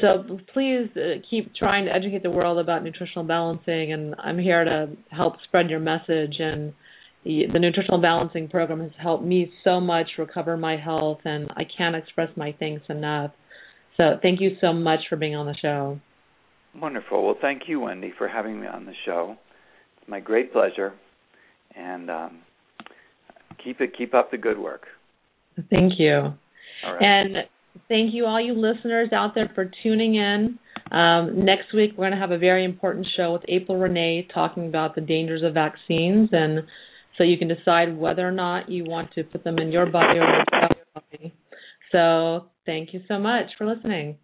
So 0.00 0.38
please 0.52 0.88
uh, 0.96 1.20
keep 1.28 1.54
trying 1.54 1.86
to 1.86 1.92
educate 1.92 2.22
the 2.22 2.30
world 2.30 2.58
about 2.58 2.82
nutritional 2.82 3.24
balancing, 3.24 3.92
and 3.92 4.14
I'm 4.18 4.38
here 4.38 4.64
to 4.64 4.88
help 5.10 5.34
spread 5.44 5.70
your 5.70 5.80
message. 5.80 6.36
And 6.38 6.72
the, 7.24 7.44
the 7.52 7.58
nutritional 7.58 8.00
balancing 8.00 8.48
program 8.48 8.80
has 8.80 8.92
helped 9.00 9.24
me 9.24 9.52
so 9.64 9.80
much 9.80 10.06
recover 10.18 10.56
my 10.56 10.76
health, 10.76 11.18
and 11.24 11.48
I 11.50 11.62
can't 11.76 11.96
express 11.96 12.28
my 12.36 12.54
thanks 12.58 12.84
enough. 12.88 13.32
So 13.96 14.18
thank 14.22 14.40
you 14.40 14.56
so 14.60 14.72
much 14.72 15.00
for 15.08 15.16
being 15.16 15.34
on 15.34 15.46
the 15.46 15.56
show. 15.60 16.00
Wonderful. 16.74 17.24
Well, 17.24 17.36
thank 17.40 17.62
you, 17.66 17.80
Wendy, 17.80 18.12
for 18.16 18.28
having 18.28 18.60
me 18.60 18.66
on 18.66 18.86
the 18.86 18.92
show. 19.04 19.36
It's 20.00 20.08
my 20.08 20.20
great 20.20 20.52
pleasure, 20.52 20.94
and 21.74 22.10
um, 22.10 22.38
keep 23.62 23.80
it 23.80 23.96
keep 23.96 24.14
up 24.14 24.30
the 24.30 24.38
good 24.38 24.58
work. 24.58 24.82
Thank 25.70 25.94
you. 25.98 26.34
All 26.84 26.92
right 26.92 27.02
and 27.02 27.36
thank 27.88 28.14
you, 28.14 28.26
all 28.26 28.40
you 28.40 28.54
listeners 28.54 29.10
out 29.12 29.34
there, 29.34 29.50
for 29.54 29.70
tuning 29.82 30.14
in. 30.14 30.58
Um, 30.90 31.44
next 31.44 31.74
week, 31.74 31.92
we're 31.92 32.08
going 32.08 32.12
to 32.12 32.18
have 32.18 32.30
a 32.30 32.38
very 32.38 32.64
important 32.64 33.06
show 33.16 33.32
with 33.32 33.42
April 33.48 33.78
Renee 33.78 34.28
talking 34.32 34.68
about 34.68 34.94
the 34.94 35.00
dangers 35.00 35.42
of 35.42 35.54
vaccines, 35.54 36.30
and 36.32 36.60
so 37.16 37.24
you 37.24 37.36
can 37.36 37.48
decide 37.48 37.96
whether 37.96 38.26
or 38.26 38.32
not 38.32 38.68
you 38.68 38.84
want 38.84 39.12
to 39.12 39.24
put 39.24 39.44
them 39.44 39.58
in 39.58 39.70
your 39.70 39.86
body 39.86 40.18
or 40.18 40.24
your 40.24 40.44
body. 40.94 41.34
So, 41.92 42.50
thank 42.66 42.92
you 42.94 43.00
so 43.08 43.18
much 43.18 43.46
for 43.56 43.66
listening. 43.66 44.18